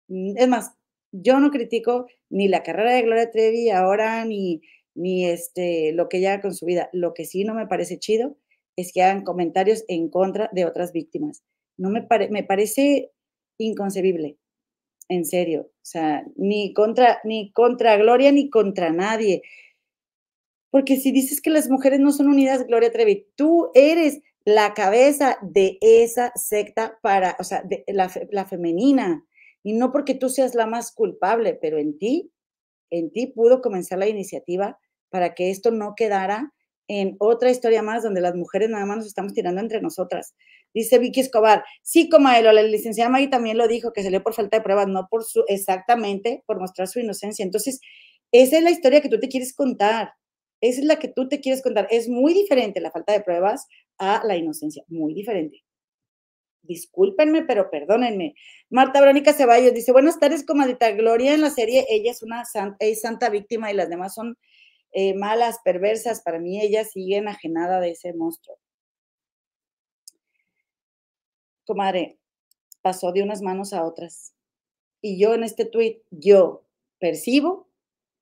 es 0.08 0.47
más, 0.47 0.76
yo 1.12 1.39
no 1.39 1.51
critico 1.51 2.08
ni 2.30 2.47
la 2.47 2.64
carrera 2.64 2.93
de 2.93 3.01
Gloria 3.03 3.32
Trevi 3.32 3.70
ahora, 3.70 4.26
ni, 4.26 4.62
ni 4.95 5.26
este, 5.26 5.91
lo 5.93 6.10
que 6.10 6.18
ella 6.18 6.34
haga 6.34 6.41
con 6.43 6.53
su 6.53 6.66
vida. 6.66 6.89
Lo 6.93 7.14
que 7.14 7.26
sí 7.26 7.43
no 7.43 7.53
me 7.53 7.68
parece 7.68 7.99
chido 7.99 8.38
es 8.76 8.91
que 8.93 9.03
hagan 9.03 9.24
comentarios 9.24 9.86
en 9.88 10.10
contra 10.10 10.49
de 10.53 10.66
otras 10.66 10.91
víctimas. 10.91 11.43
No 11.78 11.89
me, 11.89 12.08
me 12.30 12.43
parece 12.43 13.12
inconcebible, 13.58 14.38
en 15.10 15.26
serio. 15.26 15.72
O 15.72 15.86
sea, 15.86 16.26
ni 16.36 16.74
contra, 16.74 17.20
ni 17.24 17.51
contra 17.51 17.97
Gloria 17.97 18.32
ni 18.32 18.49
contra 18.49 18.91
nadie. 18.91 19.41
Porque 20.72 20.97
si 20.97 21.12
dices 21.12 21.41
que 21.41 21.49
las 21.49 21.70
mujeres 21.70 21.99
no 21.99 22.12
son 22.12 22.28
unidas, 22.28 22.66
Gloria 22.68 22.91
Trevi, 22.91 23.28
tú 23.36 23.72
eres 23.74 24.22
la 24.43 24.74
cabeza 24.74 25.38
de 25.41 25.78
esa 25.82 26.32
secta 26.36 26.99
para, 27.01 27.36
o 27.39 27.43
sea, 27.43 27.62
de 27.64 27.84
la, 27.88 28.12
la 28.32 28.45
femenina. 28.45 29.26
Y 29.66 29.74
no 29.74 29.91
porque 29.91 30.13
tú 30.13 30.30
seas 30.30 30.53
la 30.53 30.68
más 30.68 30.91
culpable, 30.91 31.57
pero 31.59 31.80
en 31.80 31.97
ti, 31.97 32.32
en 32.91 33.11
ti 33.11 33.26
pudo 33.26 33.61
comenzar 33.63 33.97
la 33.97 34.07
iniciativa 34.07 34.78
para 35.09 35.34
que 35.34 35.49
esto 35.49 35.72
no 35.72 35.95
quedara 35.95 36.53
en 36.88 37.16
otra 37.18 37.49
historia 37.49 37.82
más 37.82 38.03
donde 38.03 38.22
las 38.22 38.36
mujeres 38.36 38.70
nada 38.70 38.86
más 38.86 38.97
nos 38.97 39.07
estamos 39.07 39.34
tirando 39.34 39.59
entre 39.59 39.82
nosotras. 39.82 40.36
Dice 40.72 40.99
Vicky 40.99 41.22
Escobar, 41.22 41.66
sí, 41.82 42.09
como 42.09 42.30
él, 42.30 42.45
la 42.45 42.61
licenciada 42.61 43.09
Maggie 43.09 43.28
también 43.28 43.57
lo 43.57 43.68
dijo, 43.68 43.91
que 43.91 44.03
salió 44.03 44.22
por 44.22 44.36
falta 44.36 44.57
de 44.57 44.63
pruebas, 44.63 44.88
no 44.88 45.07
por 45.09 45.24
su, 45.24 45.43
exactamente, 45.47 46.43
por 46.45 46.59
mostrar 46.59 46.88
su 46.88 46.99
inocencia. 46.99 47.43
Entonces, 47.43 47.80
esa 48.32 48.57
es 48.57 48.63
la 48.63 48.70
historia 48.70 49.01
que 49.01 49.09
tú 49.09 49.20
te 49.20 49.30
quieres 49.30 49.55
contar. 49.55 50.11
Esa 50.61 50.82
es 50.82 50.86
la 50.86 50.99
que 50.99 51.07
tú 51.07 51.28
te 51.28 51.41
quieres 51.41 51.63
contar. 51.63 51.88
Es 51.89 52.07
muy 52.07 52.36
diferente 52.36 52.82
la 52.82 52.91
falta 52.91 53.13
de 53.13 53.22
pruebas 53.22 53.66
a 53.97 54.22
la 54.24 54.38
inocencia, 54.38 54.84
muy 54.89 55.16
diferente 55.16 55.64
discúlpenme, 56.66 57.43
pero 57.43 57.70
perdónenme. 57.70 58.36
Marta 58.70 58.99
Verónica 58.99 59.34
Ceballos 59.34 59.74
dice, 59.74 59.91
buenas 59.91 60.20
tardes, 60.20 60.45
comadita 60.45 60.91
Gloria 60.91 61.34
en 61.34 61.41
la 61.41 61.49
serie, 61.49 61.86
ella 61.89 62.11
es 62.11 62.24
una 62.24 62.45
santa, 62.45 62.78
es 62.80 63.01
santa 63.01 63.30
víctima 63.30 63.72
y 63.72 63.76
las 63.76 63.89
demás 63.89 64.13
son 64.13 64.38
eh, 64.91 65.13
malas, 65.13 65.59
perversas. 65.63 66.22
Para 66.22 66.39
mí 66.39 66.61
ella 66.61 66.86
sigue 66.86 67.18
enajenada 67.18 67.80
de 67.80 67.91
ese 67.91 68.13
monstruo. 68.13 68.57
Comadre, 71.66 72.18
pasó 72.82 73.11
de 73.11 73.24
unas 73.24 73.41
manos 73.41 73.74
a 73.74 73.84
otras. 73.84 74.34
Y 75.01 75.20
yo 75.20 75.34
en 75.34 75.43
este 75.43 75.66
tuit, 75.66 76.03
yo 76.11 76.66
percibo 76.99 77.68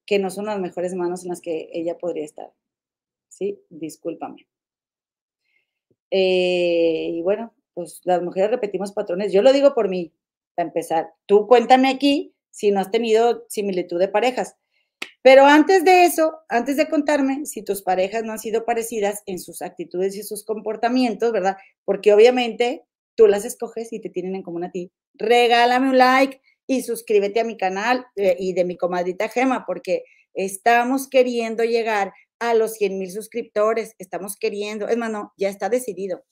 que 0.06 0.20
no 0.20 0.30
son 0.30 0.46
las 0.46 0.60
mejores 0.60 0.96
manos 0.96 1.24
en 1.24 1.30
las 1.30 1.42
que 1.42 1.70
ella 1.74 1.98
podría 1.98 2.26
estar. 2.26 2.52
¿Sí? 3.30 3.60
Discúlpame. 3.70 4.48
Eh, 6.12 7.10
y 7.14 7.22
bueno, 7.22 7.54
pues 7.74 8.02
las 8.04 8.22
mujeres 8.22 8.52
repetimos 8.52 8.92
patrones. 8.92 9.32
Yo 9.32 9.42
lo 9.42 9.54
digo 9.54 9.74
por 9.74 9.90
mí, 9.90 10.14
para 10.56 10.68
empezar. 10.68 11.14
Tú 11.26 11.48
cuéntame 11.48 11.90
aquí 11.90 12.34
si 12.50 12.72
no 12.72 12.80
has 12.80 12.92
tenido 12.92 13.46
similitud 13.50 14.00
de 14.00 14.08
parejas. 14.08 14.56
Pero 15.22 15.46
antes 15.46 15.86
de 15.86 16.04
eso, 16.06 16.40
antes 16.50 16.76
de 16.76 16.90
contarme 16.90 17.46
si 17.46 17.64
tus 17.64 17.82
parejas 17.82 18.24
no 18.24 18.34
han 18.34 18.40
sido 18.40 18.66
parecidas 18.66 19.24
en 19.26 19.40
sus 19.40 19.62
actitudes 19.62 20.16
y 20.18 20.24
sus 20.24 20.44
comportamientos, 20.44 21.32
¿verdad? 21.32 21.58
Porque 21.86 22.14
obviamente 22.14 22.84
tú 23.16 23.28
las 23.28 23.46
escoges 23.46 23.94
y 23.94 24.02
te 24.02 24.10
tienen 24.10 24.36
en 24.36 24.44
común 24.44 24.66
a 24.66 24.72
ti. 24.72 24.92
Regálame 25.14 25.90
un 25.90 25.98
like 25.98 26.42
y 26.68 26.82
suscríbete 26.82 27.40
a 27.40 27.46
mi 27.46 27.56
canal 27.56 28.06
eh, 28.16 28.36
y 28.38 28.54
de 28.54 28.66
mi 28.66 28.76
comadrita 28.76 29.30
Gema, 29.30 29.66
porque 29.66 30.04
estamos 30.34 31.08
queriendo 31.08 31.64
llegar 31.64 32.14
a 32.40 32.54
los 32.54 32.74
100 32.74 32.98
mil 32.98 33.12
suscriptores, 33.12 33.96
estamos 34.00 34.36
queriendo, 34.36 34.90
es 34.90 34.98
no, 34.98 35.34
ya 35.38 35.50
está 35.50 35.70
decidido 35.70 36.24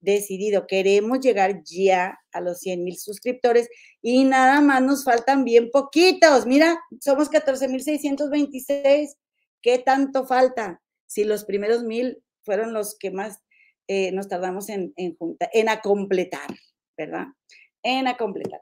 decidido, 0.00 0.66
queremos 0.66 1.20
llegar 1.20 1.62
ya 1.64 2.18
a 2.32 2.40
los 2.40 2.58
100 2.58 2.84
mil 2.84 2.96
suscriptores 2.96 3.68
y 4.02 4.24
nada 4.24 4.60
más 4.60 4.82
nos 4.82 5.04
faltan 5.04 5.44
bien 5.44 5.70
poquitos. 5.70 6.46
Mira, 6.46 6.78
somos 7.00 7.28
14 7.28 7.68
mil 7.68 7.82
626. 7.82 9.16
¿Qué 9.62 9.78
tanto 9.78 10.26
falta? 10.26 10.80
Si 11.06 11.24
los 11.24 11.44
primeros 11.44 11.82
mil 11.82 12.22
fueron 12.44 12.72
los 12.72 12.96
que 12.98 13.10
más 13.10 13.40
eh, 13.88 14.12
nos 14.12 14.28
tardamos 14.28 14.68
en, 14.68 14.92
en, 14.96 15.16
en 15.52 15.68
a 15.68 15.80
completar, 15.80 16.48
¿verdad? 16.96 17.26
En 17.82 18.08
a 18.08 18.16
completar. 18.16 18.60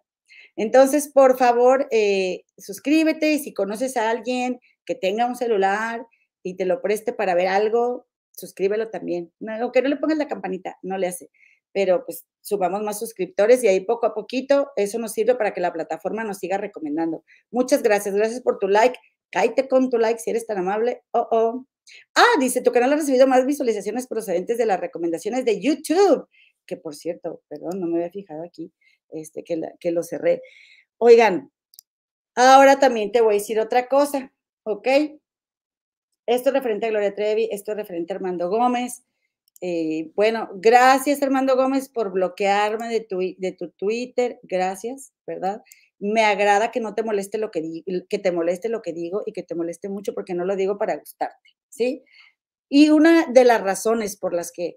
Entonces, 0.56 1.10
por 1.12 1.36
favor, 1.36 1.88
eh, 1.90 2.44
suscríbete 2.58 3.32
y 3.32 3.38
si 3.38 3.52
conoces 3.52 3.96
a 3.96 4.10
alguien 4.10 4.60
que 4.84 4.94
tenga 4.94 5.26
un 5.26 5.36
celular 5.36 6.06
y 6.42 6.56
te 6.56 6.66
lo 6.66 6.80
preste 6.82 7.12
para 7.12 7.34
ver 7.34 7.48
algo, 7.48 8.06
suscríbelo 8.36 8.90
también. 8.90 9.32
No, 9.40 9.72
que 9.72 9.82
no 9.82 9.88
le 9.88 9.96
pongas 9.96 10.18
la 10.18 10.28
campanita, 10.28 10.78
no 10.82 10.98
le 10.98 11.08
hace. 11.08 11.30
Pero 11.72 12.04
pues 12.04 12.24
subamos 12.40 12.82
más 12.82 12.98
suscriptores 12.98 13.64
y 13.64 13.68
ahí 13.68 13.80
poco 13.80 14.06
a 14.06 14.14
poquito 14.14 14.70
eso 14.76 14.98
nos 14.98 15.12
sirve 15.12 15.34
para 15.34 15.52
que 15.52 15.60
la 15.60 15.72
plataforma 15.72 16.24
nos 16.24 16.38
siga 16.38 16.58
recomendando. 16.58 17.24
Muchas 17.50 17.82
gracias, 17.82 18.14
gracias 18.14 18.40
por 18.42 18.58
tu 18.58 18.68
like. 18.68 18.98
Cállate 19.30 19.68
con 19.68 19.90
tu 19.90 19.98
like 19.98 20.20
si 20.20 20.30
eres 20.30 20.46
tan 20.46 20.58
amable. 20.58 21.02
Oh, 21.12 21.26
oh. 21.30 21.66
Ah, 22.14 22.38
dice, 22.40 22.62
tu 22.62 22.72
canal 22.72 22.92
ha 22.92 22.96
recibido 22.96 23.26
más 23.26 23.44
visualizaciones 23.44 24.06
procedentes 24.06 24.56
de 24.58 24.66
las 24.66 24.80
recomendaciones 24.80 25.44
de 25.44 25.60
YouTube. 25.60 26.28
Que 26.66 26.76
por 26.76 26.94
cierto, 26.94 27.42
perdón, 27.48 27.80
no 27.80 27.86
me 27.88 27.96
había 27.96 28.10
fijado 28.10 28.42
aquí, 28.44 28.72
este, 29.10 29.42
que, 29.44 29.60
que 29.80 29.90
lo 29.90 30.02
cerré. 30.02 30.40
Oigan, 30.98 31.50
ahora 32.36 32.78
también 32.78 33.12
te 33.12 33.20
voy 33.20 33.34
a 33.34 33.38
decir 33.38 33.60
otra 33.60 33.88
cosa, 33.88 34.32
¿ok? 34.62 34.88
Esto 36.26 36.48
es 36.48 36.54
referente 36.54 36.86
a 36.86 36.90
Gloria 36.90 37.14
Trevi, 37.14 37.48
esto 37.50 37.72
es 37.72 37.76
referente 37.76 38.12
a 38.12 38.16
Armando 38.16 38.48
Gómez. 38.48 39.04
Eh, 39.60 40.10
bueno, 40.14 40.48
gracias 40.56 41.22
Armando 41.22 41.56
Gómez 41.56 41.88
por 41.88 42.12
bloquearme 42.12 42.88
de 42.88 43.00
tu, 43.00 43.20
de 43.20 43.52
tu 43.52 43.70
Twitter, 43.70 44.40
gracias, 44.42 45.12
¿verdad? 45.26 45.62
Me 45.98 46.24
agrada 46.24 46.70
que 46.70 46.80
no 46.80 46.94
te 46.94 47.02
moleste 47.02 47.38
lo 47.38 47.50
que 47.50 47.82
que 48.08 48.18
te 48.18 48.32
moleste 48.32 48.68
lo 48.68 48.82
que 48.82 48.92
digo 48.92 49.22
y 49.24 49.32
que 49.32 49.42
te 49.42 49.54
moleste 49.54 49.88
mucho 49.88 50.12
porque 50.12 50.34
no 50.34 50.44
lo 50.44 50.56
digo 50.56 50.76
para 50.76 50.96
gustarte, 50.96 51.50
¿sí? 51.68 52.02
Y 52.68 52.90
una 52.90 53.26
de 53.26 53.44
las 53.44 53.62
razones 53.62 54.16
por 54.16 54.34
las 54.34 54.50
que 54.52 54.76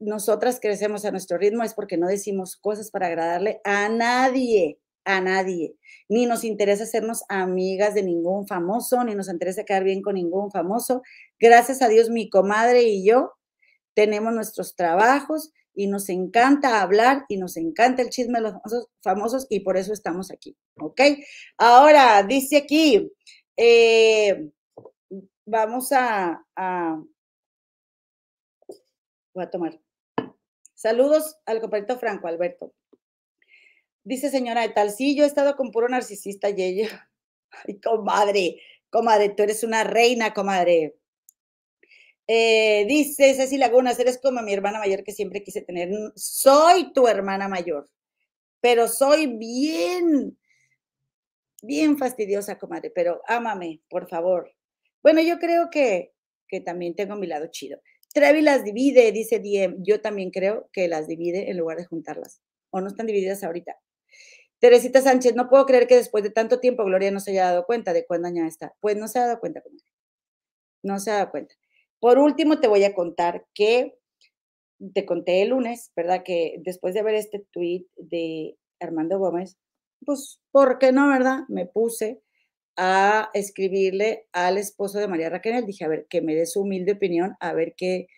nosotras 0.00 0.58
crecemos 0.60 1.04
a 1.04 1.12
nuestro 1.12 1.38
ritmo 1.38 1.62
es 1.62 1.74
porque 1.74 1.96
no 1.96 2.08
decimos 2.08 2.56
cosas 2.56 2.90
para 2.90 3.06
agradarle 3.06 3.60
a 3.64 3.88
nadie, 3.88 4.79
a 5.04 5.20
nadie, 5.20 5.76
ni 6.08 6.26
nos 6.26 6.44
interesa 6.44 6.84
hacernos 6.84 7.22
amigas 7.28 7.94
de 7.94 8.02
ningún 8.02 8.46
famoso, 8.46 9.02
ni 9.04 9.14
nos 9.14 9.28
interesa 9.28 9.64
quedar 9.64 9.84
bien 9.84 10.02
con 10.02 10.14
ningún 10.14 10.50
famoso. 10.50 11.02
Gracias 11.38 11.82
a 11.82 11.88
Dios, 11.88 12.10
mi 12.10 12.28
comadre 12.28 12.82
y 12.82 13.04
yo 13.04 13.32
tenemos 13.94 14.32
nuestros 14.32 14.76
trabajos 14.76 15.52
y 15.74 15.86
nos 15.86 16.08
encanta 16.08 16.82
hablar 16.82 17.24
y 17.28 17.36
nos 17.36 17.56
encanta 17.56 18.02
el 18.02 18.10
chisme 18.10 18.40
de 18.40 18.50
los 18.50 18.88
famosos, 19.02 19.46
y 19.48 19.60
por 19.60 19.76
eso 19.76 19.92
estamos 19.92 20.30
aquí, 20.30 20.56
¿ok? 20.78 21.00
Ahora, 21.56 22.22
dice 22.22 22.58
aquí, 22.58 23.10
eh, 23.56 24.50
vamos 25.46 25.92
a, 25.92 26.44
a, 26.56 27.02
voy 29.34 29.44
a 29.44 29.50
tomar. 29.50 29.80
Saludos 30.74 31.38
al 31.46 31.60
compañero 31.60 31.98
Franco 31.98 32.26
Alberto. 32.26 32.72
Dice 34.04 34.30
señora 34.30 34.62
de 34.62 34.70
tal, 34.70 34.90
sí, 34.90 35.14
yo 35.14 35.24
he 35.24 35.26
estado 35.26 35.56
con 35.56 35.70
puro 35.70 35.88
narcisista 35.88 36.50
y 36.50 36.62
ella, 36.62 37.10
ay, 37.66 37.80
comadre, 37.80 38.60
comadre, 38.90 39.30
tú 39.30 39.42
eres 39.42 39.62
una 39.62 39.84
reina, 39.84 40.32
comadre. 40.32 40.96
Eh, 42.26 42.86
dice 42.88 43.34
Ceci 43.34 43.58
Lagunas, 43.58 43.98
eres 43.98 44.20
como 44.22 44.40
mi 44.42 44.52
hermana 44.52 44.78
mayor 44.78 45.02
que 45.02 45.12
siempre 45.12 45.42
quise 45.42 45.62
tener. 45.62 45.90
Soy 46.14 46.92
tu 46.92 47.08
hermana 47.08 47.48
mayor, 47.48 47.90
pero 48.60 48.88
soy 48.88 49.26
bien, 49.26 50.38
bien 51.62 51.98
fastidiosa, 51.98 52.58
comadre, 52.58 52.90
pero 52.90 53.20
ámame, 53.26 53.82
por 53.88 54.08
favor. 54.08 54.54
Bueno, 55.02 55.20
yo 55.22 55.38
creo 55.38 55.70
que, 55.70 56.12
que 56.48 56.60
también 56.60 56.94
tengo 56.94 57.16
mi 57.16 57.26
lado 57.26 57.48
chido. 57.50 57.80
Trevi 58.12 58.42
las 58.42 58.64
divide, 58.64 59.12
dice 59.12 59.38
Diem. 59.38 59.76
Yo 59.82 60.00
también 60.00 60.30
creo 60.30 60.68
que 60.72 60.88
las 60.88 61.06
divide 61.06 61.50
en 61.50 61.58
lugar 61.58 61.78
de 61.78 61.86
juntarlas. 61.86 62.42
O 62.70 62.80
no 62.80 62.88
están 62.88 63.06
divididas 63.06 63.44
ahorita. 63.44 63.76
Teresita 64.60 65.00
Sánchez, 65.00 65.34
no 65.34 65.48
puedo 65.48 65.64
creer 65.64 65.86
que 65.86 65.96
después 65.96 66.22
de 66.22 66.30
tanto 66.30 66.60
tiempo 66.60 66.84
Gloria 66.84 67.10
no 67.10 67.20
se 67.20 67.30
haya 67.32 67.46
dado 67.46 67.64
cuenta 67.64 67.92
de 67.94 68.06
cuándo 68.06 68.28
ya 68.28 68.46
está. 68.46 68.74
Pues 68.80 68.96
no 68.96 69.08
se 69.08 69.18
ha 69.18 69.26
dado 69.26 69.40
cuenta, 69.40 69.62
No 70.82 70.98
se 71.00 71.10
ha 71.10 71.14
dado 71.14 71.30
cuenta. 71.30 71.54
Por 71.98 72.18
último, 72.18 72.60
te 72.60 72.68
voy 72.68 72.84
a 72.84 72.94
contar 72.94 73.46
que 73.54 73.98
te 74.94 75.06
conté 75.06 75.42
el 75.42 75.50
lunes, 75.50 75.92
¿verdad? 75.96 76.22
Que 76.24 76.56
después 76.60 76.94
de 76.94 77.02
ver 77.02 77.14
este 77.14 77.44
tweet 77.52 77.86
de 77.96 78.56
Armando 78.80 79.18
Gómez, 79.18 79.56
pues, 80.04 80.40
¿por 80.50 80.78
qué 80.78 80.92
no, 80.92 81.08
verdad? 81.08 81.40
Me 81.48 81.66
puse 81.66 82.20
a 82.76 83.30
escribirle 83.34 84.26
al 84.32 84.58
esposo 84.58 84.98
de 84.98 85.08
María 85.08 85.30
Raquel. 85.30 85.66
Dije, 85.66 85.84
a 85.84 85.88
ver, 85.88 86.06
que 86.08 86.22
me 86.22 86.34
dé 86.34 86.46
su 86.46 86.62
humilde 86.62 86.92
opinión, 86.92 87.36
a 87.40 87.52
ver 87.54 87.74
qué, 87.76 88.08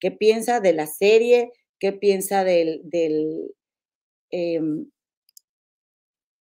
qué 0.00 0.10
piensa 0.10 0.60
de 0.60 0.72
la 0.72 0.86
serie, 0.86 1.52
qué 1.78 1.92
piensa 1.92 2.44
del, 2.44 2.82
del, 2.84 3.54
em, 4.30 4.90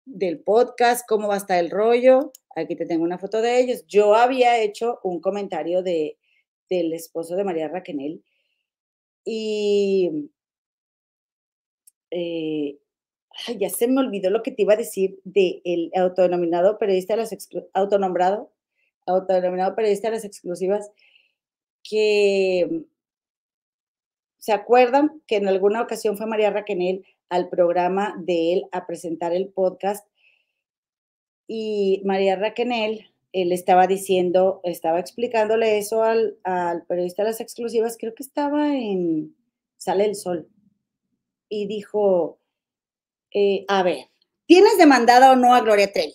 del 0.09 0.39
podcast, 0.39 1.07
cómo 1.07 1.27
va 1.27 1.35
a 1.35 1.37
estar 1.37 1.59
el 1.59 1.69
rollo. 1.69 2.31
Aquí 2.55 2.75
te 2.75 2.85
tengo 2.85 3.03
una 3.03 3.19
foto 3.19 3.41
de 3.41 3.59
ellos. 3.59 3.85
Yo 3.87 4.15
había 4.15 4.59
hecho 4.61 4.99
un 5.03 5.21
comentario 5.21 5.83
de, 5.83 6.17
del 6.69 6.93
esposo 6.93 7.35
de 7.35 7.43
María 7.43 7.67
Raquel 7.67 8.23
y 9.25 10.31
eh, 12.11 12.79
ya 13.57 13.69
se 13.69 13.87
me 13.87 14.01
olvidó 14.01 14.29
lo 14.29 14.41
que 14.43 14.51
te 14.51 14.63
iba 14.63 14.73
a 14.73 14.77
decir 14.77 15.19
del 15.23 15.61
el 15.63 15.91
autodenominado 15.95 16.77
periodista 16.77 17.13
de 17.15 17.21
las 17.21 17.49
autonombrado, 17.73 18.51
autodenominado 19.05 19.75
periodista 19.75 20.09
de 20.09 20.15
las 20.15 20.25
exclusivas, 20.25 20.91
que 21.83 22.85
se 24.39 24.53
acuerdan 24.53 25.21
que 25.27 25.37
en 25.37 25.47
alguna 25.47 25.81
ocasión 25.81 26.17
fue 26.17 26.25
María 26.25 26.49
Raquel 26.49 27.05
al 27.29 27.49
programa 27.49 28.15
de 28.19 28.53
él 28.53 28.65
a 28.71 28.85
presentar 28.85 29.33
el 29.33 29.49
podcast 29.49 30.07
y 31.47 32.01
María 32.05 32.35
Raquel 32.35 32.71
él 33.31 33.51
estaba 33.51 33.87
diciendo, 33.87 34.61
estaba 34.63 34.99
explicándole 34.99 35.77
eso 35.77 36.03
al, 36.03 36.37
al 36.43 36.85
periodista 36.85 37.23
de 37.23 37.29
las 37.29 37.41
exclusivas, 37.41 37.97
creo 37.99 38.13
que 38.15 38.23
estaba 38.23 38.75
en 38.75 39.35
Sale 39.77 40.05
el 40.05 40.15
Sol, 40.15 40.49
y 41.47 41.67
dijo, 41.67 42.39
eh, 43.31 43.65
a 43.67 43.83
ver, 43.83 44.09
¿tienes 44.45 44.77
demandada 44.77 45.31
o 45.31 45.35
no 45.35 45.53
a 45.53 45.61
Gloria 45.61 45.91
Trevi? 45.91 46.13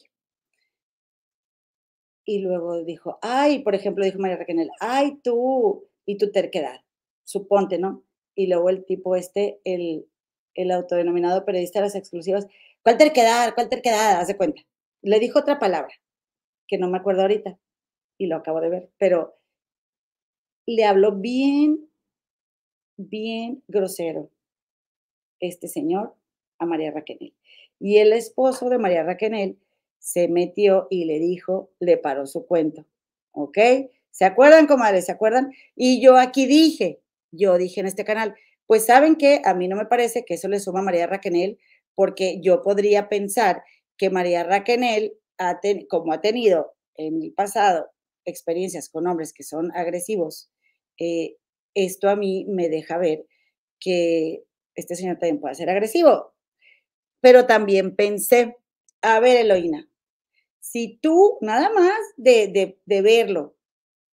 Y 2.24 2.38
luego 2.38 2.82
dijo, 2.84 3.18
ay, 3.20 3.60
por 3.60 3.74
ejemplo, 3.74 4.04
dijo 4.04 4.18
María 4.18 4.36
Raquel, 4.36 4.70
ay, 4.80 5.18
tú 5.22 5.88
y 6.06 6.16
tu 6.16 6.30
terquedad, 6.32 6.80
suponte, 7.24 7.78
¿no? 7.78 8.04
Y 8.34 8.46
luego 8.46 8.70
el 8.70 8.84
tipo 8.84 9.14
este, 9.14 9.60
el, 9.64 10.06
el 10.54 10.70
autodenominado 10.70 11.44
periodista 11.44 11.80
de 11.80 11.86
las 11.86 11.94
exclusivas, 11.94 12.46
¿cuál 12.82 12.96
terquedad? 12.96 13.54
¿Cuál 13.54 13.68
terquedad? 13.68 14.20
Haz 14.20 14.28
de 14.28 14.36
cuenta. 14.36 14.62
Le 15.02 15.18
dijo 15.20 15.38
otra 15.38 15.58
palabra, 15.58 15.94
que 16.66 16.78
no 16.78 16.88
me 16.88 16.98
acuerdo 16.98 17.22
ahorita, 17.22 17.58
y 18.18 18.26
lo 18.26 18.36
acabo 18.36 18.60
de 18.60 18.70
ver, 18.70 18.90
pero 18.98 19.36
le 20.66 20.84
habló 20.84 21.12
bien, 21.12 21.88
bien 22.96 23.62
grosero 23.68 24.30
este 25.40 25.68
señor 25.68 26.14
a 26.58 26.66
María 26.66 26.90
Raquel. 26.90 27.34
Y 27.78 27.98
el 27.98 28.12
esposo 28.12 28.68
de 28.70 28.78
María 28.78 29.02
Raquel 29.02 29.58
se 29.98 30.28
metió 30.28 30.86
y 30.90 31.04
le 31.04 31.18
dijo, 31.18 31.70
le 31.80 31.96
paró 31.96 32.26
su 32.26 32.46
cuento. 32.46 32.86
¿Ok? 33.32 33.58
¿Se 34.10 34.24
acuerdan, 34.24 34.66
comadres? 34.66 35.06
¿Se 35.06 35.12
acuerdan? 35.12 35.52
Y 35.74 36.00
yo 36.00 36.16
aquí 36.16 36.46
dije, 36.46 37.00
yo 37.32 37.58
dije 37.58 37.80
en 37.80 37.86
este 37.86 38.04
canal, 38.04 38.34
pues 38.66 38.86
saben 38.86 39.16
que 39.16 39.42
a 39.44 39.54
mí 39.54 39.68
no 39.68 39.76
me 39.76 39.86
parece 39.86 40.24
que 40.24 40.34
eso 40.34 40.48
le 40.48 40.60
suma 40.60 40.80
a 40.80 40.84
María 40.84 41.06
Raquel, 41.06 41.58
porque 41.94 42.40
yo 42.40 42.62
podría 42.62 43.08
pensar 43.08 43.62
que 43.96 44.10
María 44.10 44.44
Raquel, 44.44 45.14
ha 45.38 45.60
como 45.88 46.12
ha 46.12 46.20
tenido 46.20 46.74
en 46.96 47.22
el 47.22 47.32
pasado 47.32 47.90
experiencias 48.24 48.88
con 48.88 49.06
hombres 49.06 49.32
que 49.32 49.42
son 49.42 49.72
agresivos, 49.76 50.50
eh, 50.98 51.36
esto 51.74 52.08
a 52.08 52.16
mí 52.16 52.46
me 52.48 52.68
deja 52.68 52.98
ver 52.98 53.26
que 53.80 54.44
este 54.74 54.94
señor 54.96 55.18
también 55.18 55.40
puede 55.40 55.54
ser 55.54 55.70
agresivo. 55.70 56.34
Pero 57.20 57.46
también 57.46 57.96
pensé, 57.96 58.56
a 59.02 59.20
ver, 59.20 59.36
Eloína, 59.38 59.88
si 60.60 60.98
tú 61.00 61.38
nada 61.40 61.70
más 61.70 61.98
de, 62.16 62.78
verlo 62.86 63.56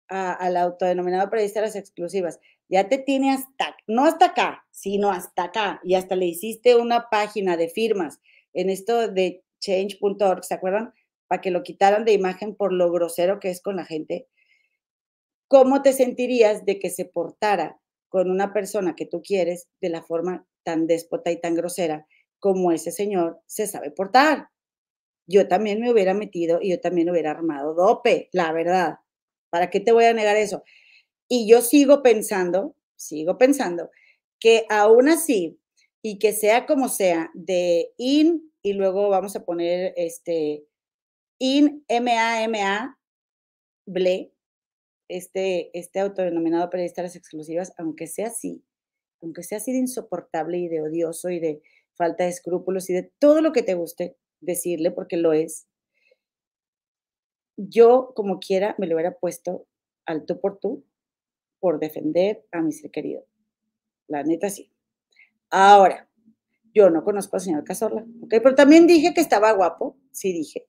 al 0.08 0.58
autodenominado 0.58 1.30
periodista 1.30 1.62
de 1.62 1.68
las 1.68 1.76
exclusivas, 1.76 2.40
ya 2.72 2.90
te 2.90 2.98
tiene 2.98 3.32
hasta, 3.32 3.76
no 3.86 4.06
hasta 4.06 4.28
acá, 4.28 4.66
sino 4.72 5.12
hasta 5.12 5.44
acá, 5.44 5.80
y 5.84 5.94
hasta 5.94 6.16
le 6.16 6.26
hiciste 6.26 6.76
una 6.76 7.10
página 7.12 7.58
de 7.58 7.70
firmas 7.70 8.20
en 8.54 8.70
esto 8.70 9.08
de 9.08 9.44
change.org, 9.60 10.44
¿se 10.44 10.56
acuerdan? 10.56 10.94
Para 11.28 11.42
que 11.42 11.52
lo 11.52 11.62
quitaran 11.62 12.06
de 12.06 12.14
imagen 12.14 12.56
por 12.56 12.74
lo 12.74 12.92
grosero 12.92 13.40
que 13.40 13.50
es 13.50 13.62
con 13.62 13.76
la 13.76 13.86
gente. 13.86 14.28
¿Cómo 15.48 15.82
te 15.82 15.94
sentirías 15.94 16.66
de 16.66 16.80
que 16.80 16.90
se 16.90 17.06
portara 17.06 17.80
con 18.10 18.30
una 18.30 18.54
persona 18.54 18.96
que 18.96 19.06
tú 19.06 19.22
quieres 19.22 19.70
de 19.80 19.90
la 19.90 20.02
forma 20.02 20.46
tan 20.64 20.88
déspota 20.88 21.32
y 21.32 21.40
tan 21.40 21.56
grosera 21.56 22.08
como 22.40 22.72
ese 22.72 22.92
señor 22.92 23.40
se 23.46 23.68
sabe 23.68 23.92
portar. 23.92 24.50
Yo 25.28 25.48
también 25.48 25.80
me 25.80 25.92
hubiera 25.92 26.14
metido 26.14 26.60
y 26.62 26.72
yo 26.72 26.82
también 26.82 27.10
hubiera 27.10 27.32
armado 27.32 27.74
dope, 27.74 28.30
la 28.34 28.52
verdad. 28.52 28.96
¿Para 29.50 29.70
qué 29.70 29.80
te 29.80 29.94
voy 29.94 30.06
a 30.06 30.14
negar 30.14 30.36
eso? 30.36 30.64
Y 31.34 31.48
yo 31.48 31.62
sigo 31.62 32.04
pensando, 32.04 32.76
sigo 32.98 33.38
pensando 33.38 33.90
que 34.38 34.66
aún 34.68 35.08
así, 35.08 35.58
y 36.02 36.20
que 36.20 36.34
sea 36.34 36.66
como 36.66 36.90
sea, 36.90 37.32
de 37.34 37.94
in, 37.96 38.52
y 38.62 38.74
luego 38.74 39.08
vamos 39.08 39.38
a 39.38 39.46
poner 39.46 39.94
este 39.96 40.66
in 41.40 41.86
M-A-M-A, 41.88 43.00
ble, 43.86 44.34
este, 45.08 45.72
este 45.72 46.02
autodenominado 46.02 46.70
periodista 46.70 47.02
de 47.02 47.08
las 47.08 47.16
exclusivas, 47.16 47.72
aunque 47.78 48.08
sea 48.08 48.28
así, 48.28 48.66
aunque 49.22 49.44
sea 49.44 49.60
así 49.60 49.72
de 49.72 49.78
insoportable 49.78 50.58
y 50.58 50.68
de 50.68 50.82
odioso 50.82 51.30
y 51.30 51.40
de 51.40 51.62
falta 51.94 52.26
de 52.26 52.32
escrúpulos 52.32 52.90
y 52.90 52.94
de 52.94 53.10
todo 53.20 53.40
lo 53.40 53.54
que 53.54 53.64
te 53.64 53.76
guste 53.76 54.18
decirle, 54.42 54.92
porque 54.92 55.16
lo 55.16 55.32
es, 55.32 55.66
yo 57.56 58.12
como 58.18 58.42
quiera 58.42 58.76
me 58.78 58.86
lo 58.86 58.96
hubiera 58.96 59.18
puesto 59.18 59.66
al 60.06 60.26
tú 60.26 60.42
por 60.42 60.60
tú 60.60 60.84
por 61.62 61.80
defender 61.80 62.46
a 62.52 62.62
mi 62.62 62.74
ser 62.74 62.92
querido. 62.92 63.24
La 64.08 64.24
neta 64.24 64.50
sí. 64.50 64.70
Ahora, 65.50 66.10
yo 66.74 66.90
no 66.90 67.06
conozco 67.06 67.38
al 67.38 67.42
señor 67.42 67.64
Cazorla, 67.64 68.06
¿ok? 68.24 68.30
Pero 68.44 68.56
también 68.56 68.88
dije 68.88 69.14
que 69.14 69.22
estaba 69.22 69.54
guapo, 69.54 69.98
sí 70.12 70.34
dije. 70.34 70.68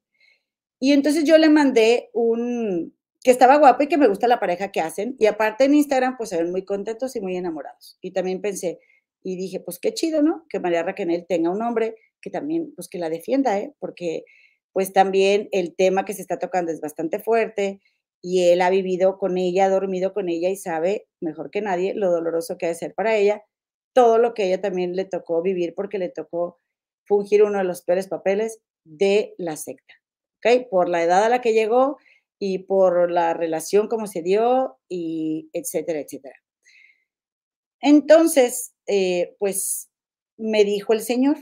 Y 0.78 0.93
entonces 0.93 1.24
yo 1.24 1.39
le 1.39 1.48
mandé 1.48 2.10
un, 2.12 2.94
que 3.23 3.31
estaba 3.31 3.56
guapo 3.56 3.82
y 3.82 3.89
que 3.89 3.97
me 3.97 4.09
gusta 4.09 4.28
la 4.28 4.40
pareja 4.40 4.70
que 4.70 4.81
hacen. 4.81 5.16
Y 5.19 5.27
aparte 5.27 5.64
en 5.64 5.74
Instagram, 5.74 6.16
pues 6.16 6.31
se 6.31 6.36
ven 6.36 6.51
muy 6.51 6.64
contentos 6.64 7.16
y 7.16 7.20
muy 7.20 7.36
enamorados. 7.36 7.98
Y 8.01 8.12
también 8.12 8.40
pensé, 8.40 8.81
y 9.23 9.36
dije, 9.36 9.60
pues 9.60 9.78
qué 9.78 9.94
chido, 9.94 10.23
¿no? 10.23 10.44
Que 10.48 10.60
María 10.60 10.82
Raquel 10.82 11.24
tenga 11.28 11.51
un 11.51 11.62
hombre 11.62 11.97
que 12.20 12.31
también, 12.31 12.73
pues 12.74 12.89
que 12.89 12.98
la 12.98 13.09
defienda, 13.09 13.59
¿eh? 13.59 13.74
Porque 13.78 14.24
pues 14.73 14.93
también 14.93 15.48
el 15.52 15.74
tema 15.74 16.05
que 16.05 16.14
se 16.14 16.23
está 16.23 16.39
tocando 16.39 16.73
es 16.73 16.81
bastante 16.81 17.19
fuerte 17.19 17.81
y 18.23 18.49
él 18.49 18.62
ha 18.62 18.70
vivido 18.70 19.19
con 19.19 19.36
ella, 19.36 19.66
ha 19.66 19.70
dormido 19.70 20.15
con 20.15 20.28
ella 20.28 20.49
y 20.49 20.57
sabe 20.57 21.09
mejor 21.20 21.51
que 21.51 21.61
nadie 21.61 21.94
lo 21.94 22.11
doloroso 22.11 22.57
que 22.57 22.66
ha 22.66 22.69
de 22.70 22.77
ser 22.77 22.94
para 22.94 23.16
ella, 23.16 23.44
todo 23.93 24.19
lo 24.19 24.32
que 24.32 24.47
ella 24.47 24.61
también 24.61 24.97
le 24.97 25.05
tocó 25.05 25.43
vivir 25.43 25.74
porque 25.74 25.99
le 25.99 26.09
tocó 26.09 26.59
fungir 27.05 27.43
uno 27.43 27.59
de 27.59 27.65
los 27.65 27.82
peores 27.82 28.09
papeles 28.09 28.61
de 28.85 29.35
la 29.39 29.57
secta, 29.57 29.94
¿ok? 30.39 30.69
Por 30.70 30.89
la 30.89 31.03
edad 31.03 31.24
a 31.24 31.28
la 31.28 31.40
que 31.40 31.53
llegó 31.53 31.99
y 32.39 32.61
por 32.61 33.11
la 33.11 33.35
relación 33.35 33.89
como 33.89 34.07
se 34.07 34.23
dio 34.23 34.78
y 34.89 35.51
etcétera, 35.53 36.01
etcétera. 36.01 36.36
Entonces, 37.81 38.74
eh, 38.86 39.35
pues 39.39 39.90
me 40.39 40.65
dijo 40.65 40.93
el 40.93 41.01
Señor, 41.01 41.36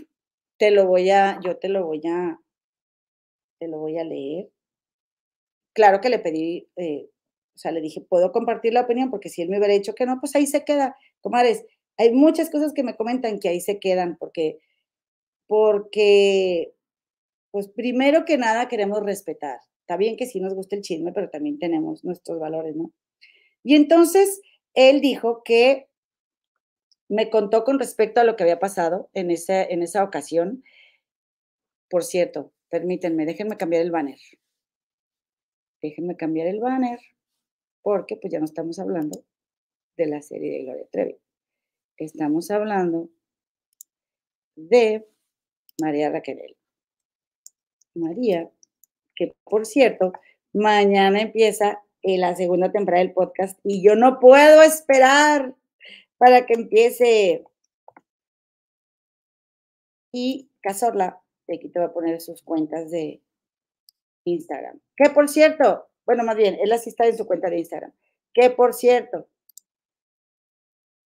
te 0.58 0.70
lo 0.70 0.86
voy 0.86 1.10
a, 1.10 1.38
yo 1.44 1.58
te 1.58 1.68
lo 1.68 1.86
voy 1.86 2.02
a, 2.06 2.40
te 3.58 3.68
lo 3.68 3.78
voy 3.78 3.98
a 3.98 4.04
leer. 4.04 4.50
Claro 5.80 6.02
que 6.02 6.10
le 6.10 6.18
pedí, 6.18 6.68
eh, 6.76 7.08
o 7.54 7.58
sea, 7.58 7.72
le 7.72 7.80
dije, 7.80 8.02
puedo 8.02 8.32
compartir 8.32 8.74
la 8.74 8.82
opinión, 8.82 9.08
porque 9.08 9.30
si 9.30 9.40
él 9.40 9.48
me 9.48 9.56
hubiera 9.56 9.72
dicho 9.72 9.94
que 9.94 10.04
no, 10.04 10.20
pues 10.20 10.36
ahí 10.36 10.46
se 10.46 10.62
queda. 10.62 10.94
Comadres, 11.22 11.64
hay 11.96 12.12
muchas 12.12 12.50
cosas 12.50 12.74
que 12.74 12.82
me 12.82 12.96
comentan 12.96 13.40
que 13.40 13.48
ahí 13.48 13.62
se 13.62 13.80
quedan, 13.80 14.18
porque, 14.18 14.58
porque, 15.46 16.74
pues 17.50 17.68
primero 17.68 18.26
que 18.26 18.36
nada 18.36 18.68
queremos 18.68 19.02
respetar. 19.02 19.58
Está 19.80 19.96
bien 19.96 20.18
que 20.18 20.26
sí 20.26 20.38
nos 20.38 20.52
guste 20.52 20.76
el 20.76 20.82
chisme, 20.82 21.14
pero 21.14 21.30
también 21.30 21.58
tenemos 21.58 22.04
nuestros 22.04 22.38
valores, 22.38 22.76
¿no? 22.76 22.92
Y 23.64 23.74
entonces 23.74 24.42
él 24.74 25.00
dijo 25.00 25.42
que 25.42 25.88
me 27.08 27.30
contó 27.30 27.64
con 27.64 27.78
respecto 27.78 28.20
a 28.20 28.24
lo 28.24 28.36
que 28.36 28.42
había 28.42 28.60
pasado 28.60 29.08
en 29.14 29.30
esa, 29.30 29.64
en 29.64 29.82
esa 29.82 30.04
ocasión. 30.04 30.62
Por 31.88 32.04
cierto, 32.04 32.52
permítanme, 32.68 33.24
déjenme 33.24 33.56
cambiar 33.56 33.80
el 33.80 33.90
banner. 33.90 34.18
Déjenme 35.82 36.16
cambiar 36.16 36.46
el 36.46 36.60
banner 36.60 37.00
porque 37.82 38.16
pues 38.16 38.32
ya 38.32 38.38
no 38.38 38.44
estamos 38.44 38.78
hablando 38.78 39.24
de 39.96 40.06
la 40.06 40.22
serie 40.22 40.52
de 40.52 40.64
Gloria 40.64 40.86
Trevi. 40.90 41.16
Estamos 41.96 42.50
hablando 42.50 43.10
de 44.56 45.06
María 45.80 46.10
Raquel. 46.10 46.56
María, 47.94 48.50
que 49.14 49.34
por 49.44 49.66
cierto, 49.66 50.12
mañana 50.52 51.20
empieza 51.20 51.82
la 52.02 52.34
segunda 52.34 52.72
temporada 52.72 53.04
del 53.04 53.12
podcast 53.12 53.58
y 53.62 53.82
yo 53.82 53.94
no 53.94 54.20
puedo 54.20 54.62
esperar 54.62 55.54
para 56.18 56.46
que 56.46 56.54
empiece. 56.54 57.44
Y 60.12 60.50
Cazorla, 60.60 61.22
aquí 61.48 61.68
te 61.68 61.78
voy 61.78 61.88
a 61.88 61.92
poner 61.92 62.20
sus 62.20 62.42
cuentas 62.42 62.90
de 62.90 63.22
Instagram. 64.32 64.80
Que 64.96 65.10
por 65.10 65.28
cierto, 65.28 65.88
bueno, 66.06 66.24
más 66.24 66.36
bien, 66.36 66.58
él 66.60 66.72
así 66.72 66.90
está 66.90 67.06
en 67.06 67.16
su 67.16 67.26
cuenta 67.26 67.50
de 67.50 67.58
Instagram. 67.58 67.92
Que 68.32 68.50
por 68.50 68.74
cierto, 68.74 69.28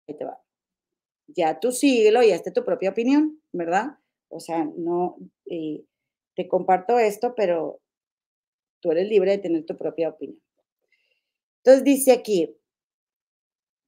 ahí 0.09 0.17
te 0.17 0.25
va. 0.25 0.41
Ya 1.27 1.59
tú 1.61 1.73
síguelo 1.73 2.23
y 2.23 2.33
hazte 2.33 2.51
tu 2.51 2.65
propia 2.65 2.91
opinión, 2.91 3.41
¿verdad? 3.53 3.99
O 4.29 4.41
sea, 4.41 4.65
no, 4.77 5.17
eh, 5.47 5.85
te 6.35 6.49
comparto 6.49 6.99
esto, 6.99 7.35
pero 7.35 7.81
tú 8.81 8.93
eres 8.93 9.09
libre 9.09 9.33
de 9.33 9.39
tener 9.39 9.65
tu 9.65 9.77
propia 9.77 10.11
opinión. 10.11 10.41
Entonces 11.59 11.85
dice 11.85 12.13
aquí, 12.13 12.57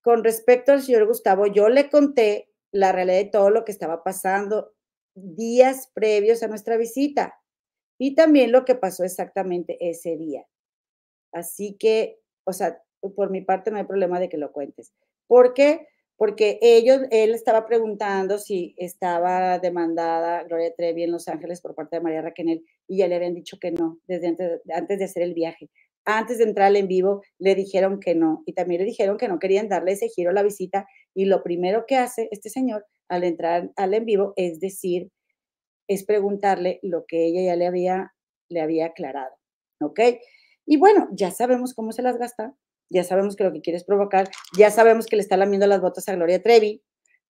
con 0.03 0.25
respecto 0.25 0.73
al 0.73 0.83
señor 0.83 1.07
Gustavo, 1.07 1.47
yo 1.47 1.69
le 1.69 1.91
conté 1.91 2.51
la 2.73 2.93
realidad 2.93 3.19
de 3.19 3.31
todo 3.31 3.51
lo 3.51 3.65
que 3.65 3.73
estaba 3.73 4.03
pasando 4.03 4.73
días 5.15 5.91
previos 5.95 6.43
a 6.43 6.49
nuestra 6.49 6.77
visita 6.77 7.41
y 7.99 8.15
también 8.15 8.53
lo 8.53 8.65
que 8.65 8.75
pasó 8.75 9.05
exactamente 9.05 9.77
ese 9.81 10.17
día. 10.17 10.47
Así 11.33 11.77
que, 11.79 12.19
o 12.45 12.53
sea, 12.53 12.83
por 13.15 13.31
mi 13.31 13.41
parte 13.41 13.71
no 13.71 13.79
hay 13.79 13.85
problema 13.85 14.21
de 14.21 14.29
que 14.29 14.39
lo 14.39 14.53
cuentes. 14.53 14.93
¿Por 15.27 15.55
qué? 15.55 15.87
Porque 16.17 16.59
ellos, 16.63 17.03
él 17.11 17.35
estaba 17.35 17.67
preguntando 17.67 18.39
si 18.39 18.75
estaba 18.79 19.59
demandada 19.59 20.45
Gloria 20.45 20.75
Trevi 20.75 21.03
en 21.03 21.13
Los 21.13 21.29
Ángeles 21.29 21.61
por 21.61 21.75
parte 21.75 21.97
de 21.97 22.03
María 22.03 22.23
Raquel 22.23 22.65
y 22.89 22.99
ya 22.99 23.09
le 23.09 23.17
habían 23.17 23.35
dicho 23.35 23.59
que 23.61 23.71
no, 23.71 23.99
desde 24.07 24.29
antes, 24.29 24.61
antes 24.73 24.99
de 24.99 25.05
hacer 25.05 25.23
el 25.23 25.35
viaje. 25.35 25.69
Antes 26.09 26.39
de 26.39 26.45
entrar 26.45 26.75
en 26.77 26.87
vivo, 26.87 27.23
le 27.39 27.57
dijeron 27.57 27.99
que 27.99 28.15
no. 28.15 28.45
Y 28.47 28.53
también 28.53 28.81
le 28.81 28.87
dijeron 28.87 29.19
que 29.19 29.29
no 29.29 29.41
querían 29.41 29.69
darle 29.69 29.93
ese 29.93 30.09
giro 30.09 30.31
a 30.31 30.33
la 30.33 30.45
visita. 30.45 30.87
Y 31.15 31.25
lo 31.25 31.43
primero 31.43 31.85
que 31.87 31.97
hace 31.97 32.29
este 32.31 32.49
señor 32.49 32.87
al 33.09 33.25
entrar 33.25 33.71
al 33.77 33.93
en 33.93 34.05
vivo 34.05 34.33
es 34.37 34.61
decir, 34.61 35.11
es 35.89 36.05
preguntarle 36.05 36.81
lo 36.83 37.05
que 37.07 37.27
ella 37.27 37.43
ya 37.43 37.57
le 37.57 37.67
había, 37.67 38.15
le 38.49 38.61
había 38.61 38.87
aclarado. 38.87 39.35
¿Ok? 39.81 40.01
Y 40.67 40.79
bueno, 40.79 41.09
ya 41.13 41.31
sabemos 41.31 41.75
cómo 41.75 41.93
se 41.93 42.03
las 42.03 42.19
gasta, 42.19 42.55
ya 42.89 43.05
sabemos 43.05 43.37
que 43.37 43.45
lo 43.45 43.53
que 43.53 43.61
quiere 43.61 43.77
es 43.77 43.85
provocar, 43.85 44.31
ya 44.59 44.71
sabemos 44.71 45.07
que 45.07 45.17
le 45.17 45.23
está 45.23 45.37
lamiendo 45.37 45.67
las 45.67 45.81
botas 45.81 46.09
a 46.09 46.15
Gloria 46.15 46.43
Trevi, 46.43 46.83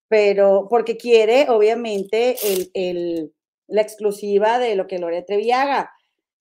pero 0.08 0.68
porque 0.70 0.96
quiere, 0.96 1.48
obviamente, 1.50 2.36
el, 2.74 3.32
la 3.66 3.82
exclusiva 3.82 4.58
de 4.58 4.76
lo 4.76 4.86
que 4.86 4.98
Gloria 4.98 5.24
Trevi 5.24 5.50
haga, 5.50 5.90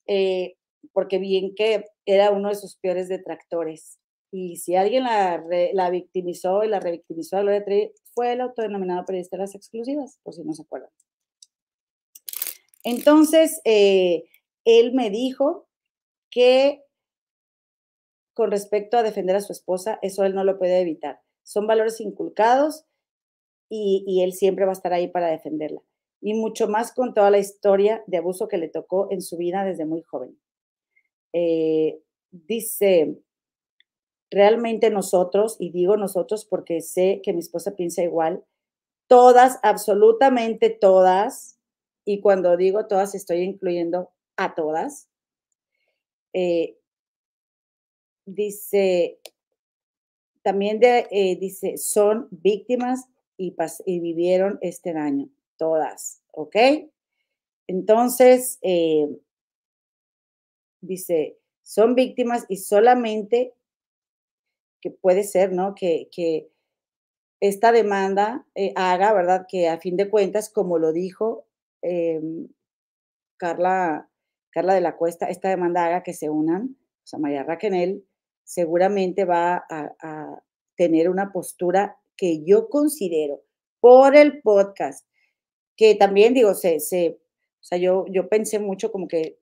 eh, 0.08 0.56
porque 0.94 1.18
bien 1.18 1.56
que 1.56 1.86
era 2.06 2.32
uno 2.32 2.50
de 2.50 2.56
sus 2.56 2.78
peores 2.78 3.10
detractores. 3.10 4.00
Y 4.32 4.58
si 4.58 4.76
alguien 4.76 5.04
la, 5.04 5.44
la 5.74 5.90
victimizó 5.90 6.64
y 6.64 6.68
la 6.68 6.80
revictimizó 6.80 7.38
a 7.38 7.42
Gloria 7.42 7.64
Trevi, 7.64 7.92
fue 8.14 8.34
el 8.34 8.42
autodenominado 8.42 9.06
periodista 9.06 9.38
de 9.38 9.44
las 9.44 9.56
exclusivas, 9.56 10.20
por 10.24 10.34
si 10.34 10.44
no 10.44 10.54
se 10.54 10.64
acuerdan. 10.64 10.90
Entonces, 12.86 13.60
eh, 13.66 14.26
él 14.64 14.94
me 14.94 15.10
dijo 15.10 15.68
que 16.30 16.84
con 18.36 18.52
respecto 18.52 18.98
a 18.98 19.04
defender 19.04 19.36
a 19.36 19.42
su 19.42 19.52
esposa, 19.52 19.98
eso 20.02 20.24
él 20.24 20.36
no 20.36 20.44
lo 20.44 20.60
puede 20.60 20.80
evitar. 20.80 21.20
Son 21.44 21.68
valores 21.68 22.00
inculcados 22.00 22.86
y, 23.70 24.22
él 24.22 24.34
siempre 24.34 24.66
va 24.66 24.72
a 24.72 24.74
estar 24.74 24.94
ahí 24.94 25.08
para 25.08 25.28
defenderla. 25.28 25.82
Y 26.22 26.34
mucho 26.36 26.68
más 26.68 26.94
con 26.94 27.14
toda 27.14 27.32
la 27.32 27.40
historia 27.40 28.04
de 28.08 28.18
abuso 28.18 28.48
que 28.48 28.58
le 28.58 28.70
tocó 28.70 29.08
en 29.10 29.22
su 29.22 29.38
vida 29.38 29.64
desde 29.64 29.86
muy 29.86 30.02
joven. 30.04 30.38
Eh, 31.34 32.00
dice, 32.32 33.18
realmente 34.30 34.92
nosotros, 34.92 35.56
y 35.60 35.72
digo 35.72 35.98
nosotros 35.98 36.46
porque 36.46 36.82
sé 36.82 37.22
que 37.24 37.34
mi 37.34 37.40
esposa 37.40 37.76
piensa 37.76 38.04
igual, 38.04 38.44
todas, 39.08 39.60
absolutamente 39.64 40.70
todas, 40.70 41.56
y 42.06 42.22
cuando 42.22 42.56
digo 42.56 42.86
todas 42.86 43.16
estoy 43.16 43.40
incluyendo 43.40 44.12
a 44.38 44.54
todas, 44.54 45.10
eh, 46.34 46.78
dice, 48.26 49.20
también 50.44 50.80
eh, 50.84 51.38
dice, 51.40 51.78
son 51.78 52.28
víctimas 52.30 53.08
y, 53.38 53.56
vivieron 54.00 54.60
este 54.62 54.94
daño, 54.94 55.30
todas, 55.58 56.22
¿ok? 56.32 56.56
Entonces, 57.68 58.60
eh, 58.62 59.08
dice, 60.82 61.40
son 61.64 61.96
víctimas 61.96 62.46
y 62.48 62.58
solamente 62.58 63.54
que 64.80 64.92
puede 64.92 65.24
ser, 65.24 65.52
¿no? 65.52 65.74
Que, 65.74 66.50
esta 67.42 67.72
demanda 67.74 68.48
haga, 68.76 69.14
¿verdad? 69.14 69.46
Que 69.48 69.68
a 69.68 69.78
fin 69.78 69.98
de 69.98 70.10
cuentas, 70.10 70.50
como 70.50 70.80
lo 70.80 70.94
dijo 70.94 71.45
Carla, 73.38 74.10
Carla 74.50 74.74
de 74.74 74.82
la 74.82 74.96
Cuesta, 74.96 75.28
esta 75.28 75.50
demanda 75.50 75.86
haga 75.86 76.04
que 76.04 76.14
se 76.14 76.30
unan, 76.30 76.78
o 77.04 77.08
sea, 77.08 77.20
María 77.20 77.44
Raquel 77.44 78.04
seguramente 78.44 79.26
va 79.26 79.66
a, 79.70 80.42
tener 80.78 81.10
una 81.10 81.32
postura 81.32 81.98
que 82.18 82.44
yo 82.44 82.68
considero 82.68 83.42
por 83.80 84.14
el 84.16 84.42
podcast, 84.42 85.08
que 85.78 85.96
también 85.96 86.34
digo, 86.34 86.54
se, 86.54 86.82
se, 86.82 87.12
o 87.12 87.64
sea, 87.64 87.78
yo, 87.78 88.06
yo 88.10 88.28
pensé 88.28 88.60
mucho 88.60 88.92
como 88.92 89.08
que 89.08 89.40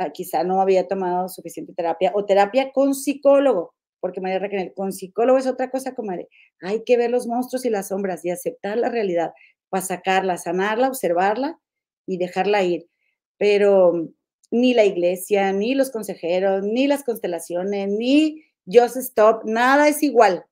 ah, 0.00 0.10
quizá 0.10 0.42
no 0.42 0.60
había 0.60 0.88
tomado 0.88 1.28
suficiente 1.28 1.74
terapia 1.74 2.10
o 2.14 2.24
terapia 2.24 2.72
con 2.72 2.94
psicólogo, 2.94 3.74
porque 4.00 4.20
María 4.20 4.40
Raquel, 4.40 4.72
con 4.74 4.92
psicólogo 4.92 5.38
es 5.38 5.46
otra 5.46 5.70
cosa, 5.70 5.94
comadre. 5.94 6.28
Hay 6.60 6.82
que 6.82 6.96
ver 6.96 7.10
los 7.10 7.28
monstruos 7.28 7.64
y 7.64 7.70
las 7.70 7.88
sombras 7.88 8.24
y 8.24 8.30
aceptar 8.30 8.78
la 8.78 8.88
realidad 8.88 9.32
para 9.68 9.84
sacarla, 9.84 10.36
sanarla, 10.36 10.88
observarla 10.88 11.58
y 12.06 12.18
dejarla 12.18 12.62
ir. 12.62 12.88
Pero 13.36 14.10
ni 14.50 14.74
la 14.74 14.84
iglesia, 14.84 15.52
ni 15.52 15.74
los 15.74 15.90
consejeros, 15.90 16.62
ni 16.62 16.86
las 16.86 17.04
constelaciones, 17.04 17.88
ni 17.88 18.44
Just 18.66 18.96
Stop, 18.96 19.44
nada 19.44 19.88
es 19.88 20.02
igual 20.02 20.44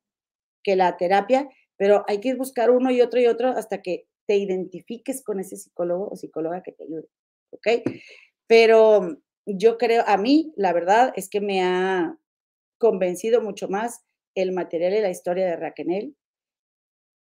que 0.62 0.76
la 0.76 0.96
terapia, 0.96 1.48
pero 1.76 2.04
hay 2.08 2.20
que 2.20 2.34
buscar 2.34 2.70
uno 2.70 2.90
y 2.90 3.00
otro 3.00 3.20
y 3.20 3.26
otro 3.26 3.50
hasta 3.50 3.82
que 3.82 4.06
te 4.26 4.36
identifiques 4.36 5.22
con 5.22 5.40
ese 5.40 5.56
psicólogo 5.56 6.08
o 6.08 6.16
psicóloga 6.16 6.62
que 6.62 6.72
te 6.72 6.84
ayude, 6.84 7.08
¿ok? 7.52 7.68
Pero 8.46 9.18
yo 9.46 9.78
creo, 9.78 10.02
a 10.06 10.16
mí, 10.16 10.52
la 10.56 10.72
verdad 10.72 11.12
es 11.16 11.28
que 11.28 11.40
me 11.40 11.62
ha 11.62 12.18
convencido 12.78 13.40
mucho 13.40 13.68
más 13.68 14.02
el 14.34 14.52
material 14.52 14.94
y 14.94 15.00
la 15.00 15.10
historia 15.10 15.46
de 15.46 15.56
Raquel, 15.56 16.16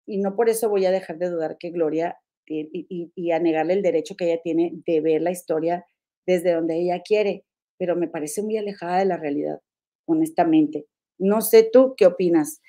y 0.06 0.18
no 0.18 0.36
por 0.36 0.48
eso 0.48 0.68
voy 0.68 0.86
a 0.86 0.90
dejar 0.90 1.18
de 1.18 1.30
dudar 1.30 1.58
que 1.58 1.70
Gloria 1.70 2.18
y, 2.46 3.10
y 3.14 3.30
a 3.32 3.40
negarle 3.40 3.74
el 3.74 3.82
derecho 3.82 4.14
que 4.16 4.26
ella 4.26 4.40
tiene 4.42 4.72
de 4.86 5.00
ver 5.00 5.20
la 5.20 5.32
historia 5.32 5.84
desde 6.26 6.52
donde 6.52 6.76
ella 6.76 7.02
quiere, 7.02 7.44
pero 7.78 7.96
me 7.96 8.08
parece 8.08 8.42
muy 8.42 8.56
alejada 8.56 8.98
de 8.98 9.04
la 9.04 9.16
realidad, 9.16 9.60
honestamente. 10.06 10.86
No 11.18 11.40
sé 11.40 11.68
tú 11.72 11.94
qué 11.96 12.06
opinas. 12.06 12.60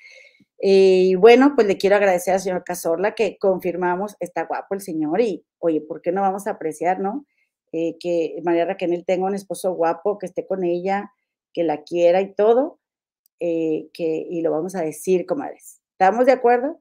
Eh, 0.60 1.04
y 1.06 1.14
bueno, 1.14 1.52
pues 1.54 1.66
le 1.66 1.78
quiero 1.78 1.96
agradecer 1.96 2.34
al 2.34 2.40
señor 2.40 2.64
Cazorla 2.64 3.14
que 3.14 3.38
confirmamos, 3.38 4.16
está 4.18 4.46
guapo 4.46 4.74
el 4.74 4.80
señor 4.80 5.20
y, 5.20 5.44
oye, 5.58 5.80
¿por 5.80 6.02
qué 6.02 6.10
no 6.10 6.22
vamos 6.22 6.46
a 6.46 6.52
apreciar, 6.52 6.98
no? 7.00 7.26
Eh, 7.72 7.96
que 8.00 8.40
María 8.44 8.64
Raquel 8.64 9.04
tenga 9.06 9.26
un 9.26 9.34
esposo 9.34 9.72
guapo, 9.74 10.18
que 10.18 10.26
esté 10.26 10.46
con 10.46 10.64
ella, 10.64 11.12
que 11.52 11.62
la 11.62 11.84
quiera 11.84 12.20
y 12.20 12.34
todo, 12.34 12.80
eh, 13.40 13.88
que, 13.92 14.26
y 14.28 14.40
lo 14.40 14.50
vamos 14.50 14.74
a 14.74 14.82
decir, 14.82 15.26
comadres. 15.26 15.80
¿Estamos 15.92 16.26
de 16.26 16.32
acuerdo? 16.32 16.80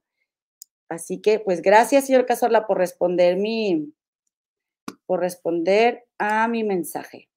Así 0.90 1.22
que, 1.22 1.40
pues 1.40 1.62
gracias, 1.62 2.06
señor 2.06 2.26
Cazorla, 2.26 2.66
por 2.66 2.78
responder 2.78 3.36
mi, 3.36 3.94
por 5.06 5.20
responder 5.20 6.06
a 6.18 6.48
mi 6.48 6.64
mensaje. 6.64 7.30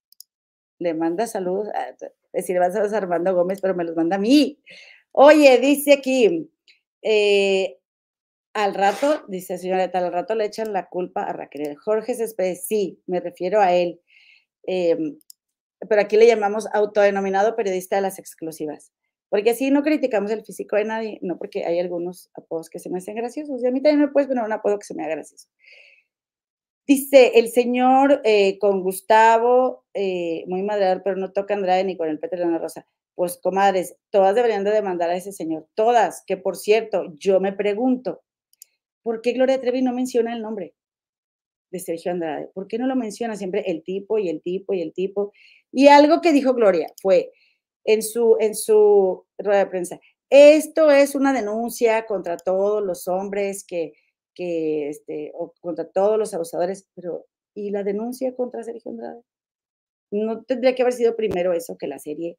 Le 0.78 0.94
manda 0.94 1.26
saludos, 1.26 1.68
a, 1.74 1.96
decir, 2.32 2.54
le 2.54 2.60
manda 2.60 2.74
saludos 2.74 2.94
a 2.94 2.98
Armando 2.98 3.34
Gómez, 3.34 3.60
pero 3.60 3.74
me 3.74 3.84
los 3.84 3.96
manda 3.96 4.16
a 4.16 4.20
mí. 4.20 4.60
Oye, 5.12 5.58
dice 5.58 5.94
aquí, 5.94 6.50
eh, 7.02 7.78
al 8.54 8.74
rato, 8.74 9.24
dice 9.28 9.58
señora, 9.58 9.90
al 9.92 10.12
rato 10.12 10.34
le 10.34 10.44
echan 10.44 10.72
la 10.72 10.88
culpa 10.88 11.22
a 11.24 11.32
Raquel. 11.32 11.76
Jorge 11.76 12.14
Céspedes, 12.14 12.66
sí, 12.66 13.02
me 13.06 13.20
refiero 13.20 13.60
a 13.60 13.72
él. 13.72 14.00
Em, 14.64 15.18
pero 15.88 16.02
aquí 16.02 16.16
le 16.16 16.26
llamamos 16.26 16.66
autodenominado 16.72 17.56
periodista 17.56 17.96
de 17.96 18.02
las 18.02 18.18
exclusivas. 18.18 18.92
Porque 19.30 19.50
así 19.50 19.70
no 19.70 19.82
criticamos 19.82 20.30
el 20.32 20.44
físico 20.44 20.76
de 20.76 20.84
nadie, 20.84 21.18
no 21.22 21.38
porque 21.38 21.64
hay 21.64 21.78
algunos 21.78 22.30
apodos 22.34 22.68
que 22.68 22.78
se 22.78 22.90
me 22.90 22.98
hacen 22.98 23.14
graciosos. 23.14 23.62
Y 23.62 23.66
a 23.66 23.70
mí 23.70 23.80
también 23.80 24.00
me 24.00 24.08
puedes 24.08 24.28
poner 24.28 24.44
un 24.44 24.52
apodo 24.52 24.78
que 24.78 24.84
se 24.84 24.94
me 24.94 25.04
haga 25.04 25.14
gracioso. 25.14 25.48
Dice 26.86 27.38
el 27.38 27.48
señor 27.48 28.20
eh, 28.24 28.58
con 28.58 28.82
Gustavo, 28.82 29.84
eh, 29.94 30.44
muy 30.48 30.62
madreador, 30.62 31.02
pero 31.04 31.16
no 31.16 31.32
toca 31.32 31.54
Andrade 31.54 31.84
ni 31.84 31.96
con 31.96 32.08
el 32.08 32.18
Peter 32.18 32.40
la 32.40 32.58
Rosa. 32.58 32.86
Pues, 33.14 33.38
comadres, 33.38 33.96
todas 34.10 34.34
deberían 34.34 34.64
de 34.64 34.72
demandar 34.72 35.08
a 35.10 35.16
ese 35.16 35.32
señor. 35.32 35.68
Todas, 35.74 36.24
que 36.26 36.36
por 36.36 36.56
cierto, 36.56 37.14
yo 37.16 37.38
me 37.38 37.52
pregunto, 37.52 38.22
¿por 39.02 39.22
qué 39.22 39.32
Gloria 39.32 39.60
Trevi 39.60 39.82
no 39.82 39.92
menciona 39.92 40.34
el 40.34 40.42
nombre? 40.42 40.74
de 41.70 41.78
Sergio 41.78 42.12
Andrade? 42.12 42.48
¿Por 42.52 42.66
qué 42.66 42.78
no 42.78 42.86
lo 42.86 42.96
menciona 42.96 43.36
siempre 43.36 43.62
el 43.66 43.82
tipo 43.82 44.18
y 44.18 44.28
el 44.28 44.42
tipo 44.42 44.74
y 44.74 44.82
el 44.82 44.92
tipo? 44.92 45.32
Y 45.72 45.88
algo 45.88 46.20
que 46.20 46.32
dijo 46.32 46.54
Gloria 46.54 46.88
fue 47.00 47.30
en 47.84 48.02
su, 48.02 48.36
en 48.40 48.54
su 48.54 49.24
rueda 49.38 49.64
de 49.64 49.70
prensa, 49.70 50.00
esto 50.30 50.90
es 50.90 51.14
una 51.14 51.32
denuncia 51.32 52.06
contra 52.06 52.36
todos 52.36 52.84
los 52.84 53.08
hombres 53.08 53.64
que, 53.66 53.94
que 54.34 54.88
este, 54.88 55.32
o 55.34 55.52
contra 55.60 55.88
todos 55.88 56.18
los 56.18 56.32
abusadores, 56.34 56.88
pero 56.94 57.26
¿y 57.54 57.70
la 57.70 57.82
denuncia 57.82 58.34
contra 58.36 58.62
Sergio 58.62 58.92
Andrade? 58.92 59.22
No 60.12 60.44
tendría 60.44 60.74
que 60.74 60.82
haber 60.82 60.94
sido 60.94 61.16
primero 61.16 61.52
eso 61.52 61.76
que 61.76 61.88
la 61.88 61.98
serie, 61.98 62.38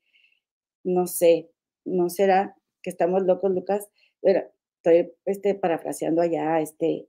no 0.84 1.08
sé, 1.08 1.50
no 1.86 2.10
será 2.10 2.56
que 2.82 2.90
estamos 2.90 3.24
locos, 3.24 3.52
Lucas. 3.52 3.90
Estoy 4.22 5.14
este, 5.26 5.56
parafraseando 5.56 6.22
allá, 6.22 6.60
este, 6.60 7.08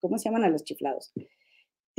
¿cómo 0.00 0.18
se 0.18 0.28
llaman 0.28 0.44
a 0.44 0.50
los 0.50 0.64
chiflados? 0.64 1.12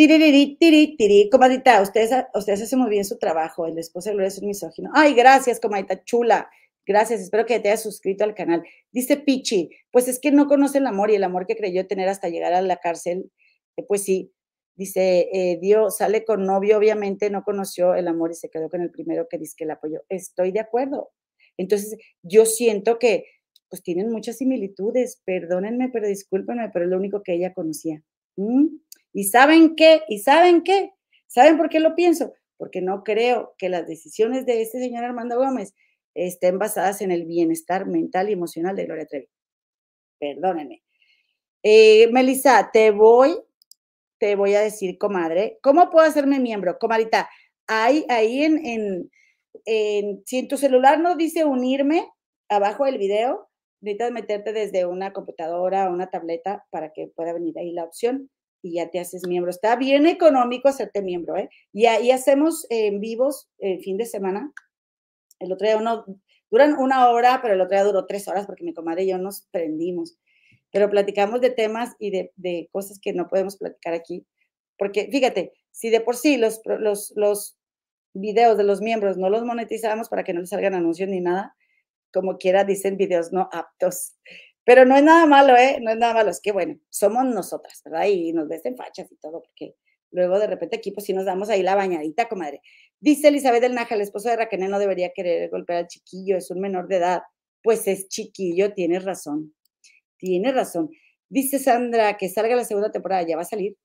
Tiriri, 0.01 0.57
tiri, 0.57 0.95
tiri. 0.97 1.29
Comadita, 1.29 1.79
ustedes, 1.79 2.09
ustedes 2.33 2.63
hacen 2.63 2.79
muy 2.79 2.89
bien 2.89 3.05
su 3.05 3.19
trabajo. 3.19 3.67
El 3.67 3.77
esposo 3.77 4.09
de 4.09 4.15
Gloria 4.15 4.29
es 4.29 4.39
un 4.39 4.47
misógino. 4.47 4.89
Ay, 4.95 5.13
gracias, 5.13 5.59
comadita, 5.59 6.03
chula. 6.03 6.49
Gracias, 6.87 7.21
espero 7.21 7.45
que 7.45 7.59
te 7.59 7.67
hayas 7.67 7.83
suscrito 7.83 8.23
al 8.23 8.33
canal. 8.33 8.63
Dice 8.91 9.15
Pichi, 9.17 9.69
pues 9.91 10.07
es 10.07 10.19
que 10.19 10.31
no 10.31 10.47
conoce 10.47 10.79
el 10.79 10.87
amor 10.87 11.11
y 11.11 11.15
el 11.17 11.23
amor 11.23 11.45
que 11.45 11.55
creyó 11.55 11.85
tener 11.85 12.09
hasta 12.09 12.29
llegar 12.29 12.51
a 12.53 12.63
la 12.63 12.77
cárcel, 12.77 13.31
eh, 13.77 13.83
pues 13.83 14.03
sí. 14.03 14.33
Dice, 14.75 15.29
eh, 15.31 15.59
Dios 15.61 15.97
sale 15.97 16.25
con 16.25 16.47
novio, 16.47 16.79
obviamente 16.79 17.29
no 17.29 17.43
conoció 17.43 17.93
el 17.93 18.07
amor 18.07 18.31
y 18.31 18.33
se 18.33 18.49
quedó 18.49 18.69
con 18.71 18.81
el 18.81 18.89
primero 18.89 19.27
que 19.29 19.37
dice 19.37 19.53
que 19.55 19.67
le 19.67 19.73
apoyó. 19.73 20.01
Estoy 20.09 20.51
de 20.51 20.61
acuerdo. 20.61 21.11
Entonces, 21.57 21.95
yo 22.23 22.47
siento 22.47 22.97
que 22.97 23.25
pues 23.69 23.83
tienen 23.83 24.09
muchas 24.09 24.37
similitudes. 24.37 25.21
Perdónenme, 25.25 25.89
pero 25.89 26.07
discúlpenme, 26.07 26.71
pero 26.73 26.85
es 26.85 26.91
lo 26.91 26.97
único 26.97 27.21
que 27.21 27.35
ella 27.35 27.53
conocía. 27.53 28.01
¿Y 29.13 29.25
saben 29.25 29.75
qué? 29.75 30.03
¿Y 30.07 30.19
saben 30.19 30.63
qué? 30.63 30.93
¿Saben 31.27 31.57
por 31.57 31.69
qué 31.69 31.79
lo 31.79 31.95
pienso? 31.95 32.33
Porque 32.57 32.81
no 32.81 33.03
creo 33.03 33.55
que 33.57 33.69
las 33.69 33.87
decisiones 33.87 34.45
de 34.45 34.61
este 34.61 34.79
señor 34.79 35.03
Armando 35.03 35.37
Gómez 35.37 35.73
estén 36.13 36.59
basadas 36.59 37.01
en 37.01 37.11
el 37.11 37.25
bienestar 37.25 37.87
mental 37.87 38.29
y 38.29 38.33
emocional 38.33 38.75
de 38.75 38.85
Gloria 38.85 39.05
Trevi. 39.05 39.29
Perdónenme. 40.19 40.83
Eh, 41.63 42.09
Melissa, 42.11 42.69
te 42.71 42.91
voy, 42.91 43.37
te 44.19 44.35
voy 44.35 44.55
a 44.55 44.61
decir, 44.61 44.97
comadre, 44.97 45.59
¿cómo 45.61 45.89
puedo 45.89 46.05
hacerme 46.05 46.39
miembro? 46.39 46.77
Comadita, 46.79 47.29
hay 47.67 48.05
ahí 48.09 48.43
en, 48.43 48.65
en, 48.65 49.11
en, 49.65 50.23
si 50.25 50.39
en 50.39 50.47
tu 50.47 50.57
celular 50.57 50.99
no 50.99 51.15
dice 51.15 51.45
unirme, 51.45 52.07
abajo 52.49 52.85
del 52.85 52.97
video, 52.97 53.49
necesitas 53.79 54.11
meterte 54.11 54.53
desde 54.53 54.85
una 54.85 55.13
computadora 55.13 55.89
o 55.89 55.93
una 55.93 56.09
tableta 56.09 56.65
para 56.69 56.91
que 56.91 57.07
pueda 57.15 57.33
venir 57.33 57.57
ahí 57.57 57.71
la 57.71 57.85
opción 57.85 58.29
y 58.61 58.75
ya 58.75 58.89
te 58.89 58.99
haces 58.99 59.27
miembro. 59.27 59.49
Está 59.49 59.75
bien 59.75 60.05
económico 60.07 60.69
hacerte 60.69 61.01
miembro, 61.01 61.37
¿eh? 61.37 61.49
Y 61.73 61.85
ahí 61.85 62.11
hacemos 62.11 62.65
en 62.69 62.99
vivos 62.99 63.49
el 63.59 63.81
fin 63.81 63.97
de 63.97 64.05
semana 64.05 64.53
el 65.41 65.51
otro 65.51 65.67
día 65.67 65.77
uno, 65.77 66.05
duran 66.49 66.77
una 66.77 67.09
hora, 67.09 67.39
pero 67.41 67.55
el 67.55 67.61
otro 67.61 67.75
día 67.75 67.83
duró 67.83 68.05
tres 68.05 68.27
horas 68.27 68.45
porque 68.45 68.63
mi 68.63 68.73
comadre 68.73 69.03
y 69.03 69.09
yo 69.09 69.17
nos 69.17 69.47
prendimos. 69.51 70.17
Pero 70.71 70.89
platicamos 70.89 71.41
de 71.41 71.49
temas 71.49 71.95
y 71.99 72.11
de, 72.11 72.31
de 72.35 72.69
cosas 72.71 72.99
que 72.99 73.13
no 73.13 73.27
podemos 73.27 73.57
platicar 73.57 73.93
aquí. 73.93 74.25
Porque 74.77 75.09
fíjate, 75.11 75.51
si 75.71 75.89
de 75.89 75.99
por 75.99 76.15
sí 76.15 76.37
los, 76.37 76.61
los, 76.65 77.11
los 77.15 77.57
videos 78.13 78.57
de 78.57 78.63
los 78.63 78.81
miembros 78.81 79.17
no 79.17 79.29
los 79.29 79.43
monetizamos 79.43 80.09
para 80.09 80.23
que 80.23 80.33
no 80.33 80.41
les 80.41 80.49
salgan 80.49 80.75
anuncios 80.75 81.09
ni 81.09 81.19
nada, 81.19 81.55
como 82.13 82.37
quiera 82.37 82.63
dicen 82.63 82.97
videos 82.97 83.31
no 83.31 83.49
aptos. 83.51 84.13
Pero 84.63 84.85
no 84.85 84.95
es 84.95 85.03
nada 85.03 85.25
malo, 85.25 85.55
¿eh? 85.57 85.79
No 85.81 85.91
es 85.91 85.97
nada 85.97 86.13
malo, 86.13 86.29
es 86.29 86.39
que 86.41 86.51
bueno, 86.51 86.79
somos 86.89 87.25
nosotras, 87.25 87.81
¿verdad? 87.83 88.05
Y 88.07 88.31
nos 88.33 88.47
ves 88.47 88.65
en 88.65 88.75
fachas 88.77 89.11
y 89.11 89.15
todo, 89.17 89.41
porque 89.41 89.75
luego 90.11 90.39
de 90.39 90.47
repente 90.47 90.77
aquí 90.77 90.91
pues 90.91 91.05
sí 91.05 91.13
nos 91.13 91.25
damos 91.25 91.49
ahí 91.49 91.63
la 91.63 91.75
bañadita, 91.75 92.27
comadre. 92.27 92.61
Dice 92.99 93.29
Elizabeth 93.29 93.61
del 93.61 93.73
Naja, 93.75 93.95
el 93.95 94.01
esposo 94.01 94.29
de 94.29 94.37
Raquel 94.37 94.69
no 94.69 94.79
debería 94.79 95.11
querer 95.13 95.49
golpear 95.49 95.79
al 95.79 95.87
chiquillo, 95.87 96.37
es 96.37 96.51
un 96.51 96.59
menor 96.61 96.87
de 96.87 96.97
edad. 96.97 97.21
Pues 97.63 97.87
es 97.87 98.07
chiquillo, 98.09 98.73
tienes 98.73 99.03
razón. 99.03 99.53
Tienes 100.17 100.53
razón. 100.53 100.89
Dice 101.29 101.59
Sandra 101.59 102.17
que 102.17 102.29
salga 102.29 102.55
la 102.55 102.65
segunda 102.65 102.91
temporada, 102.91 103.23
ya 103.23 103.35
va 103.35 103.43
a 103.43 103.45
salir. 103.45 103.77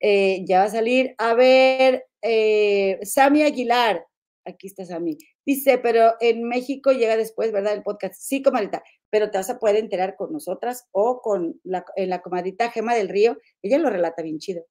Eh, 0.00 0.44
ya 0.46 0.60
va 0.60 0.64
a 0.64 0.70
salir. 0.70 1.14
A 1.18 1.34
ver, 1.34 2.06
eh, 2.22 2.98
Sami 3.02 3.42
Aguilar, 3.42 4.04
aquí 4.44 4.66
está 4.66 4.84
Sami. 4.84 5.18
Dice, 5.46 5.78
pero 5.78 6.14
en 6.20 6.44
México 6.44 6.92
llega 6.92 7.16
después, 7.16 7.52
¿verdad? 7.52 7.74
El 7.74 7.82
podcast. 7.82 8.14
Sí, 8.14 8.42
comadita, 8.42 8.82
pero 9.10 9.30
te 9.30 9.38
vas 9.38 9.50
a 9.50 9.58
poder 9.58 9.76
enterar 9.76 10.16
con 10.16 10.32
nosotras 10.32 10.86
o 10.92 11.20
con 11.20 11.60
la, 11.64 11.84
en 11.96 12.10
la 12.10 12.22
comadita 12.22 12.70
Gema 12.70 12.94
del 12.94 13.08
Río. 13.08 13.38
Ella 13.62 13.78
lo 13.78 13.90
relata 13.90 14.22
bien 14.22 14.38
chido, 14.38 14.64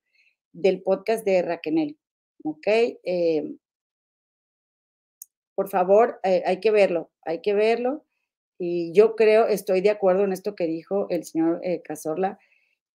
del 0.54 0.82
podcast 0.82 1.26
de 1.26 1.42
Raquel. 1.42 1.98
¿Ok? 2.44 2.68
Eh, 2.68 3.44
por 5.60 5.68
favor, 5.68 6.22
eh, 6.24 6.42
hay 6.46 6.62
que 6.62 6.72
verlo, 6.72 7.12
hay 7.26 7.42
que 7.42 7.54
verlo. 7.54 8.06
Y 8.58 8.94
yo 8.94 9.18
creo, 9.18 9.46
estoy 9.46 9.82
de 9.82 9.90
acuerdo 9.90 10.24
en 10.24 10.32
esto 10.32 10.56
que 10.56 10.68
dijo 10.68 11.08
el 11.10 11.26
señor 11.26 11.60
eh, 11.64 11.82
Cazorla, 11.82 12.40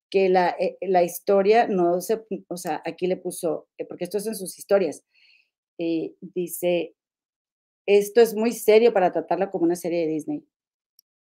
que 0.08 0.30
la, 0.30 0.56
eh, 0.58 0.78
la, 0.80 1.02
historia 1.02 1.66
no 1.68 2.00
se, 2.00 2.24
o 2.48 2.56
sea, 2.56 2.80
aquí 2.86 3.06
le 3.06 3.18
puso, 3.18 3.68
porque 3.86 4.04
esto 4.04 4.16
es 4.16 4.26
en 4.26 4.34
sus 4.34 4.58
historias, 4.58 5.04
dice, 5.78 6.94
esto 7.86 8.20
es 8.20 8.34
muy 8.34 8.52
serio 8.52 8.92
para 8.92 9.12
tratarla 9.12 9.50
como 9.50 9.64
una 9.64 9.76
serie 9.76 10.00
de 10.00 10.12
Disney. 10.12 10.44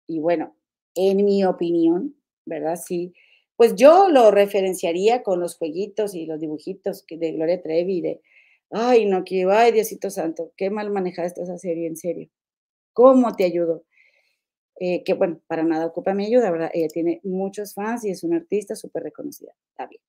Y 0.07 0.21
bueno, 0.21 0.57
en 0.95 1.25
mi 1.25 1.45
opinión, 1.45 2.17
¿verdad? 2.45 2.77
Sí, 2.77 3.15
pues 3.57 3.75
yo 3.77 4.09
lo 4.09 4.31
referenciaría 4.31 5.23
con 5.23 5.41
los 5.41 5.57
jueguitos 5.57 6.15
y 6.15 6.27
los 6.27 6.41
dibujitos 6.41 7.05
de 7.09 7.33
Gloria 7.33 7.63
Trevi, 7.63 8.01
de 8.01 8.21
Ay, 8.75 9.05
no, 9.07 9.23
que 9.25 9.45
ay, 9.51 9.73
Diosito 9.73 10.09
Santo, 10.11 10.53
qué 10.57 10.71
mal 10.71 10.91
manejada 10.91 11.29
estás 11.29 11.45
esa 11.45 11.59
serie, 11.59 11.87
en 11.87 11.97
serio. 11.97 12.31
¿Cómo 12.95 13.35
te 13.35 13.45
ayudo? 13.45 13.85
Eh, 14.81 15.05
que 15.05 15.15
bueno, 15.15 15.41
para 15.49 15.65
nada 15.65 15.87
ocupa 15.87 16.15
mi 16.15 16.27
ayuda, 16.27 16.51
¿verdad? 16.51 16.71
Ella 16.75 16.89
tiene 16.89 17.21
muchos 17.25 17.75
fans 17.75 18.05
y 18.05 18.11
es 18.11 18.25
una 18.25 18.37
artista 18.39 18.77
súper 18.77 19.05
reconocida. 19.05 19.53
Está 19.71 19.87
bien. 19.87 20.03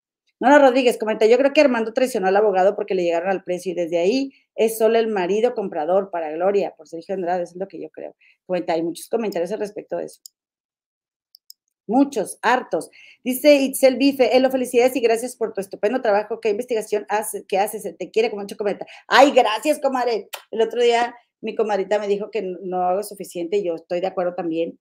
Nora 0.44 0.60
Rodríguez 0.60 0.98
comenta, 0.98 1.26
yo 1.26 1.38
creo 1.38 1.54
que 1.54 1.62
Armando 1.62 1.94
traicionó 1.94 2.28
al 2.28 2.36
abogado 2.36 2.76
porque 2.76 2.96
le 2.96 3.04
llegaron 3.04 3.30
al 3.30 3.46
precio 3.46 3.72
y 3.72 3.76
desde 3.76 3.98
ahí 3.98 4.34
es 4.56 4.78
solo 4.78 5.00
el 5.00 5.08
marido 5.08 5.56
comprador 5.56 6.12
para 6.12 6.32
Gloria, 6.32 6.74
por 6.76 6.86
Sergio 6.86 7.16
Andrade, 7.16 7.44
eso 7.44 7.54
es 7.54 7.60
lo 7.62 7.70
que 7.70 7.82
yo 7.82 7.90
creo. 7.92 8.14
Comenta, 8.46 8.74
hay 8.74 8.84
muchos 8.84 9.08
comentarios 9.08 9.54
al 9.54 9.60
respecto 9.60 9.96
de 9.96 10.04
eso. 10.04 10.20
Muchos, 11.88 12.40
hartos. 12.42 12.90
Dice 13.24 13.56
Itzel 13.56 13.96
Bife, 13.96 14.36
Elo, 14.36 14.52
felicidades 14.52 14.98
y 14.98 15.00
gracias 15.00 15.38
por 15.38 15.54
tu 15.54 15.62
estupendo 15.62 16.02
trabajo. 16.02 16.42
¿Qué 16.42 16.50
investigación 16.50 17.06
hace, 17.08 17.46
que 17.46 17.58
haces? 17.58 17.96
Te 17.98 18.12
quiere 18.12 18.30
como 18.30 18.42
mucho 18.42 18.58
comenta. 18.58 18.86
Ay, 19.08 19.32
gracias, 19.32 19.80
comadre. 19.80 20.28
El 20.52 20.62
otro 20.62 20.82
día 20.82 21.16
mi 21.40 21.56
comadrita 21.56 22.00
me 22.00 22.10
dijo 22.10 22.32
que 22.32 22.42
no 22.42 22.82
hago 22.82 23.04
suficiente 23.04 23.60
y 23.60 23.64
yo 23.64 23.76
estoy 23.76 24.02
de 24.02 24.08
acuerdo 24.08 24.36
también. 24.36 24.78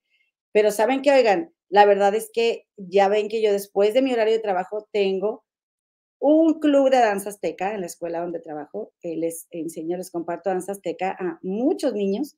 Pero 0.51 0.73
saben 0.73 1.03
que, 1.03 1.13
oigan, 1.13 1.55
la 1.69 1.87
verdad 1.87 2.17
es 2.17 2.31
que 2.33 2.67
ya 2.77 3.07
ven 3.07 3.29
que 3.29 3.41
yo 3.41 3.53
después 3.53 3.95
de 3.95 4.03
mi 4.03 4.13
horario 4.13 4.35
de 4.35 4.41
trabajo 4.41 4.89
tengo 4.91 5.45
un 6.23 6.61
club 6.61 6.89
de 6.89 6.99
danza 6.99 7.31
azteca 7.31 7.75
en 7.75 7.81
la 7.81 7.87
escuela 7.87 8.21
donde 8.21 8.39
trabajo. 8.39 8.93
Les 9.03 9.49
enseño, 9.51 9.97
les 9.97 10.13
comparto 10.13 10.51
danza 10.51 10.71
azteca 10.71 11.17
a 11.19 11.41
muchos 11.43 11.95
niños 11.95 12.37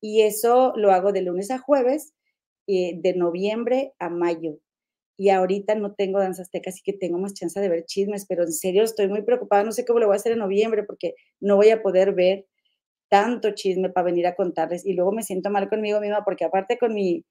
y 0.00 0.22
eso 0.22 0.72
lo 0.76 0.92
hago 0.92 1.10
de 1.10 1.22
lunes 1.22 1.50
a 1.50 1.58
jueves 1.58 2.14
eh, 2.68 2.92
de 2.96 3.14
noviembre 3.14 3.92
a 3.98 4.10
mayo. 4.10 4.60
Y 5.16 5.30
ahorita 5.30 5.74
no 5.74 5.92
tengo 5.94 6.20
danza 6.20 6.42
azteca, 6.42 6.70
así 6.70 6.82
que 6.84 6.92
tengo 6.92 7.18
más 7.18 7.34
chance 7.34 7.58
de 7.58 7.68
ver 7.68 7.84
chismes, 7.84 8.26
pero 8.26 8.44
en 8.44 8.52
serio 8.52 8.84
estoy 8.84 9.08
muy 9.08 9.22
preocupada. 9.22 9.64
No 9.64 9.72
sé 9.72 9.84
cómo 9.84 9.98
lo 9.98 10.06
voy 10.06 10.14
a 10.14 10.18
hacer 10.18 10.32
en 10.32 10.38
noviembre 10.38 10.84
porque 10.84 11.14
no 11.40 11.56
voy 11.56 11.70
a 11.70 11.82
poder 11.82 12.14
ver 12.14 12.46
tanto 13.08 13.50
chisme 13.52 13.90
para 13.90 14.04
venir 14.04 14.28
a 14.28 14.36
contarles. 14.36 14.86
Y 14.86 14.92
luego 14.92 15.10
me 15.10 15.24
siento 15.24 15.50
mal 15.50 15.68
conmigo 15.68 16.00
misma 16.00 16.24
porque 16.24 16.44
aparte 16.44 16.78
con 16.78 16.94
mi, 16.94 17.24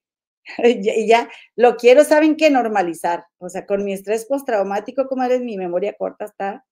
y 0.63 1.07
ya 1.07 1.29
lo 1.55 1.75
quiero, 1.77 2.03
¿saben 2.03 2.35
qué? 2.35 2.49
Normalizar. 2.49 3.25
O 3.39 3.49
sea, 3.49 3.65
con 3.65 3.83
mi 3.83 3.93
estrés 3.93 4.25
postraumático, 4.25 5.07
como 5.07 5.23
eres, 5.23 5.41
mi 5.41 5.57
memoria 5.57 5.95
corta 5.97 6.25
está. 6.25 6.65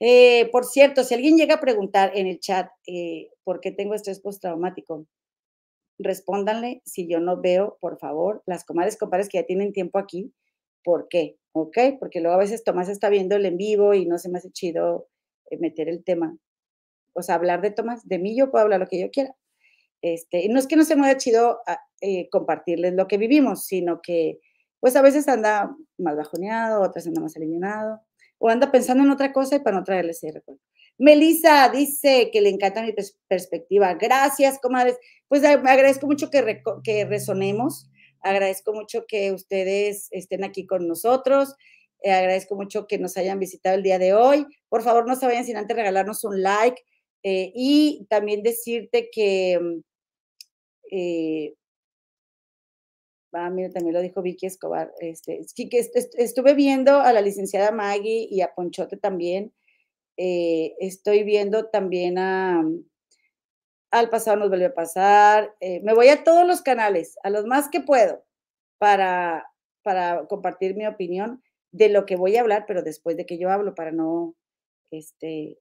Eh, 0.00 0.48
por 0.50 0.64
cierto, 0.64 1.04
si 1.04 1.14
alguien 1.14 1.36
llega 1.36 1.56
a 1.56 1.60
preguntar 1.60 2.12
en 2.14 2.26
el 2.26 2.40
chat 2.40 2.70
eh, 2.86 3.28
por 3.44 3.60
qué 3.60 3.70
tengo 3.70 3.94
estrés 3.94 4.20
postraumático, 4.20 5.06
respóndanle 5.98 6.82
si 6.84 7.06
yo 7.08 7.20
no 7.20 7.40
veo, 7.40 7.76
por 7.80 7.98
favor, 7.98 8.42
las 8.46 8.64
comadres, 8.64 8.96
compadres 8.96 9.28
que 9.28 9.38
ya 9.38 9.46
tienen 9.46 9.72
tiempo 9.72 9.98
aquí, 9.98 10.32
¿por 10.84 11.08
qué? 11.08 11.36
¿Ok? 11.52 11.76
Porque 11.98 12.20
luego 12.20 12.36
a 12.36 12.38
veces 12.38 12.64
Tomás 12.64 12.88
está 12.88 13.10
viendo 13.10 13.36
el 13.36 13.46
en 13.46 13.56
vivo 13.58 13.94
y 13.94 14.06
no 14.06 14.18
se 14.18 14.30
me 14.30 14.38
hace 14.38 14.50
chido 14.50 15.08
eh, 15.50 15.58
meter 15.58 15.88
el 15.88 16.04
tema. 16.04 16.36
O 17.14 17.22
sea, 17.22 17.34
hablar 17.36 17.60
de 17.62 17.70
Tomás, 17.72 18.06
de 18.08 18.18
mí 18.18 18.36
yo 18.36 18.50
puedo 18.50 18.64
hablar 18.64 18.80
lo 18.80 18.86
que 18.86 19.00
yo 19.00 19.10
quiera. 19.10 19.34
Este, 20.02 20.48
no 20.48 20.58
es 20.58 20.66
que 20.66 20.76
no 20.76 20.84
se 20.84 20.94
haya 20.94 21.16
chido 21.16 21.60
ah, 21.66 21.80
eh, 22.00 22.28
compartirles 22.30 22.94
lo 22.94 23.06
que 23.06 23.18
vivimos, 23.18 23.66
sino 23.66 24.00
que 24.00 24.38
pues 24.80 24.96
a 24.96 25.02
veces 25.02 25.28
anda 25.28 25.76
más 25.98 26.16
bajoneado, 26.16 26.82
otras 26.82 27.06
anda 27.06 27.20
más 27.20 27.36
aliviado, 27.36 28.00
o 28.38 28.48
anda 28.48 28.72
pensando 28.72 29.04
en 29.04 29.10
otra 29.10 29.32
cosa 29.32 29.56
y 29.56 29.58
para 29.60 29.76
no 29.76 29.84
traerles 29.84 30.16
ese 30.16 30.32
recuerdo. 30.32 30.62
Melissa 30.98 31.68
dice 31.70 32.30
que 32.30 32.40
le 32.40 32.50
encanta 32.50 32.82
mi 32.82 32.94
perspectiva. 33.28 33.94
Gracias, 33.94 34.58
comadres. 34.58 34.98
Pues 35.28 35.44
agradezco 35.44 36.06
mucho 36.06 36.30
que, 36.30 36.62
que 36.82 37.04
resonemos. 37.04 37.88
Agradezco 38.20 38.74
mucho 38.74 39.04
que 39.06 39.32
ustedes 39.32 40.08
estén 40.10 40.44
aquí 40.44 40.66
con 40.66 40.86
nosotros. 40.86 41.54
Eh, 42.02 42.12
agradezco 42.12 42.54
mucho 42.54 42.86
que 42.86 42.98
nos 42.98 43.16
hayan 43.16 43.38
visitado 43.38 43.76
el 43.76 43.82
día 43.82 43.98
de 43.98 44.14
hoy. 44.14 44.46
Por 44.68 44.82
favor, 44.82 45.06
no 45.06 45.16
se 45.16 45.26
vayan 45.26 45.44
sin 45.44 45.56
antes 45.56 45.76
regalarnos 45.76 46.24
un 46.24 46.42
like 46.42 46.82
eh, 47.22 47.52
y 47.54 48.06
también 48.08 48.42
decirte 48.42 49.10
que... 49.10 49.82
Eh, 50.90 51.54
Ah, 53.32 53.48
mira, 53.50 53.70
también 53.70 53.94
lo 53.94 54.00
dijo 54.00 54.22
Vicky 54.22 54.46
Escobar. 54.46 54.92
Este, 55.00 55.40
estuve 56.18 56.54
viendo 56.54 57.00
a 57.00 57.12
la 57.12 57.20
licenciada 57.20 57.70
Maggie 57.70 58.26
y 58.28 58.40
a 58.40 58.52
Ponchote 58.54 58.96
también. 58.96 59.52
Eh, 60.16 60.74
estoy 60.80 61.24
viendo 61.24 61.68
también 61.70 62.18
a 62.18 62.62
Al 63.90 64.08
pasado 64.08 64.36
nos 64.36 64.48
vuelve 64.48 64.66
a 64.66 64.74
pasar. 64.74 65.54
Eh, 65.60 65.80
me 65.82 65.94
voy 65.94 66.08
a 66.08 66.22
todos 66.22 66.46
los 66.46 66.62
canales, 66.62 67.16
a 67.24 67.30
los 67.30 67.44
más 67.46 67.68
que 67.68 67.80
puedo, 67.80 68.24
para, 68.78 69.46
para 69.82 70.26
compartir 70.28 70.76
mi 70.76 70.86
opinión 70.86 71.42
de 71.72 71.88
lo 71.88 72.06
que 72.06 72.16
voy 72.16 72.36
a 72.36 72.40
hablar, 72.42 72.64
pero 72.68 72.82
después 72.82 73.16
de 73.16 73.26
que 73.26 73.38
yo 73.38 73.50
hablo, 73.50 73.74
para 73.74 73.90
no, 73.92 74.34
este, 74.92 75.58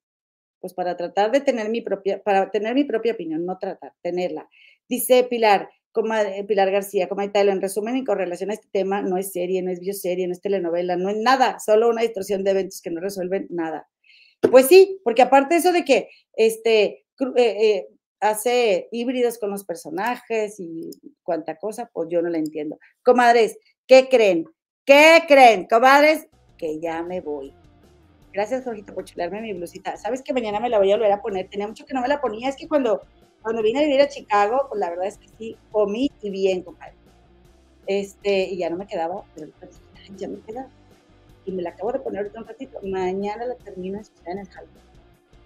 pues 0.61 0.73
para 0.73 0.97
tratar 0.97 1.31
de 1.31 1.41
tener 1.41 1.69
mi 1.69 1.81
propia, 1.81 2.21
para 2.23 2.51
tener 2.51 2.75
mi 2.75 2.85
propia 2.85 3.13
opinión, 3.13 3.45
no 3.45 3.57
tratar, 3.59 3.93
tenerla. 4.03 4.49
Dice 4.89 5.23
Pilar, 5.23 5.69
eh, 5.95 6.43
Pilar 6.45 6.71
García, 6.71 7.07
como 7.07 7.29
tal, 7.31 7.49
en 7.49 7.61
resumen 7.61 7.95
y 7.95 8.03
con 8.03 8.17
relación 8.17 8.49
a 8.49 8.53
este 8.53 8.67
tema, 8.71 9.01
no 9.01 9.17
es 9.17 9.31
serie, 9.31 9.61
no 9.61 9.71
es 9.71 9.79
bioserie, 9.79 10.27
no 10.27 10.33
es 10.33 10.41
telenovela, 10.41 10.97
no 10.97 11.09
es 11.09 11.17
nada, 11.17 11.59
solo 11.59 11.89
una 11.89 12.01
distorsión 12.01 12.43
de 12.43 12.51
eventos 12.51 12.81
que 12.81 12.89
no 12.89 12.99
resuelven 12.99 13.47
nada. 13.49 13.87
Pues 14.51 14.67
sí, 14.67 14.99
porque 15.03 15.21
aparte 15.21 15.57
eso 15.57 15.71
de 15.71 15.83
que 15.83 16.09
este, 16.33 16.83
eh, 16.85 17.35
eh, 17.35 17.87
hace 18.19 18.87
híbridos 18.91 19.37
con 19.37 19.51
los 19.51 19.65
personajes 19.65 20.59
y 20.59 20.89
cuánta 21.23 21.57
cosa, 21.57 21.89
pues 21.93 22.09
yo 22.09 22.21
no 22.21 22.29
la 22.29 22.37
entiendo. 22.37 22.79
Comadres, 23.03 23.57
¿qué 23.87 24.07
creen? 24.09 24.45
¿Qué 24.85 25.21
creen, 25.27 25.67
comadres? 25.67 26.27
Que 26.57 26.79
ya 26.79 27.03
me 27.03 27.21
voy. 27.21 27.53
Gracias, 28.31 28.63
Jorgito, 28.63 28.93
por 28.93 29.05
chularme 29.05 29.41
mi 29.41 29.53
blusita. 29.53 29.97
¿Sabes 29.97 30.21
que 30.21 30.33
mañana 30.33 30.59
me 30.59 30.69
la 30.69 30.79
voy 30.79 30.91
a 30.91 30.95
volver 30.95 31.11
a 31.11 31.21
poner? 31.21 31.49
Tenía 31.49 31.67
mucho 31.67 31.85
que 31.85 31.93
no 31.93 32.01
me 32.01 32.07
la 32.07 32.21
ponía. 32.21 32.49
Es 32.49 32.55
que 32.55 32.67
cuando 32.67 33.01
cuando 33.41 33.61
vine 33.61 33.79
a 33.79 33.83
vivir 33.83 34.01
a 34.01 34.09
Chicago, 34.09 34.65
pues 34.69 34.79
la 34.79 34.89
verdad 34.89 35.07
es 35.07 35.17
que 35.17 35.27
sí, 35.37 35.57
comí 35.71 36.11
y 36.21 36.29
bien, 36.29 36.63
compadre. 36.63 36.93
Este, 37.87 38.43
y 38.43 38.57
ya 38.57 38.69
no 38.69 38.77
me 38.77 38.85
quedaba, 38.85 39.23
pero 39.33 39.47
ya 40.15 40.27
me 40.27 40.39
quedaba. 40.41 40.67
Y 41.45 41.51
me 41.51 41.61
la 41.61 41.71
acabo 41.71 41.91
de 41.91 41.99
poner 41.99 42.19
ahorita 42.19 42.39
un 42.39 42.47
ratito. 42.47 42.79
Mañana 42.83 43.45
la 43.45 43.55
termino 43.55 43.99
en 44.25 44.37
el 44.37 44.47
jardín. 44.47 44.73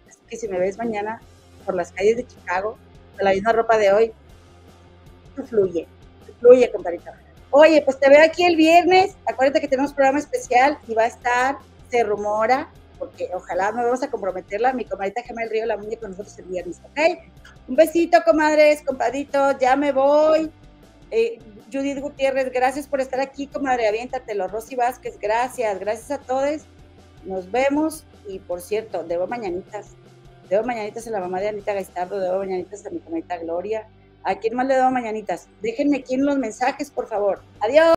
Así 0.07 0.19
que 0.27 0.35
si 0.35 0.47
me 0.47 0.59
ves 0.59 0.77
mañana 0.77 1.21
por 1.65 1.75
las 1.75 1.91
calles 1.91 2.17
de 2.17 2.27
Chicago, 2.27 2.77
con 3.15 3.25
la 3.25 3.31
misma 3.31 3.53
ropa 3.53 3.77
de 3.77 3.93
hoy, 3.93 4.13
fluye, 5.47 5.87
fluye, 6.39 6.71
compadrita. 6.71 7.17
Oye, 7.51 7.81
pues 7.83 7.99
te 7.99 8.09
veo 8.09 8.23
aquí 8.23 8.43
el 8.43 8.55
viernes. 8.55 9.15
Acuérdate 9.25 9.61
que 9.61 9.67
tenemos 9.67 9.93
programa 9.93 10.19
especial 10.19 10.77
y 10.87 10.95
va 10.95 11.03
a 11.03 11.07
estar, 11.07 11.57
se 11.89 12.03
rumora, 12.03 12.71
porque 13.03 13.29
ojalá 13.33 13.71
no 13.71 13.83
vamos 13.83 14.01
a 14.01 14.09
comprometerla, 14.09 14.71
mi 14.71 14.85
comadita 14.85 15.21
Gemma 15.21 15.41
Río, 15.49 15.65
la 15.65 15.75
muñeca 15.75 16.01
con 16.01 16.11
nosotros 16.11 16.37
el 16.39 16.45
viernes, 16.45 16.79
¿ok? 16.83 16.99
Un 17.67 17.75
besito, 17.75 18.17
comadres, 18.25 18.81
compadito, 18.81 19.57
ya 19.59 19.75
me 19.75 19.91
voy. 19.91 20.49
Eh, 21.11 21.39
Judith 21.71 21.99
Gutiérrez, 21.99 22.51
gracias 22.51 22.87
por 22.87 23.01
estar 23.01 23.19
aquí, 23.19 23.47
comadre, 23.47 23.87
aviéntatelo. 23.87 24.47
Rosy 24.47 24.75
Vázquez, 24.75 25.19
gracias, 25.19 25.79
gracias 25.79 26.11
a 26.11 26.17
todos. 26.19 26.61
Nos 27.25 27.51
vemos 27.51 28.05
y 28.27 28.39
por 28.39 28.61
cierto, 28.61 29.03
debo 29.03 29.27
mañanitas. 29.27 29.91
Debo 30.49 30.63
mañanitas 30.63 31.05
a 31.07 31.11
la 31.11 31.19
mamá 31.19 31.39
de 31.39 31.49
Anita 31.49 31.73
Gaistardo, 31.73 32.19
debo 32.19 32.39
mañanitas 32.39 32.85
a 32.85 32.89
mi 32.89 32.99
comadita 32.99 33.37
Gloria. 33.37 33.87
¿A 34.23 34.35
quién 34.35 34.55
más 34.55 34.65
le 34.67 34.75
debo 34.75 34.89
mañanitas? 34.91 35.47
Déjenme 35.61 35.97
aquí 35.97 36.15
en 36.15 36.25
los 36.25 36.37
mensajes, 36.37 36.89
por 36.89 37.07
favor. 37.07 37.41
Adiós. 37.59 37.83